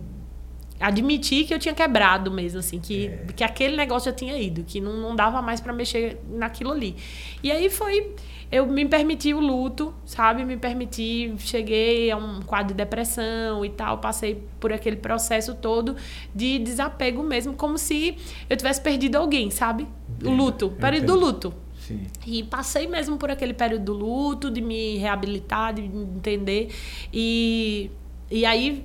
admitir 0.79 1.45
que 1.45 1.53
eu 1.53 1.59
tinha 1.59 1.73
quebrado 1.73 2.29
mesmo, 2.29 2.59
assim, 2.59 2.79
que, 2.79 3.07
é. 3.07 3.25
que 3.35 3.43
aquele 3.43 3.77
negócio 3.77 4.11
já 4.11 4.15
tinha 4.15 4.37
ido, 4.37 4.63
que 4.63 4.81
não, 4.81 4.93
não 4.97 5.15
dava 5.15 5.41
mais 5.41 5.61
para 5.61 5.71
mexer 5.71 6.19
naquilo 6.29 6.71
ali. 6.71 6.95
E 7.41 7.51
aí 7.51 7.69
foi, 7.69 8.13
eu 8.51 8.65
me 8.65 8.85
permiti 8.85 9.33
o 9.33 9.39
luto, 9.39 9.93
sabe? 10.05 10.43
Me 10.43 10.57
permiti, 10.57 11.33
cheguei 11.39 12.11
a 12.11 12.17
um 12.17 12.41
quadro 12.41 12.69
de 12.69 12.73
depressão 12.73 13.63
e 13.63 13.69
tal, 13.69 13.99
passei 13.99 14.43
por 14.59 14.73
aquele 14.73 14.97
processo 14.97 15.55
todo 15.55 15.95
de 16.33 16.59
desapego 16.59 17.23
mesmo, 17.23 17.53
como 17.53 17.77
se 17.77 18.17
eu 18.49 18.57
tivesse 18.57 18.81
perdido 18.81 19.15
alguém, 19.15 19.49
sabe? 19.49 19.87
O 20.23 20.29
luto, 20.29 20.71
período 20.71 21.07
do 21.07 21.15
luto. 21.15 21.53
Sim. 21.79 22.01
E 22.25 22.43
passei 22.43 22.87
mesmo 22.87 23.15
por 23.17 23.29
aquele 23.29 23.53
período 23.53 23.85
do 23.85 23.93
luto, 23.93 24.49
de 24.49 24.59
me 24.59 24.97
reabilitar, 24.97 25.73
de 25.73 25.83
me 25.83 26.03
entender. 26.03 26.69
E, 27.13 27.91
e 28.29 28.43
aí 28.43 28.83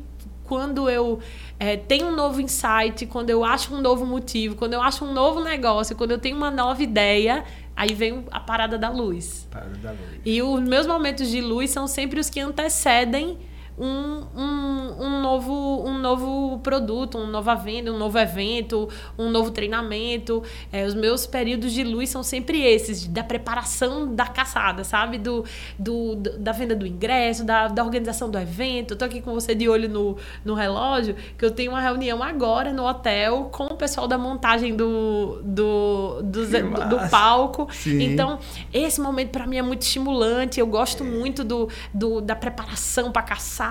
quando 0.50 0.90
eu 0.90 1.20
é, 1.60 1.76
tenho 1.76 2.08
um 2.08 2.16
novo 2.16 2.40
insight, 2.40 3.06
quando 3.06 3.30
eu 3.30 3.44
acho 3.44 3.72
um 3.72 3.80
novo 3.80 4.04
motivo, 4.04 4.56
quando 4.56 4.72
eu 4.72 4.82
acho 4.82 5.04
um 5.04 5.12
novo 5.12 5.38
negócio, 5.44 5.94
quando 5.94 6.10
eu 6.10 6.18
tenho 6.18 6.36
uma 6.36 6.50
nova 6.50 6.82
ideia, 6.82 7.44
aí 7.76 7.94
vem 7.94 8.24
a 8.32 8.40
parada 8.40 8.76
da 8.76 8.90
luz. 8.90 9.46
Parada 9.48 9.76
da 9.76 9.90
luz. 9.92 10.20
E 10.24 10.42
os 10.42 10.60
meus 10.60 10.88
momentos 10.88 11.30
de 11.30 11.40
luz 11.40 11.70
são 11.70 11.86
sempre 11.86 12.18
os 12.18 12.28
que 12.28 12.40
antecedem 12.40 13.38
um, 13.80 14.26
um, 14.36 15.04
um, 15.06 15.22
novo, 15.22 15.84
um 15.86 15.98
novo 15.98 16.58
produto, 16.58 17.16
uma 17.16 17.26
nova 17.26 17.54
venda, 17.54 17.90
um 17.90 17.96
novo 17.96 18.18
evento, 18.18 18.88
um 19.18 19.30
novo 19.30 19.50
treinamento. 19.50 20.42
É, 20.70 20.84
os 20.84 20.94
meus 20.94 21.26
períodos 21.26 21.72
de 21.72 21.82
luz 21.82 22.10
são 22.10 22.22
sempre 22.22 22.62
esses, 22.62 23.06
da 23.06 23.24
preparação 23.24 24.14
da 24.14 24.26
caçada, 24.26 24.84
sabe? 24.84 25.16
Do, 25.16 25.46
do, 25.78 26.14
da 26.16 26.52
venda 26.52 26.76
do 26.76 26.86
ingresso, 26.86 27.42
da, 27.42 27.68
da 27.68 27.82
organização 27.82 28.30
do 28.30 28.38
evento. 28.38 28.92
Eu 28.92 28.98
tô 28.98 29.04
aqui 29.06 29.22
com 29.22 29.32
você 29.32 29.54
de 29.54 29.66
olho 29.66 29.88
no, 29.88 30.18
no 30.44 30.52
relógio, 30.52 31.16
que 31.38 31.44
eu 31.44 31.50
tenho 31.50 31.72
uma 31.72 31.80
reunião 31.80 32.22
agora 32.22 32.74
no 32.74 32.86
hotel 32.86 33.48
com 33.50 33.64
o 33.64 33.76
pessoal 33.76 34.06
da 34.06 34.18
montagem 34.18 34.76
do, 34.76 35.40
do, 35.42 36.20
do, 36.22 36.46
do, 36.46 36.88
do 36.88 37.08
palco. 37.08 37.66
Sim. 37.72 38.02
Então, 38.02 38.38
esse 38.74 39.00
momento 39.00 39.30
para 39.30 39.46
mim 39.46 39.56
é 39.56 39.62
muito 39.62 39.82
estimulante. 39.82 40.60
Eu 40.60 40.66
gosto 40.66 41.02
muito 41.02 41.42
do, 41.42 41.70
do, 41.94 42.20
da 42.20 42.36
preparação 42.36 43.10
para 43.10 43.22
caçar 43.22 43.69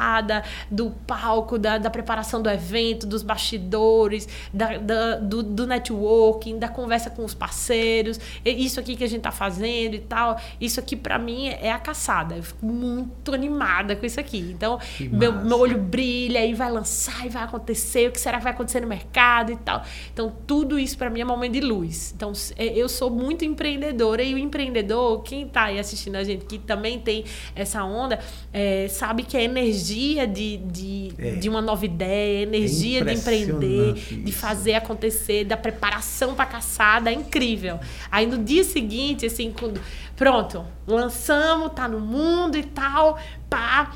do 0.70 0.92
palco, 1.06 1.58
da, 1.58 1.78
da 1.78 1.90
preparação 1.90 2.42
do 2.42 2.50
evento, 2.50 3.06
dos 3.06 3.24
bastidores, 3.24 4.28
da, 4.54 4.78
da 4.78 5.16
do, 5.16 5.44
do, 5.44 5.68
networking, 5.68 6.58
da 6.58 6.68
conversa 6.68 7.10
com 7.10 7.24
os 7.26 7.34
parceiros, 7.34 8.20
isso 8.46 8.80
aqui 8.80 8.96
que 8.96 9.04
a 9.04 9.08
gente 9.08 9.22
tá 9.22 9.32
fazendo 9.32 9.96
e 9.96 10.00
tal. 10.00 10.40
Isso 10.60 10.80
aqui 10.80 10.96
para 10.96 11.18
mim 11.20 11.48
é 11.48 11.72
a 11.72 11.80
caçada. 11.80 12.36
Eu 12.36 12.44
fico 12.44 12.66
muito 12.66 13.34
animada 13.34 13.96
com 13.96 14.06
isso 14.06 14.20
aqui. 14.20 14.40
Então, 14.40 14.80
meu, 15.00 15.34
meu 15.34 15.60
olho 15.60 15.78
brilha 15.78 16.46
e 16.46 16.54
vai 16.54 16.72
lançar 16.72 17.26
e 17.26 17.30
vai 17.30 17.44
acontecer, 17.44 18.10
o 18.10 18.12
que 18.12 18.20
será 18.20 18.38
que 18.38 18.44
vai 18.44 18.54
acontecer 18.54 18.80
no 18.80 18.88
mercado 18.88 19.52
e 19.52 19.58
tal. 19.58 19.84
Então, 20.14 20.34
tudo 20.48 20.80
isso 20.80 20.98
para 20.98 21.10
mim 21.10 21.22
é 21.22 21.26
momento 21.26 21.54
de 21.54 21.62
luz. 21.62 22.14
Então, 22.16 22.32
é, 22.58 22.66
eu 22.68 22.88
sou 22.88 23.10
muito 23.10 23.44
empreendedora 23.46 24.24
e 24.24 24.34
o 24.34 24.38
empreendedor, 24.38 25.22
quem 25.24 25.48
tá 25.48 25.64
aí 25.66 25.80
assistindo 25.80 26.16
a 26.16 26.24
gente 26.24 26.46
que 26.46 26.58
também 26.58 27.00
tem 27.00 27.26
essa 27.56 27.84
onda, 27.84 28.20
é, 28.54 28.88
sabe 28.88 29.24
que 29.24 29.38
é 29.38 29.44
energia 29.44 29.89
energia 29.90 30.28
de, 30.28 30.58
de, 30.58 31.14
é. 31.18 31.32
de 31.32 31.50
uma 31.50 31.62
nova 31.62 31.86
ideia, 31.86 32.44
energia 32.44 33.02
é 33.02 33.04
de 33.04 33.14
empreender, 33.14 33.96
isso. 33.96 34.16
de 34.16 34.32
fazer 34.32 34.76
acontecer, 34.76 35.46
da 35.46 35.58
preparação 35.58 36.36
para 36.36 36.44
a 36.44 36.48
caçada, 36.48 37.10
é 37.10 37.14
incrível. 37.14 37.80
Aí 38.12 38.26
no 38.26 38.38
dia 38.38 38.64
seguinte, 38.64 39.26
assim, 39.26 39.54
quando, 39.58 39.82
pronto, 40.16 40.66
lançamos, 40.88 41.72
tá 41.74 41.88
no 41.88 42.00
mundo 42.00 42.58
e 42.58 42.64
tal, 42.64 43.18
pá 43.50 43.92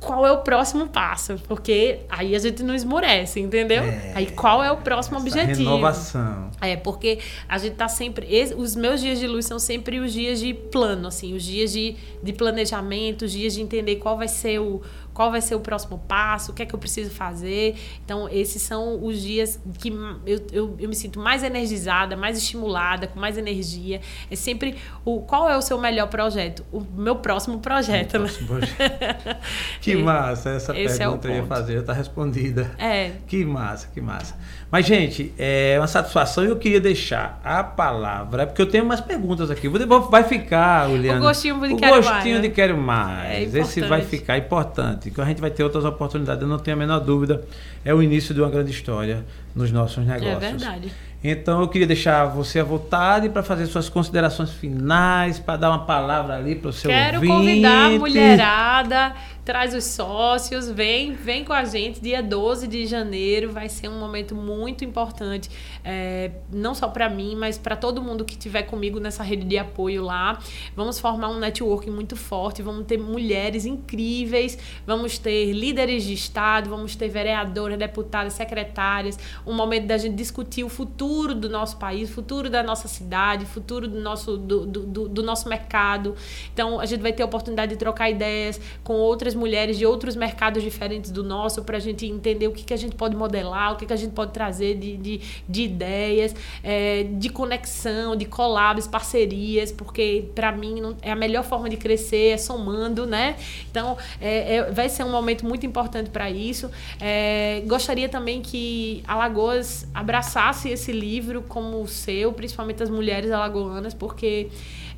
qual 0.00 0.26
é 0.26 0.32
o 0.32 0.38
próximo 0.38 0.88
passo, 0.88 1.36
porque 1.46 2.00
aí 2.08 2.34
a 2.34 2.38
gente 2.38 2.62
não 2.62 2.74
esmorece, 2.74 3.38
entendeu? 3.38 3.82
É, 3.82 4.12
aí 4.14 4.26
qual 4.26 4.64
é 4.64 4.72
o 4.72 4.78
próximo 4.78 5.18
objetivo? 5.18 5.58
Renovação. 5.58 6.50
É, 6.60 6.74
porque 6.74 7.18
a 7.46 7.58
gente 7.58 7.76
tá 7.76 7.86
sempre. 7.86 8.26
Os 8.56 8.74
meus 8.74 9.00
dias 9.00 9.18
de 9.18 9.26
luz 9.26 9.44
são 9.44 9.58
sempre 9.58 10.00
os 10.00 10.12
dias 10.12 10.40
de 10.40 10.54
plano, 10.54 11.08
assim, 11.08 11.34
os 11.34 11.42
dias 11.42 11.70
de, 11.70 11.96
de 12.22 12.32
planejamento, 12.32 13.26
os 13.26 13.32
dias 13.32 13.54
de 13.54 13.60
entender 13.60 13.96
qual 13.96 14.16
vai 14.16 14.28
ser 14.28 14.58
o, 14.58 14.80
qual 15.12 15.30
vai 15.30 15.40
ser 15.40 15.54
o 15.54 15.60
próximo 15.60 15.98
passo, 16.06 16.52
o 16.52 16.54
que 16.54 16.62
é 16.62 16.66
que 16.66 16.74
eu 16.74 16.78
preciso 16.78 17.10
fazer. 17.10 17.76
Então, 18.04 18.28
esses 18.28 18.62
são 18.62 19.04
os 19.04 19.20
dias 19.20 19.60
que 19.78 19.88
eu, 20.26 20.40
eu, 20.52 20.76
eu 20.78 20.88
me 20.88 20.94
sinto 20.94 21.18
mais 21.18 21.42
energizada, 21.42 22.16
mais 22.16 22.36
estimulada, 22.36 23.06
com 23.06 23.18
mais 23.18 23.36
energia. 23.36 24.00
É 24.30 24.36
sempre 24.36 24.76
o 25.04 25.20
qual 25.20 25.48
é 25.48 25.56
o 25.56 25.62
seu 25.62 25.78
melhor 25.78 26.08
projeto? 26.08 26.64
O 26.72 26.80
meu 26.80 27.16
próximo 27.16 27.58
projeto, 27.58 28.18
né? 28.18 28.18
Próximo 28.26 28.46
projeto. 28.46 29.36
que 29.80 29.96
massa, 29.96 30.50
essa 30.50 30.78
Esse 30.78 30.98
pergunta 30.98 31.28
é 31.28 31.30
eu 31.30 31.36
ia 31.36 31.46
fazer, 31.46 31.74
já 31.74 31.80
está 31.80 31.92
respondida. 31.92 32.70
É. 32.78 33.12
Que 33.26 33.44
massa, 33.44 33.88
que 33.92 34.00
massa. 34.00 34.36
Mas, 34.70 34.86
gente, 34.86 35.34
é 35.36 35.76
uma 35.78 35.88
satisfação 35.88 36.44
e 36.44 36.46
eu 36.46 36.56
queria 36.56 36.80
deixar 36.80 37.40
a 37.42 37.64
palavra, 37.64 38.46
porque 38.46 38.62
eu 38.62 38.66
tenho 38.66 38.84
umas 38.84 39.00
perguntas 39.00 39.50
aqui. 39.50 39.68
Vai 39.68 40.22
ficar, 40.22 40.88
Juliana. 40.88 41.18
O 41.18 41.22
gostinho 41.22 41.60
de 41.60 41.74
o 41.74 41.76
quero 41.76 41.96
gostinho 41.96 42.14
mais. 42.14 42.24
Né? 42.34 42.40
de 42.40 42.48
quero 42.50 42.76
mais. 42.78 43.54
É 43.54 43.58
Esse 43.58 43.80
vai 43.80 44.02
ficar 44.02 44.38
importante, 44.38 45.10
que 45.10 45.20
a 45.20 45.24
gente 45.24 45.40
vai 45.40 45.50
ter 45.50 45.64
outras 45.64 45.84
oportunidades, 45.84 46.42
eu 46.42 46.48
não 46.48 46.58
tenho 46.58 46.76
a 46.76 46.78
menor 46.78 47.00
dúvida. 47.00 47.42
É 47.84 47.92
o 47.92 48.00
início 48.00 48.32
de 48.32 48.40
uma 48.40 48.50
grande 48.50 48.70
história 48.70 49.24
nos 49.56 49.72
nossos 49.72 50.06
é 50.06 50.12
negócios. 50.12 50.42
É 50.42 50.50
verdade. 50.50 50.92
Então 51.22 51.60
eu 51.60 51.68
queria 51.68 51.86
deixar 51.86 52.24
você 52.26 52.60
à 52.60 52.64
vontade 52.64 53.28
para 53.28 53.42
fazer 53.42 53.66
suas 53.66 53.90
considerações 53.90 54.50
finais, 54.52 55.38
para 55.38 55.56
dar 55.58 55.70
uma 55.70 55.84
palavra 55.84 56.36
ali 56.36 56.54
para 56.54 56.70
o 56.70 56.72
seu 56.72 56.90
Quero 56.90 57.16
ouvinte. 57.16 57.32
convidar 57.32 57.86
a 57.86 57.90
mulherada 57.90 59.12
traz 59.50 59.74
os 59.74 59.82
sócios, 59.82 60.70
vem, 60.70 61.12
vem 61.12 61.44
com 61.44 61.52
a 61.52 61.64
gente. 61.64 62.00
Dia 62.00 62.22
12 62.22 62.68
de 62.68 62.86
janeiro 62.86 63.50
vai 63.50 63.68
ser 63.68 63.88
um 63.88 63.98
momento 63.98 64.32
muito 64.32 64.84
importante, 64.84 65.50
é, 65.84 66.30
não 66.52 66.72
só 66.72 66.86
para 66.86 67.08
mim, 67.08 67.34
mas 67.34 67.58
para 67.58 67.74
todo 67.74 68.00
mundo 68.00 68.24
que 68.24 68.34
estiver 68.34 68.62
comigo 68.62 69.00
nessa 69.00 69.24
rede 69.24 69.44
de 69.44 69.58
apoio 69.58 70.04
lá. 70.04 70.38
Vamos 70.76 71.00
formar 71.00 71.30
um 71.30 71.40
networking 71.40 71.90
muito 71.90 72.14
forte, 72.14 72.62
vamos 72.62 72.86
ter 72.86 72.96
mulheres 72.96 73.66
incríveis, 73.66 74.56
vamos 74.86 75.18
ter 75.18 75.52
líderes 75.52 76.04
de 76.04 76.14
Estado, 76.14 76.70
vamos 76.70 76.94
ter 76.94 77.08
vereadoras, 77.08 77.76
deputadas, 77.76 78.34
secretárias. 78.34 79.18
Um 79.44 79.52
momento 79.52 79.88
da 79.88 79.98
gente 79.98 80.14
discutir 80.14 80.62
o 80.62 80.68
futuro 80.68 81.34
do 81.34 81.48
nosso 81.48 81.76
país, 81.76 82.08
o 82.08 82.12
futuro 82.12 82.48
da 82.48 82.62
nossa 82.62 82.86
cidade, 82.86 83.46
o 83.46 83.48
futuro 83.48 83.88
do 83.88 84.00
nosso, 84.00 84.36
do, 84.36 84.64
do, 84.64 85.08
do 85.08 85.22
nosso 85.24 85.48
mercado. 85.48 86.14
Então, 86.54 86.78
a 86.78 86.86
gente 86.86 87.00
vai 87.00 87.12
ter 87.12 87.24
a 87.24 87.26
oportunidade 87.26 87.72
de 87.72 87.78
trocar 87.78 88.08
ideias 88.08 88.60
com 88.84 88.92
outras 88.92 89.34
mulheres 89.40 89.78
de 89.78 89.86
outros 89.86 90.14
mercados 90.14 90.62
diferentes 90.62 91.10
do 91.10 91.24
nosso, 91.24 91.64
para 91.64 91.78
a 91.78 91.80
gente 91.80 92.06
entender 92.06 92.46
o 92.46 92.52
que, 92.52 92.62
que 92.62 92.74
a 92.74 92.76
gente 92.76 92.94
pode 92.94 93.16
modelar, 93.16 93.72
o 93.72 93.76
que, 93.76 93.86
que 93.86 93.92
a 93.92 93.96
gente 93.96 94.12
pode 94.12 94.32
trazer 94.32 94.76
de, 94.78 94.96
de, 94.96 95.20
de 95.48 95.62
ideias, 95.62 96.34
é, 96.62 97.04
de 97.04 97.28
conexão, 97.30 98.14
de 98.14 98.26
collabs, 98.26 98.86
parcerias, 98.86 99.72
porque 99.72 100.28
para 100.34 100.52
mim 100.52 100.80
não, 100.80 100.96
é 101.02 101.10
a 101.10 101.16
melhor 101.16 101.42
forma 101.42 101.68
de 101.68 101.76
crescer, 101.76 102.34
é 102.34 102.36
somando, 102.36 103.06
né? 103.06 103.36
Então, 103.70 103.96
é, 104.20 104.56
é, 104.56 104.70
vai 104.70 104.88
ser 104.88 105.04
um 105.04 105.10
momento 105.10 105.46
muito 105.46 105.64
importante 105.64 106.10
para 106.10 106.30
isso. 106.30 106.70
É, 107.00 107.62
gostaria 107.66 108.08
também 108.08 108.42
que 108.42 109.02
Alagoas 109.08 109.88
abraçasse 109.94 110.68
esse 110.68 110.92
livro 110.92 111.42
como 111.42 111.80
o 111.82 111.88
seu, 111.88 112.32
principalmente 112.32 112.82
as 112.82 112.90
mulheres 112.90 113.30
alagoanas, 113.30 113.94
porque 113.94 114.48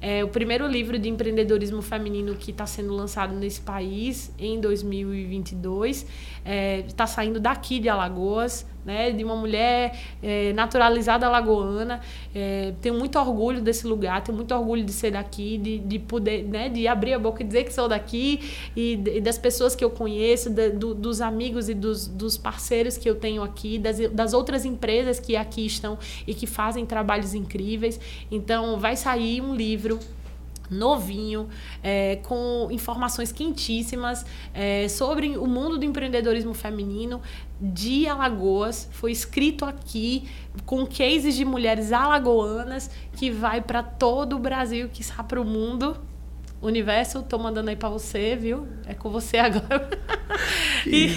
é 0.03 0.25
o 0.25 0.29
primeiro 0.29 0.67
livro 0.67 0.99
de 0.99 1.09
empreendedorismo 1.09 1.81
feminino 1.81 2.35
que 2.35 2.51
está 2.51 2.67
sendo 2.67 2.93
lançado 2.93 3.37
nesse 3.37 3.61
país 3.61 4.33
em 4.37 4.61
2022. 4.61 6.05
Está 6.45 7.05
é, 7.05 7.07
saindo 7.07 7.39
daqui 7.39 7.79
de 7.79 7.89
Alagoas 7.89 8.67
né, 8.85 9.13
de 9.13 9.23
uma 9.25 9.37
mulher 9.37 9.97
é, 10.23 10.53
naturalizada 10.53 11.27
alagoana. 11.27 12.01
É, 12.35 12.73
tenho 12.81 12.95
muito 12.97 13.19
orgulho 13.19 13.61
desse 13.61 13.87
lugar, 13.87 14.23
tenho 14.23 14.37
muito 14.37 14.55
orgulho 14.55 14.85
de 14.85 14.93
ser 14.93 15.13
daqui, 15.13 15.59
de, 15.59 15.79
de 15.79 15.99
poder, 15.99 16.45
né, 16.45 16.69
de 16.69 16.87
abrir 16.89 17.15
a 17.15 17.19
boca 17.19 17.43
e 17.43 17.47
dizer 17.47 17.65
que 17.65 17.73
sou 17.73 17.89
daqui 17.89 18.41
e, 18.77 18.95
e 18.95 19.21
das 19.21 19.39
pessoas 19.39 19.75
que 19.75 19.85
eu 19.85 19.91
conheço, 19.91 20.51
de, 20.51 20.71
do, 20.71 20.95
dos 20.95 21.21
amigos 21.21 21.69
e 21.69 21.75
dos, 21.75 22.07
dos, 22.07 22.37
parceiros 22.37 22.97
que 22.97 23.09
eu 23.09 23.15
tenho 23.15 23.43
aqui, 23.43 23.79
das, 23.79 23.99
das 24.11 24.33
outras 24.33 24.65
empresas 24.65 25.21
que 25.21 25.37
aqui 25.37 25.65
estão 25.67 25.99
e 26.27 26.35
que 26.35 26.47
fazem 26.47 26.85
trabalhos 26.85 27.35
incríveis. 27.35 28.01
Então, 28.31 28.81
vai 28.81 28.97
sair 28.97 29.41
um 29.41 29.55
livro 29.55 29.99
novinho, 30.73 31.49
é, 31.83 32.17
com 32.17 32.69
informações 32.71 33.31
quentíssimas 33.31 34.25
é, 34.55 34.89
sobre 34.89 35.37
o 35.37 35.47
mundo 35.47 35.79
do 35.79 35.85
empreendedorismo 35.85 36.55
feminino 36.55 37.21
de 37.61 38.09
Alagoas. 38.09 38.89
Foi 38.93 39.13
escrito 39.13 39.65
aqui 39.65 40.29
com 40.67 40.87
cases 40.87 41.37
de 41.37 41.45
mulheres 41.45 41.93
alagoanas 41.93 42.91
que 43.17 43.31
vai 43.31 43.61
para 43.61 43.83
todo 43.83 44.37
o 44.37 44.39
Brasil, 44.39 44.89
que 44.93 45.03
está 45.03 45.23
para 45.23 45.41
o 45.41 45.45
mundo 45.45 45.97
universo, 46.63 47.23
tô 47.23 47.39
mandando 47.39 47.71
aí 47.71 47.77
para 47.77 47.89
você, 47.89 48.37
viu? 48.37 48.69
É 48.87 48.95
com 48.95 49.11
você 49.11 49.39
agora. 49.39 49.91
e, 50.87 51.09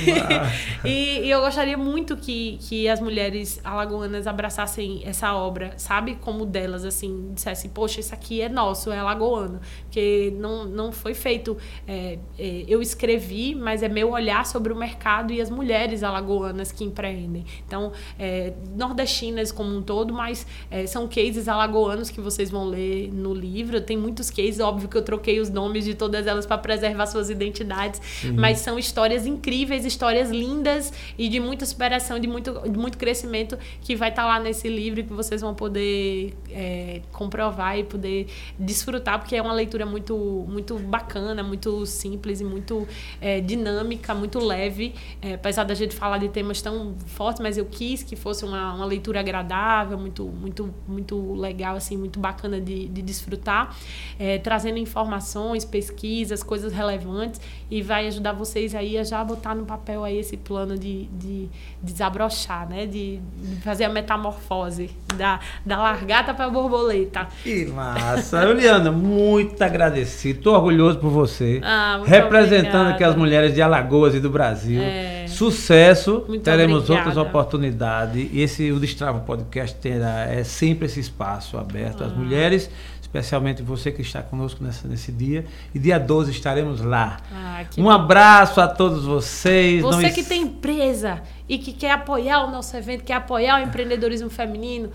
e, 0.84 1.26
e, 1.26 1.30
eu 1.30 1.42
gostaria 1.42 1.78
muito 1.78 2.18
que, 2.18 2.58
que 2.62 2.90
as 2.90 3.00
mulheres 3.00 3.62
alagoanas 3.64 4.26
abraçassem 4.26 5.04
essa 5.06 5.34
obra, 5.36 5.74
sabe? 5.78 6.16
Como 6.16 6.46
delas, 6.46 6.84
assim, 6.84 7.32
dissessem, 7.34 7.70
poxa, 7.70 8.00
isso 8.00 8.14
aqui 8.14 8.42
é 8.42 8.50
nosso, 8.50 8.92
é 8.92 8.98
alagoano. 8.98 9.60
Porque 9.84 10.34
não, 10.36 10.66
não 10.66 10.92
foi 10.92 11.14
feito. 11.14 11.56
É, 11.88 12.18
é, 12.40 12.66
eu 12.68 12.82
escrevi, 12.82 13.54
mas 13.54 13.84
é 13.84 13.88
meu 13.88 14.12
olhar 14.12 14.46
sobre 14.46 14.74
o 14.74 14.76
mercado 14.76 15.32
e 15.32 15.40
as 15.40 15.50
mulheres 15.50 16.04
alagoanas 16.04 16.72
que 16.72 16.84
empreendem. 16.84 17.46
Então, 17.66 17.92
é, 18.18 18.54
nordestinas 18.76 19.52
como 19.52 19.76
um 19.76 19.82
todo, 19.82 20.14
mas 20.14 20.48
é, 20.72 20.88
são 20.88 21.08
cases 21.08 21.48
alagoanos 21.48 22.10
que 22.10 22.20
vocês 22.20 22.50
vão 22.50 22.66
ler 22.66 23.12
no 23.14 23.34
livro. 23.34 23.80
Tem 23.80 23.96
muitos 23.96 24.32
cases, 24.32 24.60
óbvio 24.60 24.90
que 24.90 24.98
eu 24.98 25.04
troquei 25.04 25.35
os 25.40 25.50
nomes 25.50 25.86
de 25.86 25.94
todas 25.94 26.28
elas 26.28 26.46
para 26.46 26.58
preservar 26.58 27.06
suas 27.08 27.30
identidades, 27.30 28.02
uhum. 28.24 28.36
mas 28.36 28.60
são 28.60 28.80
histórias 28.80 29.26
incríveis, 29.26 29.86
histórias 29.86 30.30
lindas 30.30 30.92
e 31.18 31.28
de 31.28 31.40
muita 31.40 31.66
superação, 31.66 32.20
de 32.20 32.28
muito, 32.28 32.52
de 32.70 32.78
muito 32.78 32.98
crescimento 32.98 33.58
que 33.82 33.96
vai 33.96 34.10
estar 34.10 34.24
tá 34.24 34.28
lá 34.28 34.40
nesse 34.40 34.68
livro 34.68 35.04
que 35.04 35.14
vocês 35.14 35.42
vão 35.42 35.54
poder 35.54 36.34
é, 36.52 37.02
comprovar 37.12 37.78
e 37.78 37.84
poder 37.84 38.28
desfrutar, 38.58 39.20
porque 39.20 39.36
é 39.36 39.42
uma 39.42 39.54
leitura 39.54 39.86
muito, 39.86 40.46
muito 40.48 40.78
bacana, 40.80 41.44
muito 41.44 41.86
simples 41.86 42.42
e 42.42 42.44
muito 42.44 42.88
é, 43.20 43.42
dinâmica, 43.42 44.14
muito 44.14 44.40
leve. 44.40 44.94
É, 45.22 45.34
apesar 45.34 45.64
da 45.64 45.74
gente 45.74 45.96
falar 45.96 46.18
de 46.18 46.30
temas 46.30 46.62
tão 46.62 46.96
fortes, 47.06 47.42
mas 47.42 47.58
eu 47.58 47.66
quis 47.66 48.04
que 48.04 48.16
fosse 48.16 48.46
uma, 48.46 48.74
uma 48.74 48.86
leitura 48.86 49.20
agradável, 49.20 49.98
muito, 49.98 50.26
muito, 50.26 50.74
muito 50.88 51.34
legal, 51.34 51.76
assim, 51.76 51.98
muito 51.98 52.20
bacana 52.20 52.60
de, 52.60 52.88
de 52.88 53.02
desfrutar, 53.02 53.76
é, 54.18 54.38
trazendo 54.38 54.78
informações 54.78 55.25
informações, 55.26 55.66
pesquisas, 55.66 56.44
coisas 56.44 56.72
relevantes 56.72 57.42
e 57.70 57.82
vai 57.82 58.08
ajudar 58.08 58.34
vocês 58.34 58.76
aí 58.76 58.98
a 58.98 59.04
já 59.04 59.24
botar 59.24 59.56
no 59.56 59.66
papel 59.66 60.04
aí 60.04 60.20
esse 60.20 60.38
plano 60.38 60.78
de, 60.78 61.06
de, 61.06 61.50
desabrochar, 61.82 62.70
né? 62.70 62.86
De, 62.86 63.18
de, 63.18 63.62
fazer 63.62 63.86
a 63.86 63.90
metamorfose 63.90 64.92
da, 65.16 65.40
da 65.66 65.78
largata 65.82 66.34
para 66.34 66.46
a 66.46 66.50
borboleta. 66.50 67.28
Que 67.44 67.66
massa! 67.66 68.46
Juliana, 68.46 68.92
muito 68.92 69.62
agradecido. 69.64 70.40
Estou 70.40 70.54
orgulhoso 70.54 71.00
por 71.00 71.10
você. 71.10 71.60
Ah, 71.64 72.02
representando 72.06 72.66
obrigada. 72.66 72.90
aqui 72.92 73.04
as 73.04 73.16
mulheres 73.16 73.54
de 73.54 73.62
Alagoas 73.62 74.14
e 74.14 74.20
do 74.20 74.30
Brasil. 74.30 74.82
É. 74.82 75.26
Sucesso. 75.28 76.24
Muito 76.28 76.44
Teremos 76.44 76.84
obrigada. 76.84 77.10
outras 77.10 77.18
oportunidades. 77.18 78.30
E 78.32 78.42
esse 78.42 78.72
o 78.72 78.80
Destrava 78.80 79.20
Podcast 79.20 79.76
terá 79.78 80.26
é 80.26 80.44
sempre 80.44 80.86
esse 80.86 81.00
espaço 81.00 81.58
aberto 81.58 82.04
às 82.04 82.12
ah. 82.12 82.16
mulheres 82.16 82.70
especialmente 83.16 83.62
você 83.62 83.92
que 83.92 84.02
está 84.02 84.22
conosco 84.22 84.64
nessa, 84.64 84.88
nesse 84.88 85.12
dia. 85.12 85.46
E 85.74 85.80
dia 85.80 85.98
12 85.98 86.32
estaremos 86.32 86.82
lá. 86.82 87.18
Ah, 87.32 87.64
um 87.78 87.84
bom. 87.84 87.90
abraço 87.90 88.60
a 88.60 88.68
todos 88.68 89.06
vocês. 89.06 89.82
Você 89.82 90.08
Não... 90.08 90.14
que 90.14 90.24
tem 90.24 90.42
empresa 90.42 91.22
e 91.48 91.58
que 91.58 91.72
quer 91.72 91.92
apoiar 91.92 92.44
o 92.44 92.52
nosso 92.52 92.76
evento, 92.76 93.04
quer 93.04 93.14
apoiar 93.14 93.62
o 93.62 93.64
empreendedorismo 93.64 94.30
feminino, 94.30 94.92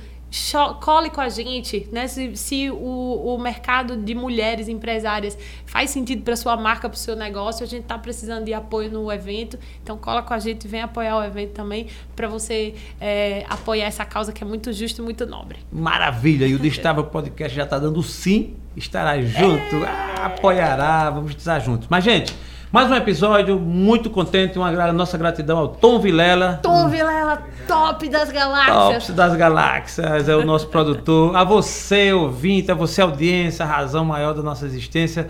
cole 0.81 1.11
com 1.11 1.21
a 1.21 1.29
gente, 1.29 1.89
né? 1.91 2.07
Se, 2.07 2.37
se 2.37 2.71
o, 2.71 3.35
o 3.35 3.39
mercado 3.39 3.97
de 3.97 4.15
mulheres 4.15 4.69
empresárias 4.69 5.37
faz 5.67 5.91
sentido 5.91 6.23
para 6.23 6.37
sua 6.37 6.57
marca, 6.57 6.89
para 6.89 6.97
o 6.97 6.99
seu 6.99 7.17
negócio, 7.17 7.65
a 7.65 7.67
gente 7.67 7.83
está 7.83 7.99
precisando 7.99 8.45
de 8.45 8.55
apoio 8.55 8.91
no 8.91 9.11
evento. 9.11 9.59
Então 9.83 9.97
cola 9.99 10.23
com 10.23 10.33
a 10.33 10.39
gente, 10.39 10.69
vem 10.69 10.83
apoiar 10.83 11.19
o 11.19 11.25
evento 11.25 11.53
também 11.53 11.89
para 12.15 12.29
você 12.29 12.75
é, 13.01 13.45
apoiar 13.49 13.87
essa 13.87 14.05
causa 14.05 14.33
que 14.33 14.43
é 14.45 14.47
muito 14.47 14.73
justa 14.73 15.01
e 15.01 15.05
muito 15.05 15.27
nobre. 15.27 15.59
Maravilha! 15.73 16.47
E 16.47 16.55
o 16.55 16.59
Destava 16.59 17.03
Podcast 17.03 17.57
já 17.57 17.65
está 17.65 17.79
dando 17.79 18.03
sim, 18.03 18.55
estará 18.77 19.21
junto, 19.21 19.77
é... 19.77 19.87
ah, 19.87 20.27
apoiará, 20.27 21.11
vamos 21.11 21.33
estar 21.33 21.59
juntos. 21.59 21.89
Mas 21.91 22.05
gente 22.05 22.35
mais 22.73 22.89
um 22.89 22.95
episódio, 22.95 23.59
muito 23.59 24.09
contente, 24.09 24.57
uma 24.57 24.93
nossa 24.93 25.19
gratidão 25.19 25.59
ao 25.59 25.69
Tom 25.69 25.99
Vilela. 25.99 26.61
Tom 26.63 26.89
Vilela, 26.89 27.43
top 27.67 28.09
das 28.09 28.31
galáxias. 28.31 29.07
Top 29.07 29.13
das 29.13 29.35
galáxias, 29.35 30.29
é 30.29 30.37
o 30.37 30.45
nosso 30.45 30.69
produtor. 30.69 31.35
A 31.35 31.43
você, 31.43 32.13
ouvinte, 32.13 32.71
a 32.71 32.75
você, 32.75 33.03
audiência, 33.03 33.65
a 33.65 33.69
razão 33.69 34.05
maior 34.05 34.35
da 34.35 34.43
nossa 34.43 34.67
existência. 34.67 35.29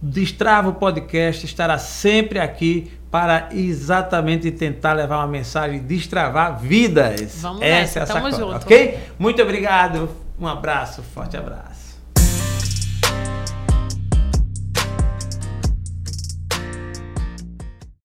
Destrava 0.00 0.68
o 0.68 0.74
podcast 0.74 1.44
estará 1.44 1.76
sempre 1.76 2.38
aqui 2.38 2.92
para 3.10 3.48
exatamente 3.50 4.52
tentar 4.52 4.92
levar 4.92 5.16
uma 5.16 5.26
mensagem 5.26 5.80
destravar 5.80 6.56
vidas. 6.60 7.40
Vamos 7.42 7.62
Essa 7.62 8.00
nessa, 8.00 8.12
é 8.12 8.22
a 8.22 8.30
junto. 8.30 8.56
ok? 8.56 8.98
Muito 9.18 9.42
obrigado, 9.42 10.08
um 10.38 10.46
abraço, 10.46 11.02
forte 11.02 11.36
abraço. 11.36 11.75